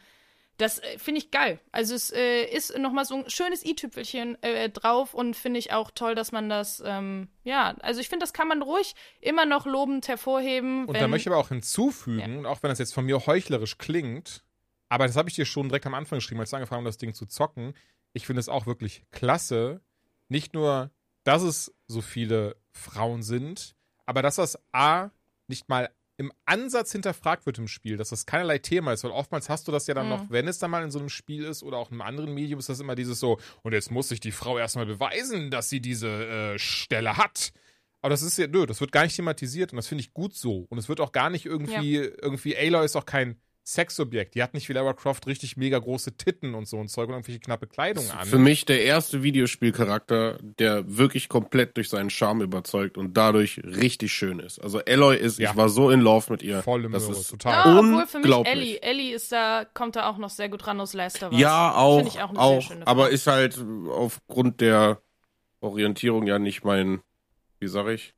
das 0.58 0.78
äh, 0.78 0.98
finde 0.98 1.20
ich 1.22 1.30
geil. 1.30 1.58
Also 1.72 1.94
es 1.94 2.12
äh, 2.12 2.44
ist 2.44 2.76
nochmal 2.76 3.06
so 3.06 3.14
ein 3.14 3.30
schönes 3.30 3.64
i-Tüpfelchen 3.64 4.36
äh, 4.42 4.68
drauf 4.68 5.14
und 5.14 5.36
finde 5.36 5.58
ich 5.58 5.72
auch 5.72 5.90
toll, 5.90 6.14
dass 6.14 6.32
man 6.32 6.50
das, 6.50 6.82
ähm, 6.84 7.28
ja, 7.44 7.74
also 7.80 7.98
ich 7.98 8.10
finde, 8.10 8.24
das 8.24 8.34
kann 8.34 8.48
man 8.48 8.60
ruhig 8.60 8.94
immer 9.22 9.46
noch 9.46 9.64
lobend 9.64 10.06
hervorheben. 10.06 10.84
Und 10.84 11.00
da 11.00 11.08
möchte 11.08 11.30
ich 11.30 11.32
aber 11.32 11.40
auch 11.40 11.48
hinzufügen, 11.48 12.42
ja. 12.42 12.50
auch 12.50 12.62
wenn 12.62 12.68
das 12.68 12.78
jetzt 12.78 12.92
von 12.92 13.06
mir 13.06 13.24
heuchlerisch 13.24 13.78
klingt, 13.78 14.44
aber 14.90 15.06
das 15.06 15.16
habe 15.16 15.30
ich 15.30 15.34
dir 15.34 15.46
schon 15.46 15.70
direkt 15.70 15.86
am 15.86 15.94
Anfang 15.94 16.18
geschrieben, 16.18 16.40
als 16.40 16.50
du 16.50 16.56
angefangen 16.56 16.84
hast, 16.84 16.96
das 16.96 16.98
Ding 16.98 17.14
zu 17.14 17.24
zocken. 17.24 17.72
Ich 18.12 18.26
finde 18.26 18.40
es 18.40 18.50
auch 18.50 18.66
wirklich 18.66 19.02
klasse, 19.12 19.80
nicht 20.28 20.52
nur 20.52 20.90
dass 21.26 21.42
es 21.42 21.74
so 21.88 22.00
viele 22.00 22.56
Frauen 22.72 23.22
sind, 23.22 23.74
aber 24.06 24.22
dass 24.22 24.36
das 24.36 24.58
A 24.72 25.10
nicht 25.48 25.68
mal 25.68 25.90
im 26.18 26.32
Ansatz 26.46 26.92
hinterfragt 26.92 27.44
wird 27.44 27.58
im 27.58 27.68
Spiel, 27.68 27.96
dass 27.96 28.08
das 28.10 28.24
keinerlei 28.26 28.58
Thema 28.58 28.92
ist, 28.92 29.04
weil 29.04 29.10
oftmals 29.10 29.48
hast 29.48 29.68
du 29.68 29.72
das 29.72 29.86
ja 29.86 29.94
dann 29.94 30.06
mhm. 30.06 30.10
noch, 30.10 30.30
wenn 30.30 30.48
es 30.48 30.58
dann 30.58 30.70
mal 30.70 30.82
in 30.82 30.90
so 30.90 30.98
einem 30.98 31.08
Spiel 31.08 31.44
ist 31.44 31.62
oder 31.62 31.76
auch 31.76 31.90
in 31.90 32.00
einem 32.00 32.08
anderen 32.08 32.32
Medium, 32.32 32.58
ist 32.58 32.68
das 32.68 32.80
immer 32.80 32.94
dieses 32.94 33.20
so, 33.20 33.38
und 33.62 33.72
jetzt 33.72 33.90
muss 33.90 34.08
sich 34.08 34.20
die 34.20 34.32
Frau 34.32 34.56
erstmal 34.56 34.86
beweisen, 34.86 35.50
dass 35.50 35.68
sie 35.68 35.80
diese 35.80 36.08
äh, 36.54 36.58
Stelle 36.58 37.16
hat. 37.16 37.52
Aber 38.00 38.10
das 38.10 38.22
ist 38.22 38.38
ja, 38.38 38.46
nö, 38.46 38.66
das 38.66 38.80
wird 38.80 38.92
gar 38.92 39.02
nicht 39.02 39.16
thematisiert 39.16 39.72
und 39.72 39.76
das 39.76 39.88
finde 39.88 40.02
ich 40.02 40.14
gut 40.14 40.34
so. 40.34 40.66
Und 40.70 40.78
es 40.78 40.88
wird 40.88 41.00
auch 41.00 41.12
gar 41.12 41.28
nicht 41.28 41.44
irgendwie, 41.44 41.96
ja. 41.96 42.08
irgendwie, 42.22 42.56
Aloy 42.56 42.84
ist 42.84 42.96
auch 42.96 43.06
kein 43.06 43.40
Sexobjekt. 43.66 44.36
Die 44.36 44.44
hat 44.44 44.54
nicht 44.54 44.68
wie 44.68 44.74
Lara 44.74 44.92
Croft 44.92 45.26
richtig 45.26 45.56
mega 45.56 45.76
große 45.76 46.16
Titten 46.16 46.54
und 46.54 46.68
so 46.68 46.78
ein 46.78 46.86
Zeug 46.86 47.08
und 47.08 47.14
irgendwelche 47.14 47.40
knappe 47.40 47.66
Kleidung 47.66 48.08
an. 48.12 48.24
Für 48.24 48.38
mich 48.38 48.64
der 48.64 48.84
erste 48.84 49.24
Videospielcharakter, 49.24 50.38
der 50.40 50.96
wirklich 50.96 51.28
komplett 51.28 51.76
durch 51.76 51.88
seinen 51.88 52.08
Charme 52.08 52.42
überzeugt 52.42 52.96
und 52.96 53.16
dadurch 53.16 53.60
richtig 53.64 54.12
schön 54.12 54.38
ist. 54.38 54.60
Also 54.60 54.78
Aloy 54.86 55.16
ist, 55.16 55.40
ja. 55.40 55.50
ich 55.50 55.56
war 55.56 55.68
so 55.68 55.90
in 55.90 56.00
Love 56.00 56.30
mit 56.30 56.44
ihr. 56.44 56.62
Voll 56.62 56.84
im 56.84 56.92
das 56.92 57.08
Möhre, 57.08 57.18
ist 57.18 57.28
total. 57.28 57.52
Ja, 57.52 57.78
obwohl 57.80 58.06
für 58.06 58.18
mich 58.20 58.46
Ellie, 58.46 58.82
Ellie 58.82 59.14
ist 59.14 59.32
da, 59.32 59.66
kommt 59.74 59.96
da 59.96 60.08
auch 60.08 60.18
noch 60.18 60.30
sehr 60.30 60.48
gut 60.48 60.64
ran 60.68 60.80
aus 60.80 60.94
Us. 60.94 61.14
Ja, 61.32 61.74
auch, 61.74 62.16
auch, 62.20 62.36
auch 62.36 62.70
aber 62.84 63.10
ist 63.10 63.26
halt 63.26 63.58
aufgrund 63.90 64.60
der 64.60 65.02
Orientierung 65.58 66.28
ja 66.28 66.38
nicht 66.38 66.64
mein, 66.64 67.00
wie 67.58 67.66
sag 67.66 67.88
ich, 67.88 68.14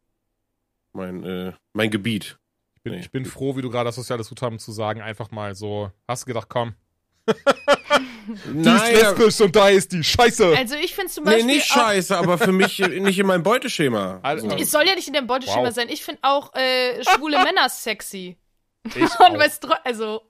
mein, 0.92 1.24
äh, 1.24 1.52
mein 1.72 1.90
Gebiet 1.90 2.37
bin, 2.88 2.98
nee. 2.98 3.00
ich 3.00 3.10
bin 3.10 3.24
froh, 3.24 3.56
wie 3.56 3.62
du 3.62 3.70
gerade 3.70 3.86
das 3.86 3.96
soziales 3.96 4.28
Guthaben 4.28 4.58
zu 4.58 4.72
sagen, 4.72 5.00
einfach 5.00 5.30
mal 5.30 5.54
so, 5.54 5.90
hast 6.06 6.22
du 6.22 6.26
gedacht, 6.26 6.48
komm. 6.48 6.74
die 7.28 7.34
Nein, 8.52 8.94
ist 8.94 9.02
lesbisch 9.02 9.40
und 9.40 9.54
da 9.54 9.68
ist 9.68 9.92
die 9.92 10.02
Scheiße. 10.02 10.54
Also 10.56 10.76
ich 10.76 10.94
finde 10.94 11.12
zum 11.12 11.24
Beispiel. 11.24 11.44
Nee, 11.44 11.54
nicht 11.54 11.66
scheiße, 11.66 12.16
aber 12.16 12.38
für 12.38 12.52
mich 12.52 12.78
nicht 13.00 13.18
in 13.18 13.26
meinem 13.26 13.42
Beuteschema. 13.42 14.20
Also, 14.22 14.48
es 14.48 14.70
soll 14.70 14.86
ja 14.86 14.94
nicht 14.94 15.08
in 15.08 15.14
deinem 15.14 15.26
Beuteschema 15.26 15.66
wow. 15.66 15.74
sein. 15.74 15.88
Ich 15.88 16.02
finde 16.02 16.20
auch 16.22 16.54
äh, 16.54 17.02
schwule 17.04 17.38
Männer 17.44 17.68
sexy. 17.68 18.38
Ich 18.86 18.96
und 18.96 19.38
weiß 19.38 19.60
also. 19.84 20.22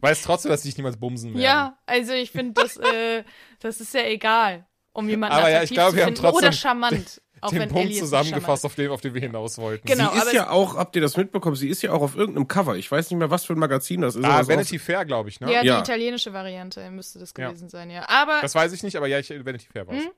weiß 0.00 0.22
trotzdem, 0.22 0.50
dass 0.50 0.64
ich 0.64 0.76
niemals 0.76 0.96
bumsen 0.96 1.34
werde. 1.34 1.44
Ja, 1.44 1.78
also 1.86 2.12
ich 2.12 2.32
finde, 2.32 2.60
das, 2.60 2.76
äh, 2.76 3.22
das 3.60 3.80
ist 3.80 3.94
ja 3.94 4.02
egal, 4.02 4.66
um 4.92 5.08
jemanden 5.08 5.36
aber 5.36 5.50
ja, 5.50 5.62
ich 5.62 5.70
glaube, 5.70 5.96
wir 5.96 6.06
haben 6.06 6.14
trotzdem 6.14 6.48
oder 6.48 6.52
charmant. 6.52 7.20
Auch 7.40 7.50
den 7.50 7.68
Punkt 7.68 7.94
zusammengefasst, 7.94 8.64
auf 8.64 8.74
den, 8.74 8.90
auf 8.90 9.00
den 9.00 9.14
wir 9.14 9.20
hinaus 9.20 9.58
wollten. 9.58 9.86
Genau, 9.86 10.12
sie 10.12 10.18
ist 10.18 10.32
ja 10.32 10.50
auch, 10.50 10.76
habt 10.76 10.96
ihr 10.96 11.02
das 11.02 11.16
mitbekommen, 11.16 11.56
sie 11.56 11.68
ist 11.68 11.82
ja 11.82 11.92
auch 11.92 12.02
auf 12.02 12.16
irgendeinem 12.16 12.48
Cover. 12.48 12.76
Ich 12.76 12.90
weiß 12.90 13.10
nicht 13.10 13.18
mehr, 13.18 13.30
was 13.30 13.44
für 13.44 13.54
ein 13.54 13.58
Magazin 13.58 14.00
das 14.00 14.16
ist. 14.16 14.24
Ah, 14.24 14.46
Vanity 14.46 14.78
Fair, 14.78 15.04
glaube 15.04 15.28
ich, 15.28 15.40
ne? 15.40 15.52
Ja, 15.52 15.62
die 15.62 15.68
ja. 15.68 15.80
italienische 15.80 16.32
Variante 16.32 16.90
müsste 16.90 17.18
das 17.18 17.34
gewesen 17.34 17.64
ja. 17.64 17.68
sein, 17.68 17.90
ja. 17.90 18.08
Aber, 18.08 18.40
das 18.40 18.54
weiß 18.54 18.72
ich 18.72 18.82
nicht, 18.82 18.96
aber 18.96 19.06
ja, 19.06 19.18
ich, 19.18 19.30
Vanity 19.30 19.66
Fair 19.72 19.86
war 19.86 19.94
es. 19.94 20.04
Mhm. 20.04 20.10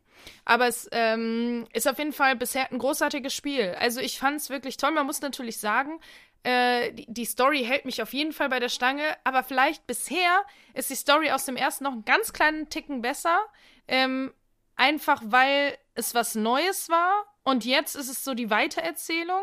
Aber 0.44 0.68
es 0.68 0.88
ähm, 0.92 1.66
ist 1.72 1.88
auf 1.88 1.98
jeden 1.98 2.12
Fall 2.12 2.36
bisher 2.36 2.70
ein 2.70 2.78
großartiges 2.78 3.34
Spiel. 3.34 3.74
Also 3.78 4.00
ich 4.00 4.18
fand 4.18 4.38
es 4.38 4.50
wirklich 4.50 4.76
toll. 4.76 4.92
Man 4.92 5.06
muss 5.06 5.20
natürlich 5.22 5.58
sagen, 5.58 5.98
äh, 6.42 6.92
die, 6.92 7.06
die, 7.08 7.24
Story 7.24 7.64
hält 7.64 7.84
mich 7.84 8.02
auf 8.02 8.12
jeden 8.12 8.32
Fall 8.32 8.48
bei 8.48 8.60
der 8.60 8.70
Stange, 8.70 9.02
aber 9.24 9.42
vielleicht 9.42 9.86
bisher 9.86 10.42
ist 10.74 10.90
die 10.90 10.94
Story 10.94 11.30
aus 11.30 11.44
dem 11.44 11.56
ersten 11.56 11.84
noch 11.84 11.92
einen 11.92 12.04
ganz 12.04 12.32
kleinen 12.32 12.68
Ticken 12.70 13.02
besser. 13.02 13.38
Ähm, 13.86 14.32
einfach 14.80 15.22
weil 15.26 15.76
es 15.94 16.14
was 16.14 16.34
Neues 16.34 16.88
war 16.88 17.26
und 17.44 17.66
jetzt 17.66 17.94
ist 17.96 18.08
es 18.08 18.24
so 18.24 18.32
die 18.32 18.48
Weitererzählung. 18.48 19.42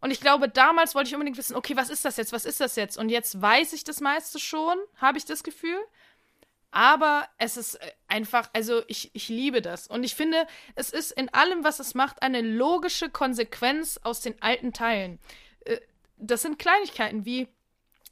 Und 0.00 0.10
ich 0.10 0.20
glaube, 0.20 0.48
damals 0.48 0.94
wollte 0.94 1.08
ich 1.08 1.14
unbedingt 1.14 1.36
wissen, 1.36 1.54
okay, 1.54 1.76
was 1.76 1.90
ist 1.90 2.04
das 2.04 2.16
jetzt, 2.16 2.32
was 2.32 2.46
ist 2.46 2.58
das 2.58 2.74
jetzt? 2.74 2.96
Und 2.96 3.10
jetzt 3.10 3.40
weiß 3.40 3.74
ich 3.74 3.84
das 3.84 4.00
meiste 4.00 4.40
schon, 4.40 4.76
habe 4.96 5.18
ich 5.18 5.26
das 5.26 5.44
Gefühl. 5.44 5.78
Aber 6.70 7.28
es 7.36 7.58
ist 7.58 7.74
äh, 7.74 7.92
einfach, 8.08 8.48
also 8.54 8.82
ich, 8.88 9.10
ich 9.14 9.28
liebe 9.28 9.60
das. 9.60 9.86
Und 9.86 10.04
ich 10.04 10.14
finde, 10.14 10.46
es 10.74 10.90
ist 10.90 11.12
in 11.12 11.28
allem, 11.28 11.62
was 11.64 11.78
es 11.78 11.94
macht, 11.94 12.22
eine 12.22 12.40
logische 12.40 13.10
Konsequenz 13.10 14.00
aus 14.02 14.22
den 14.22 14.40
alten 14.42 14.72
Teilen. 14.72 15.20
Äh, 15.66 15.78
das 16.16 16.42
sind 16.42 16.58
Kleinigkeiten 16.58 17.26
wie, 17.26 17.46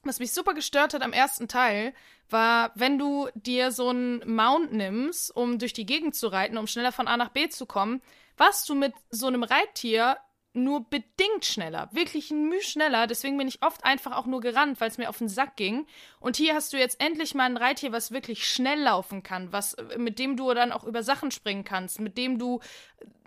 was 0.04 0.18
mich 0.20 0.32
super 0.32 0.52
gestört 0.52 0.92
hat 0.92 1.02
am 1.02 1.14
ersten 1.14 1.48
Teil, 1.48 1.94
war, 2.32 2.72
wenn 2.74 2.98
du 2.98 3.28
dir 3.34 3.72
so 3.72 3.88
einen 3.88 4.22
Mount 4.34 4.72
nimmst, 4.72 5.34
um 5.34 5.58
durch 5.58 5.72
die 5.72 5.86
Gegend 5.86 6.14
zu 6.14 6.28
reiten, 6.28 6.58
um 6.58 6.66
schneller 6.66 6.92
von 6.92 7.08
A 7.08 7.16
nach 7.16 7.30
B 7.30 7.48
zu 7.48 7.66
kommen, 7.66 8.02
warst 8.36 8.68
du 8.68 8.74
mit 8.74 8.94
so 9.10 9.26
einem 9.26 9.42
Reittier 9.42 10.16
nur 10.52 10.88
bedingt 10.88 11.44
schneller, 11.44 11.88
wirklich 11.92 12.30
ein 12.30 12.48
Mühe 12.48 12.62
schneller. 12.62 13.06
Deswegen 13.06 13.38
bin 13.38 13.46
ich 13.46 13.62
oft 13.62 13.84
einfach 13.84 14.16
auch 14.16 14.26
nur 14.26 14.40
gerannt, 14.40 14.80
weil 14.80 14.88
es 14.88 14.98
mir 14.98 15.08
auf 15.08 15.18
den 15.18 15.28
Sack 15.28 15.56
ging. 15.56 15.86
Und 16.18 16.36
hier 16.36 16.54
hast 16.54 16.72
du 16.72 16.76
jetzt 16.76 17.00
endlich 17.00 17.34
mal 17.34 17.44
ein 17.44 17.56
Reittier, 17.56 17.92
was 17.92 18.10
wirklich 18.10 18.48
schnell 18.48 18.80
laufen 18.80 19.22
kann, 19.22 19.52
was 19.52 19.76
mit 19.96 20.18
dem 20.18 20.36
du 20.36 20.52
dann 20.52 20.72
auch 20.72 20.84
über 20.84 21.04
Sachen 21.04 21.30
springen 21.30 21.62
kannst, 21.62 22.00
mit 22.00 22.18
dem 22.18 22.38
du 22.38 22.60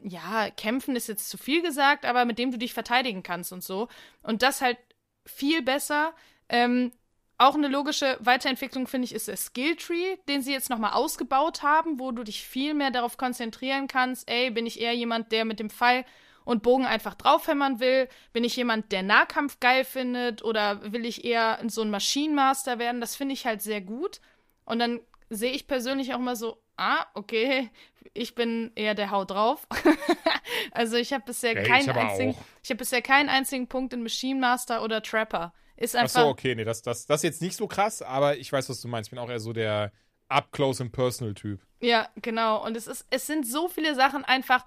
ja 0.03 0.49
kämpfen 0.49 0.97
ist 0.97 1.07
jetzt 1.07 1.29
zu 1.29 1.37
viel 1.37 1.61
gesagt, 1.61 2.05
aber 2.05 2.25
mit 2.25 2.37
dem 2.37 2.51
du 2.51 2.57
dich 2.57 2.73
verteidigen 2.73 3.23
kannst 3.23 3.53
und 3.53 3.63
so. 3.63 3.87
Und 4.21 4.41
das 4.41 4.61
halt 4.61 4.77
viel 5.25 5.61
besser. 5.61 6.13
Ähm, 6.49 6.91
auch 7.37 7.55
eine 7.55 7.67
logische 7.67 8.17
Weiterentwicklung, 8.19 8.87
finde 8.87 9.05
ich, 9.05 9.13
ist 9.13 9.27
der 9.27 9.37
Skilltree, 9.37 10.17
den 10.27 10.41
sie 10.41 10.51
jetzt 10.51 10.69
nochmal 10.69 10.93
ausgebaut 10.93 11.63
haben, 11.63 11.99
wo 11.99 12.11
du 12.11 12.23
dich 12.23 12.43
viel 12.45 12.73
mehr 12.73 12.91
darauf 12.91 13.17
konzentrieren 13.17 13.87
kannst. 13.87 14.29
Ey, 14.29 14.51
bin 14.51 14.65
ich 14.65 14.79
eher 14.79 14.93
jemand, 14.93 15.31
der 15.31 15.45
mit 15.45 15.59
dem 15.59 15.69
Pfeil 15.69 16.05
und 16.45 16.63
Bogen 16.63 16.85
einfach 16.85 17.15
draufhämmern 17.15 17.79
will? 17.79 18.07
Bin 18.33 18.43
ich 18.43 18.55
jemand, 18.55 18.91
der 18.91 19.03
Nahkampf 19.03 19.59
geil 19.59 19.83
findet? 19.83 20.43
Oder 20.43 20.91
will 20.93 21.05
ich 21.05 21.25
eher 21.25 21.59
so 21.67 21.81
ein 21.81 21.89
Maschinenmaster 21.89 22.79
werden? 22.79 23.01
Das 23.01 23.15
finde 23.15 23.33
ich 23.33 23.45
halt 23.45 23.61
sehr 23.61 23.81
gut. 23.81 24.21
Und 24.65 24.79
dann 24.79 24.99
sehe 25.29 25.51
ich 25.51 25.67
persönlich 25.67 26.13
auch 26.13 26.19
mal 26.19 26.35
so, 26.35 26.61
ah, 26.77 27.05
okay, 27.13 27.69
ich 28.13 28.35
bin 28.35 28.71
eher 28.75 28.95
der 28.95 29.11
Hau 29.11 29.25
drauf. 29.25 29.67
also 30.71 30.97
ich 30.97 31.13
habe 31.13 31.23
bisher 31.25 31.55
ja, 31.55 31.63
keinen 31.63 31.89
einzigen, 31.89 32.35
ich 32.63 32.69
habe 32.69 32.77
bisher 32.77 33.01
keinen 33.01 33.29
einzigen 33.29 33.67
Punkt 33.67 33.93
in 33.93 34.03
Machine 34.03 34.39
Master 34.39 34.83
oder 34.83 35.01
Trapper. 35.01 35.53
Ist 35.75 35.95
einfach. 35.95 36.19
Ach 36.19 36.23
so, 36.23 36.29
okay, 36.29 36.55
nee, 36.55 36.63
das, 36.63 36.81
das, 36.81 37.05
das 37.05 37.19
ist 37.19 37.23
jetzt 37.23 37.41
nicht 37.41 37.55
so 37.55 37.67
krass, 37.67 38.01
aber 38.01 38.37
ich 38.37 38.51
weiß, 38.51 38.69
was 38.69 38.81
du 38.81 38.87
meinst. 38.87 39.07
Ich 39.07 39.11
bin 39.11 39.19
auch 39.19 39.29
eher 39.29 39.39
so 39.39 39.53
der 39.53 39.91
up-close 40.29 40.83
and 40.83 40.91
personal 40.91 41.33
Typ. 41.33 41.61
Ja, 41.79 42.09
genau. 42.15 42.65
Und 42.65 42.77
es 42.77 42.87
ist, 42.87 43.05
es 43.09 43.27
sind 43.27 43.47
so 43.47 43.67
viele 43.67 43.95
Sachen 43.95 44.23
einfach 44.23 44.65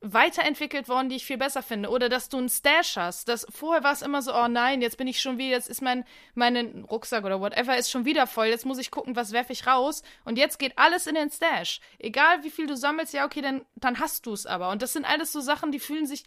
weiterentwickelt 0.00 0.88
worden, 0.88 1.08
die 1.08 1.16
ich 1.16 1.24
viel 1.24 1.38
besser 1.38 1.62
finde. 1.62 1.88
Oder 1.88 2.08
dass 2.08 2.28
du 2.28 2.36
einen 2.36 2.48
Stash 2.48 2.96
hast. 2.96 3.28
Das, 3.28 3.46
vorher 3.50 3.82
war 3.82 3.92
es 3.92 4.02
immer 4.02 4.20
so, 4.20 4.34
oh 4.34 4.48
nein, 4.48 4.82
jetzt 4.82 4.98
bin 4.98 5.06
ich 5.06 5.20
schon 5.20 5.38
wieder, 5.38 5.56
jetzt 5.56 5.70
ist 5.70 5.80
mein, 5.80 6.04
mein 6.34 6.84
Rucksack 6.90 7.24
oder 7.24 7.40
whatever 7.40 7.76
ist 7.76 7.90
schon 7.90 8.04
wieder 8.04 8.26
voll. 8.26 8.46
Jetzt 8.46 8.66
muss 8.66 8.78
ich 8.78 8.90
gucken, 8.90 9.16
was 9.16 9.32
werfe 9.32 9.52
ich 9.52 9.66
raus. 9.66 10.02
Und 10.24 10.36
jetzt 10.36 10.58
geht 10.58 10.78
alles 10.78 11.06
in 11.06 11.14
den 11.14 11.30
Stash. 11.30 11.80
Egal 11.98 12.44
wie 12.44 12.50
viel 12.50 12.66
du 12.66 12.76
sammelst, 12.76 13.14
ja, 13.14 13.24
okay, 13.24 13.40
dann, 13.40 13.64
dann 13.76 13.98
hast 13.98 14.26
du 14.26 14.32
es 14.32 14.46
aber. 14.46 14.70
Und 14.70 14.82
das 14.82 14.92
sind 14.92 15.06
alles 15.06 15.32
so 15.32 15.40
Sachen, 15.40 15.72
die 15.72 15.80
fühlen 15.80 16.06
sich 16.06 16.24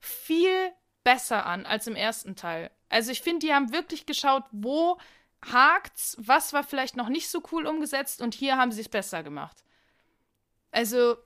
viel 0.00 0.70
besser 1.02 1.46
an 1.46 1.64
als 1.66 1.86
im 1.86 1.96
ersten 1.96 2.36
Teil. 2.36 2.70
Also 2.94 3.10
ich 3.10 3.22
finde, 3.22 3.44
die 3.44 3.52
haben 3.52 3.72
wirklich 3.72 4.06
geschaut, 4.06 4.44
wo 4.52 4.98
hakt's, 5.44 6.16
was 6.16 6.52
war 6.52 6.62
vielleicht 6.62 6.96
noch 6.96 7.08
nicht 7.08 7.28
so 7.28 7.42
cool 7.50 7.66
umgesetzt 7.66 8.22
und 8.22 8.34
hier 8.34 8.56
haben 8.56 8.70
sie 8.70 8.82
es 8.82 8.88
besser 8.88 9.24
gemacht. 9.24 9.64
Also 10.70 11.16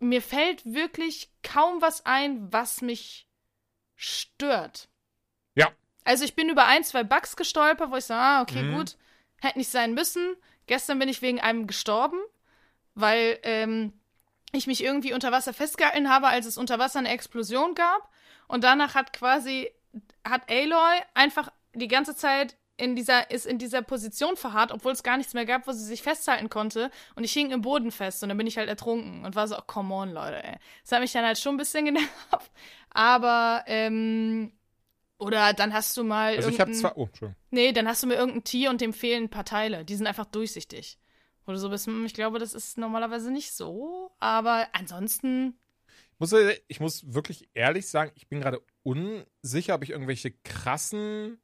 mir 0.00 0.20
fällt 0.20 0.64
wirklich 0.64 1.30
kaum 1.44 1.80
was 1.80 2.06
ein, 2.06 2.52
was 2.52 2.80
mich 2.80 3.28
stört. 3.94 4.88
Ja. 5.54 5.70
Also 6.02 6.24
ich 6.24 6.34
bin 6.34 6.48
über 6.48 6.66
ein, 6.66 6.82
zwei 6.82 7.04
Bugs 7.04 7.36
gestolpert, 7.36 7.92
wo 7.92 7.96
ich 7.96 8.06
so, 8.06 8.14
ah, 8.14 8.42
okay, 8.42 8.64
mhm. 8.64 8.78
gut, 8.78 8.96
hätte 9.40 9.58
nicht 9.58 9.70
sein 9.70 9.94
müssen. 9.94 10.34
Gestern 10.66 10.98
bin 10.98 11.08
ich 11.08 11.22
wegen 11.22 11.40
einem 11.40 11.68
gestorben, 11.68 12.18
weil 12.96 13.38
ähm, 13.44 13.92
ich 14.50 14.66
mich 14.66 14.82
irgendwie 14.82 15.12
unter 15.12 15.30
Wasser 15.30 15.54
festgehalten 15.54 16.10
habe, 16.10 16.26
als 16.26 16.46
es 16.46 16.58
unter 16.58 16.80
Wasser 16.80 16.98
eine 16.98 17.10
Explosion 17.10 17.76
gab. 17.76 18.10
Und 18.48 18.64
danach 18.64 18.96
hat 18.96 19.12
quasi 19.12 19.70
hat 20.24 20.50
Aloy 20.50 21.00
einfach 21.14 21.50
die 21.74 21.88
ganze 21.88 22.14
Zeit 22.14 22.56
in 22.80 22.96
dieser, 22.96 23.30
ist 23.30 23.46
in 23.46 23.58
dieser 23.58 23.82
Position 23.82 24.36
verharrt, 24.36 24.72
obwohl 24.72 24.92
es 24.92 25.02
gar 25.02 25.18
nichts 25.18 25.34
mehr 25.34 25.44
gab, 25.44 25.66
wo 25.66 25.72
sie 25.72 25.84
sich 25.84 26.02
festhalten 26.02 26.48
konnte. 26.48 26.90
Und 27.14 27.24
ich 27.24 27.32
hing 27.32 27.50
im 27.50 27.60
Boden 27.60 27.90
fest 27.90 28.22
und 28.22 28.30
dann 28.30 28.38
bin 28.38 28.46
ich 28.46 28.56
halt 28.56 28.68
ertrunken 28.68 29.24
und 29.24 29.36
war 29.36 29.46
so, 29.46 29.58
oh, 29.58 29.62
come 29.66 29.94
on, 29.94 30.12
Leute, 30.12 30.42
ey. 30.42 30.56
Das 30.82 30.92
hat 30.92 31.00
mich 31.00 31.12
dann 31.12 31.24
halt 31.24 31.38
schon 31.38 31.54
ein 31.54 31.58
bisschen 31.58 31.84
genervt. 31.86 32.50
Aber, 32.88 33.64
ähm, 33.66 34.52
oder 35.18 35.52
dann 35.52 35.74
hast 35.74 35.94
du 35.98 36.04
mal. 36.04 36.36
Also 36.36 36.48
ich 36.48 36.58
hab 36.58 36.72
zwar. 36.72 36.96
Oh, 36.96 37.08
schon. 37.12 37.36
Nee, 37.50 37.72
dann 37.72 37.86
hast 37.86 38.02
du 38.02 38.06
mir 38.06 38.14
irgendein 38.14 38.44
Tier 38.44 38.70
und 38.70 38.80
dem 38.80 38.94
fehlen 38.94 39.24
ein 39.24 39.30
paar 39.30 39.44
Teile. 39.44 39.84
Die 39.84 39.94
sind 39.94 40.06
einfach 40.06 40.24
durchsichtig. 40.24 40.98
Wo 41.44 41.52
du 41.52 41.58
so 41.58 41.68
bist, 41.68 41.86
hm, 41.86 42.06
ich 42.06 42.14
glaube, 42.14 42.38
das 42.38 42.54
ist 42.54 42.78
normalerweise 42.78 43.30
nicht 43.30 43.52
so. 43.52 44.12
Aber 44.18 44.68
ansonsten, 44.72 45.58
Muss, 46.18 46.32
äh, 46.32 46.58
ich 46.68 46.80
muss 46.80 47.12
wirklich 47.12 47.50
ehrlich 47.52 47.86
sagen, 47.88 48.12
ich 48.14 48.28
bin 48.28 48.40
gerade 48.40 48.62
unsicher, 48.82 49.74
ob 49.74 49.82
ich 49.82 49.90
irgendwelche 49.90 50.30
krassen 50.44 51.38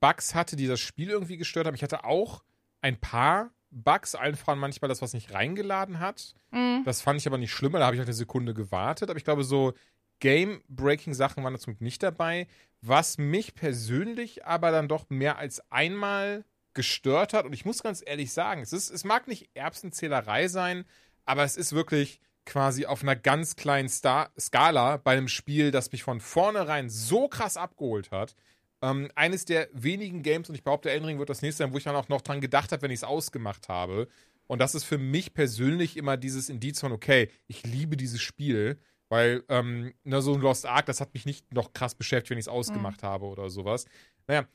Bugs 0.00 0.34
hatte, 0.34 0.56
die 0.56 0.66
das 0.66 0.80
Spiel 0.80 1.10
irgendwie 1.10 1.36
gestört 1.36 1.66
haben. 1.66 1.74
Ich 1.74 1.82
hatte 1.82 2.04
auch 2.04 2.44
ein 2.80 3.00
paar 3.00 3.50
Bugs, 3.70 4.14
einfach 4.14 4.54
manchmal 4.54 4.88
das, 4.88 5.02
was 5.02 5.14
nicht 5.14 5.32
reingeladen 5.32 5.98
hat. 5.98 6.34
mh, 6.50 6.82
Das 6.84 7.00
fand 7.00 7.20
ich 7.20 7.26
aber 7.26 7.38
nicht 7.38 7.52
schlimmer, 7.52 7.78
da 7.78 7.86
habe 7.86 7.96
ich 7.96 8.00
halt 8.00 8.08
eine 8.08 8.14
Sekunde 8.14 8.54
gewartet. 8.54 9.10
Aber 9.10 9.16
ich 9.16 9.24
glaube, 9.24 9.44
so 9.44 9.72
Game-Breaking-Sachen 10.20 11.42
waren 11.42 11.54
da 11.54 11.58
zum 11.58 11.72
Glück 11.74 11.80
nicht 11.80 12.02
dabei. 12.02 12.46
Was 12.80 13.18
mich 13.18 13.54
persönlich 13.54 14.44
aber 14.44 14.70
dann 14.70 14.88
doch 14.88 15.08
mehr 15.10 15.38
als 15.38 15.60
einmal 15.72 16.44
gestört 16.74 17.32
hat, 17.32 17.46
und 17.46 17.52
ich 17.52 17.64
muss 17.64 17.82
ganz 17.82 18.02
ehrlich 18.04 18.32
sagen, 18.32 18.60
es, 18.60 18.72
ist, 18.72 18.90
es 18.90 19.04
mag 19.04 19.28
nicht 19.28 19.50
Erbsenzählerei 19.54 20.48
sein, 20.48 20.84
aber 21.24 21.44
es 21.44 21.56
ist 21.56 21.72
wirklich 21.72 22.20
quasi 22.46 22.86
auf 22.86 23.02
einer 23.02 23.16
ganz 23.16 23.56
kleinen 23.56 23.88
Star 23.88 24.30
Skala 24.38 24.98
bei 24.98 25.12
einem 25.12 25.28
Spiel, 25.28 25.70
das 25.70 25.92
mich 25.92 26.02
von 26.02 26.20
vornherein 26.20 26.90
so 26.90 27.28
krass 27.28 27.56
abgeholt 27.56 28.10
hat. 28.10 28.34
Ähm, 28.82 29.10
eines 29.14 29.44
der 29.44 29.68
wenigen 29.72 30.22
Games, 30.22 30.48
und 30.48 30.54
ich 30.54 30.64
behaupte, 30.64 30.90
Elden 30.90 31.06
Ring 31.06 31.18
wird 31.18 31.30
das 31.30 31.42
nächste 31.42 31.62
sein, 31.62 31.72
wo 31.72 31.78
ich 31.78 31.84
dann 31.84 31.96
auch 31.96 32.08
noch 32.08 32.20
dran 32.20 32.40
gedacht 32.40 32.72
habe, 32.72 32.82
wenn 32.82 32.90
ich 32.90 33.00
es 33.00 33.04
ausgemacht 33.04 33.68
habe. 33.68 34.08
Und 34.46 34.58
das 34.58 34.74
ist 34.74 34.84
für 34.84 34.98
mich 34.98 35.32
persönlich 35.32 35.96
immer 35.96 36.16
dieses 36.16 36.48
Indiz 36.48 36.80
von, 36.80 36.92
okay, 36.92 37.30
ich 37.46 37.64
liebe 37.64 37.96
dieses 37.96 38.20
Spiel, 38.20 38.78
weil 39.08 39.42
ähm, 39.48 39.94
ne, 40.04 40.20
so 40.20 40.34
ein 40.34 40.40
Lost 40.40 40.66
Ark, 40.66 40.86
das 40.86 41.00
hat 41.00 41.14
mich 41.14 41.24
nicht 41.24 41.52
noch 41.52 41.72
krass 41.72 41.94
beschäftigt, 41.94 42.30
wenn 42.30 42.38
ich 42.38 42.44
es 42.44 42.48
ausgemacht 42.48 43.02
habe 43.02 43.26
oder 43.26 43.48
sowas. 43.48 43.86
Naja, 44.26 44.46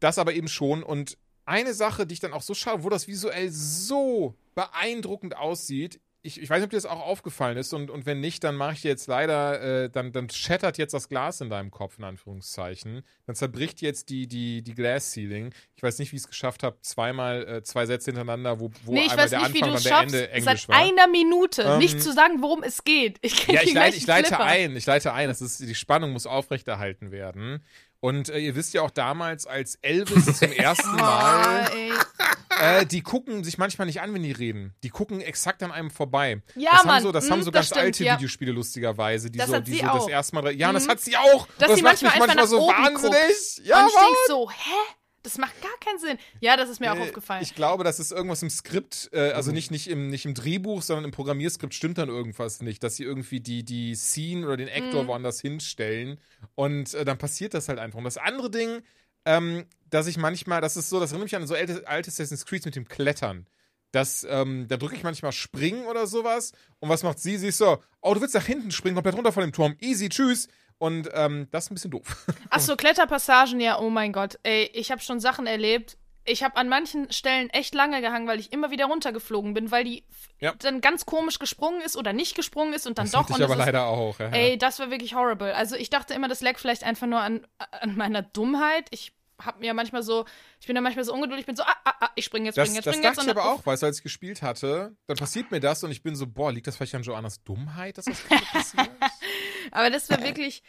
das 0.00 0.18
aber 0.18 0.32
eben 0.32 0.48
schon. 0.48 0.82
Und 0.82 1.16
eine 1.44 1.74
Sache, 1.74 2.06
die 2.06 2.14
ich 2.14 2.20
dann 2.20 2.32
auch 2.32 2.42
so 2.42 2.54
schaue, 2.54 2.82
wo 2.82 2.88
das 2.88 3.08
visuell 3.08 3.50
so 3.50 4.36
beeindruckend 4.54 5.36
aussieht, 5.36 6.00
ich, 6.22 6.40
ich 6.40 6.48
weiß 6.48 6.58
nicht, 6.58 6.64
ob 6.66 6.70
dir 6.70 6.76
das 6.76 6.86
auch 6.86 7.00
aufgefallen 7.00 7.56
ist 7.56 7.72
und, 7.72 7.90
und 7.90 8.06
wenn 8.06 8.20
nicht, 8.20 8.44
dann 8.44 8.54
mache 8.54 8.74
ich 8.74 8.82
dir 8.82 8.88
jetzt 8.88 9.08
leider, 9.08 9.60
äh, 9.84 9.90
dann, 9.90 10.12
dann 10.12 10.30
shattert 10.30 10.78
jetzt 10.78 10.94
das 10.94 11.08
Glas 11.08 11.40
in 11.40 11.50
deinem 11.50 11.70
Kopf, 11.70 11.98
in 11.98 12.04
Anführungszeichen. 12.04 13.02
Dann 13.26 13.34
zerbricht 13.34 13.80
jetzt 13.82 14.08
die, 14.08 14.28
die, 14.28 14.62
die 14.62 14.74
Glass 14.74 15.12
Ceiling. 15.12 15.52
Ich 15.74 15.82
weiß 15.82 15.98
nicht, 15.98 16.12
wie 16.12 16.16
ich 16.16 16.22
es 16.22 16.28
geschafft 16.28 16.62
habe, 16.62 16.76
zweimal 16.80 17.46
äh, 17.48 17.62
zwei 17.64 17.86
Sätze 17.86 18.12
hintereinander, 18.12 18.60
wo, 18.60 18.70
wo 18.84 18.92
nee, 18.94 19.04
ich 19.04 19.10
einmal 19.10 19.28
der 19.28 19.38
nicht, 19.40 19.62
Anfang 19.62 19.74
und 19.74 19.84
der 19.84 19.98
Ende 20.00 20.30
Englisch 20.30 20.44
seit 20.44 20.68
war. 20.68 20.76
einer 20.76 21.06
Minute 21.08 21.62
Ähm, 21.62 21.78
nicht 21.78 22.00
zu 22.00 22.12
sagen, 22.12 22.40
worum 22.40 22.62
es 22.62 22.84
geht. 22.84 23.18
Ich 23.22 23.46
Ja, 23.48 23.62
ich, 23.62 23.74
leite, 23.74 23.96
ich 23.96 24.06
leite 24.06 24.28
Flipper. 24.28 24.44
ein, 24.44 24.76
ich 24.76 24.86
leite 24.86 25.12
ein. 25.12 25.28
Das 25.28 25.40
ist, 25.42 25.60
die 25.60 25.74
Spannung 25.74 26.12
muss 26.12 26.26
aufrechterhalten 26.26 27.10
werden. 27.10 27.64
Und 27.98 28.28
äh, 28.28 28.38
ihr 28.38 28.54
wisst 28.56 28.74
ja 28.74 28.82
auch 28.82 28.90
damals, 28.90 29.46
als 29.46 29.76
Elvis 29.76 30.38
zum 30.38 30.52
ersten 30.52 30.96
Mal, 30.96 31.68
Oh. 31.72 32.41
Äh, 32.62 32.86
die 32.86 33.02
gucken 33.02 33.44
sich 33.44 33.58
manchmal 33.58 33.86
nicht 33.86 34.00
an, 34.00 34.14
wenn 34.14 34.22
die 34.22 34.32
reden. 34.32 34.74
Die 34.82 34.88
gucken 34.90 35.20
exakt 35.20 35.62
an 35.62 35.72
einem 35.72 35.90
vorbei. 35.90 36.42
Ja, 36.54 36.70
das 36.70 36.80
haben 36.80 36.86
Mann. 36.88 37.02
so, 37.02 37.12
das 37.12 37.28
Mm, 37.28 37.30
haben 37.32 37.42
so 37.42 37.50
das 37.50 37.58
ganz 37.58 37.66
stimmt, 37.68 37.80
alte 37.84 38.04
ja. 38.04 38.14
Videospiele 38.16 38.52
lustigerweise, 38.52 39.30
die 39.30 39.38
Das 39.38 39.50
so, 39.50 39.60
die 39.60 39.72
so 39.76 39.82
das 39.82 39.90
auch. 40.02 40.08
erste 40.08 40.34
Mal. 40.36 40.52
Ja, 40.54 40.72
das 40.72 40.86
Mhm. 40.86 40.90
hat 40.90 41.00
sie 41.00 41.16
auch. 41.16 41.46
Dass 41.58 41.68
das 41.68 41.76
sie 41.76 41.82
macht 41.82 42.02
manchmal 42.02 42.12
mich 42.12 42.36
manchmal 42.36 42.46
so 42.46 42.58
wahnsinnig. 42.68 43.62
Ja, 43.64 43.80
und 43.82 43.88
ich 43.88 43.94
denk 43.94 44.16
so, 44.28 44.50
hä? 44.50 44.94
Das 45.24 45.38
macht 45.38 45.60
gar 45.62 45.70
keinen 45.78 46.00
Sinn. 46.00 46.18
Ja, 46.40 46.56
das 46.56 46.68
ist 46.68 46.80
mir 46.80 46.92
auch 46.92 46.96
Äh, 46.96 47.02
aufgefallen. 47.02 47.44
Ich 47.44 47.54
glaube, 47.54 47.84
das 47.84 48.00
ist 48.00 48.10
irgendwas 48.10 48.42
im 48.42 48.50
Skript, 48.50 49.08
äh, 49.12 49.30
also 49.30 49.52
nicht, 49.52 49.70
nicht, 49.70 49.88
im, 49.88 50.08
nicht 50.08 50.24
im 50.24 50.34
Drehbuch, 50.34 50.82
sondern 50.82 51.04
im 51.04 51.10
Programmierskript 51.12 51.74
stimmt 51.74 51.98
dann 51.98 52.08
irgendwas 52.08 52.60
nicht, 52.60 52.82
dass 52.82 52.96
sie 52.96 53.04
irgendwie 53.04 53.38
die, 53.38 53.64
die 53.64 53.94
Scene 53.94 54.44
oder 54.44 54.56
den 54.56 54.68
Actor 54.68 55.04
Mhm. 55.04 55.06
woanders 55.06 55.40
hinstellen 55.40 56.18
und 56.56 56.92
äh, 56.94 57.04
dann 57.04 57.18
passiert 57.18 57.54
das 57.54 57.68
halt 57.68 57.78
einfach. 57.78 57.98
Und 57.98 58.04
das 58.04 58.18
andere 58.18 58.50
Ding, 58.50 58.82
ähm, 59.24 59.66
dass 59.90 60.06
ich 60.06 60.16
manchmal, 60.16 60.60
das 60.60 60.76
ist 60.76 60.88
so, 60.88 61.00
das 61.00 61.10
erinnert 61.12 61.26
mich 61.26 61.36
an 61.36 61.46
so 61.46 61.54
alte, 61.54 61.86
alte 61.86 62.08
Assassin's 62.08 62.46
Creed 62.46 62.64
mit 62.64 62.76
dem 62.76 62.88
Klettern. 62.88 63.46
Das, 63.92 64.26
ähm, 64.28 64.66
da 64.68 64.78
drücke 64.78 64.96
ich 64.96 65.02
manchmal 65.02 65.32
springen 65.32 65.84
oder 65.84 66.06
sowas. 66.06 66.52
Und 66.80 66.88
was 66.88 67.02
macht 67.02 67.18
sie? 67.18 67.36
Sie 67.36 67.48
ist 67.48 67.58
so, 67.58 67.78
oh, 68.00 68.14
du 68.14 68.22
willst 68.22 68.34
nach 68.34 68.46
hinten 68.46 68.70
springen, 68.70 68.94
komplett 68.94 69.16
runter 69.16 69.32
von 69.32 69.42
dem 69.42 69.52
Turm. 69.52 69.76
Easy, 69.80 70.08
tschüss. 70.08 70.48
Und 70.78 71.10
ähm, 71.12 71.46
das 71.50 71.64
ist 71.64 71.70
ein 71.70 71.74
bisschen 71.74 71.90
doof. 71.90 72.26
Ach 72.50 72.58
so, 72.58 72.74
Kletterpassagen, 72.74 73.60
ja, 73.60 73.78
oh 73.78 73.90
mein 73.90 74.12
Gott. 74.12 74.38
Ey, 74.42 74.64
ich 74.72 74.90
habe 74.90 75.02
schon 75.02 75.20
Sachen 75.20 75.46
erlebt. 75.46 75.98
Ich 76.24 76.42
habe 76.44 76.56
an 76.56 76.68
manchen 76.68 77.10
Stellen 77.10 77.50
echt 77.50 77.74
lange 77.74 78.00
gehangen, 78.00 78.26
weil 78.28 78.38
ich 78.38 78.52
immer 78.52 78.70
wieder 78.70 78.84
runtergeflogen 78.86 79.54
bin, 79.54 79.70
weil 79.70 79.84
die 79.84 80.04
Ja. 80.38 80.54
dann 80.58 80.80
ganz 80.80 81.04
komisch 81.06 81.38
gesprungen 81.38 81.80
ist 81.80 81.96
oder 81.96 82.12
nicht 82.12 82.34
gesprungen 82.36 82.72
ist 82.74 82.86
und 82.86 82.98
dann 82.98 83.06
Das 83.06 83.12
doch. 83.12 83.20
hatte 83.28 83.32
ich 83.38 83.44
aber 83.44 83.54
es 83.54 83.60
ist, 83.60 83.66
leider 83.66 83.86
auch. 83.86 84.18
Ja. 84.20 84.28
Ey, 84.28 84.56
das 84.58 84.78
war 84.78 84.90
wirklich 84.90 85.14
horrible. 85.14 85.52
Also 85.54 85.74
ich 85.76 85.90
dachte 85.90 86.14
immer, 86.14 86.28
das 86.28 86.40
lag 86.40 86.58
vielleicht 86.58 86.84
einfach 86.84 87.06
nur 87.08 87.20
an, 87.20 87.46
an 87.80 87.96
meiner 87.96 88.22
Dummheit. 88.22 88.86
Ich 88.90 89.12
hab 89.44 89.58
mir 89.58 89.74
manchmal 89.74 90.04
so, 90.04 90.24
ich 90.60 90.68
bin 90.68 90.76
da 90.76 90.80
manchmal 90.80 91.04
so 91.04 91.12
ungeduldig, 91.12 91.40
ich 91.40 91.46
bin 91.46 91.56
so, 91.56 91.64
ah, 91.64 91.74
ah, 91.84 91.94
ah, 92.02 92.10
ich 92.14 92.24
spring 92.24 92.44
jetzt, 92.44 92.56
Das, 92.56 92.68
spring 92.68 92.76
jetzt, 92.76 92.86
das 92.86 92.94
spring 92.94 93.04
jetzt. 93.04 93.18
dachte 93.18 93.28
ich 93.28 93.36
aber 93.36 93.50
auch, 93.50 93.66
weißt 93.66 93.82
du, 93.82 93.86
als 93.86 93.96
ich 93.98 94.02
gespielt 94.04 94.40
hatte, 94.42 94.94
dann 95.08 95.16
passiert 95.16 95.50
mir 95.50 95.58
das 95.58 95.82
und 95.82 95.90
ich 95.90 96.04
bin 96.04 96.14
so, 96.14 96.28
boah, 96.28 96.52
liegt 96.52 96.68
das 96.68 96.76
vielleicht 96.76 96.94
an 96.94 97.02
Joannas 97.02 97.42
Dummheit, 97.42 97.98
dass 97.98 98.04
das 98.04 98.20
passiert? 98.52 98.90
Aber 99.72 99.90
das 99.90 100.08
war 100.10 100.22
wirklich, 100.22 100.62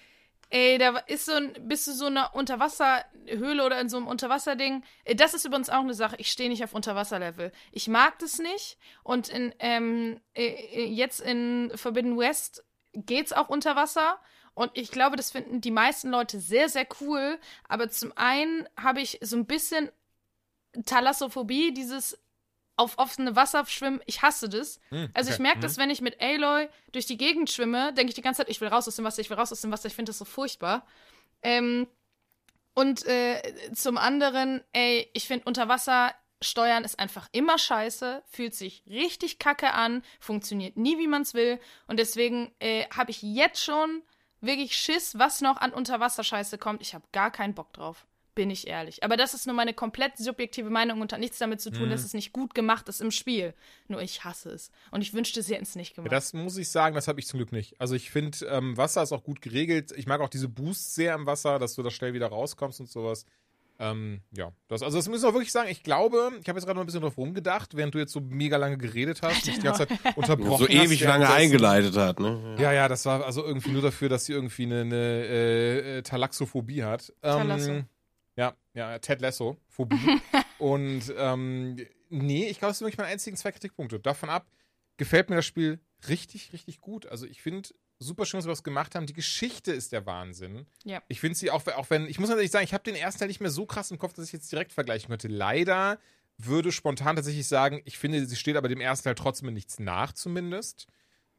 ey, 0.54 0.78
da 0.78 0.98
ist 1.08 1.26
so 1.26 1.34
ein, 1.34 1.52
bist 1.62 1.88
du 1.88 1.94
so 1.94 2.06
eine 2.06 2.30
Unterwasserhöhle 2.32 3.66
oder 3.66 3.82
in 3.82 3.90
so 3.90 3.98
einem 3.98 4.08
Unterwasserding. 4.08 4.84
Äh, 5.04 5.16
Das 5.16 5.34
ist 5.34 5.46
übrigens 5.46 5.70
auch 5.70 5.80
eine 5.80 5.96
Sache. 5.96 6.16
Ich 6.20 6.32
stehe 6.32 6.50
nicht 6.50 6.64
auf 6.64 6.74
Unterwasserlevel. 6.76 7.52
Ich 7.72 7.88
mag 7.88 8.20
das 8.20 8.38
nicht. 8.38 8.78
Und 9.04 9.30
in, 9.30 9.54
ähm, 9.60 10.20
äh, 10.36 10.46
äh, 10.46 10.86
jetzt 10.86 11.22
in 11.22 11.72
Forbidden 11.76 12.18
West 12.20 12.64
geht's 12.94 13.34
auch 13.34 13.50
unter 13.50 13.76
Wasser. 13.76 14.20
Und 14.54 14.70
ich 14.76 14.92
glaube, 14.92 15.16
das 15.16 15.32
finden 15.32 15.60
die 15.60 15.72
meisten 15.72 16.12
Leute 16.12 16.40
sehr, 16.40 16.70
sehr 16.70 16.86
cool. 17.02 17.40
Aber 17.68 17.90
zum 17.90 18.14
einen 18.16 18.70
habe 18.80 19.02
ich 19.02 19.18
so 19.22 19.36
ein 19.36 19.48
bisschen 19.48 19.90
Thalassophobie, 20.86 21.74
dieses 21.74 22.20
auf 22.76 22.98
offene 22.98 23.36
Wasser 23.36 23.66
schwimmen. 23.66 24.02
Ich 24.06 24.22
hasse 24.22 24.50
das. 24.50 24.80
Hm, 24.90 25.10
Also 25.14 25.30
ich 25.30 25.36
okay. 25.36 25.44
merke 25.44 25.60
das, 25.60 25.78
wenn 25.78 25.90
ich 25.90 26.02
mit 26.02 26.22
Aloy 26.22 26.68
durch 26.92 27.06
die 27.06 27.18
Gegend 27.18 27.52
schwimme, 27.52 27.94
denke 27.94 28.10
ich 28.10 28.16
die 28.16 28.22
ganze 28.22 28.40
Zeit, 28.40 28.50
ich 28.50 28.62
will 28.62 28.68
raus 28.68 28.88
aus 28.88 28.96
dem 28.96 29.06
Wasser, 29.06 29.22
ich 29.22 29.30
will 29.30 29.38
raus 29.38 29.52
aus 29.52 29.62
dem 29.62 29.72
Wasser, 29.72 29.88
ich 29.88 29.96
finde 29.96 30.10
das 30.10 30.18
so 30.18 30.26
furchtbar. 30.26 30.86
Ähm, 31.42 31.88
und 32.74 33.06
äh, 33.06 33.42
zum 33.74 33.98
anderen, 33.98 34.64
ey, 34.74 35.10
ich 35.14 35.28
finde 35.28 35.46
Unterwasser 35.46 36.14
steuern 36.42 36.84
ist 36.84 37.00
einfach 37.00 37.30
immer 37.32 37.58
scheiße, 37.58 38.22
fühlt 38.26 38.54
sich 38.54 38.84
richtig 38.88 39.40
kacke 39.40 39.74
an, 39.74 40.04
funktioniert 40.20 40.78
nie, 40.78 40.98
wie 40.98 41.08
man 41.08 41.22
es 41.22 41.34
will. 41.34 41.60
Und 41.88 41.98
deswegen 41.98 42.54
äh, 42.60 42.86
habe 42.90 43.12
ich 43.12 43.22
jetzt 43.22 43.64
schon 43.64 44.04
wirklich 44.42 44.76
Schiss, 44.76 45.18
was 45.18 45.42
noch 45.42 45.58
an 45.58 45.72
Unterwasserscheiße 45.72 46.58
kommt. 46.58 46.82
Ich 46.82 46.94
habe 46.94 47.06
gar 47.12 47.32
keinen 47.32 47.54
Bock 47.54 47.72
drauf. 47.74 48.06
Bin 48.36 48.50
ich 48.50 48.66
ehrlich. 48.68 49.04
Aber 49.04 49.16
das 49.16 49.36
ist 49.36 49.46
nur 49.46 49.56
meine 49.56 49.74
komplett 49.76 50.18
subjektive 50.18 50.70
Meinung 50.72 51.02
und 51.02 51.14
hat 51.14 51.20
nichts 51.20 51.38
damit 51.38 51.62
zu 51.62 51.70
Mhm. 51.70 51.74
tun, 51.76 51.90
dass 51.92 52.04
es 52.04 52.14
nicht 52.16 52.34
gut 52.34 52.56
gemacht 52.56 52.90
ist 52.90 53.00
im 53.00 53.12
Spiel. 53.12 53.54
Nur 53.88 54.02
ich 54.02 54.24
hasse 54.24 54.50
es. 54.50 54.72
Und 54.90 55.02
ich 55.02 55.14
wünschte, 55.14 55.44
sie 55.44 55.54
hätten 55.54 55.64
es 55.66 55.76
nicht 55.76 55.92
Ja, 55.92 55.96
gemacht. 55.98 56.12
das 56.12 56.34
muss 56.34 56.58
ich 56.58 56.70
sagen, 56.70 56.96
das 56.96 57.08
habe 57.08 57.20
ich 57.20 57.28
zum 57.28 57.38
Glück 57.38 57.52
nicht. 57.52 57.80
Also 57.80 57.94
ich 57.94 58.10
finde, 58.10 58.38
ähm, 58.48 58.76
Wasser 58.76 59.04
ist 59.04 59.12
auch 59.12 59.24
gut 59.24 59.42
geregelt. 59.42 59.92
Ich 59.96 60.08
mag 60.08 60.20
auch 60.22 60.30
diese 60.30 60.50
Boosts 60.50 60.96
sehr 60.96 61.14
im 61.14 61.28
Wasser, 61.28 61.60
dass 61.60 61.76
du 61.76 61.84
da 61.84 61.92
schnell 61.92 62.14
wieder 62.14 62.28
rauskommst 62.28 62.80
und 62.80 62.90
sowas. 62.90 63.26
Ähm, 63.80 64.22
ja, 64.32 64.52
das, 64.68 64.84
also 64.84 64.98
das 64.98 65.10
müssen 65.10 65.24
wir 65.24 65.34
wirklich 65.34 65.52
sagen. 65.52 65.68
Ich 65.70 65.82
glaube, 65.84 66.32
ich 66.42 66.48
habe 66.48 66.58
jetzt 66.60 66.66
gerade 66.66 66.76
noch 66.76 66.84
ein 66.84 66.86
bisschen 66.86 67.02
drauf 67.02 67.18
rumgedacht, 67.18 67.76
während 67.76 67.94
du 67.96 67.98
jetzt 68.00 68.14
so 68.14 68.20
mega 68.22 68.56
lange 68.58 68.78
geredet 68.78 69.22
hast, 69.24 69.46
mich 69.48 69.56
die 69.56 69.62
ganze 69.62 69.88
Zeit 69.88 70.00
unterbrochen 70.16 70.68
so 70.68 70.68
hast. 70.68 70.74
ewig 70.86 71.02
lange 71.02 71.24
währenddessen. 71.26 71.34
eingeleitet 71.34 71.98
hat, 71.98 72.20
ne? 72.20 72.56
Ja, 72.60 72.72
ja, 72.72 72.88
das 72.88 73.06
war 73.08 73.26
also 73.26 73.44
irgendwie 73.44 73.72
nur 73.72 73.82
dafür, 73.82 74.10
dass 74.10 74.26
sie 74.26 74.34
irgendwie 74.34 74.64
eine, 74.68 74.82
eine 74.82 74.96
äh, 75.82 76.02
Talaxophobie 76.04 76.84
hat. 76.84 77.12
Talasso. 77.24 77.72
Ähm, 77.72 77.78
ja, 77.78 77.84
ja, 78.74 78.98
Ted 79.00 79.22
Lasso, 79.22 79.58
Phobie. 79.68 79.98
und 80.58 81.14
ähm, 81.18 81.78
nee, 82.10 82.48
ich 82.48 82.60
glaube, 82.60 82.72
das 82.72 82.80
sind 82.80 82.86
wirklich 82.86 82.98
meine 82.98 83.10
einzigen 83.10 83.38
zwei 83.38 83.52
Kritikpunkte. 83.52 84.00
Davon 84.00 84.30
ab 84.30 84.48
gefällt 84.98 85.30
mir 85.30 85.38
das 85.38 85.46
Spiel 85.46 85.80
richtig, 86.08 86.54
richtig 86.54 86.82
gut. 86.82 87.06
Also 87.08 87.26
ich 87.26 87.42
finde 87.42 87.70
super 88.00 88.26
schön, 88.26 88.40
dass 88.40 88.46
wir 88.46 88.52
das 88.52 88.64
gemacht 88.64 88.96
haben. 88.96 89.06
Die 89.06 89.14
Geschichte 89.14 89.72
ist 89.72 89.92
der 89.92 90.06
Wahnsinn. 90.06 90.68
Ja. 90.84 91.02
Ich 91.08 91.20
finde 91.20 91.38
sie 91.38 91.52
auch, 91.52 91.66
auch 91.68 91.90
wenn, 91.90 92.08
ich 92.08 92.20
muss 92.20 92.30
natürlich 92.30 92.52
sagen, 92.52 92.66
ich 92.66 92.74
habe 92.74 92.84
den 92.84 92.96
ersten 92.96 93.20
Teil 93.20 93.28
nicht 93.28 93.42
mehr 93.42 93.52
so 93.52 93.66
krass 93.66 93.92
im 93.92 94.00
Kopf, 94.00 94.14
dass 94.14 94.26
ich 94.26 94.34
jetzt 94.34 94.52
direkt 94.52 94.74
vergleichen 94.74 95.10
könnte. 95.10 95.28
Leider 95.28 96.00
würde 96.38 96.72
spontan 96.72 97.16
tatsächlich 97.16 97.48
sagen, 97.48 97.82
ich 97.86 97.98
finde, 97.98 98.26
sie 98.26 98.36
steht 98.36 98.58
aber 98.58 98.68
dem 98.68 98.82
ersten 98.82 99.06
Teil 99.06 99.16
trotzdem 99.16 99.54
nichts 99.54 99.80
nach, 99.80 100.14
zumindest. 100.14 100.88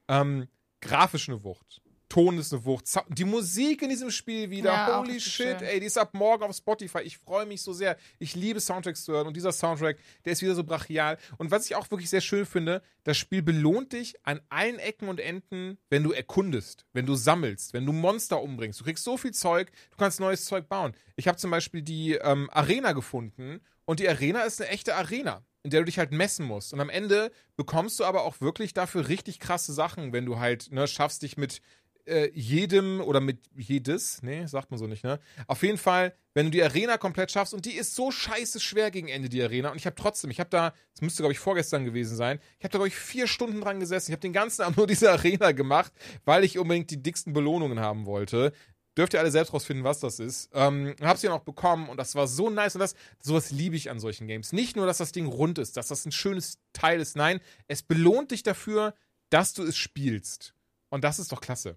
Ähm, 0.09 0.49
grafisch 0.81 1.29
eine 1.29 1.43
Wucht. 1.45 1.83
Ton 2.15 2.39
ist 2.39 2.53
eine 2.53 2.65
Wucht. 2.65 2.87
Die 3.09 3.25
Musik 3.25 3.83
in 3.83 3.89
diesem 3.89 4.13
Spiel 4.13 4.49
wieder. 4.49 4.71
Ja, 4.73 5.01
Holy 5.01 5.19
shit, 5.19 5.59
schön. 5.59 5.63
ey, 5.63 5.81
die 5.81 5.87
ist 5.87 5.99
ab 5.99 6.15
morgen 6.15 6.45
auf 6.45 6.55
Spotify. 6.55 7.01
Ich 7.01 7.19
freue 7.19 7.45
mich 7.45 7.61
so 7.61 7.73
sehr. 7.73 7.97
Ich 8.21 8.37
liebe 8.37 8.61
Soundtracks 8.61 9.03
zu 9.03 9.13
hören 9.13 9.27
und 9.27 9.37
dieser 9.37 9.51
Soundtrack, 9.51 9.99
der 10.25 10.35
ist 10.35 10.41
wieder 10.41 10.55
so 10.55 10.63
brachial. 10.63 11.19
Und 11.39 11.51
was 11.51 11.67
ich 11.67 11.75
auch 11.75 11.91
wirklich 11.91 12.09
sehr 12.09 12.21
schön 12.21 12.47
finde, 12.47 12.83
das 13.03 13.17
Spiel 13.17 13.43
belohnt 13.43 13.95
dich 13.95 14.15
an 14.23 14.41
allen 14.49 14.79
Ecken 14.79 15.09
und 15.09 15.19
Enden, 15.19 15.77
wenn 15.91 16.05
du 16.05 16.13
erkundest, 16.13 16.87
wenn 16.93 17.05
du 17.05 17.17
sammelst, 17.17 17.73
wenn 17.73 17.85
du 17.85 17.93
Monster 17.93 18.41
umbringst. 18.41 18.79
Du 18.79 18.85
kriegst 18.85 19.03
so 19.03 19.17
viel 19.17 19.33
Zeug, 19.33 19.73
du 19.91 19.97
kannst 19.97 20.21
neues 20.21 20.45
Zeug 20.45 20.69
bauen. 20.69 20.93
Ich 21.17 21.27
habe 21.27 21.37
zum 21.37 21.51
Beispiel 21.51 21.83
die 21.83 22.13
ähm, 22.13 22.49
Arena 22.53 22.93
gefunden 22.93 23.61
und 23.87 23.99
die 23.99 24.09
Arena 24.09 24.43
ist 24.43 24.61
eine 24.61 24.71
echte 24.71 24.95
Arena, 24.95 25.45
in 25.65 25.71
der 25.71 25.81
du 25.81 25.87
dich 25.87 25.99
halt 25.99 26.13
messen 26.13 26.47
musst. 26.47 26.73
Und 26.73 26.81
am 26.81 26.91
Ende 26.91 27.33
bekommst 27.57 27.99
du 27.99 28.05
aber 28.05 28.23
auch 28.23 28.41
wirklich 28.41 28.73
dafür 28.73 29.09
richtig 29.09 29.41
krasse 29.41 29.73
Sachen, 29.73 30.13
wenn 30.13 30.27
du 30.27 30.39
halt 30.39 30.71
ne, 30.71 30.87
schaffst, 30.87 31.23
dich 31.23 31.37
mit 31.37 31.61
äh, 32.07 32.31
jedem 32.35 33.01
oder 33.01 33.21
mit 33.21 33.39
jedes, 33.57 34.23
nee, 34.23 34.47
sagt 34.47 34.71
man 34.71 34.79
so 34.79 34.87
nicht, 34.87 35.05
ne? 35.05 35.21
Auf 35.47 35.63
jeden 35.63 35.79
Fall, 35.79 36.15
wenn 36.35 36.47
du 36.47 36.51
die 36.51 36.63
Arena 36.63 36.99
komplett 36.99 37.31
schaffst 37.31 37.55
und 37.55 37.65
die 37.65 37.75
ist 37.75 37.95
so 37.95 38.11
scheiße 38.11 38.61
schwer 38.61 38.91
gegen 38.91 39.09
Ende, 39.09 39.29
die 39.29 39.43
Arena. 39.43 39.71
Und 39.71 39.77
ich 39.77 39.87
habe 39.87 39.97
trotzdem, 39.97 40.31
ich 40.31 40.41
habe 40.41 40.51
da, 40.51 40.75
das 40.93 41.03
müsste 41.03 41.23
glaube 41.23 41.33
ich 41.33 41.39
vorgestern 41.39 41.85
gewesen 41.85 42.17
sein, 42.17 42.41
ich 42.59 42.65
habe 42.65 42.73
da 42.73 42.79
glaube 42.79 42.89
ich 42.89 42.97
vier 42.97 43.27
Stunden 43.27 43.61
dran 43.61 43.81
gesessen. 43.81 44.11
Ich 44.11 44.13
habe 44.13 44.21
den 44.21 44.33
ganzen 44.33 44.63
Abend 44.63 44.77
nur 44.77 44.87
diese 44.87 45.11
Arena 45.11 45.53
gemacht, 45.53 45.93
weil 46.25 46.45
ich 46.45 46.59
unbedingt 46.59 46.91
die 46.91 47.03
dicksten 47.03 47.33
Belohnungen 47.33 47.81
haben 47.81 48.07
wollte. 48.07 48.53
Dürft 48.97 49.13
ihr 49.15 49.21
alle 49.21 49.33
selbst 49.33 49.53
rausfinden, 49.53 49.85
was 49.85 49.99
das 49.99 50.21
ist. 50.21 50.51
Ähm, 50.53 50.95
hab 51.01 51.19
sie 51.19 51.27
dann 51.27 51.37
auch 51.37 51.43
bekommen 51.43 51.89
und 51.89 51.97
das 51.97 52.15
war 52.15 52.29
so 52.29 52.49
nice 52.49 52.77
und 52.77 52.81
das, 52.81 52.95
sowas 53.19 53.51
liebe 53.51 53.75
ich 53.75 53.91
an 53.91 53.99
solchen 53.99 54.29
Games. 54.29 54.53
Nicht 54.53 54.77
nur, 54.77 54.87
dass 54.87 54.99
das 54.99 55.11
Ding 55.11 55.27
rund 55.27 55.59
ist, 55.59 55.77
dass 55.77 55.89
das 55.89 56.07
ein 56.07 56.13
schönes 56.13 56.59
Teil 56.73 57.01
ist, 57.01 57.17
nein, 57.17 57.41
es 57.67 57.83
belohnt 57.83 58.31
dich 58.31 58.45
dafür, 58.45 58.95
dass 59.31 59.53
du 59.53 59.65
es 59.65 59.77
spielst. 59.77 60.55
Und 60.91 61.03
das 61.03 61.19
ist 61.19 61.33
doch 61.33 61.41
klasse. 61.41 61.77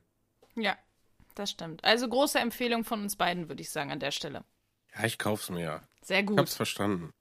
Ja, 0.57 0.75
das 1.35 1.51
stimmt. 1.51 1.83
Also 1.83 2.09
große 2.09 2.39
Empfehlung 2.39 2.83
von 2.83 3.01
uns 3.03 3.15
beiden, 3.15 3.47
würde 3.47 3.61
ich 3.61 3.69
sagen, 3.69 3.91
an 3.91 3.99
der 3.99 4.11
Stelle. 4.11 4.43
Ja, 4.95 5.05
ich 5.05 5.17
kauf's 5.17 5.49
mir 5.49 5.61
ja. 5.61 5.87
Sehr 6.01 6.21
Ich 6.21 6.29
hab's 6.29 6.37
gut. 6.37 6.49
verstanden. 6.49 7.13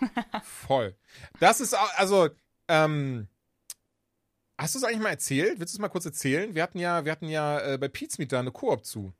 Voll. 0.42 0.96
Das 1.38 1.60
ist 1.60 1.74
auch, 1.74 1.94
also, 1.96 2.28
ähm, 2.68 3.28
hast 4.58 4.74
du 4.74 4.78
es 4.78 4.84
eigentlich 4.84 5.00
mal 5.00 5.10
erzählt? 5.10 5.60
Willst 5.60 5.72
du 5.72 5.76
es 5.76 5.80
mal 5.80 5.88
kurz 5.88 6.04
erzählen? 6.04 6.54
Wir 6.54 6.62
hatten 6.62 6.78
ja, 6.78 7.04
wir 7.04 7.12
hatten 7.12 7.28
ja 7.28 7.60
äh, 7.60 7.78
bei 7.78 7.88
Pizza 7.88 8.24
da 8.26 8.40
eine 8.40 8.50
Koop 8.50 8.84
zu. 8.84 9.12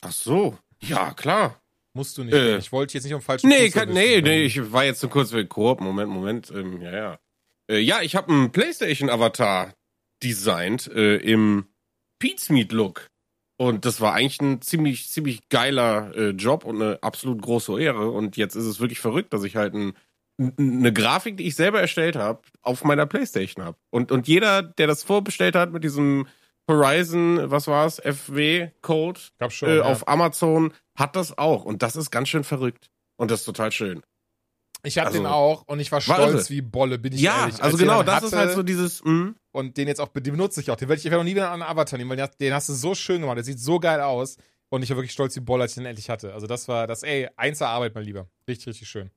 Ach 0.00 0.12
so. 0.12 0.58
Ja, 0.80 1.12
klar. 1.14 1.60
Musst 1.92 2.18
du 2.18 2.24
nicht. 2.24 2.34
Äh. 2.34 2.58
ich 2.58 2.72
wollte 2.72 2.94
jetzt 2.94 3.04
nicht 3.04 3.14
um 3.14 3.22
falschen 3.22 3.48
Nee, 3.48 3.70
kann, 3.70 3.90
nee, 3.90 4.20
nee, 4.20 4.42
ich 4.42 4.72
war 4.72 4.84
jetzt 4.84 5.00
so 5.00 5.08
kurz 5.08 5.30
bei 5.30 5.44
Koop. 5.44 5.80
Moment, 5.80 6.10
Moment. 6.10 6.50
Ähm, 6.50 6.80
ja, 6.82 6.92
ja. 6.92 7.18
Äh, 7.68 7.78
ja, 7.78 8.02
ich 8.02 8.16
habe 8.16 8.32
einen 8.32 8.50
PlayStation-Avatar 8.52 9.74
designt 10.22 10.86
äh, 10.88 11.16
im 11.16 11.66
Pizmeet-Look. 12.18 13.10
Und 13.56 13.84
das 13.84 14.00
war 14.00 14.14
eigentlich 14.14 14.40
ein 14.40 14.62
ziemlich, 14.62 15.10
ziemlich 15.10 15.48
geiler 15.48 16.14
äh, 16.16 16.30
Job 16.30 16.64
und 16.64 16.82
eine 16.82 17.02
absolut 17.02 17.40
große 17.40 17.80
Ehre. 17.80 18.10
Und 18.10 18.36
jetzt 18.36 18.56
ist 18.56 18.64
es 18.64 18.80
wirklich 18.80 18.98
verrückt, 18.98 19.32
dass 19.32 19.44
ich 19.44 19.56
halt 19.56 19.74
ein, 19.74 19.94
eine 20.38 20.92
Grafik, 20.92 21.36
die 21.36 21.46
ich 21.46 21.54
selber 21.54 21.80
erstellt 21.80 22.16
habe, 22.16 22.42
auf 22.62 22.82
meiner 22.82 23.06
Playstation 23.06 23.64
habe. 23.64 23.78
Und, 23.90 24.10
und 24.10 24.26
jeder, 24.26 24.62
der 24.62 24.88
das 24.88 25.04
vorbestellt 25.04 25.54
hat 25.54 25.72
mit 25.72 25.84
diesem 25.84 26.26
Horizon, 26.68 27.50
was 27.50 27.66
war's, 27.66 28.00
FW-Code 28.00 29.20
Gab 29.38 29.52
schon. 29.52 29.68
äh, 29.68 29.76
ja. 29.76 29.82
auf 29.82 30.08
Amazon, 30.08 30.72
hat 30.96 31.14
das 31.14 31.38
auch. 31.38 31.64
Und 31.64 31.82
das 31.82 31.94
ist 31.94 32.10
ganz 32.10 32.28
schön 32.28 32.44
verrückt. 32.44 32.90
Und 33.16 33.30
das 33.30 33.40
ist 33.40 33.46
total 33.46 33.70
schön. 33.70 34.02
Ich 34.84 34.98
hatte 34.98 35.08
also- 35.08 35.18
den 35.18 35.26
auch 35.26 35.62
und 35.66 35.80
ich 35.80 35.90
war 35.90 36.00
stolz 36.00 36.50
wie 36.50 36.60
Bolle, 36.62 36.98
bin 36.98 37.12
ich 37.12 37.20
ja, 37.20 37.40
ehrlich. 37.40 37.54
Als 37.54 37.62
also 37.62 37.76
genau, 37.76 38.02
das 38.02 38.22
ist 38.24 38.32
halt 38.32 38.46
hatte 38.46 38.56
so 38.56 38.62
dieses, 38.62 39.02
mh, 39.04 39.34
Und 39.52 39.76
den 39.76 39.88
jetzt 39.88 40.00
auch, 40.00 40.08
den 40.08 40.22
benutze 40.22 40.60
ich 40.60 40.70
auch. 40.70 40.76
Den 40.76 40.88
werde 40.88 40.98
ich, 41.00 41.06
ich 41.06 41.10
werde 41.10 41.22
noch 41.22 41.28
nie 41.28 41.34
wieder 41.34 41.50
an 41.50 41.62
einen 41.62 41.70
Avatar 41.70 41.98
nehmen, 41.98 42.10
weil 42.10 42.28
den 42.40 42.52
hast, 42.54 42.68
du 42.68 42.72
so 42.74 42.94
schön 42.94 43.20
gemacht. 43.20 43.36
Der 43.36 43.44
sieht 43.44 43.58
so 43.58 43.80
geil 43.80 44.00
aus. 44.00 44.36
Und 44.70 44.82
ich 44.82 44.90
war 44.90 44.96
wirklich 44.96 45.12
stolz 45.12 45.36
wie 45.36 45.40
Bolle, 45.40 45.62
als 45.62 45.72
ich 45.72 45.76
den 45.76 45.86
endlich 45.86 46.10
hatte. 46.10 46.32
Also 46.34 46.46
das 46.46 46.66
war, 46.68 46.86
das, 46.86 47.02
ey, 47.02 47.28
Einzelarbeit, 47.36 47.94
mein 47.94 48.04
Lieber. 48.04 48.28
Richtig, 48.48 48.66
richtig 48.68 48.88
schön. 48.88 49.10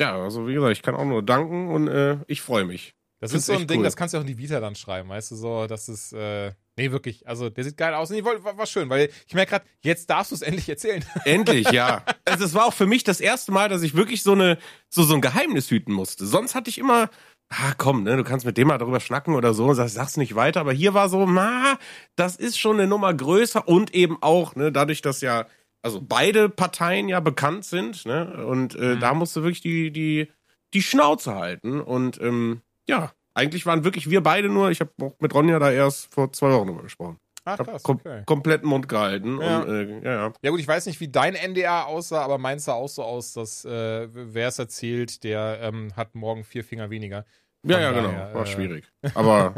ja, 0.00 0.16
also 0.16 0.46
wie 0.48 0.54
gesagt, 0.54 0.72
ich 0.72 0.82
kann 0.82 0.94
auch 0.94 1.04
nur 1.04 1.22
danken 1.22 1.68
und 1.68 1.88
äh, 1.88 2.18
ich 2.26 2.40
freue 2.40 2.64
mich. 2.64 2.94
Das 3.20 3.32
Find's 3.32 3.48
ist 3.48 3.54
so 3.54 3.60
ein 3.60 3.66
Ding, 3.66 3.80
cool. 3.80 3.84
das 3.84 3.96
kannst 3.96 4.14
du 4.14 4.18
auch 4.18 4.22
in 4.22 4.28
die 4.28 4.38
Vita 4.38 4.60
dann 4.60 4.76
schreiben, 4.76 5.08
weißt 5.08 5.32
du, 5.32 5.36
so, 5.36 5.66
das 5.66 5.88
ist, 5.88 6.12
äh, 6.12 6.52
nee, 6.78 6.90
wirklich, 6.92 7.28
also, 7.28 7.50
der 7.50 7.64
sieht 7.64 7.76
geil 7.76 7.92
aus. 7.92 8.08
Nee, 8.08 8.24
war, 8.24 8.56
war 8.56 8.66
schön, 8.66 8.88
weil 8.88 9.10
ich 9.26 9.34
merke 9.34 9.50
gerade, 9.50 9.64
jetzt 9.82 10.08
darfst 10.08 10.30
du 10.30 10.34
es 10.36 10.40
endlich 10.42 10.66
erzählen. 10.68 11.04
Endlich, 11.26 11.70
ja. 11.70 12.02
Also 12.24 12.44
es 12.44 12.54
war 12.54 12.64
auch 12.64 12.72
für 12.72 12.86
mich 12.86 13.04
das 13.04 13.20
erste 13.20 13.52
Mal, 13.52 13.68
dass 13.68 13.82
ich 13.82 13.94
wirklich 13.94 14.22
so 14.22 14.32
eine 14.32 14.56
so 14.88 15.02
so 15.02 15.14
ein 15.14 15.20
Geheimnis 15.20 15.70
hüten 15.70 15.92
musste. 15.92 16.24
Sonst 16.26 16.54
hatte 16.54 16.70
ich 16.70 16.78
immer 16.78 17.10
Ah, 17.50 17.72
komm, 17.78 18.02
ne, 18.02 18.14
du 18.16 18.24
kannst 18.24 18.44
mit 18.44 18.58
dem 18.58 18.68
mal 18.68 18.76
darüber 18.76 19.00
schnacken 19.00 19.34
oder 19.34 19.54
so, 19.54 19.72
sag, 19.72 19.88
sag's 19.88 20.18
nicht 20.18 20.34
weiter, 20.34 20.60
aber 20.60 20.72
hier 20.74 20.92
war 20.92 21.08
so, 21.08 21.24
na, 21.24 21.78
das 22.14 22.36
ist 22.36 22.58
schon 22.58 22.76
eine 22.78 22.86
Nummer 22.86 23.14
größer 23.14 23.66
und 23.66 23.94
eben 23.94 24.18
auch, 24.22 24.54
ne, 24.54 24.70
dadurch, 24.70 25.00
dass 25.00 25.22
ja, 25.22 25.46
also 25.80 26.02
beide 26.02 26.50
Parteien 26.50 27.08
ja 27.08 27.20
bekannt 27.20 27.64
sind, 27.64 28.04
ne, 28.04 28.44
und 28.46 28.74
äh, 28.74 28.96
Mhm. 28.96 29.00
da 29.00 29.14
musst 29.14 29.34
du 29.34 29.42
wirklich 29.44 29.62
die, 29.62 29.90
die, 29.90 30.28
die 30.74 30.82
Schnauze 30.82 31.36
halten 31.36 31.80
und, 31.80 32.20
ähm, 32.20 32.60
ja, 32.86 33.12
eigentlich 33.38 33.64
waren 33.66 33.84
wirklich 33.84 34.10
wir 34.10 34.22
beide 34.22 34.48
nur, 34.48 34.70
ich 34.70 34.80
habe 34.80 34.90
auch 35.00 35.14
mit 35.20 35.34
Ronja 35.34 35.58
da 35.58 35.70
erst 35.70 36.12
vor 36.12 36.32
zwei 36.32 36.50
Wochen 36.50 36.66
drüber 36.68 36.82
gesprochen. 36.82 37.18
Ach, 37.44 37.56
krass, 37.56 37.82
kom 37.82 37.96
okay. 37.96 38.22
kompletten 38.26 38.68
Mund 38.68 38.88
gehalten 38.88 39.40
Ja. 39.40 39.60
und, 39.60 39.68
äh, 39.70 40.04
ja, 40.04 40.12
ja. 40.26 40.32
Ja 40.42 40.50
gut, 40.50 40.60
ich 40.60 40.68
weiß 40.68 40.84
nicht, 40.86 41.00
wie 41.00 41.08
dein 41.08 41.34
NDA 41.34 41.84
aussah, 41.84 42.22
aber 42.22 42.36
meins 42.36 42.64
sah 42.64 42.74
auch 42.74 42.88
so 42.88 43.02
aus, 43.02 43.32
dass 43.32 43.64
äh, 43.64 44.08
wer 44.12 44.48
es 44.48 44.58
erzählt, 44.58 45.24
der 45.24 45.60
ähm, 45.62 45.96
hat 45.96 46.14
morgen 46.14 46.44
vier 46.44 46.62
Finger 46.64 46.90
weniger. 46.90 47.24
Ja, 47.62 47.76
Von 47.76 47.82
ja, 47.82 47.92
genau, 47.92 48.08
daher, 48.12 48.34
war 48.34 48.42
äh, 48.42 48.46
schwierig. 48.46 48.84
Aber 49.14 49.54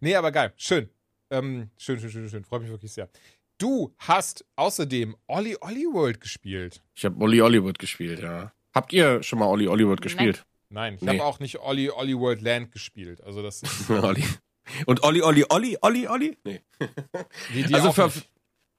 Nee, 0.00 0.14
aber 0.14 0.30
geil. 0.30 0.52
Schön. 0.56 0.88
Ähm, 1.32 1.70
schön, 1.78 1.98
schön, 1.98 2.10
schön, 2.10 2.28
schön. 2.28 2.44
Freut 2.44 2.62
mich 2.62 2.70
wirklich 2.70 2.92
sehr. 2.92 3.08
Du 3.58 3.94
hast 3.98 4.44
außerdem 4.56 5.16
Olli 5.26 5.56
Olli 5.60 5.86
World 5.92 6.20
gespielt. 6.20 6.82
Ich 6.94 7.04
habe 7.04 7.20
Olli 7.20 7.38
Hollywood 7.38 7.78
gespielt, 7.78 8.20
ja. 8.20 8.52
Habt 8.74 8.92
ihr 8.92 9.22
schon 9.22 9.38
mal 9.38 9.46
Olli 9.46 9.66
Hollywood 9.66 10.00
gespielt? 10.00 10.46
Nein, 10.70 10.94
ich 10.94 11.00
Nee. 11.02 11.08
habe 11.18 11.24
auch 11.24 11.40
nicht 11.40 11.58
Olli 11.60 11.90
Olli 11.90 12.16
World 12.18 12.42
Land 12.42 12.72
gespielt. 12.72 13.22
Also 13.22 13.42
das 13.42 13.62
ist 13.62 13.90
Olli. 13.90 14.24
Und 14.86 15.02
Olli, 15.02 15.20
Olli, 15.22 15.44
Olli, 15.48 15.76
Olli, 15.80 16.06
Olli? 16.08 16.38
Nee. 16.44 16.60
die, 17.54 17.64
die 17.64 17.74
Also 17.74 17.92
für-. 17.92 18.10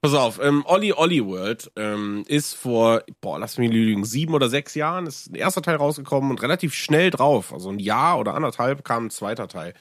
Pass 0.04 0.14
auf, 0.14 0.40
ähm, 0.42 0.64
Olli 0.66 0.92
Olli 0.92 1.24
World 1.24 1.70
ähm, 1.76 2.24
ist 2.26 2.54
vor, 2.54 3.04
boah, 3.20 3.38
lass 3.38 3.56
mich 3.58 3.70
lügen, 3.70 4.04
sieben 4.04 4.34
oder 4.34 4.48
sechs 4.48 4.74
Jahren 4.74 5.06
ist 5.06 5.28
ein 5.30 5.36
erster 5.36 5.62
Teil 5.62 5.76
rausgekommen 5.76 6.30
und 6.32 6.42
relativ 6.42 6.74
schnell 6.74 7.10
drauf, 7.10 7.52
also 7.52 7.70
ein 7.70 7.78
Jahr 7.78 8.18
oder 8.18 8.34
anderthalb 8.34 8.84
kam 8.84 9.06
ein 9.06 9.10
zweiter 9.10 9.46
Teil. 9.46 9.74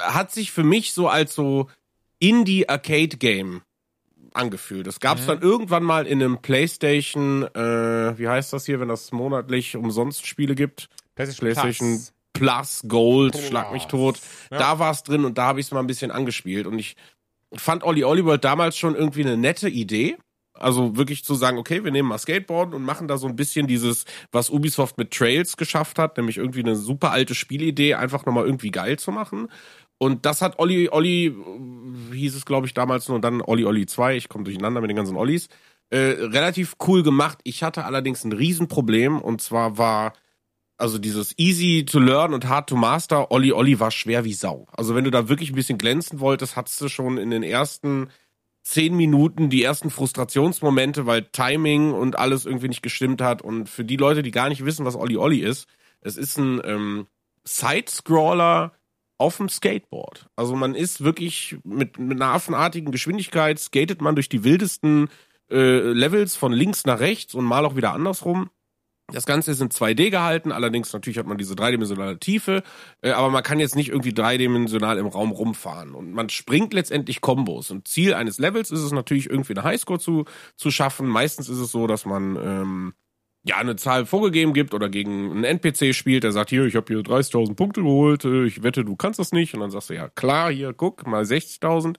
Hat 0.00 0.30
sich 0.30 0.52
für 0.52 0.62
mich 0.62 0.92
so 0.92 1.08
als 1.08 1.34
so 1.34 1.66
Indie-Arcade-Game 2.20 3.62
angefühlt. 4.32 4.86
Das 4.86 5.00
gab 5.00 5.18
es 5.18 5.24
Mhm. 5.24 5.28
dann 5.28 5.42
irgendwann 5.42 5.82
mal 5.82 6.06
in 6.06 6.22
einem 6.22 6.40
PlayStation, 6.40 7.42
äh, 7.54 8.16
wie 8.18 8.28
heißt 8.28 8.52
das 8.52 8.66
hier, 8.66 8.78
wenn 8.80 8.88
das 8.88 9.10
monatlich 9.12 9.76
umsonst 9.76 10.26
Spiele 10.26 10.54
gibt? 10.54 10.88
PlayStation, 11.18 12.04
Plus. 12.32 12.80
Plus, 12.80 12.84
Gold, 12.88 13.32
Plus. 13.32 13.46
Schlag 13.46 13.72
mich 13.72 13.86
tot. 13.86 14.18
Ja. 14.50 14.58
Da 14.58 14.78
war 14.78 14.92
es 14.92 15.02
drin 15.02 15.24
und 15.24 15.38
da 15.38 15.46
habe 15.46 15.60
ich 15.60 15.66
es 15.66 15.72
mal 15.72 15.80
ein 15.80 15.86
bisschen 15.86 16.10
angespielt. 16.10 16.66
Und 16.66 16.78
ich 16.78 16.96
fand 17.54 17.84
Olli 17.84 18.04
Olli 18.04 18.24
World 18.24 18.44
damals 18.44 18.76
schon 18.76 18.94
irgendwie 18.94 19.22
eine 19.22 19.36
nette 19.36 19.68
Idee. 19.68 20.16
Also 20.54 20.96
wirklich 20.96 21.24
zu 21.24 21.34
sagen, 21.34 21.56
okay, 21.58 21.84
wir 21.84 21.92
nehmen 21.92 22.08
mal 22.08 22.18
Skateboarden 22.18 22.74
und 22.74 22.82
machen 22.82 23.06
da 23.06 23.16
so 23.16 23.28
ein 23.28 23.36
bisschen 23.36 23.68
dieses, 23.68 24.04
was 24.32 24.50
Ubisoft 24.50 24.98
mit 24.98 25.12
Trails 25.12 25.56
geschafft 25.56 26.00
hat, 26.00 26.16
nämlich 26.16 26.38
irgendwie 26.38 26.60
eine 26.60 26.74
super 26.74 27.12
alte 27.12 27.36
Spielidee 27.36 27.94
einfach 27.94 28.26
nochmal 28.26 28.44
irgendwie 28.44 28.72
geil 28.72 28.98
zu 28.98 29.12
machen. 29.12 29.48
Und 29.98 30.26
das 30.26 30.42
hat 30.42 30.58
Olli, 30.58 30.88
Olli, 30.90 31.34
hieß 32.12 32.34
es 32.34 32.44
glaube 32.44 32.66
ich 32.66 32.74
damals 32.74 33.06
nur, 33.08 33.16
und 33.16 33.22
dann 33.22 33.40
Olli 33.40 33.64
Olli 33.64 33.86
2, 33.86 34.16
ich 34.16 34.28
komme 34.28 34.44
durcheinander 34.44 34.80
mit 34.80 34.90
den 34.90 34.96
ganzen 34.96 35.16
Ollis, 35.16 35.48
äh, 35.90 35.98
relativ 35.98 36.76
cool 36.86 37.02
gemacht. 37.02 37.38
Ich 37.44 37.62
hatte 37.62 37.84
allerdings 37.84 38.24
ein 38.24 38.32
Riesenproblem 38.32 39.20
und 39.20 39.40
zwar 39.40 39.78
war 39.78 40.12
also 40.78 40.98
dieses 40.98 41.34
easy 41.38 41.84
to 41.84 41.98
learn 41.98 42.32
und 42.32 42.48
hard 42.48 42.68
to 42.68 42.76
master, 42.76 43.30
Olli 43.30 43.52
Olli 43.52 43.78
war 43.80 43.90
schwer 43.90 44.24
wie 44.24 44.32
Sau. 44.32 44.66
Also 44.72 44.94
wenn 44.94 45.04
du 45.04 45.10
da 45.10 45.28
wirklich 45.28 45.50
ein 45.50 45.56
bisschen 45.56 45.76
glänzen 45.76 46.20
wolltest, 46.20 46.56
hattest 46.56 46.80
du 46.80 46.88
schon 46.88 47.18
in 47.18 47.30
den 47.30 47.42
ersten 47.42 48.08
zehn 48.62 48.96
Minuten 48.96 49.50
die 49.50 49.62
ersten 49.62 49.90
Frustrationsmomente, 49.90 51.06
weil 51.06 51.24
Timing 51.24 51.92
und 51.92 52.18
alles 52.18 52.46
irgendwie 52.46 52.68
nicht 52.68 52.82
gestimmt 52.82 53.20
hat. 53.20 53.42
Und 53.42 53.68
für 53.68 53.84
die 53.84 53.96
Leute, 53.96 54.22
die 54.22 54.30
gar 54.30 54.48
nicht 54.48 54.64
wissen, 54.64 54.84
was 54.84 54.94
Olli 54.94 55.16
Olli 55.16 55.40
ist, 55.40 55.66
es 56.00 56.16
ist 56.16 56.38
ein 56.38 56.60
ähm, 56.64 57.06
Side-Scroller 57.44 58.72
auf 59.16 59.38
dem 59.38 59.48
Skateboard. 59.48 60.28
Also 60.36 60.54
man 60.54 60.74
ist 60.74 61.02
wirklich 61.02 61.56
mit, 61.64 61.98
mit 61.98 62.20
einer 62.20 62.32
affenartigen 62.32 62.92
Geschwindigkeit, 62.92 63.58
skatet 63.58 64.00
man 64.00 64.14
durch 64.14 64.28
die 64.28 64.44
wildesten 64.44 65.08
äh, 65.50 65.80
Levels 65.80 66.36
von 66.36 66.52
links 66.52 66.84
nach 66.84 67.00
rechts 67.00 67.34
und 67.34 67.44
mal 67.44 67.64
auch 67.64 67.74
wieder 67.74 67.94
andersrum. 67.94 68.50
Das 69.10 69.24
Ganze 69.24 69.50
ist 69.50 69.62
in 69.62 69.70
2D 69.70 70.10
gehalten, 70.10 70.52
allerdings 70.52 70.92
natürlich 70.92 71.18
hat 71.18 71.26
man 71.26 71.38
diese 71.38 71.56
dreidimensionale 71.56 72.18
Tiefe, 72.18 72.62
äh, 73.00 73.12
aber 73.12 73.30
man 73.30 73.42
kann 73.42 73.58
jetzt 73.58 73.74
nicht 73.74 73.88
irgendwie 73.88 74.12
dreidimensional 74.12 74.98
im 74.98 75.06
Raum 75.06 75.30
rumfahren. 75.30 75.94
Und 75.94 76.12
man 76.12 76.28
springt 76.28 76.74
letztendlich 76.74 77.22
Kombos. 77.22 77.70
Und 77.70 77.88
Ziel 77.88 78.12
eines 78.12 78.38
Levels 78.38 78.70
ist 78.70 78.82
es 78.82 78.92
natürlich 78.92 79.30
irgendwie 79.30 79.54
eine 79.54 79.64
Highscore 79.64 79.98
zu, 79.98 80.26
zu 80.56 80.70
schaffen. 80.70 81.06
Meistens 81.06 81.48
ist 81.48 81.58
es 81.58 81.72
so, 81.72 81.86
dass 81.86 82.04
man 82.04 82.36
ähm, 82.36 82.92
ja 83.44 83.56
eine 83.56 83.76
Zahl 83.76 84.04
vorgegeben 84.04 84.52
gibt 84.52 84.74
oder 84.74 84.90
gegen 84.90 85.30
einen 85.30 85.44
NPC 85.44 85.94
spielt, 85.94 86.22
der 86.22 86.32
sagt, 86.32 86.50
hier, 86.50 86.66
ich 86.66 86.76
habe 86.76 86.92
hier 86.92 87.02
30.000 87.02 87.54
Punkte 87.54 87.82
geholt, 87.82 88.26
äh, 88.26 88.44
ich 88.44 88.62
wette, 88.62 88.84
du 88.84 88.94
kannst 88.94 89.18
das 89.18 89.32
nicht. 89.32 89.54
Und 89.54 89.60
dann 89.60 89.70
sagst 89.70 89.88
du, 89.88 89.94
ja 89.94 90.10
klar, 90.10 90.52
hier, 90.52 90.74
guck, 90.74 91.06
mal 91.06 91.22
60.000 91.22 91.96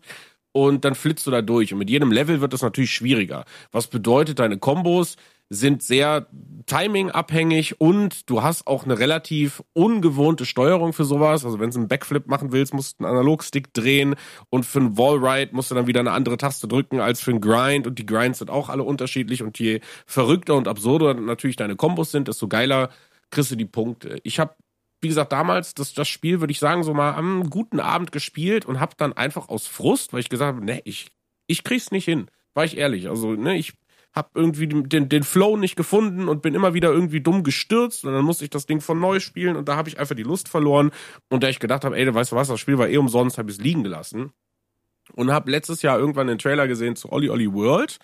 und 0.51 0.85
dann 0.85 0.93
flitzt 0.93 1.25
du 1.25 1.31
da 1.31 1.41
durch. 1.41 1.73
Und 1.73 1.79
mit 1.79 1.89
jedem 1.89 2.11
Level 2.11 2.39
wird 2.39 2.53
das 2.53 2.61
natürlich 2.61 2.91
schwieriger. 2.91 3.45
Was 3.71 3.87
bedeutet, 3.87 4.37
deine 4.37 4.59
Kombos 4.59 5.15
sind 5.49 5.81
sehr 5.81 6.27
timing-abhängig 6.67 7.81
und 7.81 8.29
du 8.29 8.43
hast 8.43 8.67
auch 8.67 8.85
eine 8.85 8.99
relativ 8.99 9.63
ungewohnte 9.73 10.45
Steuerung 10.45 10.93
für 10.93 11.05
sowas. 11.05 11.43
Also 11.43 11.59
wenn 11.59 11.71
du 11.71 11.79
einen 11.79 11.87
Backflip 11.87 12.27
machen 12.27 12.51
willst, 12.51 12.73
musst 12.73 12.99
du 12.99 13.05
einen 13.05 13.15
Analogstick 13.15 13.73
drehen 13.73 14.15
und 14.51 14.65
für 14.65 14.79
einen 14.79 14.97
Wallride 14.97 15.55
musst 15.55 15.71
du 15.71 15.75
dann 15.75 15.87
wieder 15.87 16.01
eine 16.01 16.11
andere 16.11 16.37
Taste 16.37 16.67
drücken 16.67 16.99
als 16.99 17.21
für 17.21 17.31
einen 17.31 17.41
Grind 17.41 17.87
und 17.87 17.97
die 17.97 18.05
Grinds 18.05 18.39
sind 18.39 18.51
auch 18.51 18.69
alle 18.69 18.83
unterschiedlich 18.83 19.41
und 19.41 19.57
je 19.57 19.81
verrückter 20.05 20.55
und 20.55 20.67
absurder 20.67 21.15
natürlich 21.15 21.55
deine 21.55 21.75
Kombos 21.75 22.11
sind, 22.11 22.27
desto 22.27 22.47
geiler 22.47 22.89
kriegst 23.31 23.49
du 23.49 23.55
die 23.55 23.65
Punkte. 23.65 24.19
Ich 24.23 24.39
habe 24.39 24.53
wie 25.01 25.07
gesagt, 25.07 25.31
damals 25.31 25.73
das, 25.73 25.93
das 25.93 26.09
Spiel, 26.09 26.41
würde 26.41 26.51
ich 26.51 26.59
sagen, 26.59 26.83
so 26.83 26.93
mal 26.93 27.13
am 27.13 27.49
guten 27.49 27.79
Abend 27.79 28.11
gespielt 28.11 28.65
und 28.65 28.79
habe 28.81 28.95
dann 28.97 29.13
einfach 29.13 29.47
aus 29.47 29.65
Frust, 29.65 30.11
weil 30.11 30.19
ich 30.19 30.29
gesagt 30.29 30.55
habe, 30.55 30.65
ne, 30.65 30.81
ich, 30.83 31.07
ich 31.47 31.63
krieg's 31.63 31.91
nicht 31.91 32.05
hin. 32.05 32.29
War 32.53 32.65
ich 32.65 32.77
ehrlich. 32.77 33.07
Also, 33.07 33.31
ne, 33.31 33.57
ich 33.57 33.73
habe 34.13 34.29
irgendwie 34.33 34.67
den, 34.67 35.09
den 35.09 35.23
Flow 35.23 35.55
nicht 35.55 35.75
gefunden 35.75 36.27
und 36.27 36.41
bin 36.41 36.55
immer 36.55 36.73
wieder 36.73 36.91
irgendwie 36.91 37.21
dumm 37.21 37.43
gestürzt 37.43 38.05
und 38.05 38.13
dann 38.13 38.25
musste 38.25 38.43
ich 38.43 38.49
das 38.49 38.65
Ding 38.65 38.81
von 38.81 38.99
neu 38.99 39.19
spielen 39.19 39.55
und 39.55 39.69
da 39.69 39.75
habe 39.75 39.89
ich 39.89 39.99
einfach 39.99 40.15
die 40.15 40.23
Lust 40.23 40.49
verloren 40.49 40.91
und 41.29 41.43
da 41.43 41.49
ich 41.49 41.59
gedacht 41.59 41.85
habe, 41.85 41.97
ey, 41.97 42.13
weißt 42.13 42.31
du 42.31 42.35
was, 42.35 42.47
das 42.47 42.59
Spiel 42.59 42.77
war 42.77 42.89
eh 42.89 42.97
umsonst, 42.97 43.37
habe 43.37 43.51
ich 43.51 43.57
es 43.57 43.63
liegen 43.63 43.83
gelassen 43.83 44.31
und 45.13 45.31
habe 45.31 45.51
letztes 45.51 45.81
Jahr 45.81 45.99
irgendwann 45.99 46.27
den 46.27 46.39
Trailer 46.39 46.67
gesehen 46.67 46.95
zu 46.95 47.11
Olli 47.11 47.29
Olli 47.29 47.53
World 47.53 47.99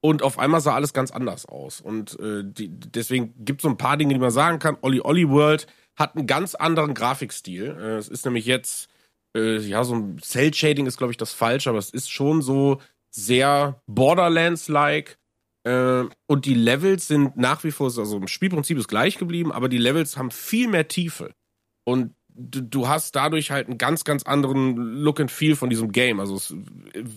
und 0.00 0.22
auf 0.22 0.38
einmal 0.38 0.60
sah 0.60 0.74
alles 0.74 0.94
ganz 0.94 1.10
anders 1.10 1.44
aus 1.46 1.80
und 1.80 2.18
äh, 2.18 2.42
die, 2.44 2.68
deswegen 2.68 3.34
gibt 3.44 3.60
es 3.60 3.62
so 3.62 3.68
ein 3.68 3.76
paar 3.76 3.98
Dinge, 3.98 4.14
die 4.14 4.20
man 4.20 4.30
sagen 4.30 4.58
kann. 4.58 4.78
Olli 4.80 5.00
Olli 5.02 5.28
World 5.28 5.66
hat 5.96 6.16
einen 6.16 6.26
ganz 6.26 6.54
anderen 6.54 6.94
Grafikstil. 6.94 7.76
Äh, 7.78 7.96
es 7.96 8.08
ist 8.08 8.24
nämlich 8.24 8.46
jetzt 8.46 8.88
äh, 9.36 9.58
ja 9.58 9.84
so 9.84 9.94
ein 9.94 10.18
Cell 10.18 10.52
Shading 10.54 10.86
ist 10.86 10.96
glaube 10.96 11.12
ich 11.12 11.18
das 11.18 11.32
falsche, 11.32 11.68
aber 11.68 11.78
es 11.78 11.90
ist 11.90 12.10
schon 12.10 12.40
so 12.40 12.80
sehr 13.10 13.82
Borderlands-like 13.86 15.18
äh, 15.64 16.04
und 16.26 16.44
die 16.44 16.54
Levels 16.54 17.06
sind 17.06 17.36
nach 17.36 17.62
wie 17.64 17.70
vor, 17.70 17.86
also 17.86 18.16
im 18.16 18.28
Spielprinzip 18.28 18.78
ist 18.78 18.88
gleich 18.88 19.18
geblieben, 19.18 19.52
aber 19.52 19.68
die 19.68 19.78
Levels 19.78 20.16
haben 20.16 20.30
viel 20.30 20.68
mehr 20.68 20.88
Tiefe. 20.88 21.34
Und 21.84 22.14
du, 22.28 22.62
du 22.62 22.88
hast 22.88 23.14
dadurch 23.14 23.50
halt 23.50 23.68
einen 23.68 23.78
ganz, 23.78 24.04
ganz 24.04 24.24
anderen 24.24 24.76
Look 24.76 25.20
and 25.20 25.30
Feel 25.30 25.56
von 25.56 25.70
diesem 25.70 25.92
Game. 25.92 26.20
Also 26.20 26.36
es 26.36 26.54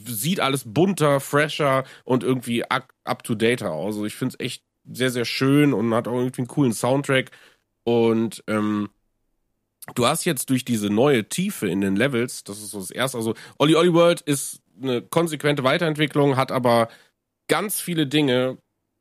sieht 0.07 0.39
alles 0.39 0.63
bunter, 0.65 1.19
fresher 1.19 1.83
und 2.03 2.23
irgendwie 2.23 2.63
up-to-date 2.65 3.63
aus. 3.63 3.95
Also 3.95 4.05
ich 4.05 4.15
finde 4.15 4.35
es 4.37 4.45
echt 4.45 4.63
sehr, 4.83 5.09
sehr 5.09 5.25
schön 5.25 5.73
und 5.73 5.93
hat 5.93 6.07
auch 6.07 6.17
irgendwie 6.17 6.41
einen 6.41 6.47
coolen 6.47 6.73
Soundtrack. 6.73 7.31
Und 7.83 8.43
ähm, 8.47 8.89
du 9.95 10.05
hast 10.05 10.25
jetzt 10.25 10.49
durch 10.49 10.65
diese 10.65 10.89
neue 10.89 11.27
Tiefe 11.29 11.67
in 11.67 11.81
den 11.81 11.95
Levels, 11.95 12.43
das 12.43 12.59
ist 12.59 12.71
so 12.71 12.79
das 12.79 12.91
erste, 12.91 13.17
also 13.17 13.35
Olli 13.57 13.75
Olli 13.75 13.93
World 13.93 14.21
ist 14.21 14.61
eine 14.81 15.01
konsequente 15.01 15.63
Weiterentwicklung, 15.63 16.35
hat 16.35 16.51
aber 16.51 16.89
ganz 17.47 17.79
viele 17.79 18.07
Dinge 18.07 18.57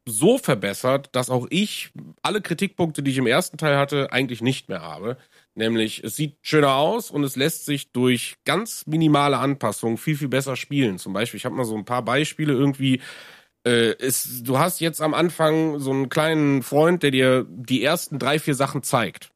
so 0.06 0.38
verbessert, 0.38 1.08
dass 1.12 1.30
auch 1.30 1.46
ich 1.50 1.90
alle 2.22 2.42
Kritikpunkte, 2.42 3.02
die 3.02 3.10
ich 3.10 3.18
im 3.18 3.26
ersten 3.26 3.56
Teil 3.56 3.78
hatte, 3.78 4.12
eigentlich 4.12 4.42
nicht 4.42 4.68
mehr 4.68 4.82
habe. 4.82 5.16
Nämlich, 5.54 6.04
es 6.04 6.16
sieht 6.16 6.36
schöner 6.42 6.74
aus 6.74 7.10
und 7.10 7.24
es 7.24 7.36
lässt 7.36 7.64
sich 7.64 7.92
durch 7.92 8.36
ganz 8.44 8.86
minimale 8.86 9.38
Anpassungen 9.38 9.96
viel, 9.96 10.16
viel 10.16 10.28
besser 10.28 10.56
spielen. 10.56 10.98
Zum 10.98 11.12
Beispiel, 11.12 11.38
ich 11.38 11.44
habe 11.46 11.54
mal 11.54 11.64
so 11.64 11.76
ein 11.76 11.86
paar 11.86 12.04
Beispiele 12.04 12.52
irgendwie. 12.52 13.00
Äh, 13.66 13.94
es, 13.98 14.42
du 14.42 14.58
hast 14.58 14.80
jetzt 14.80 15.00
am 15.00 15.14
Anfang 15.14 15.78
so 15.78 15.90
einen 15.90 16.10
kleinen 16.10 16.62
Freund, 16.62 17.02
der 17.02 17.10
dir 17.10 17.46
die 17.48 17.82
ersten 17.82 18.18
drei, 18.18 18.38
vier 18.38 18.54
Sachen 18.54 18.82
zeigt. 18.82 19.30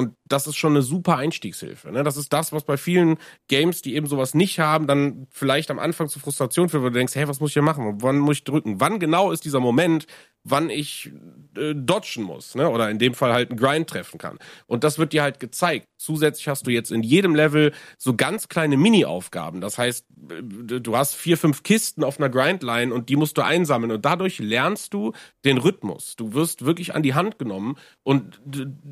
Und 0.00 0.16
das 0.26 0.46
ist 0.46 0.56
schon 0.56 0.72
eine 0.72 0.80
super 0.80 1.18
Einstiegshilfe. 1.18 1.92
Ne? 1.92 2.02
Das 2.02 2.16
ist 2.16 2.32
das, 2.32 2.54
was 2.54 2.64
bei 2.64 2.78
vielen 2.78 3.18
Games, 3.48 3.82
die 3.82 3.94
eben 3.94 4.06
sowas 4.06 4.32
nicht 4.32 4.58
haben, 4.58 4.86
dann 4.86 5.26
vielleicht 5.30 5.70
am 5.70 5.78
Anfang 5.78 6.08
zu 6.08 6.18
Frustration 6.18 6.70
führt, 6.70 6.82
weil 6.82 6.90
du 6.90 6.98
denkst, 6.98 7.14
hey, 7.14 7.28
was 7.28 7.40
muss 7.40 7.50
ich 7.50 7.54
hier 7.54 7.62
machen? 7.62 7.98
Wann 8.00 8.18
muss 8.18 8.38
ich 8.38 8.44
drücken? 8.44 8.80
Wann 8.80 8.98
genau 8.98 9.30
ist 9.30 9.44
dieser 9.44 9.60
Moment, 9.60 10.06
wann 10.44 10.70
ich 10.70 11.12
äh, 11.56 11.74
dodgen 11.74 12.22
muss, 12.22 12.54
ne? 12.54 12.68
Oder 12.70 12.90
in 12.90 12.98
dem 12.98 13.14
Fall 13.14 13.32
halt 13.32 13.50
einen 13.50 13.58
Grind 13.58 13.88
treffen 13.88 14.18
kann. 14.18 14.38
Und 14.66 14.84
das 14.84 14.98
wird 14.98 15.12
dir 15.12 15.22
halt 15.22 15.40
gezeigt. 15.40 15.86
Zusätzlich 15.98 16.48
hast 16.48 16.66
du 16.66 16.70
jetzt 16.70 16.90
in 16.90 17.02
jedem 17.02 17.34
Level 17.34 17.72
so 17.98 18.14
ganz 18.14 18.48
kleine 18.48 18.76
Mini-Aufgaben. 18.76 19.60
Das 19.60 19.76
heißt, 19.76 20.06
äh, 20.30 20.80
du 20.80 20.96
hast 20.96 21.14
vier, 21.14 21.36
fünf 21.36 21.62
Kisten 21.62 22.04
auf 22.04 22.18
einer 22.18 22.30
Grindline 22.30 22.92
und 22.92 23.08
die 23.08 23.16
musst 23.16 23.36
du 23.36 23.42
einsammeln. 23.42 23.92
Und 23.92 24.04
dadurch 24.04 24.38
lernst 24.38 24.94
du 24.94 25.12
den 25.44 25.58
Rhythmus. 25.58 26.16
Du 26.16 26.32
wirst 26.32 26.64
wirklich 26.64 26.94
an 26.94 27.02
die 27.02 27.14
Hand 27.14 27.38
genommen. 27.38 27.76
Und 28.02 28.40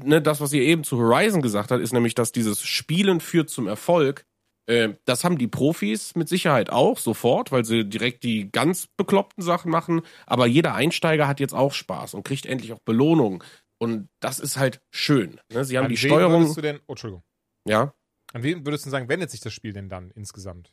ne, 0.04 0.20
das, 0.20 0.40
was 0.40 0.52
ihr 0.52 0.62
eben 0.62 0.84
zu 0.84 0.98
Horizon 0.98 1.40
gesagt 1.40 1.70
hat, 1.70 1.80
ist 1.80 1.92
nämlich, 1.92 2.14
dass 2.14 2.32
dieses 2.32 2.62
Spielen 2.62 3.20
führt 3.20 3.48
zum 3.48 3.66
Erfolg. 3.66 4.24
Äh, 4.68 4.94
das 5.06 5.24
haben 5.24 5.38
die 5.38 5.48
Profis 5.48 6.14
mit 6.14 6.28
Sicherheit 6.28 6.70
auch 6.70 6.98
sofort, 6.98 7.50
weil 7.50 7.64
sie 7.64 7.84
direkt 7.84 8.22
die 8.22 8.52
ganz 8.52 8.86
bekloppten 8.86 9.42
Sachen 9.42 9.70
machen. 9.70 10.02
Aber 10.26 10.46
jeder 10.46 10.74
Einsteiger 10.74 11.26
hat 11.26 11.40
jetzt 11.40 11.54
auch 11.54 11.72
Spaß 11.72 12.14
und 12.14 12.22
kriegt 12.22 12.46
endlich 12.46 12.72
auch 12.72 12.80
Belohnung. 12.80 13.42
Und 13.78 14.08
das 14.20 14.38
ist 14.40 14.56
halt 14.56 14.80
schön. 14.90 15.40
Ne? 15.52 15.64
Sie 15.64 15.78
haben 15.78 15.84
An 15.86 15.90
die 15.90 15.96
Steuerung. 15.96 16.42
Würdest 16.42 16.56
du 16.58 16.62
denn, 16.62 16.80
oh, 16.86 16.92
Entschuldigung. 16.92 17.22
Ja. 17.66 17.94
An 18.32 18.42
wen 18.42 18.66
würdest 18.66 18.84
du 18.84 18.90
sagen, 18.90 19.08
wendet 19.08 19.30
sich 19.30 19.40
das 19.40 19.54
Spiel 19.54 19.72
denn 19.72 19.88
dann 19.88 20.10
insgesamt? 20.10 20.72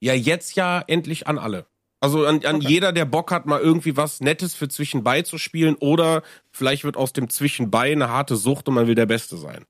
Ja, 0.00 0.14
jetzt 0.14 0.56
ja 0.56 0.82
endlich 0.86 1.26
an 1.26 1.38
alle. 1.38 1.66
Also 2.00 2.26
an, 2.26 2.44
an 2.44 2.56
Okay. 2.56 2.68
jeder, 2.68 2.92
der 2.92 3.04
Bock 3.06 3.30
hat, 3.30 3.46
mal 3.46 3.60
irgendwie 3.60 3.96
was 3.96 4.20
Nettes 4.20 4.54
für 4.54 4.68
Zwischenbei 4.68 5.22
zu 5.22 5.38
spielen 5.38 5.74
oder 5.80 6.22
vielleicht 6.50 6.84
wird 6.84 6.96
aus 6.96 7.12
dem 7.12 7.28
Zwischenbei 7.28 7.92
eine 7.92 8.08
harte 8.08 8.36
Sucht 8.36 8.68
und 8.68 8.74
man 8.74 8.86
will 8.86 8.94
der 8.94 9.06
Beste 9.06 9.36
sein. 9.36 9.66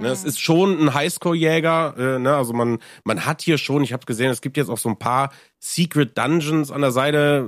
Ne, 0.00 0.08
es 0.08 0.24
ist 0.24 0.40
schon 0.40 0.80
ein 0.80 0.94
Highscore-Jäger, 0.94 1.94
äh, 1.98 2.18
ne, 2.18 2.34
also 2.34 2.54
man, 2.54 2.78
man 3.04 3.26
hat 3.26 3.42
hier 3.42 3.58
schon, 3.58 3.84
ich 3.84 3.92
habe 3.92 4.06
gesehen, 4.06 4.30
es 4.30 4.40
gibt 4.40 4.56
jetzt 4.56 4.70
auch 4.70 4.78
so 4.78 4.88
ein 4.88 4.98
paar 4.98 5.30
Secret 5.58 6.16
Dungeons 6.16 6.70
an 6.70 6.80
der 6.80 6.90
Seite, 6.90 7.46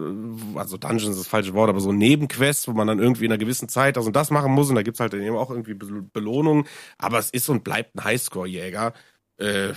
äh, 0.55 0.59
also 0.59 0.77
Dungeons 0.77 1.17
ist 1.17 1.21
das 1.21 1.27
falsche 1.27 1.55
Wort, 1.55 1.71
aber 1.71 1.81
so 1.81 1.93
Nebenquests, 1.93 2.69
wo 2.69 2.73
man 2.73 2.87
dann 2.87 2.99
irgendwie 2.99 3.25
in 3.25 3.33
einer 3.33 3.39
gewissen 3.39 3.71
Zeit 3.71 3.97
das 3.97 4.07
und 4.07 4.15
das 4.15 4.31
machen 4.31 4.53
muss 4.53 4.69
und 4.69 4.77
da 4.77 4.83
gibt's 4.83 5.01
halt 5.01 5.15
dann 5.15 5.23
eben 5.23 5.37
auch 5.37 5.51
irgendwie 5.51 5.75
Be 5.75 6.03
Belohnungen, 6.13 6.67
aber 6.99 7.19
es 7.19 7.31
ist 7.31 7.49
und 7.49 7.65
bleibt 7.65 7.97
ein 7.97 8.05
Highscore-Jäger. 8.05 8.93
Äh, 9.39 9.71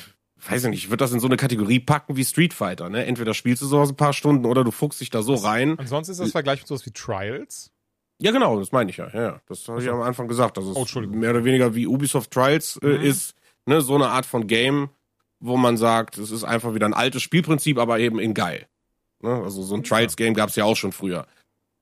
weiß 0.49 0.65
ich 0.65 0.69
nicht, 0.69 0.83
ich 0.83 0.89
würde 0.89 1.03
das 1.03 1.13
in 1.13 1.21
so 1.21 1.27
eine 1.27 1.37
Kategorie 1.37 1.79
packen 1.79 2.17
wie 2.17 2.25
Street 2.25 2.53
Fighter, 2.53 2.89
ne? 2.89 3.05
Entweder 3.05 3.33
spielst 3.33 3.61
du 3.61 3.67
sowas 3.67 3.89
ein 3.89 3.95
paar 3.95 4.13
Stunden 4.13 4.45
oder 4.45 4.63
du 4.63 4.71
fuchst 4.71 4.99
dich 4.99 5.09
da 5.09 5.21
so 5.21 5.35
rein. 5.35 5.79
Ansonsten 5.79 6.11
ist 6.11 6.19
das 6.19 6.31
Vergleich 6.31 6.59
mit 6.59 6.67
sowas 6.67 6.85
wie 6.85 6.91
Trials. 6.91 7.71
Ja, 8.21 8.31
genau, 8.31 8.57
das 8.59 8.71
meine 8.71 8.89
ich 8.89 8.97
ja. 8.97 9.09
ja. 9.13 9.41
Das 9.47 9.67
habe 9.67 9.81
ich 9.81 9.89
am 9.89 10.01
Anfang 10.01 10.27
gesagt, 10.27 10.57
dass 10.57 10.65
es 10.65 10.75
Oh, 10.75 10.99
mehr 11.01 11.31
oder 11.31 11.43
weniger 11.43 11.75
wie 11.75 11.85
Ubisoft 11.87 12.31
Trials 12.31 12.77
äh, 12.81 12.87
Mhm. 12.97 13.01
ist, 13.03 13.35
ne? 13.65 13.81
So 13.81 13.95
eine 13.95 14.07
Art 14.07 14.25
von 14.25 14.47
Game, 14.47 14.89
wo 15.39 15.57
man 15.57 15.75
sagt, 15.77 16.17
es 16.17 16.31
ist 16.31 16.43
einfach 16.45 16.73
wieder 16.73 16.85
ein 16.85 16.93
altes 16.93 17.21
Spielprinzip, 17.21 17.77
aber 17.77 17.99
eben 17.99 18.19
in 18.19 18.33
geil. 18.33 18.67
Ne? 19.21 19.33
Also 19.43 19.63
so 19.63 19.75
ein 19.75 19.83
Trials-Game 19.83 20.33
gab's 20.33 20.55
ja 20.55 20.63
auch 20.63 20.77
schon 20.77 20.91
früher. 20.93 21.27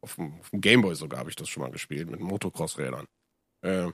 Auf 0.01 0.15
dem, 0.15 0.33
auf 0.39 0.49
dem 0.49 0.59
Gameboy 0.61 0.95
sogar 0.95 1.19
habe 1.19 1.29
ich 1.29 1.35
das 1.35 1.49
schon 1.49 1.61
mal 1.61 1.71
gespielt, 1.71 2.09
mit 2.09 2.19
Motocross-Rädern. 2.19 3.05
Äh, 3.61 3.91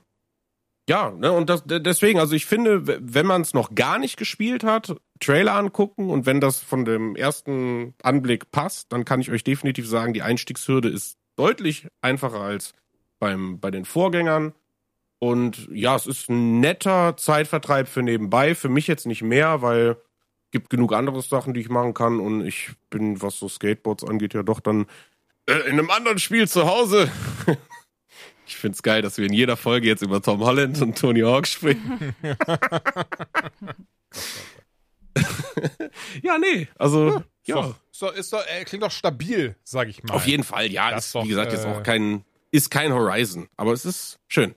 ja, 0.88 1.10
ne, 1.10 1.30
und 1.30 1.48
das, 1.48 1.62
de- 1.64 1.78
deswegen, 1.78 2.18
also 2.18 2.34
ich 2.34 2.46
finde, 2.46 2.82
wenn 3.14 3.26
man 3.26 3.42
es 3.42 3.54
noch 3.54 3.74
gar 3.76 3.98
nicht 3.98 4.16
gespielt 4.16 4.64
hat, 4.64 4.96
Trailer 5.20 5.54
angucken 5.54 6.10
und 6.10 6.26
wenn 6.26 6.40
das 6.40 6.58
von 6.60 6.84
dem 6.84 7.14
ersten 7.14 7.94
Anblick 8.02 8.50
passt, 8.50 8.92
dann 8.92 9.04
kann 9.04 9.20
ich 9.20 9.30
euch 9.30 9.44
definitiv 9.44 9.86
sagen, 9.86 10.14
die 10.14 10.22
Einstiegshürde 10.22 10.88
ist 10.88 11.16
deutlich 11.40 11.88
einfacher 12.02 12.40
als 12.40 12.74
beim, 13.18 13.60
bei 13.60 13.70
den 13.70 13.86
Vorgängern. 13.86 14.52
Und 15.18 15.68
ja, 15.72 15.96
es 15.96 16.06
ist 16.06 16.28
ein 16.28 16.60
netter 16.60 17.16
Zeitvertreib 17.16 17.88
für 17.88 18.02
nebenbei. 18.02 18.54
Für 18.54 18.68
mich 18.68 18.86
jetzt 18.86 19.06
nicht 19.06 19.22
mehr, 19.22 19.62
weil 19.62 19.96
gibt 20.50 20.68
genug 20.68 20.92
andere 20.92 21.22
Sachen, 21.22 21.54
die 21.54 21.60
ich 21.60 21.70
machen 21.70 21.94
kann. 21.94 22.20
Und 22.20 22.44
ich 22.46 22.72
bin, 22.90 23.22
was 23.22 23.38
so 23.38 23.48
Skateboards 23.48 24.04
angeht, 24.04 24.34
ja 24.34 24.42
doch 24.42 24.60
dann 24.60 24.86
äh, 25.46 25.54
in 25.60 25.78
einem 25.78 25.90
anderen 25.90 26.18
Spiel 26.18 26.46
zu 26.48 26.66
Hause. 26.66 27.10
Ich 28.46 28.56
find's 28.56 28.82
geil, 28.82 29.00
dass 29.00 29.16
wir 29.16 29.26
in 29.26 29.32
jeder 29.32 29.56
Folge 29.56 29.86
jetzt 29.86 30.02
über 30.02 30.20
Tom 30.20 30.40
Holland 30.40 30.82
und 30.82 30.98
Tony 30.98 31.20
Hawk 31.20 31.46
sprechen. 31.46 32.16
ja, 36.22 36.36
nee, 36.38 36.68
also 36.76 37.22
ja, 37.44 37.54
doch, 37.54 37.74
ist 38.00 38.02
doch, 38.02 38.14
ist 38.14 38.32
doch, 38.32 38.46
äh, 38.46 38.64
klingt 38.64 38.82
doch 38.82 38.90
stabil, 38.90 39.56
sag 39.64 39.88
ich 39.88 40.02
mal. 40.02 40.14
auf 40.14 40.26
jeden 40.26 40.44
Fall. 40.44 40.70
Ja, 40.70 40.90
Das 40.90 41.06
ist, 41.06 41.14
doch, 41.14 41.24
wie 41.24 41.28
gesagt 41.28 41.52
jetzt 41.52 41.64
äh, 41.64 41.68
auch 41.68 41.82
kein 41.82 42.24
ist 42.52 42.70
kein 42.70 42.92
Horizon, 42.92 43.48
aber 43.56 43.72
es 43.72 43.84
ist 43.84 44.18
schön. 44.28 44.54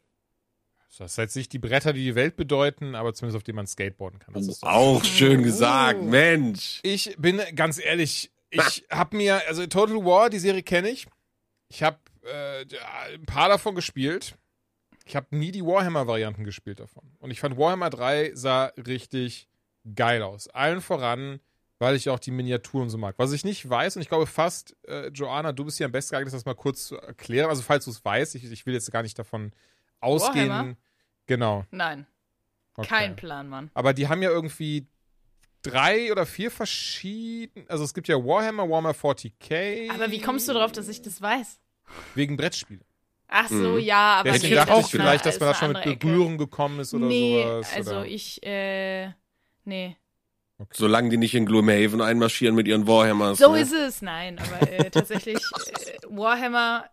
Das 0.98 1.12
ist 1.12 1.18
jetzt 1.18 1.36
nicht 1.36 1.52
die 1.54 1.60
Bretter, 1.60 1.92
die 1.94 2.04
die 2.04 2.16
Welt 2.16 2.36
bedeuten, 2.36 2.94
aber 2.96 3.14
zumindest 3.14 3.38
auf 3.38 3.44
denen 3.44 3.56
man 3.56 3.68
skateboarden 3.68 4.20
kann. 4.20 4.34
Das 4.36 4.48
ist 4.48 4.62
doch- 4.64 4.70
auch 4.70 5.04
schön 5.04 5.42
gesagt, 5.44 6.02
Mensch. 6.02 6.80
Ich 6.84 7.16
bin 7.18 7.42
ganz 7.56 7.80
ehrlich, 7.84 8.32
ich 8.52 8.86
habe 8.92 9.18
mir, 9.18 9.42
also 9.48 9.66
Total 9.66 9.96
War, 10.06 10.30
die 10.30 10.38
Serie 10.40 10.62
kenne 10.64 10.90
ich. 10.90 11.08
Ich 11.70 11.82
habe 11.82 11.98
äh, 12.24 12.66
ein 13.16 13.26
paar 13.26 13.50
davon 13.50 13.74
gespielt. 13.74 14.36
Ich 15.06 15.16
habe 15.16 15.28
nie 15.36 15.52
die 15.52 15.66
Warhammer-Varianten 15.66 16.44
gespielt 16.46 16.80
davon. 16.80 17.12
Und 17.20 17.32
ich 17.32 17.40
fand 17.40 17.58
Warhammer 17.58 17.90
3 17.90 18.32
sah 18.36 18.72
richtig 18.78 19.50
geil 19.96 20.22
aus. 20.22 20.48
Allen 20.48 20.80
voran, 20.82 21.40
weil 21.80 21.96
ich 21.96 22.10
auch 22.10 22.20
die 22.20 22.32
Miniaturen 22.32 22.90
so 22.90 22.98
mag. 22.98 23.16
Was 23.18 23.32
ich 23.34 23.44
nicht 23.44 23.68
weiß, 23.70 23.96
und 23.96 24.02
ich 24.02 24.08
glaube 24.10 24.26
fast, 24.28 24.76
äh, 24.88 25.08
Joanna, 25.10 25.52
du 25.52 25.66
bist 25.66 25.78
hier 25.78 25.86
am 25.86 25.92
besten 25.92 26.12
geeignet, 26.12 26.34
das 26.34 26.46
mal 26.46 26.54
kurz 26.56 26.86
zu 26.88 26.98
erklären. 26.98 27.50
Also 27.50 27.62
falls 27.62 27.86
du 27.86 27.92
es 27.92 28.04
weißt, 28.04 28.36
ich, 28.36 28.44
ich 28.52 28.66
will 28.66 28.74
jetzt 28.74 28.92
gar 28.92 29.04
nicht 29.04 29.18
davon 29.20 29.52
ausgehen. 30.00 30.50
Warhammer? 30.50 30.76
Genau. 31.26 31.66
Nein, 31.72 32.06
Okay. 32.76 32.88
kein 32.88 33.16
Plan, 33.16 33.48
Mann. 33.50 33.70
Aber 33.76 33.94
die 33.94 34.08
haben 34.08 34.22
ja 34.24 34.30
irgendwie 34.32 34.88
drei 35.62 36.12
oder 36.12 36.26
vier 36.26 36.50
verschiedene. 36.52 37.66
Also 37.70 37.84
es 37.84 37.94
gibt 37.94 38.08
ja 38.08 38.16
Warhammer, 38.18 38.68
Warhammer 38.70 38.92
40k. 38.92 39.92
Aber 39.92 40.10
wie 40.12 40.20
kommst 40.22 40.48
du 40.50 40.54
drauf, 40.54 40.72
dass 40.72 40.88
ich 40.88 41.02
das 41.02 41.22
weiß? 41.22 41.60
Wegen 42.16 42.36
Brettspiele. 42.38 42.82
Ach 43.28 43.48
so, 43.48 43.56
Mhm. 43.56 43.80
ja, 43.80 44.16
aber 44.20 44.32
Deswegen 44.32 44.54
ich 44.54 44.60
dachte 44.60 44.74
auch 44.74 44.80
ich 44.86 44.92
vielleicht, 44.92 45.26
dass 45.26 45.40
man 45.40 45.50
da 45.50 45.56
schon 45.56 45.72
mit 45.74 45.86
Ecke. 45.86 45.96
Berührung 45.98 46.38
gekommen 46.38 46.80
ist 46.80 46.94
oder 46.94 47.06
nee, 47.08 47.42
sowas. 47.44 47.74
also 47.74 47.92
oder? 47.92 48.06
ich, 48.06 48.44
äh, 48.44 49.12
nee. 49.66 49.98
Solange 50.72 51.10
die 51.10 51.18
nicht 51.18 51.36
in 51.36 51.46
Gloomhaven 51.46 52.02
einmarschieren 52.02 52.56
mit 52.56 52.68
ihren 52.68 52.88
Warhammers. 52.88 53.40
So 53.40 53.54
ne? 53.54 53.62
ist 53.62 53.74
es, 53.74 54.02
nein, 54.02 54.40
aber 54.40 54.72
äh, 54.72 54.90
tatsächlich, 54.92 55.38
äh, 55.38 55.98
Warhammer 56.10 56.86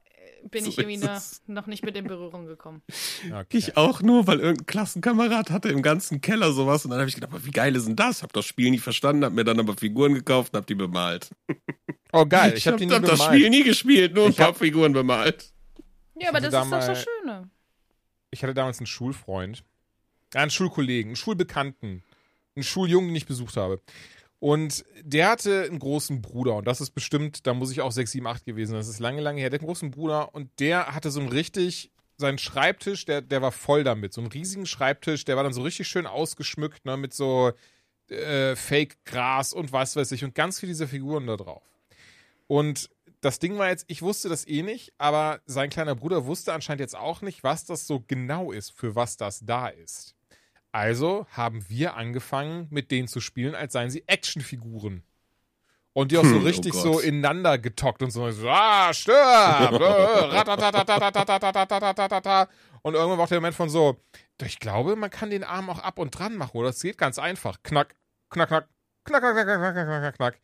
bin 0.50 0.64
So 0.64 0.70
ich 0.70 0.78
irgendwie 0.78 1.06
ist 1.06 1.46
noch, 1.48 1.66
nicht 1.66 1.84
mit 1.84 1.96
in 1.96 2.06
Berührung 2.06 2.46
gekommen. 2.46 2.82
Okay. 3.26 3.44
Ich 3.58 3.76
auch 3.76 4.00
nur, 4.00 4.26
weil 4.26 4.40
irgendein 4.40 4.66
Klassenkamerad 4.66 5.50
hatte 5.50 5.68
im 5.68 5.82
ganzen 5.82 6.20
Keller 6.20 6.52
sowas 6.52 6.84
und 6.84 6.90
dann 6.90 7.00
habe 7.00 7.08
ich 7.08 7.14
gedacht, 7.14 7.32
aber 7.32 7.44
wie 7.44 7.50
geil 7.50 7.76
ist 7.76 7.86
denn 7.86 7.96
das? 7.96 8.22
Hab 8.22 8.32
das 8.32 8.46
Spiel 8.46 8.70
nie 8.70 8.78
verstanden, 8.78 9.24
hab 9.24 9.32
mir 9.34 9.44
dann 9.44 9.60
aber 9.60 9.76
Figuren 9.76 10.14
gekauft 10.14 10.52
und 10.54 10.58
hab 10.58 10.66
die 10.66 10.74
bemalt. 10.74 11.30
Oh, 12.12 12.26
geil. 12.26 12.54
Ich 12.56 12.66
habe 12.66 12.76
die 12.76 12.86
nie 12.86 12.92
hab 12.92 13.04
das. 13.04 13.22
Spiel 13.22 13.48
nie 13.50 13.62
gespielt, 13.62 14.14
nur 14.14 14.24
ein 14.24 14.30
Ich 14.32 14.36
paar 14.36 14.48
hab- 14.48 14.56
Figuren 14.56 14.92
bemalt. 14.92 15.52
Ja, 16.18 16.30
aber 16.30 16.40
das 16.40 16.48
ist 16.48 16.54
da 16.54 16.64
doch 16.64 16.86
das 16.88 17.04
Schöne. 17.04 17.48
Ich 18.32 18.42
hatte 18.42 18.52
damals 18.52 18.80
einen 18.80 18.88
Schulfreund, 18.88 19.62
einen 20.34 20.50
Schulkollegen, 20.50 21.10
einen 21.10 21.16
Schulbekannten, 21.16 22.02
einen 22.56 22.62
Schuljungen, 22.62 23.08
den 23.08 23.16
ich 23.16 23.26
besucht 23.26 23.56
habe. 23.56 23.80
Und 24.38 24.84
der 25.02 25.28
hatte 25.28 25.64
einen 25.64 25.78
großen 25.78 26.22
Bruder 26.22 26.56
und 26.56 26.66
das 26.66 26.80
ist 26.80 26.92
bestimmt, 26.92 27.46
da 27.46 27.52
muss 27.52 27.70
ich 27.70 27.82
auch 27.82 27.92
6, 27.92 28.10
7, 28.10 28.26
8 28.26 28.44
gewesen. 28.44 28.72
Das 28.72 28.88
ist 28.88 28.98
lange, 28.98 29.20
lange 29.20 29.40
her. 29.40 29.50
Der 29.50 29.58
großen 29.58 29.90
Bruder 29.90 30.34
und 30.34 30.50
der 30.60 30.94
hatte 30.94 31.10
so 31.10 31.20
einen 31.20 31.28
richtig, 31.28 31.90
seinen 32.16 32.38
Schreibtisch, 32.38 33.04
der, 33.04 33.20
der 33.20 33.42
war 33.42 33.52
voll 33.52 33.84
damit. 33.84 34.14
So 34.14 34.22
einen 34.22 34.30
riesigen 34.30 34.64
Schreibtisch, 34.64 35.26
der 35.26 35.36
war 35.36 35.44
dann 35.44 35.52
so 35.52 35.62
richtig 35.62 35.88
schön 35.88 36.06
ausgeschmückt, 36.06 36.86
ne, 36.86 36.96
mit 36.96 37.12
so 37.12 37.52
äh, 38.08 38.56
Fake-Gras 38.56 39.52
und 39.52 39.72
was 39.72 39.94
weiß 39.96 40.10
ich 40.12 40.24
und 40.24 40.34
ganz 40.34 40.58
viele 40.58 40.72
dieser 40.72 40.88
Figuren 40.88 41.26
da 41.26 41.36
drauf. 41.36 41.62
Und 42.46 42.88
das 43.20 43.38
Ding 43.38 43.58
war 43.58 43.68
jetzt, 43.68 43.84
ich 43.88 44.00
wusste 44.00 44.30
das 44.30 44.46
eh 44.46 44.62
nicht, 44.62 44.92
aber 44.96 45.40
sein 45.44 45.68
kleiner 45.68 45.94
Bruder 45.94 46.24
wusste 46.24 46.54
anscheinend 46.54 46.80
jetzt 46.80 46.96
auch 46.96 47.20
nicht, 47.20 47.44
was 47.44 47.66
das 47.66 47.86
so 47.86 48.02
genau 48.06 48.52
ist, 48.52 48.72
für 48.72 48.94
was 48.94 49.18
das 49.18 49.40
da 49.44 49.68
ist. 49.68 50.14
Also 50.72 51.26
haben 51.32 51.64
wir 51.68 51.96
angefangen, 51.96 52.68
mit 52.70 52.90
denen 52.90 53.08
zu 53.08 53.20
spielen, 53.20 53.54
als 53.54 53.72
seien 53.72 53.90
sie 53.90 54.04
Actionfiguren. 54.06 55.02
Und 55.92 56.12
die 56.12 56.18
auch 56.18 56.24
so 56.24 56.36
Hm, 56.36 56.42
oh 56.42 56.44
richtig 56.46 56.72
Gott. 56.72 56.82
so 56.82 57.00
ineinander 57.00 57.58
getockt 57.58 58.02
und 58.02 58.12
so, 58.12 58.24
ah, 58.46 58.92
stirb! 58.94 59.16
äh. 59.80 60.36
Und 62.82 62.94
irgendwann 62.94 63.18
war 63.18 63.24
auch 63.24 63.28
der 63.28 63.40
Moment 63.40 63.56
von 63.56 63.68
so, 63.68 63.96
ich 64.42 64.60
glaube, 64.60 64.94
man 64.96 65.10
kann 65.10 65.30
den 65.30 65.42
Arm 65.44 65.68
auch 65.68 65.80
ab 65.80 65.98
und 65.98 66.10
dran 66.16 66.36
machen, 66.36 66.56
oder? 66.56 66.68
Es 66.70 66.80
geht 66.80 66.96
ganz 66.96 67.18
einfach. 67.18 67.58
Knack, 67.64 67.96
knack, 68.30 68.48
knack, 68.48 68.68
knack, 69.04 69.22
knack, 69.22 69.34
knack, 69.34 69.46
knack, 69.58 69.74
knack, 69.74 69.86
knack, 70.00 70.14
knack. 70.16 70.40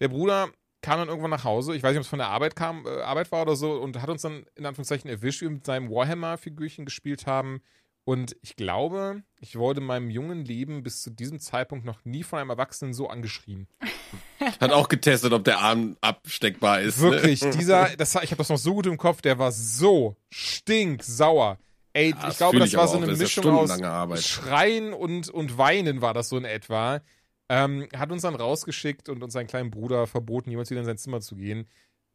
Der 0.00 0.08
Bruder 0.08 0.48
kam 0.80 0.98
dann 1.00 1.08
irgendwann 1.08 1.30
nach 1.30 1.44
Hause, 1.44 1.74
ich 1.76 1.82
weiß 1.82 1.90
nicht, 1.90 1.98
ob 1.98 2.02
es 2.04 2.08
von 2.08 2.18
der 2.20 2.28
Arbeit 2.28 2.56
kam, 2.56 2.86
äh, 2.86 3.02
Arbeit 3.02 3.30
war 3.30 3.42
oder 3.42 3.56
so, 3.56 3.72
und 3.72 4.00
hat 4.00 4.08
uns 4.08 4.22
dann 4.22 4.46
in 4.54 4.64
Anführungszeichen 4.64 5.10
erwischt, 5.10 5.42
wie 5.42 5.46
wir 5.46 5.50
mit 5.50 5.66
seinem 5.66 5.90
Warhammer-Figürchen 5.90 6.84
gespielt 6.86 7.26
haben. 7.26 7.60
Und 8.08 8.36
ich 8.40 8.56
glaube, 8.56 9.22
ich 9.38 9.56
wurde 9.56 9.82
in 9.82 9.86
meinem 9.86 10.08
jungen 10.08 10.42
Leben 10.42 10.82
bis 10.82 11.02
zu 11.02 11.10
diesem 11.10 11.40
Zeitpunkt 11.40 11.84
noch 11.84 12.06
nie 12.06 12.22
von 12.22 12.38
einem 12.38 12.48
Erwachsenen 12.48 12.94
so 12.94 13.06
angeschrien. 13.10 13.68
Hat 14.60 14.72
auch 14.72 14.88
getestet, 14.88 15.34
ob 15.34 15.44
der 15.44 15.58
Arm 15.58 15.98
absteckbar 16.00 16.80
ist. 16.80 17.00
Wirklich, 17.00 17.42
Ne? 17.42 17.50
dieser, 17.50 17.90
das, 17.98 18.14
ich 18.14 18.30
habe 18.30 18.36
das 18.36 18.48
noch 18.48 18.56
so 18.56 18.72
gut 18.72 18.86
im 18.86 18.96
Kopf, 18.96 19.20
der 19.20 19.38
war 19.38 19.52
so 19.52 20.16
stinksauer. 20.30 21.58
Ey, 21.92 22.14
Ja, 22.18 22.28
ich 22.30 22.38
glaube, 22.38 22.58
das 22.60 22.68
ich 22.70 22.76
war 22.76 22.88
so 22.88 22.96
auch. 22.96 23.02
eine 23.02 23.12
ja 23.12 23.18
Mischung 23.18 23.44
aus 23.50 23.70
Arbeit. 23.82 24.22
Schreien 24.22 24.94
und, 24.94 25.28
und 25.28 25.58
Weinen 25.58 26.00
war 26.00 26.14
das 26.14 26.30
so 26.30 26.38
in 26.38 26.46
etwa. 26.46 27.02
Ähm, 27.50 27.88
hat 27.94 28.10
uns 28.10 28.22
dann 28.22 28.36
rausgeschickt 28.36 29.10
und 29.10 29.22
uns 29.22 29.34
seinen 29.34 29.48
kleinen 29.48 29.70
Bruder 29.70 30.06
verboten, 30.06 30.48
jemals 30.48 30.70
wieder 30.70 30.80
in 30.80 30.86
sein 30.86 30.96
Zimmer 30.96 31.20
zu 31.20 31.36
gehen. 31.36 31.66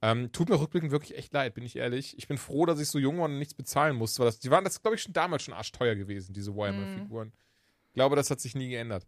Ähm, 0.03 0.33
tut 0.33 0.49
mir 0.49 0.59
rückblickend 0.59 0.91
wirklich 0.91 1.17
echt 1.17 1.31
leid, 1.31 1.53
bin 1.53 1.63
ich 1.63 1.77
ehrlich. 1.77 2.17
Ich 2.17 2.27
bin 2.27 2.37
froh, 2.37 2.65
dass 2.65 2.77
ich 2.77 2.89
so 2.89 2.99
jung 2.99 3.19
war 3.19 3.25
und 3.25 3.39
nichts 3.39 3.53
bezahlen 3.53 3.95
musste, 3.95 4.19
weil 4.19 4.25
das, 4.25 4.37
die 4.37 4.51
waren 4.51 4.65
das, 4.65 4.81
glaube 4.81 4.95
ich, 4.95 5.01
schon 5.01 5.13
damals 5.13 5.43
schon 5.43 5.53
arschteuer 5.53 5.95
gewesen, 5.95 6.33
diese 6.33 6.53
Warhammer-Figuren. 6.53 7.31
Ich 7.87 7.93
glaube, 7.93 8.17
das 8.17 8.29
hat 8.29 8.41
sich 8.41 8.53
nie 8.53 8.67
geändert. 8.67 9.07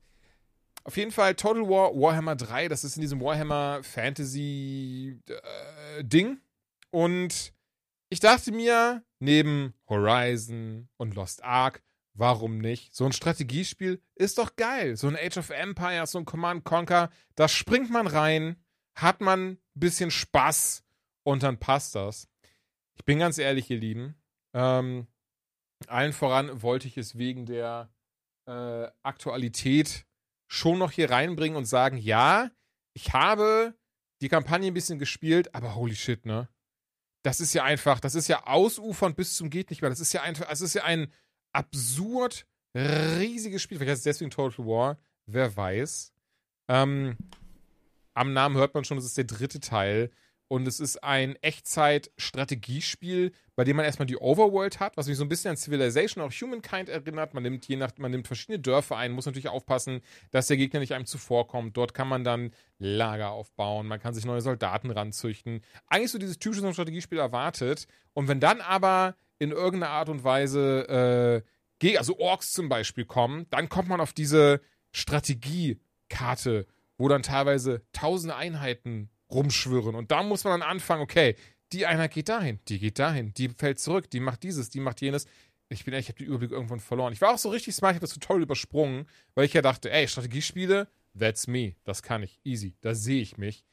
Auf 0.86 0.96
jeden 0.96 1.12
Fall 1.12 1.36
Total 1.36 1.64
War 1.64 1.94
Warhammer 1.94 2.38
3, 2.38 2.70
das 2.70 2.86
ist 2.86 2.96
in 2.96 3.02
diesem 3.02 3.20
Warhammer 3.20 3.84
Fantasy 3.84 5.20
äh, 5.28 6.04
Ding. 6.06 6.40
Und 6.92 7.52
ich 8.08 8.22
dachte 8.22 8.54
mir, 8.54 9.04
neben 9.20 9.74
Horizon 9.90 10.88
und 10.96 11.14
Lost 11.14 11.44
Ark, 11.44 11.84
warum 12.14 12.60
nicht? 12.60 12.96
So 12.96 13.06
ein 13.06 13.12
Strategiespiel 13.12 14.02
ist 14.16 14.38
doch 14.38 14.56
geil. 14.56 14.96
So 14.96 15.10
ein 15.10 15.18
Age 15.18 15.40
of 15.40 15.50
Empires, 15.50 16.12
so 16.12 16.20
ein 16.20 16.26
Command 16.26 16.64
Conquer, 16.64 17.10
da 17.36 17.50
springt 17.50 17.90
man 17.90 18.08
rein, 18.08 18.56
hat 18.94 19.20
man 19.20 19.50
ein 19.50 19.60
bisschen 19.74 20.10
Spaß 20.10 20.85
und 21.26 21.44
dann 21.44 21.60
passt 21.60 21.96
das. 21.96 22.30
Ich 22.96 23.04
bin 23.04 23.20
ganz 23.20 23.38
ehrlich, 23.38 23.70
ihr 23.70 23.78
Lieben. 23.78 24.16
Ähm, 24.54 25.08
allen 25.88 26.14
voran 26.14 26.62
wollte 26.62 26.88
ich 26.88 26.98
es 26.98 27.18
wegen 27.18 27.46
der 27.46 27.90
äh, 28.48 28.88
Aktualität 29.04 30.06
schon 30.48 30.78
noch 30.80 30.92
hier 30.92 31.10
reinbringen 31.10 31.58
und 31.58 31.66
sagen, 31.66 31.98
ja, 31.98 32.52
ich 32.94 33.14
habe 33.14 33.76
die 34.22 34.30
Kampagne 34.30 34.68
ein 34.68 34.74
bisschen 34.74 35.00
gespielt, 35.00 35.54
aber 35.54 35.76
holy 35.76 35.96
shit, 35.96 36.26
ne? 36.26 36.48
Das 37.24 37.42
ist 37.42 37.54
ja 37.54 37.64
einfach, 37.64 38.00
das 38.00 38.14
ist 38.14 38.28
ja 38.28 38.46
ausufernd 38.46 39.18
bis 39.18 39.36
zum 39.36 39.50
geht 39.50 39.72
nicht 39.72 39.82
mehr. 39.82 39.90
Das 39.90 40.00
ist 40.00 40.14
ja 40.14 40.22
einfach, 40.22 40.48
es 40.50 40.62
ist 40.62 40.76
ja 40.76 40.84
ein 40.84 41.12
absurd 41.52 42.46
riesiges 42.76 43.62
Spiel. 43.62 43.78
Vielleicht 43.78 43.92
heißt 43.92 44.06
es 44.06 44.18
deswegen 44.18 44.32
Total 44.32 44.66
War, 44.66 45.00
wer 45.26 45.56
weiß. 45.56 46.14
Ähm, 46.68 47.18
am 48.14 48.34
Namen 48.34 48.58
hört 48.58 48.74
man 48.74 48.84
schon, 48.84 48.98
es 48.98 49.06
ist 49.06 49.18
der 49.18 49.24
dritte 49.24 49.60
Teil. 49.60 50.12
Und 50.48 50.68
es 50.68 50.80
ist 50.80 51.04
ein 51.04 51.36
Echtzeit-Strategiespiel, 51.42 53.32
bei 53.56 53.64
dem 53.64 53.78
man 53.78 53.86
erstmal 53.86 54.06
die 54.06 54.18
Overworld 54.18 54.80
hat, 54.80 54.96
was 54.96 55.08
mich 55.08 55.18
so 55.18 55.24
ein 55.24 55.30
bisschen 55.30 55.52
an 55.52 55.58
Civilization, 55.58 56.24
auch 56.24 56.32
Humankind 56.32 56.88
erinnert. 56.88 57.34
Man 57.34 57.42
nimmt 57.42 57.68
je 57.68 57.78
nach, 57.78 57.92
man 57.98 58.12
nimmt 58.12 58.28
verschiedene 58.28 58.60
Dörfer 58.60 58.98
ein, 58.98 59.12
muss 59.12 59.26
natürlich 59.26 59.50
aufpassen, 59.50 60.02
dass 60.32 60.48
der 60.48 60.58
Gegner 60.58 60.82
nicht 60.82 60.94
einem 60.94 61.08
zuvorkommt. 61.08 61.76
Dort 61.76 61.94
kann 61.94 62.08
man 62.08 62.24
dann 62.24 62.52
Lager 62.78 63.32
aufbauen, 63.32 63.88
man 63.88 64.00
kann 64.00 64.14
sich 64.14 64.26
neue 64.26 64.42
Soldaten 64.42 64.92
ranzüchten. 64.92 65.62
Eigentlich 65.88 66.12
so 66.12 66.20
dieses 66.20 66.38
typische 66.38 66.74
Strategiespiel 66.74 67.18
erwartet. 67.18 67.88
Und 68.14 68.28
wenn 68.28 68.40
dann 68.40 68.62
aber 68.62 69.16
in 69.40 69.52
irgendeiner 69.52 69.94
Art 69.94 70.10
und 70.10 70.24
Weise 70.24 71.44
äh, 71.82 71.98
also 71.98 72.20
Orks 72.20 72.54
zum 72.54 72.70
Beispiel 72.70 73.06
kommen, 73.06 73.48
dann 73.50 73.70
kommt 73.70 73.90
man 73.90 74.02
auf 74.02 74.14
diese 74.14 74.62
Strategiekarte, 74.92 76.66
wo 76.98 77.08
dann 77.08 77.24
teilweise 77.24 77.84
tausende 77.92 78.36
Einheiten 78.36 79.10
rumschwirren. 79.30 79.96
Und 79.96 80.12
da 80.12 80.24
muss 80.24 80.44
man 80.44 80.60
dann 80.60 80.70
anfangen, 80.70 81.02
okay, 81.02 81.36
die 81.72 81.86
Einheit 81.86 82.14
geht 82.14 82.30
dahin, 82.30 82.60
die 82.68 82.80
geht 82.80 83.00
dahin, 83.00 83.34
die 83.34 83.50
fällt 83.50 83.80
zurück, 83.80 84.10
die 84.10 84.20
macht 84.20 84.44
dieses, 84.44 84.70
die 84.70 84.80
macht 84.80 85.02
jenes. 85.02 85.26
Ich 85.70 85.84
bin 85.84 85.94
ehrlich, 85.94 86.06
ich 86.06 86.10
habe 86.10 86.20
den 86.20 86.28
Überblick 86.28 86.52
irgendwann 86.52 86.80
verloren. 86.80 87.12
Ich 87.12 87.22
war 87.22 87.34
auch 87.34 87.38
so 87.40 87.50
richtig 87.50 87.74
smart, 87.76 87.94
ich 87.94 87.96
habe 87.96 88.08
das 88.08 88.14
Tutorial 88.14 88.44
übersprungen, 88.44 89.08
weil 89.34 89.46
ich 89.46 89.54
ja 89.54 89.62
dachte, 89.62 89.92
ey, 89.92 90.08
Strategiespiele, 90.08 90.88
that's 91.18 91.48
me, 91.48 91.76
das 91.84 92.04
kann 92.04 92.22
ich, 92.22 92.40
easy, 92.44 92.76
da 92.82 92.94
sehe 92.94 93.22
ich 93.22 93.38
mich. 93.38 93.66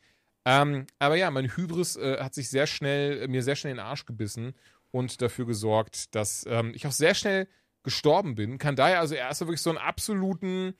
Ähm, 0.45 0.87
aber 0.99 1.16
ja, 1.16 1.31
mein 1.31 1.55
Hybris 1.55 1.97
äh, 1.97 2.19
hat 2.19 2.35
sich 2.35 2.49
sehr 2.49 2.66
schnell, 2.66 3.29
mir 3.29 3.43
sehr 3.43 3.57
schnell 3.57 3.73
in 3.73 3.77
den 3.77 3.87
Arsch 3.87 4.07
gebissen 4.07 4.55
und 4.91 5.20
dafür 5.20 5.47
gesorgt, 5.47 6.15
dass 6.15 6.45
ähm, 6.49 6.73
ich 6.74 6.87
auch 6.87 6.93
sehr 6.93 7.15
schnell 7.15 7.47
gestorben 7.83 8.35
bin. 8.35 8.59
Kann 8.59 8.77
daher 8.77 9.01
also 9.01 9.15
erst 9.15 9.41
wirklich 9.41 9.61
so 9.61 9.70
einen 9.70 9.79
absoluten 9.79 10.74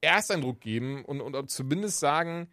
Ersteindruck 0.00 0.60
geben 0.60 1.04
und, 1.04 1.20
und 1.20 1.50
zumindest 1.50 2.00
sagen, 2.00 2.48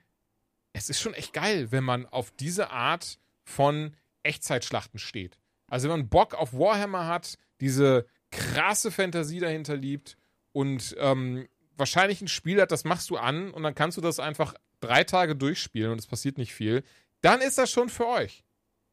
es 0.77 0.89
ist 0.89 1.01
schon 1.01 1.13
echt 1.13 1.33
geil, 1.33 1.71
wenn 1.71 1.83
man 1.83 2.05
auf 2.05 2.31
diese 2.31 2.69
Art 2.69 3.19
von 3.43 3.95
Echtzeitschlachten 4.23 4.99
steht. 4.99 5.39
Also 5.67 5.89
wenn 5.89 5.99
man 5.99 6.09
Bock 6.09 6.33
auf 6.33 6.53
Warhammer 6.53 7.07
hat, 7.07 7.37
diese 7.59 8.05
krasse 8.31 8.91
Fantasie 8.91 9.39
dahinter 9.39 9.75
liebt 9.75 10.17
und 10.51 10.95
ähm, 10.99 11.47
wahrscheinlich 11.75 12.21
ein 12.21 12.27
Spiel 12.27 12.61
hat, 12.61 12.71
das 12.71 12.83
machst 12.83 13.09
du 13.09 13.17
an 13.17 13.51
und 13.51 13.63
dann 13.63 13.75
kannst 13.75 13.97
du 13.97 14.01
das 14.01 14.19
einfach 14.19 14.53
drei 14.79 15.03
Tage 15.03 15.35
durchspielen 15.35 15.91
und 15.91 15.99
es 15.99 16.07
passiert 16.07 16.37
nicht 16.37 16.53
viel, 16.53 16.83
dann 17.21 17.41
ist 17.41 17.57
das 17.57 17.71
schon 17.71 17.89
für 17.89 18.07
euch. 18.07 18.43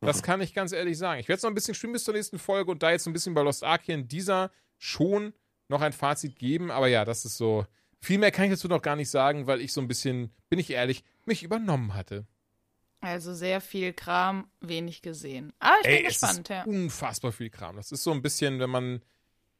Das 0.01 0.23
kann 0.23 0.43
ich 0.43 0.53
ganz 0.53 0.73
ehrlich 0.73 0.99
sagen. 0.99 1.19
Ich 1.21 1.29
werde 1.29 1.39
es 1.39 1.43
noch 1.43 1.51
ein 1.51 1.55
bisschen 1.55 1.75
spielen 1.75 1.95
bis 1.95 2.05
zur 2.05 2.13
nächsten 2.13 2.39
Folge 2.39 2.71
und 2.71 2.83
da 2.83 2.91
jetzt 2.91 3.07
ein 3.07 3.15
bisschen 3.15 3.33
bei 3.33 3.41
Lost 3.43 3.65
Ark 3.65 3.83
hier 3.85 3.95
in 3.95 4.07
dieser 4.07 4.51
schon 4.77 5.33
noch 5.69 5.81
ein 5.81 5.95
Fazit 5.95 6.37
geben, 6.37 6.71
aber 6.71 6.89
ja, 6.89 7.05
das 7.05 7.25
ist 7.25 7.37
so. 7.37 7.67
Viel 8.05 8.19
mehr 8.19 8.31
kann 8.31 8.45
ich 8.45 8.51
dazu 8.51 8.69
noch 8.69 8.83
gar 8.83 8.97
nicht 8.97 9.09
sagen, 9.09 9.47
weil 9.47 9.61
ich 9.63 9.73
so 9.73 9.81
ein 9.81 9.89
bisschen, 9.89 10.31
bin 10.51 10.59
ich 10.59 10.71
ehrlich, 10.71 11.03
mich 11.25 11.43
übernommen 11.43 11.95
hatte. 11.95 12.27
Also 13.01 13.35
sehr 13.35 13.61
viel 13.61 13.93
Kram, 13.95 14.47
wenig 14.61 15.01
gesehen. 15.03 15.53
Aber 15.59 15.77
ich 15.81 15.87
bin 15.87 15.93
Ey, 15.97 16.03
es 16.07 16.21
gespannt, 16.21 16.39
ist 16.41 16.49
ja. 16.51 16.65
unfassbar 16.65 17.33
viel 17.33 17.51
Kram. 17.51 17.77
Das 17.77 17.93
ist 17.93 18.03
so 18.03 18.13
ein 18.13 18.21
bisschen, 18.23 18.61
wenn 18.61 18.71
man, 18.71 19.03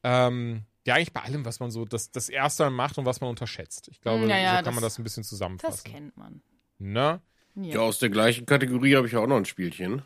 ähm, 0.03 0.63
ja, 0.85 0.93
eigentlich 0.95 1.13
bei 1.13 1.21
allem, 1.21 1.43
was 1.45 1.59
man 1.59 1.71
so 1.71 1.85
das, 1.85 2.11
das 2.11 2.29
erste 2.29 2.63
Mal 2.63 2.69
macht 2.69 2.97
und 2.99 3.05
was 3.05 3.19
man 3.19 3.29
unterschätzt. 3.31 3.87
Ich 3.87 3.99
glaube, 4.01 4.27
Ja, 4.27 4.37
ja, 4.37 4.49
so 4.51 4.55
kann 4.57 4.65
das- 4.65 4.75
man 4.75 4.83
das 4.83 4.99
ein 4.99 5.03
bisschen 5.03 5.23
Das 5.23 5.29
zusammenfassen. 5.29 5.83
kennt 5.91 6.17
man. 6.17 6.41
Ne? 6.77 7.21
Ja, 7.55 7.79
aus 7.79 7.97
der 7.99 8.09
gleichen 8.09 8.45
Kategorie 8.45 8.95
habe 8.95 9.07
ich 9.07 9.13
ja 9.13 9.19
auch 9.19 9.27
noch 9.27 9.37
ein 9.37 9.45
Spielchen. 9.45 10.03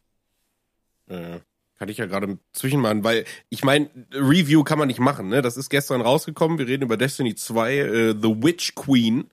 Äh, 1.07 1.39
kann 1.79 1.89
ich 1.89 1.97
ja 1.97 2.05
gerade 2.05 2.37
zwischenmachen, 2.51 3.05
weil 3.05 3.23
ich 3.49 3.63
meine, 3.63 3.89
Review 4.13 4.63
kann 4.63 4.77
man 4.77 4.89
nicht 4.89 4.99
machen, 4.99 5.29
ne? 5.29 5.41
Das 5.41 5.55
ist 5.55 5.69
gestern 5.69 6.01
rausgekommen. 6.01 6.59
Wir 6.59 6.67
reden 6.67 6.83
über 6.83 6.97
Destiny 6.97 7.35
2, 7.35 7.77
äh, 7.77 8.15
The 8.21 8.43
Witch 8.43 8.75
Queen. 8.75 9.31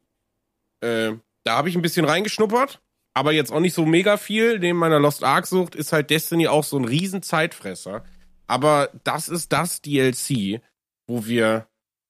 Äh, 0.81 1.15
da 1.43 1.57
habe 1.57 1.69
ich 1.69 1.75
ein 1.75 1.83
bisschen 1.83 2.05
reingeschnuppert, 2.05 2.81
aber 3.15 3.33
jetzt 3.33 3.53
auch 3.53 3.59
nicht 3.59 3.75
so 3.75 3.85
mega 3.85 4.17
viel. 4.17 4.61
Neben 4.61 4.79
meiner 4.79 5.01
Lost 5.01 5.25
Ark 5.25 5.47
Sucht 5.47 5.75
ist 5.75 5.93
halt 5.93 6.11
Destiny 6.11 6.47
auch 6.47 6.63
so 6.63 6.79
ein 6.79 6.85
riesen 6.85 7.23
Zeitfresser. 7.23 8.05
Aber 8.47 8.91
das 9.03 9.29
ist 9.29 9.53
das 9.53 9.83
DLC, 9.83 10.61
wo 11.09 11.27
wir 11.27 11.67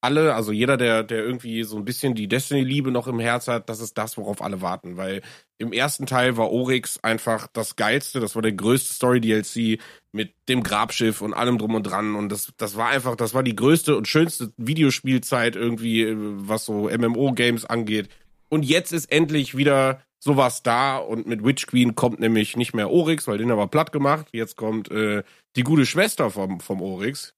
alle, 0.06 0.36
also 0.36 0.52
jeder, 0.52 0.76
der, 0.76 1.02
der 1.02 1.24
irgendwie 1.24 1.64
so 1.64 1.76
ein 1.76 1.84
bisschen 1.84 2.14
die 2.14 2.28
Destiny-Liebe 2.28 2.92
noch 2.92 3.08
im 3.08 3.18
Herz 3.18 3.48
hat, 3.48 3.68
das 3.68 3.80
ist 3.80 3.98
das, 3.98 4.16
worauf 4.16 4.40
alle 4.40 4.62
warten. 4.62 4.96
Weil 4.96 5.20
im 5.58 5.72
ersten 5.72 6.06
Teil 6.06 6.36
war 6.36 6.52
Oryx 6.52 7.00
einfach 7.02 7.48
das 7.52 7.74
Geilste, 7.74 8.20
das 8.20 8.36
war 8.36 8.42
der 8.42 8.52
größte 8.52 8.94
Story-DLC 8.94 9.80
mit 10.12 10.32
dem 10.48 10.62
Grabschiff 10.62 11.22
und 11.22 11.34
allem 11.34 11.58
drum 11.58 11.74
und 11.74 11.82
dran. 11.82 12.14
Und 12.14 12.30
das, 12.30 12.52
das 12.56 12.76
war 12.76 12.90
einfach, 12.90 13.16
das 13.16 13.34
war 13.34 13.42
die 13.42 13.56
größte 13.56 13.96
und 13.96 14.06
schönste 14.06 14.52
Videospielzeit 14.58 15.56
irgendwie, 15.56 16.04
äh, 16.04 16.14
was 16.16 16.66
so 16.66 16.88
MMO-Games 16.88 17.64
angeht. 17.64 18.08
Und 18.48 18.64
jetzt 18.64 18.92
ist 18.92 19.10
endlich 19.10 19.56
wieder 19.56 20.02
sowas 20.20 20.62
da 20.62 20.98
und 20.98 21.26
mit 21.26 21.44
Witch 21.44 21.66
Queen 21.66 21.96
kommt 21.96 22.20
nämlich 22.20 22.56
nicht 22.56 22.74
mehr 22.74 22.92
Oryx, 22.92 23.26
weil 23.26 23.38
den 23.38 23.50
aber 23.50 23.66
platt 23.66 23.90
gemacht. 23.90 24.28
Jetzt 24.30 24.56
kommt 24.56 24.88
äh, 24.92 25.24
die 25.56 25.64
gute 25.64 25.84
Schwester 25.84 26.30
vom, 26.30 26.60
vom 26.60 26.80
Oryx. 26.80 27.35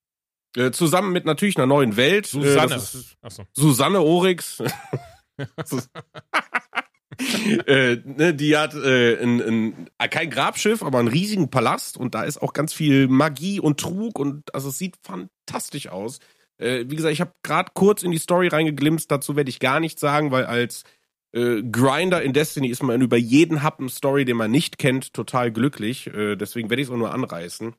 Äh, 0.56 0.70
zusammen 0.70 1.12
mit 1.12 1.24
natürlich 1.24 1.56
einer 1.56 1.66
neuen 1.66 1.96
Welt. 1.96 2.26
Susanne. 2.26 2.74
Äh, 2.74 2.76
ist 2.76 3.16
Achso. 3.22 3.44
Susanne 3.52 4.00
Oryx. 4.00 4.62
äh, 7.66 7.96
ne, 8.04 8.34
die 8.34 8.56
hat 8.56 8.74
äh, 8.74 9.20
ein, 9.22 9.40
ein, 9.40 9.90
äh, 9.98 10.08
kein 10.08 10.30
Grabschiff, 10.30 10.82
aber 10.82 10.98
einen 10.98 11.08
riesigen 11.08 11.50
Palast 11.50 11.96
und 11.96 12.14
da 12.14 12.22
ist 12.22 12.38
auch 12.38 12.52
ganz 12.52 12.72
viel 12.72 13.08
Magie 13.08 13.60
und 13.60 13.80
Trug 13.80 14.18
und 14.18 14.54
also 14.54 14.68
es 14.68 14.78
sieht 14.78 14.96
fantastisch 15.02 15.88
aus. 15.88 16.18
Äh, 16.58 16.84
wie 16.88 16.96
gesagt, 16.96 17.12
ich 17.12 17.20
habe 17.20 17.32
gerade 17.42 17.72
kurz 17.74 18.02
in 18.02 18.10
die 18.10 18.18
Story 18.18 18.48
reingeglimpst, 18.48 19.10
dazu 19.10 19.36
werde 19.36 19.50
ich 19.50 19.60
gar 19.60 19.80
nichts 19.80 20.00
sagen, 20.00 20.30
weil 20.30 20.46
als 20.46 20.84
äh, 21.32 21.62
Grinder 21.62 22.22
in 22.22 22.32
Destiny 22.32 22.68
ist 22.68 22.82
man 22.82 23.00
über 23.00 23.16
jeden 23.16 23.62
Happen 23.62 23.88
Story, 23.88 24.24
den 24.24 24.36
man 24.36 24.50
nicht 24.50 24.78
kennt, 24.78 25.12
total 25.12 25.50
glücklich. 25.52 26.06
Äh, 26.08 26.36
deswegen 26.36 26.70
werde 26.70 26.82
ich 26.82 26.88
es 26.88 26.92
auch 26.92 26.98
nur 26.98 27.12
anreißen. 27.12 27.74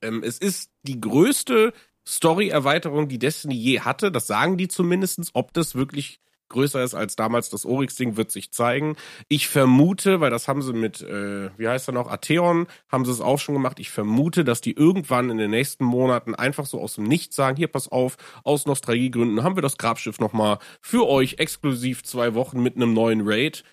Ähm, 0.00 0.22
es 0.24 0.38
ist 0.38 0.70
die 0.82 1.00
größte 1.00 1.72
Story-Erweiterung, 2.06 3.08
die 3.08 3.18
Destiny 3.18 3.54
je 3.54 3.80
hatte. 3.80 4.10
Das 4.10 4.26
sagen 4.26 4.56
die 4.56 4.68
zumindestens. 4.68 5.30
Ob 5.34 5.52
das 5.52 5.74
wirklich 5.74 6.20
größer 6.52 6.82
ist 6.82 6.94
als 6.94 7.16
damals 7.16 7.50
das 7.50 7.66
Oryx-Ding, 7.66 8.16
wird 8.16 8.30
sich 8.30 8.52
zeigen. 8.52 8.96
Ich 9.28 9.48
vermute, 9.48 10.20
weil 10.20 10.30
das 10.30 10.46
haben 10.46 10.62
sie 10.62 10.72
mit, 10.72 11.00
äh, 11.00 11.50
wie 11.58 11.66
heißt 11.66 11.88
er 11.88 11.94
noch, 11.94 12.08
Atheon, 12.08 12.68
haben 12.88 13.04
sie 13.04 13.10
es 13.10 13.20
auch 13.20 13.38
schon 13.38 13.54
gemacht. 13.54 13.80
Ich 13.80 13.90
vermute, 13.90 14.44
dass 14.44 14.60
die 14.60 14.72
irgendwann 14.72 15.30
in 15.30 15.38
den 15.38 15.50
nächsten 15.50 15.84
Monaten 15.84 16.34
einfach 16.34 16.66
so 16.66 16.80
aus 16.80 16.94
dem 16.94 17.04
Nichts 17.04 17.34
sagen, 17.34 17.56
hier, 17.56 17.68
pass 17.68 17.90
auf, 17.90 18.16
aus 18.44 18.66
Nostalgiegründen 18.66 19.42
haben 19.42 19.56
wir 19.56 19.62
das 19.62 19.78
Grabschiff 19.78 20.20
nochmal 20.20 20.58
für 20.80 21.08
euch 21.08 21.34
exklusiv 21.38 22.04
zwei 22.04 22.34
Wochen 22.34 22.62
mit 22.62 22.76
einem 22.76 22.92
neuen 22.92 23.22
Raid. 23.24 23.64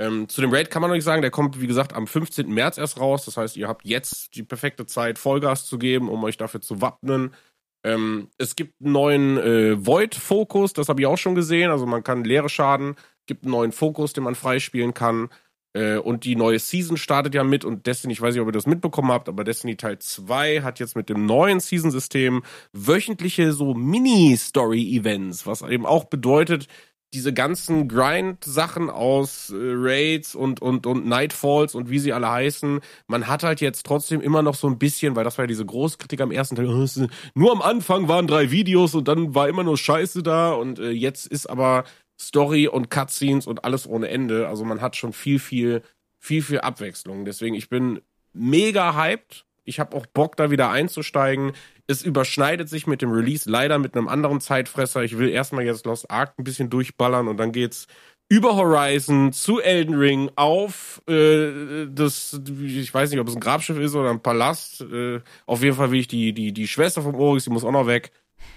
Ähm, 0.00 0.28
zu 0.28 0.40
dem 0.40 0.52
Raid 0.52 0.70
kann 0.70 0.80
man 0.80 0.90
noch 0.90 0.94
nicht 0.94 1.04
sagen, 1.04 1.22
der 1.22 1.32
kommt, 1.32 1.60
wie 1.60 1.66
gesagt, 1.66 1.92
am 1.92 2.06
15. 2.06 2.48
März 2.48 2.78
erst 2.78 3.00
raus. 3.00 3.24
Das 3.24 3.36
heißt, 3.36 3.56
ihr 3.56 3.66
habt 3.66 3.84
jetzt 3.84 4.36
die 4.36 4.44
perfekte 4.44 4.86
Zeit, 4.86 5.18
Vollgas 5.18 5.66
zu 5.66 5.76
geben, 5.76 6.08
um 6.08 6.22
euch 6.22 6.36
dafür 6.36 6.60
zu 6.60 6.80
wappnen. 6.80 7.34
Ähm, 7.84 8.28
es 8.38 8.56
gibt 8.56 8.74
einen 8.82 8.92
neuen 8.92 9.38
äh, 9.38 9.86
Void-Fokus, 9.86 10.72
das 10.72 10.88
habe 10.88 11.00
ich 11.00 11.06
auch 11.06 11.18
schon 11.18 11.34
gesehen. 11.34 11.70
Also 11.70 11.86
man 11.86 12.02
kann 12.02 12.24
leere 12.24 12.48
Schaden, 12.48 12.96
gibt 13.26 13.44
einen 13.44 13.52
neuen 13.52 13.72
Fokus, 13.72 14.12
den 14.12 14.24
man 14.24 14.34
freispielen 14.34 14.94
kann. 14.94 15.30
Äh, 15.74 15.98
und 15.98 16.24
die 16.24 16.34
neue 16.34 16.58
Season 16.58 16.96
startet 16.96 17.34
ja 17.34 17.44
mit 17.44 17.64
und 17.64 17.86
Destiny, 17.86 18.14
ich 18.14 18.20
weiß 18.20 18.34
nicht, 18.34 18.40
ob 18.40 18.48
ihr 18.48 18.52
das 18.52 18.66
mitbekommen 18.66 19.12
habt, 19.12 19.28
aber 19.28 19.44
Destiny 19.44 19.76
Teil 19.76 19.98
2 19.98 20.62
hat 20.62 20.80
jetzt 20.80 20.96
mit 20.96 21.08
dem 21.08 21.26
neuen 21.26 21.60
Season-System 21.60 22.42
wöchentliche 22.72 23.52
so 23.52 23.74
Mini-Story-Events, 23.74 25.46
was 25.46 25.62
eben 25.62 25.86
auch 25.86 26.04
bedeutet, 26.04 26.66
diese 27.14 27.32
ganzen 27.32 27.88
Grind-Sachen 27.88 28.90
aus 28.90 29.50
äh, 29.50 29.56
Raids 29.56 30.34
und, 30.34 30.60
und, 30.60 30.86
und 30.86 31.06
Nightfalls 31.06 31.74
und 31.74 31.88
wie 31.88 31.98
sie 31.98 32.12
alle 32.12 32.30
heißen, 32.30 32.80
man 33.06 33.26
hat 33.26 33.42
halt 33.42 33.60
jetzt 33.60 33.86
trotzdem 33.86 34.20
immer 34.20 34.42
noch 34.42 34.54
so 34.54 34.66
ein 34.66 34.78
bisschen, 34.78 35.16
weil 35.16 35.24
das 35.24 35.38
war 35.38 35.44
ja 35.44 35.48
diese 35.48 35.64
Großkritik 35.64 36.20
am 36.20 36.30
ersten 36.30 36.56
Teil, 36.56 36.66
oh, 36.66 36.86
nur 37.34 37.52
am 37.52 37.62
Anfang 37.62 38.08
waren 38.08 38.26
drei 38.26 38.50
Videos 38.50 38.94
und 38.94 39.08
dann 39.08 39.34
war 39.34 39.48
immer 39.48 39.64
nur 39.64 39.78
Scheiße 39.78 40.22
da 40.22 40.52
und 40.52 40.78
äh, 40.78 40.90
jetzt 40.90 41.26
ist 41.26 41.48
aber 41.48 41.84
Story 42.20 42.68
und 42.68 42.90
Cutscenes 42.90 43.46
und 43.46 43.64
alles 43.64 43.86
ohne 43.86 44.08
Ende. 44.08 44.48
Also 44.48 44.64
man 44.64 44.80
hat 44.80 44.96
schon 44.96 45.12
viel, 45.12 45.38
viel, 45.38 45.82
viel, 46.18 46.42
viel 46.42 46.60
Abwechslung. 46.60 47.24
Deswegen, 47.24 47.54
ich 47.54 47.68
bin 47.68 48.00
mega 48.32 48.94
hyped. 48.94 49.44
Ich 49.68 49.78
habe 49.78 49.96
auch 49.96 50.06
Bock, 50.06 50.36
da 50.36 50.50
wieder 50.50 50.70
einzusteigen 50.70 51.52
es 51.88 52.02
überschneidet 52.02 52.68
sich 52.68 52.86
mit 52.86 53.02
dem 53.02 53.10
Release 53.10 53.50
leider 53.50 53.78
mit 53.78 53.96
einem 53.96 54.08
anderen 54.08 54.40
Zeitfresser. 54.40 55.02
Ich 55.02 55.16
will 55.18 55.30
erstmal 55.30 55.64
jetzt 55.64 55.86
Lost 55.86 56.10
Ark 56.10 56.34
ein 56.38 56.44
bisschen 56.44 56.68
durchballern 56.68 57.26
und 57.28 57.38
dann 57.38 57.50
geht's 57.50 57.86
über 58.28 58.56
Horizon 58.56 59.32
zu 59.32 59.58
Elden 59.58 59.94
Ring 59.94 60.30
auf 60.36 61.00
äh, 61.08 61.86
das, 61.88 62.38
ich 62.62 62.92
weiß 62.92 63.10
nicht, 63.10 63.20
ob 63.20 63.28
es 63.28 63.34
ein 63.34 63.40
Grabschiff 63.40 63.78
ist 63.78 63.94
oder 63.94 64.10
ein 64.10 64.22
Palast. 64.22 64.82
Äh, 64.82 65.20
auf 65.46 65.62
jeden 65.62 65.76
Fall 65.76 65.90
will 65.90 66.00
ich 66.00 66.08
die, 66.08 66.34
die, 66.34 66.52
die 66.52 66.68
Schwester 66.68 67.00
vom 67.00 67.14
Oryx, 67.14 67.44
die 67.44 67.50
muss 67.50 67.64
auch 67.64 67.72
noch 67.72 67.86
weg. 67.86 68.10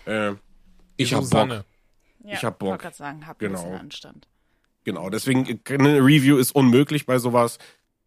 Äh, 0.05 0.33
ich 0.97 1.13
hab 1.13 1.29
Bock. 1.29 1.49
Ja, 1.49 2.33
ich 2.33 2.43
hab 2.43 2.59
Bock. 2.59 2.75
Ich 2.75 2.81
gerade 2.81 2.95
sagen, 2.95 3.25
hab 3.25 3.39
Genau. 3.39 3.59
ein 3.59 3.63
bisschen 3.63 3.79
Anstand. 3.79 4.27
Genau, 4.83 5.09
deswegen 5.09 5.61
eine 5.69 5.99
Review 5.99 6.37
ist 6.37 6.53
unmöglich 6.53 7.05
bei 7.05 7.17
sowas. 7.17 7.59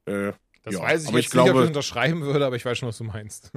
Äh, 0.05 0.33
Das 0.65 0.75
ja, 0.75 0.81
weiß 0.81 1.03
ich 1.03 1.09
aber 1.09 1.19
jetzt 1.19 1.27
ich 1.29 1.33
nicht, 1.35 1.41
ob 1.41 1.47
ich 1.47 1.53
glaube, 1.53 1.67
unterschreiben 1.67 2.23
würde, 2.23 2.45
aber 2.45 2.57
ich 2.57 2.65
weiß 2.65 2.77
schon, 2.79 2.89
was 2.89 2.99
du 2.99 3.05
meinst. 3.05 3.53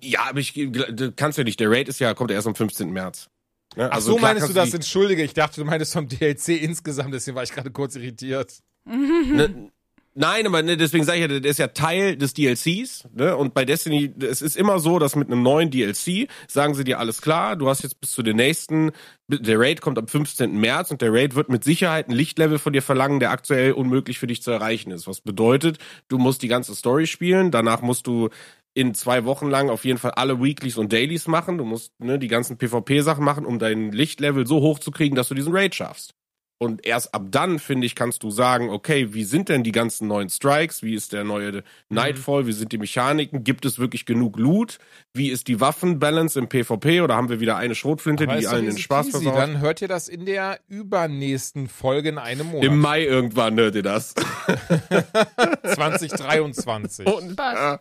ja, 0.00 0.20
aber 0.28 0.38
ich 0.38 0.52
du 0.54 1.12
kannst 1.16 1.38
ja 1.38 1.44
nicht. 1.44 1.58
Der 1.60 1.70
Raid 1.70 1.88
ist 1.88 1.98
ja 1.98 2.14
kommt 2.14 2.30
ja 2.30 2.36
erst 2.36 2.46
am 2.46 2.54
15. 2.54 2.90
März. 2.90 3.28
Ne? 3.74 3.88
Ach 3.90 3.94
Also 3.96 4.12
so 4.12 4.18
meinst 4.18 4.48
du 4.48 4.52
das? 4.52 4.70
die- 4.70 4.76
Entschuldige, 4.76 5.22
ich 5.22 5.34
dachte, 5.34 5.60
du 5.60 5.64
meintest 5.64 5.92
vom 5.94 6.06
DLC 6.08 6.48
insgesamt, 6.60 7.12
deswegen 7.14 7.34
war 7.36 7.42
ich 7.42 7.52
gerade 7.52 7.70
kurz 7.70 7.96
irritiert. 7.96 8.60
Ne, 8.84 9.70
nein, 10.14 10.46
aber 10.46 10.62
ne, 10.62 10.76
deswegen 10.76 11.04
sage 11.04 11.18
ich 11.18 11.30
ja, 11.30 11.40
der 11.40 11.50
ist 11.50 11.58
ja 11.58 11.68
Teil 11.68 12.16
des 12.16 12.34
DLCs. 12.34 13.08
Ne? 13.14 13.36
Und 13.36 13.54
bei 13.54 13.64
Destiny, 13.64 14.12
es 14.20 14.42
ist 14.42 14.56
immer 14.56 14.78
so, 14.78 14.98
dass 14.98 15.16
mit 15.16 15.28
einem 15.28 15.42
neuen 15.42 15.70
DLC 15.70 16.28
sagen 16.48 16.74
sie 16.74 16.84
dir 16.84 16.98
alles 16.98 17.22
klar, 17.22 17.56
du 17.56 17.68
hast 17.68 17.82
jetzt 17.82 18.00
bis 18.00 18.12
zu 18.12 18.22
den 18.22 18.36
nächsten, 18.36 18.92
der 19.28 19.58
Raid 19.58 19.80
kommt 19.80 19.98
am 19.98 20.08
15. 20.08 20.58
März 20.58 20.90
und 20.90 21.02
der 21.02 21.12
Raid 21.12 21.34
wird 21.34 21.48
mit 21.48 21.64
Sicherheit 21.64 22.08
ein 22.08 22.12
Lichtlevel 22.12 22.58
von 22.58 22.72
dir 22.72 22.82
verlangen, 22.82 23.20
der 23.20 23.30
aktuell 23.30 23.72
unmöglich 23.72 24.18
für 24.18 24.26
dich 24.26 24.42
zu 24.42 24.50
erreichen 24.50 24.90
ist. 24.90 25.06
Was 25.06 25.20
bedeutet, 25.20 25.78
du 26.08 26.18
musst 26.18 26.42
die 26.42 26.48
ganze 26.48 26.74
Story 26.74 27.06
spielen, 27.06 27.50
danach 27.50 27.82
musst 27.82 28.06
du 28.06 28.28
in 28.74 28.94
zwei 28.94 29.24
Wochen 29.24 29.48
lang 29.48 29.70
auf 29.70 29.84
jeden 29.84 29.98
Fall 29.98 30.12
alle 30.12 30.42
Weeklies 30.42 30.78
und 30.78 30.92
Dailies 30.92 31.26
machen. 31.26 31.58
Du 31.58 31.64
musst 31.64 31.92
ne, 32.00 32.18
die 32.18 32.28
ganzen 32.28 32.56
PvP-Sachen 32.56 33.24
machen, 33.24 33.44
um 33.44 33.58
dein 33.58 33.92
Lichtlevel 33.92 34.46
so 34.46 34.60
hoch 34.60 34.78
zu 34.78 34.90
kriegen, 34.90 35.14
dass 35.14 35.28
du 35.28 35.34
diesen 35.34 35.54
Raid 35.54 35.74
schaffst. 35.74 36.14
Und 36.58 36.86
erst 36.86 37.12
ab 37.12 37.22
dann, 37.32 37.58
finde 37.58 37.86
ich, 37.88 37.96
kannst 37.96 38.22
du 38.22 38.30
sagen, 38.30 38.70
okay, 38.70 39.12
wie 39.14 39.24
sind 39.24 39.48
denn 39.48 39.64
die 39.64 39.72
ganzen 39.72 40.06
neuen 40.06 40.28
Strikes? 40.30 40.84
Wie 40.84 40.94
ist 40.94 41.12
der 41.12 41.24
neue 41.24 41.64
Nightfall? 41.88 42.46
Wie 42.46 42.52
sind 42.52 42.70
die 42.70 42.78
Mechaniken? 42.78 43.42
Gibt 43.42 43.64
es 43.64 43.80
wirklich 43.80 44.06
genug 44.06 44.38
Loot? 44.38 44.78
Wie 45.12 45.30
ist 45.30 45.48
die 45.48 45.60
Waffenbalance 45.60 46.38
im 46.38 46.48
PvP? 46.48 47.00
Oder 47.00 47.16
haben 47.16 47.28
wir 47.28 47.40
wieder 47.40 47.56
eine 47.56 47.74
Schrotflinte, 47.74 48.28
Aber 48.28 48.36
die 48.36 48.46
allen 48.46 48.66
den 48.66 48.78
Spaß 48.78 49.06
peasy. 49.06 49.24
versaut? 49.24 49.40
Dann 49.40 49.58
hört 49.60 49.82
ihr 49.82 49.88
das 49.88 50.08
in 50.08 50.24
der 50.24 50.60
übernächsten 50.68 51.68
Folge 51.68 52.10
in 52.10 52.18
einem 52.18 52.46
Monat. 52.46 52.64
Im 52.64 52.78
Mai 52.78 53.02
irgendwann 53.02 53.56
hört 53.58 53.74
ihr 53.74 53.82
das. 53.82 54.14
2023. 55.74 57.06
Und, 57.06 57.32
Spaß. 57.32 57.80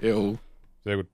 äh, 0.00 0.08
jo. 0.08 0.38
Sehr 0.84 0.96
gut. 0.96 1.06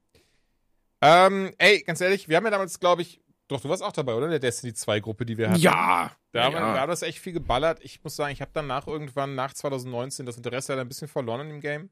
Ähm, 1.01 1.53
ey, 1.59 1.83
ganz 1.83 2.01
ehrlich, 2.01 2.29
wir 2.29 2.37
haben 2.37 2.45
ja 2.45 2.51
damals, 2.51 2.79
glaube 2.81 3.03
ich, 3.03 3.21
doch, 3.51 3.61
du 3.61 3.69
warst 3.69 3.83
auch 3.83 3.93
dabei, 3.93 4.15
oder? 4.15 4.27
In 4.27 4.31
der 4.31 4.41
Destiny 4.41 4.75
2 4.75 5.01
Gruppe, 5.01 5.27
die 5.27 5.37
wir 5.37 5.51
hatten. 5.51 5.61
Ja. 5.61 6.13
Da 6.33 6.45
haben, 6.45 6.55
wir, 6.55 6.61
ja. 6.61 6.87
das 6.87 7.03
echt 7.03 7.19
viel 7.19 7.33
geballert. 7.33 7.81
Ich 7.83 8.03
muss 8.05 8.17
sagen, 8.17 8.33
ich 8.33 8.41
habe 8.41 8.53
danach 8.55 8.87
irgendwann, 8.87 9.35
nach 9.35 9.53
2019, 9.53 10.27
das 10.27 10.37
Interesse 10.37 10.73
leider 10.73 10.83
ein 10.83 10.89
bisschen 10.89 11.09
verloren 11.09 11.41
an 11.41 11.49
dem 11.49 11.61
Game. 11.61 11.91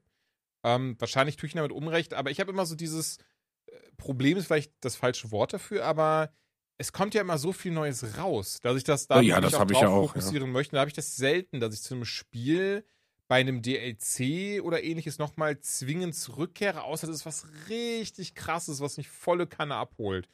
Ähm, 0.63 0.95
wahrscheinlich 0.99 1.35
tue 1.37 1.47
ich 1.47 1.53
damit 1.53 1.71
Unrecht, 1.71 2.13
aber 2.13 2.31
ich 2.31 2.39
habe 2.39 2.51
immer 2.51 2.65
so 2.65 2.75
dieses 2.75 3.17
äh, 3.67 3.71
Problem, 3.97 4.37
ist 4.37 4.47
vielleicht 4.47 4.73
das 4.81 4.95
falsche 4.95 5.31
Wort 5.31 5.53
dafür, 5.53 5.85
aber 5.85 6.31
es 6.77 6.93
kommt 6.93 7.13
ja 7.13 7.21
immer 7.21 7.37
so 7.37 7.51
viel 7.51 7.71
Neues 7.71 8.17
raus, 8.17 8.59
dass 8.61 8.77
ich 8.77 8.83
das 8.83 9.07
da 9.07 9.19
Ja, 9.19 9.41
das 9.41 9.59
hab 9.59 9.69
ich 9.71 9.79
ja 9.79 9.89
auch, 9.89 10.07
fokussieren 10.07 10.51
möchte. 10.51 10.75
Da 10.75 10.79
habe 10.79 10.89
ich 10.89 10.95
das 10.95 11.15
selten, 11.15 11.59
dass 11.59 11.73
ich 11.73 11.81
zu 11.81 11.93
einem 11.93 12.05
Spiel 12.05 12.85
bei 13.27 13.41
einem 13.41 13.61
DLC 13.61 14.61
oder 14.63 14.83
ähnliches 14.83 15.19
nochmal 15.19 15.59
zwingend 15.59 16.15
zurückkehre, 16.15 16.83
außer 16.83 17.05
das 17.05 17.17
ist 17.17 17.25
was 17.25 17.45
richtig 17.69 18.33
krasses, 18.33 18.81
was 18.81 18.97
mich 18.97 19.07
volle 19.07 19.45
Kanne 19.45 19.75
abholt. 19.75 20.27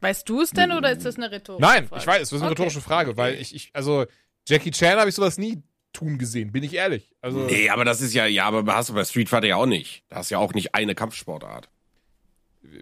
Weißt 0.01 0.27
du 0.29 0.41
es 0.41 0.51
denn 0.51 0.71
oder 0.71 0.91
ist 0.91 1.05
das 1.05 1.15
eine 1.15 1.31
rhetorische 1.31 1.65
Nein, 1.65 1.87
Frage? 1.87 2.01
ich 2.01 2.07
weiß, 2.07 2.21
es 2.21 2.31
ist 2.31 2.41
eine 2.41 2.51
Okay. 2.51 2.61
rhetorische 2.61 2.81
Frage, 2.81 3.17
weil 3.17 3.35
ich, 3.35 3.55
ich, 3.55 3.69
also, 3.73 4.05
Jackie 4.47 4.71
Chan 4.71 4.99
habe 4.99 5.09
ich 5.09 5.15
sowas 5.15 5.37
nie 5.37 5.61
tun 5.93 6.17
gesehen, 6.17 6.51
bin 6.51 6.63
ich 6.63 6.73
ehrlich. 6.73 7.15
Also, 7.21 7.39
Nee, 7.39 7.69
aber 7.69 7.85
das 7.85 8.01
ist 8.01 8.13
ja, 8.13 8.25
ja, 8.25 8.45
aber 8.45 8.75
hast 8.75 8.89
du 8.89 8.93
bei 8.93 9.05
Street 9.05 9.29
Fighter 9.29 9.47
ja 9.47 9.55
auch 9.55 9.65
nicht. 9.65 10.03
Da 10.09 10.17
hast 10.17 10.29
du 10.29 10.35
ja 10.35 10.39
auch 10.39 10.53
nicht 10.53 10.75
eine 10.75 10.93
Kampfsportart. 10.93 11.69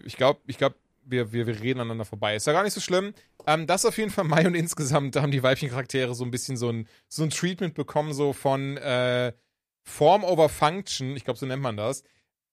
ich 0.06 0.18
glaube, 0.18 0.42
ich 0.48 0.58
glaube, 0.58 0.76
wir, 1.06 1.32
wir, 1.32 1.48
wir 1.48 1.62
reden 1.62 1.80
aneinander 1.82 2.06
vorbei. 2.06 2.36
Ist 2.36 2.48
ja 2.48 2.54
gar 2.54 2.64
nicht 2.64 2.74
so 2.74 2.82
schlimm. 2.82 3.14
Ähm, 3.46 3.68
das 3.68 3.86
auf 3.86 3.98
jeden 3.98 4.10
Fall 4.10 4.24
Mai 4.24 4.48
und 4.48 4.56
insgesamt 4.56 5.16
haben 5.16 5.32
die 5.32 5.44
weiblichen 5.44 5.70
Charaktere 5.70 6.16
so 6.16 6.24
ein 6.24 6.32
bisschen 6.32 6.58
so 6.58 6.70
ein, 6.70 6.88
so 7.08 7.24
ein 7.24 7.30
Treatment 7.30 7.74
bekommen, 7.76 8.14
so 8.14 8.34
von 8.34 8.78
äh, 8.78 9.34
Form 9.84 10.24
over 10.24 10.50
Function, 10.50 11.16
ich 11.16 11.26
glaube, 11.26 11.38
so 11.38 11.46
nennt 11.46 11.62
man 11.62 11.78
das. 11.78 12.04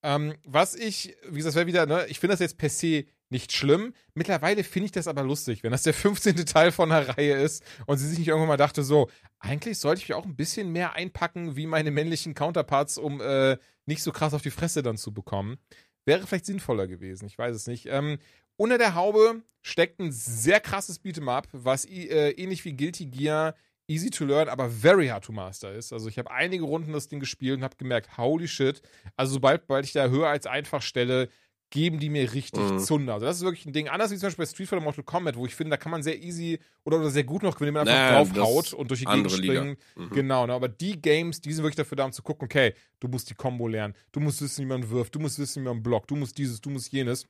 Ähm, 0.03 0.35
was 0.45 0.74
ich, 0.74 1.15
wie 1.28 1.37
gesagt, 1.37 1.51
das 1.51 1.55
wäre 1.55 1.66
wieder, 1.66 1.87
ne, 1.87 2.07
ich 2.09 2.19
finde 2.19 2.32
das 2.32 2.41
jetzt 2.41 2.59
per 2.59 2.70
se 2.70 3.05
nicht 3.31 3.52
schlimm. 3.52 3.94
Mittlerweile 4.15 4.65
finde 4.65 4.86
ich 4.86 4.93
das 4.93 5.07
aber 5.09 5.23
lustig, 5.23 5.62
wenn 5.62 5.70
das 5.70 5.85
der 5.85 5.94
15. 5.94 6.36
Teil 6.47 6.73
von 6.73 6.90
einer 6.90 7.16
Reihe 7.16 7.35
ist 7.35 7.65
und 7.86 7.98
sie 7.98 8.09
sich 8.09 8.19
nicht 8.19 8.28
irgendwann 8.28 8.48
mal 8.48 8.57
dachte, 8.57 8.82
so, 8.82 9.09
eigentlich 9.39 9.78
sollte 9.78 10.02
ich 10.02 10.09
mich 10.09 10.16
auch 10.16 10.24
ein 10.24 10.36
bisschen 10.36 10.70
mehr 10.70 10.94
einpacken 10.94 11.57
wie 11.57 11.66
meine 11.66 11.90
männlichen 11.90 12.35
Counterparts, 12.35 12.98
um 12.98 13.20
äh, 13.20 13.57
nicht 13.86 14.02
so 14.02 14.12
krass 14.12 14.35
auf 14.35 14.43
die 14.43 14.51
Fresse 14.51 14.82
dann 14.82 14.97
zu 14.97 15.12
bekommen. 15.12 15.59
Wäre 16.05 16.27
vielleicht 16.27 16.47
sinnvoller 16.47 16.86
gewesen, 16.86 17.27
ich 17.27 17.39
weiß 17.39 17.55
es 17.55 17.66
nicht. 17.66 17.86
Ähm, 17.86 18.19
unter 18.57 18.78
der 18.78 18.94
Haube 18.94 19.43
steckt 19.62 20.01
ein 20.01 20.12
sehr 20.12 20.61
krasses 20.61 21.02
Beat'em 21.02 21.28
Up, 21.31 21.48
was 21.52 21.85
äh, 21.86 22.31
ähnlich 22.32 22.65
wie 22.65 22.77
Guilty 22.77 23.07
Gear 23.07 23.55
easy 23.90 24.09
to 24.09 24.24
learn, 24.24 24.48
aber 24.48 24.70
very 24.70 25.09
hard 25.09 25.24
to 25.24 25.32
master 25.32 25.73
ist. 25.73 25.93
Also 25.93 26.09
ich 26.09 26.19
habe 26.19 26.31
einige 26.31 26.65
Runden 26.65 26.93
das 26.93 27.09
Ding 27.09 27.19
gespielt 27.19 27.59
und 27.59 27.65
habe 27.65 27.77
gemerkt, 27.77 28.16
holy 28.16 28.47
shit. 28.47 28.81
Also 29.16 29.35
sobald, 29.35 29.62
sobald 29.62 29.85
ich 29.85 29.93
da 29.93 30.09
höher 30.09 30.28
als 30.28 30.47
einfach 30.47 30.81
stelle, 30.81 31.28
geben 31.71 31.99
die 32.01 32.11
mir 32.11 32.33
richtig 32.33 32.61
Mhm. 32.61 32.79
Zunder. 32.81 33.15
Also 33.15 33.27
das 33.27 33.37
ist 33.39 33.43
wirklich 33.45 33.65
ein 33.65 33.73
Ding. 33.73 33.89
Anders 33.89 34.11
wie 34.11 34.17
zum 34.17 34.27
Beispiel 34.27 34.45
bei 34.45 34.51
Street 34.51 34.69
Fighter 34.69 34.83
Mortal 34.85 35.05
Kombat, 35.05 35.37
wo 35.37 35.47
ich 35.47 35.55
finde, 35.55 35.71
da 35.71 35.77
kann 35.77 35.93
man 35.93 36.03
sehr 36.03 36.21
easy 36.23 36.59
oder, 36.85 36.99
oder 36.99 37.11
sehr 37.11 37.25
gut 37.25 37.43
noch 37.45 37.55
gewinnen, 37.55 37.75
wenn 37.77 37.85
man 37.85 37.89
einfach 37.89 38.09
Naja, 38.09 38.25
draufhaut 38.35 38.73
und 38.75 38.91
durch 38.91 39.01
die 39.01 39.07
Gegend 39.07 39.31
springen. 39.31 39.77
Mhm. 39.95 40.11
Genau, 40.11 40.47
ne, 40.47 40.53
aber 40.53 40.69
die 40.69 41.01
Games, 41.01 41.41
die 41.41 41.53
sind 41.53 41.63
wirklich 41.63 41.77
dafür 41.77 41.97
da, 41.97 42.05
um 42.05 42.13
zu 42.13 42.23
gucken, 42.23 42.47
okay, 42.47 42.75
du 42.99 43.09
musst 43.09 43.31
die 43.31 43.35
Combo 43.35 43.69
lernen, 43.69 43.95
du 44.13 44.21
musst 44.21 44.43
wissen, 44.43 44.63
wie 44.63 44.69
man 44.69 44.91
wirft, 44.91 45.15
du 45.15 45.21
musst 45.21 45.39
wissen, 45.39 45.63
wie 45.63 45.69
man 45.69 45.83
blockt, 45.83 46.11
du 46.11 46.17
musst 46.17 46.37
dieses, 46.39 46.61
du 46.61 46.71
musst 46.71 46.91
jenes. 46.93 47.27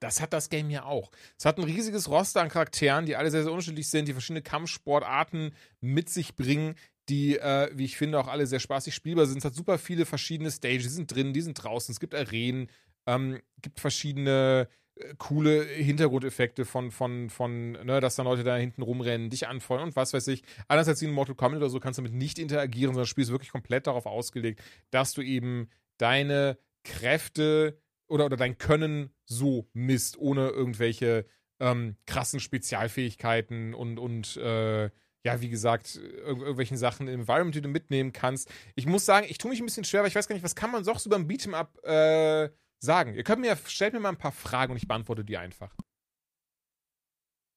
Das 0.00 0.20
hat 0.20 0.32
das 0.32 0.48
Game 0.48 0.70
ja 0.70 0.84
auch. 0.84 1.10
Es 1.36 1.44
hat 1.44 1.58
ein 1.58 1.64
riesiges 1.64 2.08
Roster 2.08 2.40
an 2.40 2.48
Charakteren, 2.50 3.04
die 3.06 3.16
alle 3.16 3.32
sehr, 3.32 3.42
sehr 3.42 3.50
unterschiedlich 3.50 3.88
sind, 3.88 4.06
die 4.06 4.12
verschiedene 4.12 4.42
Kampfsportarten 4.42 5.52
mit 5.80 6.08
sich 6.08 6.36
bringen, 6.36 6.76
die, 7.08 7.36
äh, 7.38 7.70
wie 7.74 7.84
ich 7.86 7.96
finde, 7.96 8.20
auch 8.20 8.28
alle 8.28 8.46
sehr 8.46 8.60
spaßig 8.60 8.94
spielbar 8.94 9.26
sind. 9.26 9.38
Es 9.38 9.44
hat 9.44 9.54
super 9.54 9.78
viele 9.78 10.04
verschiedene 10.06 10.50
Stages, 10.50 10.84
die 10.84 10.88
sind 10.90 11.12
drin, 11.12 11.32
die 11.32 11.40
sind 11.40 11.54
draußen, 11.54 11.90
es 11.92 12.00
gibt 12.00 12.14
Arenen, 12.14 12.68
ähm, 13.08 13.40
gibt 13.62 13.80
verschiedene 13.80 14.68
äh, 14.94 15.14
coole 15.16 15.64
Hintergrundeffekte 15.64 16.64
von, 16.64 16.90
von, 16.90 17.30
von, 17.30 17.72
ne, 17.72 18.00
dass 18.00 18.16
da 18.16 18.22
Leute 18.22 18.44
da 18.44 18.56
hinten 18.56 18.82
rumrennen, 18.82 19.30
dich 19.30 19.48
anfeuern 19.48 19.84
und 19.84 19.96
was 19.96 20.12
weiß 20.12 20.28
ich. 20.28 20.42
Anders 20.68 20.88
als 20.88 21.02
in 21.02 21.10
Mortal 21.10 21.34
Kombat 21.34 21.58
oder 21.58 21.70
so 21.70 21.80
kannst 21.80 21.98
du 21.98 22.02
damit 22.02 22.16
nicht 22.16 22.38
interagieren, 22.38 22.90
sondern 22.90 23.02
das 23.02 23.08
Spiel 23.08 23.24
ist 23.24 23.30
wirklich 23.30 23.50
komplett 23.50 23.86
darauf 23.86 24.06
ausgelegt, 24.06 24.62
dass 24.90 25.14
du 25.14 25.22
eben 25.22 25.68
deine 25.96 26.58
Kräfte 26.84 27.80
oder, 28.08 28.26
oder 28.26 28.36
dein 28.36 28.58
Können 28.58 29.10
so 29.24 29.68
misst, 29.72 30.18
ohne 30.18 30.48
irgendwelche 30.48 31.26
ähm, 31.60 31.96
krassen 32.06 32.40
Spezialfähigkeiten 32.40 33.74
und, 33.74 33.98
und 33.98 34.36
äh, 34.36 34.90
ja, 35.24 35.40
wie 35.40 35.48
gesagt, 35.48 35.96
irg 35.96 36.38
irgendwelchen 36.38 36.76
Sachen 36.76 37.08
im 37.08 37.20
Environment, 37.20 37.54
die 37.54 37.60
du 37.60 37.68
mitnehmen 37.68 38.12
kannst. 38.12 38.50
Ich 38.76 38.86
muss 38.86 39.04
sagen, 39.04 39.26
ich 39.28 39.38
tue 39.38 39.50
mich 39.50 39.60
ein 39.60 39.66
bisschen 39.66 39.84
schwer, 39.84 40.02
weil 40.02 40.08
ich 40.08 40.14
weiß 40.14 40.28
gar 40.28 40.34
nicht, 40.34 40.44
was 40.44 40.54
kann 40.54 40.70
man 40.70 40.84
sonst 40.84 41.06
über 41.06 41.16
ein 41.16 41.28
Beat'em 41.28 41.54
Up 41.54 41.76
äh, 41.84 42.48
sagen? 42.80 43.14
Ihr 43.14 43.24
könnt 43.24 43.40
mir, 43.40 43.56
stellt 43.66 43.92
mir 43.92 44.00
mal 44.00 44.10
ein 44.10 44.16
paar 44.16 44.32
Fragen 44.32 44.72
und 44.72 44.76
ich 44.76 44.88
beantworte 44.88 45.24
die 45.24 45.36
einfach. 45.36 45.74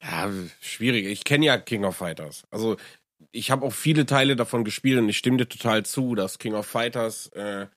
Ja, 0.02 0.32
schwierig. 0.62 1.06
Ich 1.06 1.24
kenne 1.24 1.46
ja 1.46 1.58
King 1.58 1.86
of 1.86 1.96
Fighters. 1.96 2.44
Also 2.50 2.78
ich 3.32 3.52
habe 3.52 3.66
auch 3.66 3.74
viele 3.74 4.06
Teile 4.06 4.36
davon 4.36 4.64
gespielt 4.64 5.00
und 5.00 5.10
ich 5.10 5.18
stimme 5.18 5.38
dir 5.38 5.48
total 5.48 5.84
zu, 5.86 6.16
dass 6.16 6.40
King 6.40 6.56
of 6.56 6.66
Fighters 6.66 7.28
äh, 7.34 7.68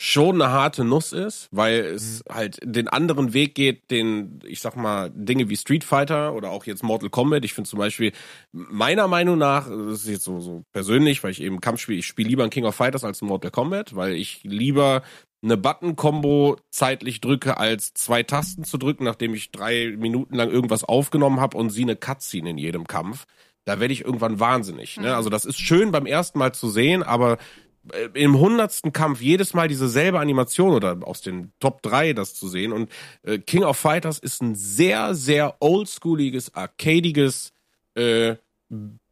schon 0.00 0.40
eine 0.42 0.52
harte 0.52 0.84
Nuss 0.84 1.12
ist, 1.12 1.48
weil 1.52 1.80
es 1.80 2.24
halt 2.28 2.58
den 2.64 2.88
anderen 2.88 3.34
Weg 3.34 3.54
geht, 3.54 3.90
den, 3.90 4.40
ich 4.44 4.60
sag 4.60 4.76
mal, 4.76 5.10
Dinge 5.14 5.48
wie 5.48 5.56
Street 5.56 5.84
Fighter 5.84 6.34
oder 6.34 6.50
auch 6.50 6.66
jetzt 6.66 6.82
Mortal 6.82 7.10
Kombat. 7.10 7.44
Ich 7.44 7.54
finde 7.54 7.70
zum 7.70 7.78
Beispiel, 7.78 8.12
meiner 8.52 9.06
Meinung 9.06 9.38
nach, 9.38 9.68
das 9.68 10.02
ist 10.02 10.08
jetzt 10.08 10.24
so, 10.24 10.40
so 10.40 10.64
persönlich, 10.72 11.22
weil 11.22 11.30
ich 11.30 11.40
eben 11.40 11.60
Kampf 11.60 11.80
spiele, 11.80 11.98
ich 11.98 12.06
spiele 12.06 12.28
lieber 12.28 12.44
ein 12.44 12.50
King 12.50 12.64
of 12.64 12.74
Fighters 12.74 13.04
als 13.04 13.22
ein 13.22 13.26
Mortal 13.26 13.50
Kombat, 13.50 13.94
weil 13.94 14.14
ich 14.14 14.42
lieber 14.42 15.02
eine 15.42 15.56
Button-Combo 15.56 16.56
zeitlich 16.70 17.20
drücke, 17.20 17.58
als 17.58 17.94
zwei 17.94 18.22
Tasten 18.22 18.64
zu 18.64 18.78
drücken, 18.78 19.04
nachdem 19.04 19.34
ich 19.34 19.50
drei 19.50 19.94
Minuten 19.96 20.36
lang 20.36 20.50
irgendwas 20.50 20.84
aufgenommen 20.84 21.40
habe 21.40 21.56
und 21.56 21.70
sie 21.70 21.82
eine 21.82 21.96
Cutscene 21.96 22.50
in 22.50 22.58
jedem 22.58 22.86
Kampf. 22.86 23.26
Da 23.64 23.80
werde 23.80 23.92
ich 23.92 24.04
irgendwann 24.04 24.40
wahnsinnig. 24.40 24.96
Ne? 24.96 25.08
Mhm. 25.08 25.14
Also 25.14 25.30
das 25.30 25.44
ist 25.44 25.58
schön 25.58 25.90
beim 25.90 26.06
ersten 26.06 26.38
Mal 26.38 26.52
zu 26.52 26.68
sehen, 26.68 27.02
aber 27.02 27.38
äh, 27.92 28.08
im 28.14 28.38
hundertsten 28.38 28.92
Kampf 28.92 29.20
jedes 29.20 29.54
Mal 29.54 29.68
diese 29.68 29.88
selbe 29.88 30.20
Animation 30.20 30.74
oder 30.74 30.98
aus 31.02 31.20
den 31.20 31.52
Top 31.58 31.82
3 31.82 32.12
das 32.12 32.34
zu 32.34 32.48
sehen. 32.48 32.72
Und 32.72 32.90
äh, 33.22 33.38
King 33.38 33.64
of 33.64 33.76
Fighters 33.76 34.18
ist 34.18 34.42
ein 34.42 34.54
sehr, 34.54 35.14
sehr 35.14 35.56
oldschooliges, 35.60 36.54
arcadiges 36.54 37.52
äh, 37.94 38.36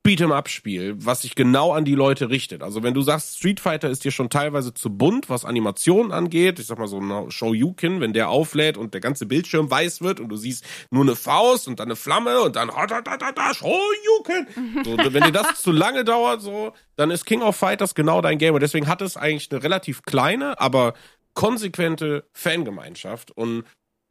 Beat'em-up-Spiel, 0.03 0.95
was 0.97 1.23
sich 1.23 1.35
genau 1.35 1.73
an 1.73 1.85
die 1.85 1.95
Leute 1.95 2.31
richtet. 2.31 2.63
Also 2.63 2.83
wenn 2.83 2.95
du 2.95 3.03
sagst, 3.03 3.37
Street 3.37 3.61
Fighter 3.61 3.91
ist 3.91 4.03
dir 4.03 4.11
schon 4.11 4.31
teilweise 4.31 4.73
zu 4.73 4.89
bunt, 4.89 5.29
was 5.29 5.45
Animationen 5.45 6.11
angeht, 6.11 6.59
ich 6.59 6.67
sag 6.67 6.79
mal 6.79 6.89
so 6.89 6.99
ein 6.99 7.31
Shoryuken, 7.31 8.01
wenn 8.01 8.15
der 8.15 8.31
auflädt 8.31 8.79
und 8.79 8.95
der 8.95 9.03
ganze 9.03 9.27
Bildschirm 9.27 9.71
weiß 9.71 10.01
wird 10.01 10.19
und 10.19 10.31
du 10.31 10.37
siehst 10.37 10.65
nur 10.91 11.03
eine 11.03 11.17
Faust 11.17 11.69
und 11.69 11.81
dann 11.81 11.89
eine 11.89 11.97
Flamme 11.97 12.41
und 12.41 12.57
dann 12.57 12.69
da, 12.69 12.87
da, 13.03 13.17
da, 13.17 13.33
da, 13.33 13.55
Shoryuken. 13.55 14.85
So, 14.85 14.97
wenn 15.13 15.23
dir 15.23 15.33
das 15.33 15.61
zu 15.61 15.71
lange 15.71 16.05
dauert, 16.05 16.41
so, 16.41 16.73
dann 16.97 17.11
ist 17.11 17.27
King 17.27 17.43
of 17.43 17.57
Fighters 17.57 17.95
genau 17.95 18.23
dein 18.23 18.39
Game. 18.39 18.55
Und 18.55 18.63
deswegen 18.63 18.89
hat 18.89 19.03
es 19.03 19.19
eigentlich 19.19 19.53
eine 19.53 19.63
relativ 19.63 20.03
kleine, 20.03 20.59
aber 20.61 20.95
konsequente 21.35 22.25
Fangemeinschaft 22.33 23.31
und 23.31 23.65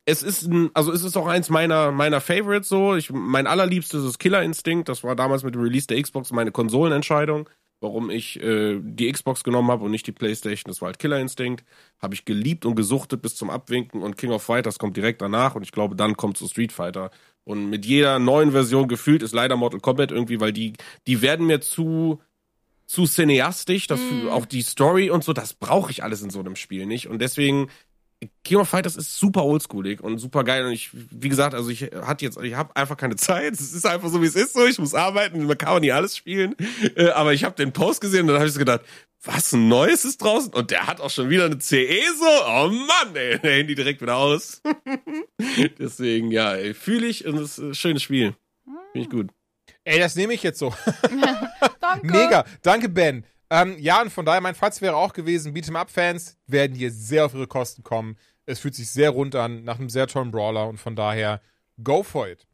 es 0.10 0.23
ist 0.23 0.48
ein, 0.48 0.72
also 0.73 0.91
es 0.91 1.03
ist 1.03 1.15
auch 1.15 1.27
eins 1.27 1.49
meiner 1.49 1.91
meiner 1.91 2.22
Favorites 2.22 2.69
so. 2.69 2.95
Ich, 2.95 3.11
mein 3.11 3.48
allerliebstes 3.48 4.03
ist 4.03 4.19
Killer 4.19 4.41
Instinct. 4.44 4.90
Das 4.90 5.03
war 5.03 5.15
damals 5.15 5.44
mit 5.44 5.56
dem 5.56 5.61
Release 5.61 5.88
der 5.88 6.02
Xbox 6.02 6.31
meine 6.31 6.52
Konsolenentscheidung, 6.52 7.48
warum 7.80 8.10
ich 8.10 8.41
äh, 8.41 8.80
die 8.81 9.11
Xbox 9.11 9.44
genommen 9.44 9.69
habe 9.69 9.86
und 9.86 9.91
nicht 9.91 10.07
die 10.07 10.11
PlayStation. 10.11 10.69
Das 10.69 10.81
war 10.81 10.88
halt 10.88 10.99
Killer 10.99 11.19
Instinct. 11.19 11.64
Habe 11.99 12.15
ich 12.15 12.26
geliebt 12.26 12.65
und 12.65 12.76
gesuchtet 12.76 13.22
bis 13.22 13.36
zum 13.36 13.49
Abwinken 13.49 14.02
und 14.02 14.18
King 14.18 14.31
of 14.31 14.41
Fighters 14.44 14.80
kommt 14.80 14.98
direkt 14.98 15.22
danach 15.22 15.56
und 15.56 15.64
ich 15.64 15.72
glaube, 15.72 15.95
dann 15.95 16.18
kommt 16.18 16.38
zu 16.38 16.48
Street 16.48 16.72
Fighter. 16.72 17.11
Und 17.44 17.69
mit 17.69 17.86
jeder 17.86 18.19
neuen 18.19 18.52
Version 18.52 18.88
gefühlt 18.88 19.23
ist 19.23 19.34
leider 19.34 19.56
Mortal 19.57 19.80
Kombat 19.80 20.11
irgendwie, 20.11 20.40
weil 20.40 20.53
die 20.53 20.73
die 21.07 21.22
werden 21.22 21.45
mir 21.45 21.61
zu 21.61 22.19
zu 22.86 23.06
cineastisch, 23.06 23.86
das 23.86 23.99
Mm. 23.99 24.30
auch 24.30 24.48
die 24.48 24.64
Story 24.64 25.11
und 25.11 25.23
so, 25.23 25.31
das 25.31 25.53
brauche 25.53 25.91
ich 25.91 26.03
alles 26.03 26.23
in 26.23 26.31
so 26.31 26.40
einem 26.40 26.56
Spiel 26.56 26.88
nicht 26.88 27.07
und 27.07 27.22
deswegen 27.22 27.69
King 28.43 28.57
of 28.57 28.67
Fighters 28.67 28.97
ist 28.97 29.17
super 29.17 29.45
oldschoolig 29.45 30.01
und 30.01 30.17
super 30.17 30.43
geil 30.43 30.65
und 30.65 30.73
ich, 30.73 30.89
wie 30.93 31.29
gesagt, 31.29 31.53
also 31.53 31.69
ich 31.69 31.83
hatte 31.83 32.25
jetzt, 32.25 32.37
ich 32.41 32.53
habe 32.53 32.75
einfach 32.75 32.97
keine 32.97 33.15
Zeit. 33.15 33.53
Es 33.53 33.73
ist 33.73 33.85
einfach 33.85 34.09
so, 34.09 34.21
wie 34.21 34.25
es 34.25 34.35
ist. 34.35 34.53
So, 34.53 34.65
ich 34.65 34.77
muss 34.77 34.93
arbeiten, 34.93 35.45
man 35.45 35.57
kann 35.57 35.69
auch 35.69 35.79
nicht 35.79 35.93
alles 35.93 36.17
spielen. 36.17 36.55
Äh, 36.95 37.09
aber 37.09 37.33
ich 37.33 37.43
habe 37.45 37.55
den 37.55 37.71
Post 37.71 38.01
gesehen 38.01 38.21
und 38.21 38.27
dann 38.27 38.37
habe 38.37 38.47
ich 38.47 38.53
so 38.53 38.59
gedacht, 38.59 38.81
was 39.23 39.53
ein 39.53 39.67
Neues 39.67 40.05
ist 40.05 40.21
draußen 40.21 40.53
und 40.53 40.71
der 40.71 40.87
hat 40.87 40.99
auch 40.99 41.09
schon 41.09 41.29
wieder 41.29 41.45
eine 41.45 41.59
CE 41.59 42.01
so. 42.17 42.25
Oh 42.25 42.69
Mann, 42.69 43.15
ey, 43.15 43.39
der 43.39 43.51
Handy 43.51 43.75
direkt 43.75 44.01
wieder 44.01 44.15
aus. 44.15 44.61
Deswegen 45.79 46.31
ja, 46.31 46.55
fühle 46.73 47.07
ich 47.07 47.25
und 47.25 47.37
es 47.37 47.57
ist 47.57 47.59
ein 47.59 47.75
schönes 47.75 48.03
Spiel. 48.03 48.35
Finde 48.91 49.07
ich 49.07 49.09
gut. 49.09 49.29
Ey, 49.83 49.99
das 49.99 50.15
nehme 50.15 50.33
ich 50.33 50.43
jetzt 50.43 50.59
so. 50.59 50.73
Danke. 51.81 52.07
Mega. 52.07 52.45
Danke, 52.61 52.89
Ben. 52.89 53.25
Ähm, 53.49 53.77
ja, 53.80 54.01
und 54.01 54.11
von 54.11 54.26
daher, 54.26 54.41
mein 54.41 54.55
Fazit 54.55 54.81
wäre 54.81 54.95
auch 54.95 55.13
gewesen, 55.13 55.53
Beat'em-Up-Fans 55.55 56.38
werden 56.47 56.76
hier 56.76 56.91
sehr 56.91 57.26
auf 57.26 57.34
ihre 57.34 57.47
Kosten 57.47 57.84
kommen. 57.84 58.17
Es 58.45 58.59
fühlt 58.59 58.76
sich 58.76 58.89
sehr 58.91 59.09
rund 59.09 59.35
an, 59.35 59.63
nach 59.63 59.80
einem 59.80 59.89
sehr 59.89 60.07
tollen 60.07 60.31
Brawler 60.31 60.67
und 60.67 60.77
von 60.77 60.95
daher, 60.95 61.41
go 61.84 62.03
for 62.03 62.27
it. 62.27 62.45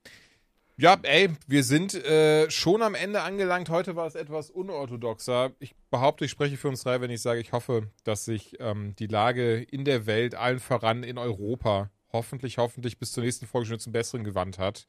Ja, 0.78 0.98
ey, 1.04 1.30
wir 1.48 1.64
sind 1.64 1.94
äh, 1.94 2.50
schon 2.52 2.82
am 2.82 2.96
Ende 2.96 3.22
angelangt. 3.22 3.70
Heute 3.70 3.96
war 3.96 4.08
es 4.08 4.16
etwas 4.16 4.50
unorthodoxer. 4.50 5.54
Ich 5.60 5.74
behaupte, 5.90 6.26
ich 6.26 6.32
spreche 6.32 6.58
für 6.58 6.68
uns 6.68 6.84
drei, 6.84 7.00
wenn 7.00 7.12
ich 7.12 7.22
sage, 7.22 7.40
ich 7.40 7.54
hoffe, 7.54 7.90
dass 8.04 8.26
sich 8.26 8.58
ähm, 8.60 8.94
die 8.98 9.08
Lage 9.08 9.62
in 9.62 9.86
der 9.86 10.06
Welt, 10.06 10.36
allen 10.36 10.60
voran 10.60 11.04
in 11.04 11.18
Europa, 11.18 11.92
hoffentlich, 12.12 12.58
hoffentlich 12.58 13.00
bis 13.00 13.14
zur 13.14 13.24
nächsten 13.24 13.48
Folge 13.48 13.68
schon 13.68 13.80
zum 13.80 13.94
Besseren 13.94 14.26
gewandt 14.26 14.60
hat. 14.60 14.86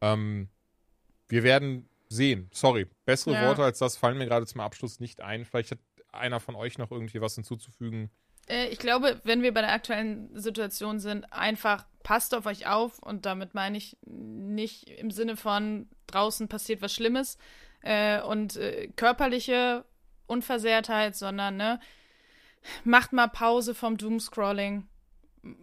Ähm, 0.00 0.48
wir 1.28 1.44
werden 1.44 1.88
sehen. 2.10 2.50
Sorry, 2.52 2.86
bessere 3.06 3.34
Ja. 3.34 3.46
Worte 3.46 3.64
als 3.64 3.78
das 3.78 3.96
fallen 3.96 4.18
mir 4.18 4.26
gerade 4.26 4.46
zum 4.46 4.60
Abschluss 4.60 5.00
nicht 5.00 5.22
ein. 5.22 5.46
Vielleicht 5.46 5.70
hat 5.70 5.78
einer 6.12 6.40
von 6.40 6.56
euch 6.56 6.76
noch 6.76 6.90
irgendwie 6.90 7.20
was 7.20 7.36
hinzuzufügen. 7.36 8.10
Äh, 8.48 8.66
ich 8.68 8.78
glaube, 8.78 9.20
wenn 9.24 9.42
wir 9.42 9.54
bei 9.54 9.60
der 9.60 9.72
aktuellen 9.72 10.28
Situation 10.38 10.98
sind, 10.98 11.32
einfach 11.32 11.86
passt 12.02 12.34
auf 12.34 12.46
euch 12.46 12.66
auf 12.66 12.98
und 12.98 13.26
damit 13.26 13.54
meine 13.54 13.78
ich 13.78 13.96
nicht 14.04 14.90
im 14.90 15.10
Sinne 15.10 15.36
von 15.36 15.88
draußen 16.08 16.48
passiert 16.48 16.82
was 16.82 16.92
Schlimmes 16.92 17.38
äh, 17.82 18.20
und 18.22 18.56
äh, 18.56 18.88
körperliche 18.96 19.84
Unversehrtheit, 20.26 21.16
sondern 21.16 21.56
ne, 21.56 21.80
macht 22.84 23.12
mal 23.12 23.28
Pause 23.28 23.74
vom 23.74 23.96
Doomscrolling. 23.96 24.88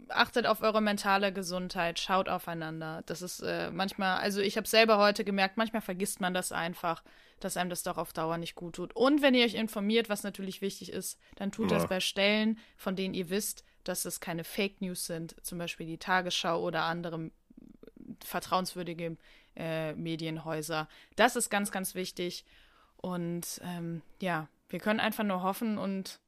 Achtet 0.10 0.48
auf 0.48 0.62
eure 0.62 0.82
mentale 0.82 1.32
Gesundheit, 1.32 2.00
schaut 2.00 2.30
aufeinander. 2.30 3.04
Das 3.06 3.22
ist 3.22 3.42
äh, 3.42 3.70
manchmal, 3.70 4.18
also 4.18 4.42
ich 4.42 4.58
habe 4.58 4.68
selber 4.68 4.98
heute 4.98 5.24
gemerkt, 5.24 5.58
manchmal 5.58 5.84
vergisst 5.84 6.20
man 6.20 6.34
das 6.34 6.52
einfach, 6.52 7.04
dass 7.40 7.58
einem 7.58 7.70
das 7.70 7.84
doch 7.84 7.98
auf 7.98 8.12
Dauer 8.14 8.38
nicht 8.40 8.56
gut 8.56 8.76
tut. 8.78 8.96
Und 8.96 9.22
wenn 9.22 9.36
ihr 9.36 9.46
euch 9.46 9.54
informiert, 9.54 10.10
was 10.10 10.24
natürlich 10.24 10.62
wichtig 10.62 10.92
ist, 10.92 11.20
dann 11.36 11.52
tut 11.52 11.70
Ja. 11.72 11.78
das 11.78 11.88
bei 11.88 12.00
Stellen, 12.00 12.58
von 12.76 12.96
denen 12.96 13.14
ihr 13.14 13.30
wisst, 13.30 13.64
dass 13.84 14.06
es 14.06 14.20
keine 14.20 14.44
Fake 14.44 14.82
News 14.82 15.06
sind, 15.06 15.36
zum 15.46 15.60
Beispiel 15.60 15.86
die 15.86 16.00
Tagesschau 16.00 16.60
oder 16.62 16.84
andere 16.84 17.30
vertrauenswürdige 18.24 19.18
äh, 19.56 19.94
Medienhäuser. 19.94 20.88
Das 21.16 21.36
ist 21.36 21.50
ganz, 21.50 21.72
ganz 21.72 21.96
wichtig. 21.96 22.46
Und 22.98 23.62
ähm, 23.64 24.02
ja, 24.22 24.48
wir 24.70 24.80
können 24.80 25.00
einfach 25.00 25.24
nur 25.24 25.44
hoffen 25.44 25.78
und 25.78 26.20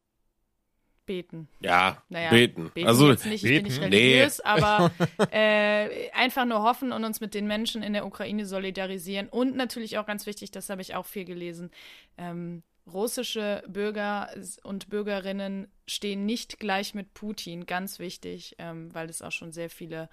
beten. 1.09 1.47
Ja, 1.59 2.03
Naja, 2.09 2.29
beten. 2.29 2.69
beten 2.71 2.87
Also, 2.87 3.09
jetzt 3.09 3.25
nicht, 3.25 3.43
ich 3.43 3.49
bin 3.49 3.63
nicht 3.63 3.79
beten? 3.79 3.93
religiös, 3.95 4.39
aber 4.41 4.91
äh, 5.31 6.11
einfach 6.11 6.45
nur 6.45 6.61
hoffen 6.61 6.91
und 6.91 7.03
uns 7.03 7.19
mit 7.19 7.33
den 7.33 7.47
Menschen 7.47 7.81
in 7.81 7.93
der 7.93 8.05
Ukraine 8.05 8.45
solidarisieren. 8.45 9.27
Und 9.27 9.55
natürlich 9.55 9.97
auch 9.97 10.05
ganz 10.05 10.27
wichtig, 10.27 10.51
das 10.51 10.69
habe 10.69 10.83
ich 10.83 10.93
auch 10.93 11.07
viel 11.07 11.25
gelesen, 11.25 11.71
ähm, 12.19 12.61
russische 12.85 13.63
Bürger 13.67 14.29
und 14.61 14.89
Bürgerinnen 14.89 15.67
stehen 15.87 16.27
nicht 16.27 16.59
gleich 16.59 16.93
mit 16.93 17.15
Putin, 17.15 17.65
ganz 17.65 17.97
wichtig, 17.97 18.55
ähm, 18.59 18.93
weil 18.93 19.09
es 19.09 19.23
auch 19.23 19.31
schon 19.31 19.51
sehr 19.51 19.71
viele 19.71 20.09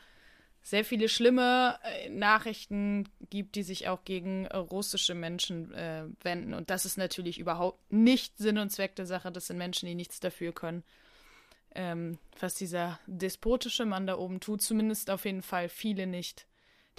sehr 0.67 0.85
viele 0.85 1.09
schlimme 1.09 1.79
äh, 1.85 2.09
Nachrichten 2.09 3.09
gibt, 3.31 3.55
die 3.55 3.63
sich 3.63 3.87
auch 3.87 4.03
gegen 4.03 4.47
äh, 4.47 4.57
russische 4.57 5.15
Menschen 5.15 5.73
äh, 5.73 6.07
wenden. 6.25 6.55
Und 6.55 6.71
das 6.71 6.85
ist 6.85 6.99
natürlich 6.99 7.39
überhaupt 7.39 7.93
nicht 7.93 8.37
Sinn 8.37 8.59
und 8.59 8.71
Zweck 8.71 8.97
der 8.97 9.07
Sache. 9.07 9.31
Das 9.31 9.47
sind 9.47 9.59
Menschen, 9.59 9.87
die 9.87 9.95
nichts 9.95 10.19
dafür 10.19 10.53
können, 10.53 10.83
ähm, 11.77 12.19
was 12.41 12.57
dieser 12.57 12.99
despotische 13.07 13.87
Mann 13.87 14.09
da 14.09 14.19
oben 14.19 14.41
tut. 14.41 14.61
Zumindest 14.61 15.09
auf 15.09 15.25
jeden 15.25 15.43
Fall 15.43 15.69
viele 15.69 16.09
nicht. 16.09 16.49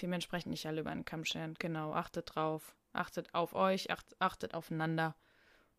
Dementsprechend 0.02 0.52
nicht 0.52 0.66
alle 0.66 0.80
über 0.80 0.92
einen 0.92 1.04
Kamm 1.04 1.26
scheren. 1.26 1.56
Genau, 1.60 1.92
achtet 1.92 2.36
drauf. 2.36 2.74
Achtet 2.94 3.34
auf 3.34 3.54
euch, 3.54 3.92
acht, 3.92 4.06
achtet 4.20 4.54
aufeinander. 4.54 5.14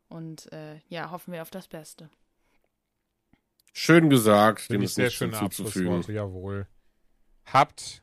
Und 0.09 0.53
äh, 0.53 0.77
ja, 0.91 1.11
hoffen 1.11 1.33
wir 1.33 1.41
auf 1.41 1.51
das 1.51 1.69
Beste. 1.69 2.11
schön 3.73 4.11
gesagt, 4.11 4.69
dem 4.71 4.83
ist 4.83 4.97
sehr 4.97 5.09
schöne 5.09 5.39
hinzuzufügen. 5.39 5.89
Abschlussworte, 5.89 6.13
jawohl. 6.13 6.67
Habt 7.53 8.03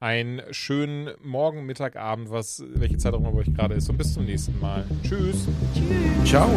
einen 0.00 0.42
schönen 0.50 1.10
Morgen, 1.22 1.64
Mittag, 1.64 1.94
Abend, 1.94 2.30
was, 2.30 2.64
welche 2.74 2.98
Zeit 2.98 3.14
auch 3.14 3.20
immer 3.20 3.30
bei 3.30 3.38
euch 3.38 3.54
gerade 3.54 3.74
ist. 3.74 3.88
Und 3.88 3.98
bis 3.98 4.14
zum 4.14 4.24
nächsten 4.24 4.58
Mal. 4.58 4.84
Tschüss. 5.04 5.46
Ciao. 6.24 6.50